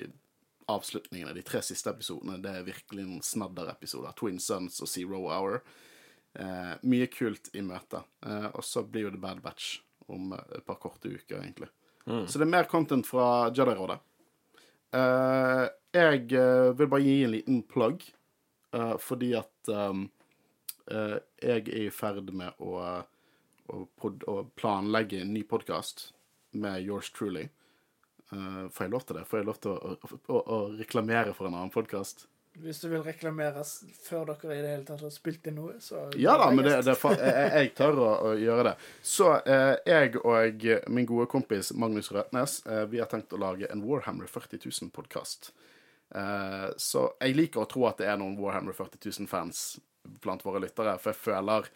avslutningene, 0.71 1.33
de 1.35 1.43
tre 1.43 1.59
siste 1.65 1.91
episodene, 1.91 2.37
det 2.43 2.53
er 2.59 2.67
virkelig 2.69 3.07
noen 3.07 3.25
snadderepisoder. 3.25 4.13
Twin 4.19 4.39
Sons 4.39 4.79
og 4.83 4.87
Zero 4.87 5.25
Hour. 5.27 5.59
Mye 6.87 7.09
kult 7.11 7.49
i 7.53 7.61
møte. 7.61 7.99
Og 8.55 8.63
så 8.65 8.81
blir 8.87 9.03
jo 9.03 9.11
The 9.13 9.19
Bad 9.21 9.41
Batch 9.43 9.75
om 10.07 10.31
et 10.37 10.63
par 10.65 10.79
korte 10.81 11.11
uker, 11.11 11.41
egentlig. 11.41 11.67
Så 12.07 12.39
det 12.39 12.47
er 12.47 12.53
mer 12.55 12.69
content 12.71 13.05
fra 13.05 13.27
Jedi-rådet. 13.51 13.99
Eh, 14.93 15.67
jeg 15.93 16.33
eh, 16.33 16.71
vil 16.77 16.89
bare 16.89 17.05
gi 17.05 17.23
en 17.23 17.33
liten 17.35 17.63
plugg, 17.69 18.03
eh, 18.73 18.95
fordi 19.01 19.33
at 19.37 19.71
um, 19.71 20.07
eh, 20.91 21.17
jeg 21.41 21.67
er 21.67 21.81
i 21.85 21.93
ferd 21.93 22.33
med 22.35 22.59
å, 22.63 22.79
å, 23.69 23.83
å 24.33 24.37
planlegge 24.57 25.21
en 25.21 25.33
ny 25.35 25.45
podkast 25.47 26.11
med 26.57 26.83
yours 26.85 27.11
truly. 27.13 27.47
Får 28.33 28.87
jeg 28.87 28.89
lov 28.89 29.03
til 29.05 29.17
det? 29.19 29.23
Får 29.29 29.39
jeg 29.39 29.45
lov 29.45 29.57
til 29.61 29.73
å, 29.77 30.37
å, 30.41 30.55
reklamere 30.73 31.35
for 31.37 31.45
en 31.45 31.57
annen 31.57 31.73
podkast? 31.73 32.23
Hvis 32.63 32.79
du 32.81 32.87
vil 32.89 33.03
reklamere 33.05 33.61
før 34.05 34.31
dere 34.31 34.55
i 34.55 34.61
det 34.63 34.71
hele 34.71 34.85
tatt 34.87 35.03
har 35.05 35.13
spilt 35.13 35.45
inn 35.49 35.57
noe, 35.57 35.75
så 35.81 36.07
Ja 36.17 36.33
da, 36.41 36.47
men 36.53 36.65
det, 36.65 36.79
det, 36.85 36.95
jeg, 36.97 37.45
jeg 37.53 37.71
tør 37.77 38.01
å, 38.01 38.09
å 38.29 38.33
gjøre 38.37 38.71
det. 38.71 38.73
Så 39.05 39.29
eh, 39.41 39.73
jeg 39.89 40.17
og 40.21 40.65
min 40.93 41.09
gode 41.09 41.27
kompis 41.29 41.69
Magnus 41.77 42.09
Røtnes 42.13 42.59
eh, 42.65 42.85
vi 42.89 43.01
har 43.01 43.09
tenkt 43.11 43.33
å 43.33 43.41
lage 43.41 43.69
en 43.73 43.85
Warhammer 43.85 44.29
40 44.29 44.65
000-podkast. 44.65 45.51
Eh, 46.13 46.69
så 46.77 47.07
jeg 47.19 47.37
liker 47.37 47.63
å 47.63 47.69
tro 47.69 47.87
at 47.89 48.01
det 48.01 48.09
er 48.11 48.19
noen 48.21 48.37
Warhammer 48.39 48.75
40 48.77 49.01
000-fans 49.01 49.63
blant 50.23 50.43
våre 50.45 50.61
lyttere, 50.61 50.95
for 51.01 51.13
jeg 51.13 51.21
føler 51.23 51.69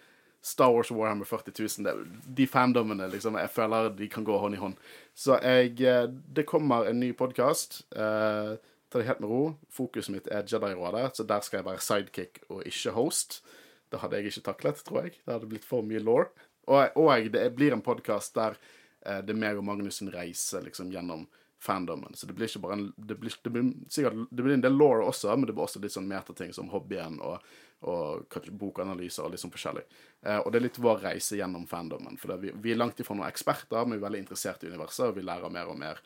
Star 0.46 0.72
Wars 0.72 0.92
Warhammer 0.94 1.26
40 1.26 1.84
000, 1.84 2.08
de 2.38 2.48
fandommene, 2.48 3.10
liksom, 3.12 3.38
jeg 3.42 3.52
føler 3.52 3.90
de 3.98 4.08
kan 4.12 4.26
gå 4.28 4.38
hånd 4.40 4.56
i 4.56 4.62
hånd. 4.62 4.78
Så 5.18 5.40
jeg, 5.42 5.76
eh, 5.82 6.06
det 6.08 6.46
kommer 6.48 6.88
en 6.88 7.00
ny 7.02 7.12
podkast. 7.18 7.82
Eh, 7.96 8.54
ta 8.88 9.00
det 9.02 9.08
helt 9.10 9.24
med 9.24 9.32
ro. 9.32 9.42
Fokuset 9.74 10.14
mitt 10.14 10.30
er 10.32 10.46
Jedi-rådet, 10.48 11.18
så 11.18 11.26
der 11.28 11.44
skal 11.44 11.62
jeg 11.62 11.68
være 11.68 11.84
sidekick 11.84 12.44
og 12.50 12.64
ikke 12.70 12.96
host. 12.96 13.42
Det 13.92 14.00
hadde 14.00 14.20
jeg 14.20 14.32
ikke 14.32 14.46
taklet, 14.52 14.84
tror 14.86 15.08
jeg. 15.08 15.18
Det 15.26 15.34
hadde 15.34 15.50
blitt 15.50 15.68
for 15.68 15.84
mye 15.84 16.04
law. 16.04 16.28
Og, 16.68 17.00
og 17.00 17.32
det 17.34 17.44
blir 17.56 17.74
en 17.74 17.84
podkast 17.84 18.36
der 18.36 18.56
eh, 19.06 19.20
det 19.24 19.34
er 19.34 19.42
meg 19.42 19.60
og 19.60 19.66
Magnus 19.68 20.00
sin 20.00 20.12
reise 20.14 20.62
liksom, 20.64 20.92
gjennom 20.94 21.26
fandomen. 21.60 22.16
Så 22.16 22.28
det 22.28 22.34
blir 22.34 22.48
ikke 22.48 22.62
bare 22.64 22.74
en 22.78 22.94
Det 22.98 23.16
blir, 23.16 23.34
det 23.44 23.50
blir 23.50 23.72
sikkert 23.90 24.28
det 24.30 24.44
blir 24.44 24.54
en 24.54 24.62
del 24.62 24.78
law 24.78 25.02
også, 25.08 25.36
men 25.36 25.48
det 25.48 25.56
blir 25.56 25.66
også 25.66 25.82
litt 25.82 25.96
sånn 25.96 26.10
metating 26.10 26.54
som 26.54 26.70
hobbyen 26.70 27.20
og, 27.26 27.42
og 27.90 28.38
bokanalyser 28.52 29.26
og 29.26 29.34
litt 29.34 29.42
sånn 29.42 29.54
forskjellig. 29.54 29.84
Eh, 30.22 30.38
og 30.38 30.52
det 30.52 30.60
er 30.60 30.68
litt 30.68 30.80
vår 30.82 31.02
reise 31.10 31.40
gjennom 31.40 31.68
fandomen. 31.70 32.20
For 32.22 32.38
vi, 32.42 32.54
vi 32.54 32.74
er 32.74 32.80
langt 32.82 33.00
ifra 33.02 33.18
noen 33.18 33.30
eksperter, 33.30 33.84
men 33.86 33.98
vi 33.98 34.02
er 34.02 34.08
veldig 34.08 34.24
interessert 34.26 34.64
i 34.64 34.72
universet, 34.72 35.10
og 35.10 35.18
vi 35.18 35.26
lærer 35.26 35.54
mer 35.54 35.74
og 35.74 35.80
mer 35.82 36.02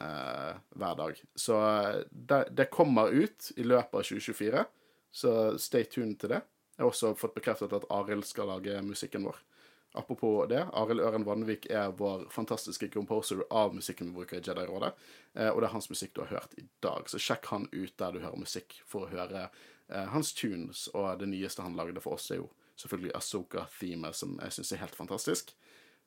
eh, 0.00 0.52
hver 0.80 0.98
dag. 1.00 1.20
Så 1.34 1.60
eh, 1.60 2.02
det, 2.10 2.42
det 2.56 2.70
kommer 2.72 3.12
ut 3.12 3.52
i 3.56 3.66
løpet 3.66 4.00
av 4.00 4.08
2024, 4.08 4.66
så 5.14 5.32
stay 5.62 5.84
tuned 5.90 6.18
til 6.20 6.34
det. 6.34 6.42
Jeg 6.74 6.82
har 6.82 6.90
også 6.90 7.12
fått 7.18 7.36
bekreftet 7.36 7.76
at 7.76 7.86
Arild 7.94 8.26
skal 8.26 8.50
lage 8.50 8.80
musikken 8.82 9.28
vår. 9.28 9.36
Apropos 9.96 10.48
det, 10.50 10.66
Arild 10.72 11.00
Øren 11.00 11.24
Vanvik 11.24 11.66
er 11.70 11.92
vår 11.94 12.24
fantastiske 12.30 12.88
composer 12.90 13.44
av 13.50 13.74
musikken 13.74 14.08
vi 14.08 14.16
bruker 14.16 14.40
i 14.40 14.42
Jedi-rådet. 14.42 14.90
Eh, 15.34 15.50
og 15.52 15.60
det 15.62 15.68
er 15.68 15.74
hans 15.76 15.86
musikk 15.90 16.16
du 16.16 16.24
har 16.24 16.32
hørt 16.32 16.56
i 16.58 16.64
dag, 16.82 17.06
så 17.06 17.20
sjekk 17.22 17.46
han 17.52 17.68
ut 17.70 17.94
der 18.02 18.16
du 18.16 18.18
hører 18.18 18.40
musikk, 18.42 18.74
for 18.90 19.06
å 19.06 19.12
høre 19.12 19.44
eh, 19.44 20.08
hans 20.10 20.32
tunes. 20.34 20.88
Og 20.98 21.20
det 21.20 21.30
nyeste 21.30 21.62
han 21.62 21.78
lagde 21.78 22.02
for 22.02 22.18
oss, 22.18 22.26
er 22.34 22.42
jo 22.42 22.48
selvfølgelig 22.82 23.14
Asoka-themet, 23.20 24.18
som 24.18 24.34
jeg 24.42 24.58
syns 24.58 24.74
er 24.74 24.82
helt 24.82 24.98
fantastisk. 24.98 25.54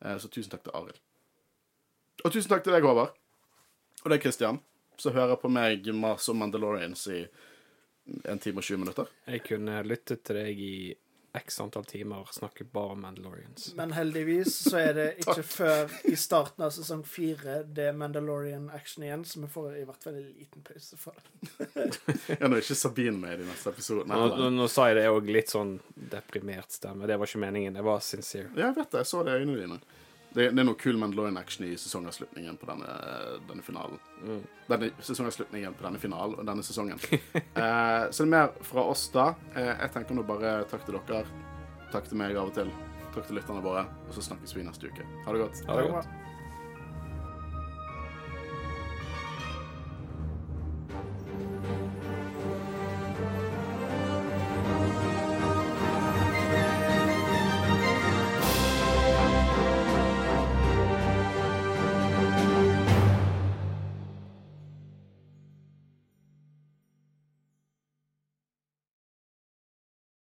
Eh, 0.03 0.17
så 0.19 0.27
tusen 0.27 0.51
takk 0.51 0.67
til 0.67 0.75
Arild. 0.75 0.99
Og 2.25 2.35
tusen 2.35 2.51
takk 2.51 2.67
til 2.67 2.75
deg, 2.75 2.83
Håvard. 2.83 3.15
Og 4.03 4.11
det 4.11 4.19
er 4.19 4.25
Christian, 4.27 4.59
som 4.99 5.15
hører 5.15 5.39
på 5.39 5.47
meg 5.47 5.87
mase 5.95 6.35
om 6.35 6.43
Mandalorians 6.43 7.07
i 7.15 7.23
en 8.27 8.39
time 8.43 8.59
og 8.59 8.67
20 8.67 8.83
minutter. 8.83 9.15
Jeg 9.31 9.47
kunne 9.47 9.79
lyttet 9.87 10.27
til 10.27 10.43
deg 10.43 10.59
i 10.59 10.77
x 11.37 11.59
antall 11.63 11.85
timer 11.87 12.27
snakker 12.35 12.67
bare 12.73 12.95
om 12.95 13.01
Mandalorians. 13.05 13.69
Men 13.77 13.93
heldigvis 13.95 14.55
så 14.69 14.79
er 14.81 14.93
det 14.97 15.07
ikke 15.23 15.43
før 15.45 15.93
i 16.09 16.15
starten 16.19 16.65
av 16.67 16.73
sesong 16.75 17.03
fire 17.07 17.61
det 17.65 17.89
er 17.91 17.97
Mandalorian 17.97 18.69
action 18.75 19.05
igjen, 19.07 19.25
så 19.27 19.43
vi 19.43 19.51
får 19.53 19.77
i 19.81 19.85
hvert 19.87 20.03
fall 20.03 20.17
en 20.19 20.31
liten 20.31 20.65
pause 20.67 20.99
for 21.01 21.17
det. 21.17 21.87
Ja, 22.37 22.47
nå 22.49 22.57
er 22.57 22.63
ikke 22.63 22.77
Sabine 22.77 23.17
med 23.21 23.37
i 23.37 23.43
de 23.43 23.47
neste 23.47 23.71
episodene. 23.71 24.13
Nå, 24.13 24.33
nå, 24.39 24.49
nå 24.57 24.67
sa 24.71 24.89
jeg 24.89 24.99
det 24.99 25.07
òg 25.11 25.29
litt 25.31 25.53
sånn 25.53 25.77
deprimert 26.11 26.73
stemme. 26.75 27.07
Det 27.09 27.17
var 27.17 27.29
ikke 27.29 27.41
meningen. 27.45 27.77
Det 27.77 27.85
var 27.85 28.03
sincere. 28.03 28.51
Ja, 28.55 28.69
jeg 28.69 28.77
vet 28.81 28.91
det. 28.91 29.05
Jeg 29.05 29.11
så 29.11 29.23
det 29.25 29.35
i 29.35 29.41
øynene 29.43 29.61
dine. 29.63 29.79
Det, 30.37 30.51
det 30.53 30.61
er 30.61 30.67
noe 30.67 30.77
kul 30.77 30.99
Mandalorian-action 31.01 31.65
i 31.65 31.71
sesongavslutningen 31.81 32.59
på 32.61 32.67
denne, 32.69 32.91
denne 33.49 33.63
finalen. 33.65 33.97
Denne 34.69 34.91
sesongavslutningen 35.01 35.73
på 35.73 35.87
denne 35.87 36.01
finalen 36.01 36.37
og 36.37 36.45
denne 36.45 36.65
sesongen. 36.65 37.01
eh, 37.33 38.03
så 38.11 38.21
det 38.21 38.27
er 38.27 38.33
mer 38.35 38.51
fra 38.69 38.83
oss 38.85 39.07
da. 39.15 39.31
Eh, 39.55 39.71
jeg 39.71 39.95
tenker 39.95 40.19
nå 40.19 40.27
bare 40.29 40.59
takk 40.69 40.85
til 40.85 40.99
dere. 40.99 41.23
Takk 41.89 42.11
til 42.11 42.21
meg 42.21 42.37
av 42.37 42.51
og 42.51 42.53
til. 42.59 42.69
Takk 43.15 43.25
til 43.25 43.39
lytterne 43.39 43.65
våre. 43.65 43.87
Og 44.05 44.13
så 44.13 44.27
snakkes 44.29 44.53
vi 44.53 44.67
neste 44.67 44.93
uke. 44.93 45.09
Ha 45.25 45.33
det 45.33 45.41
godt. 45.47 45.63
Ha 45.71 45.81
det 45.81 45.89
godt. 45.95 46.36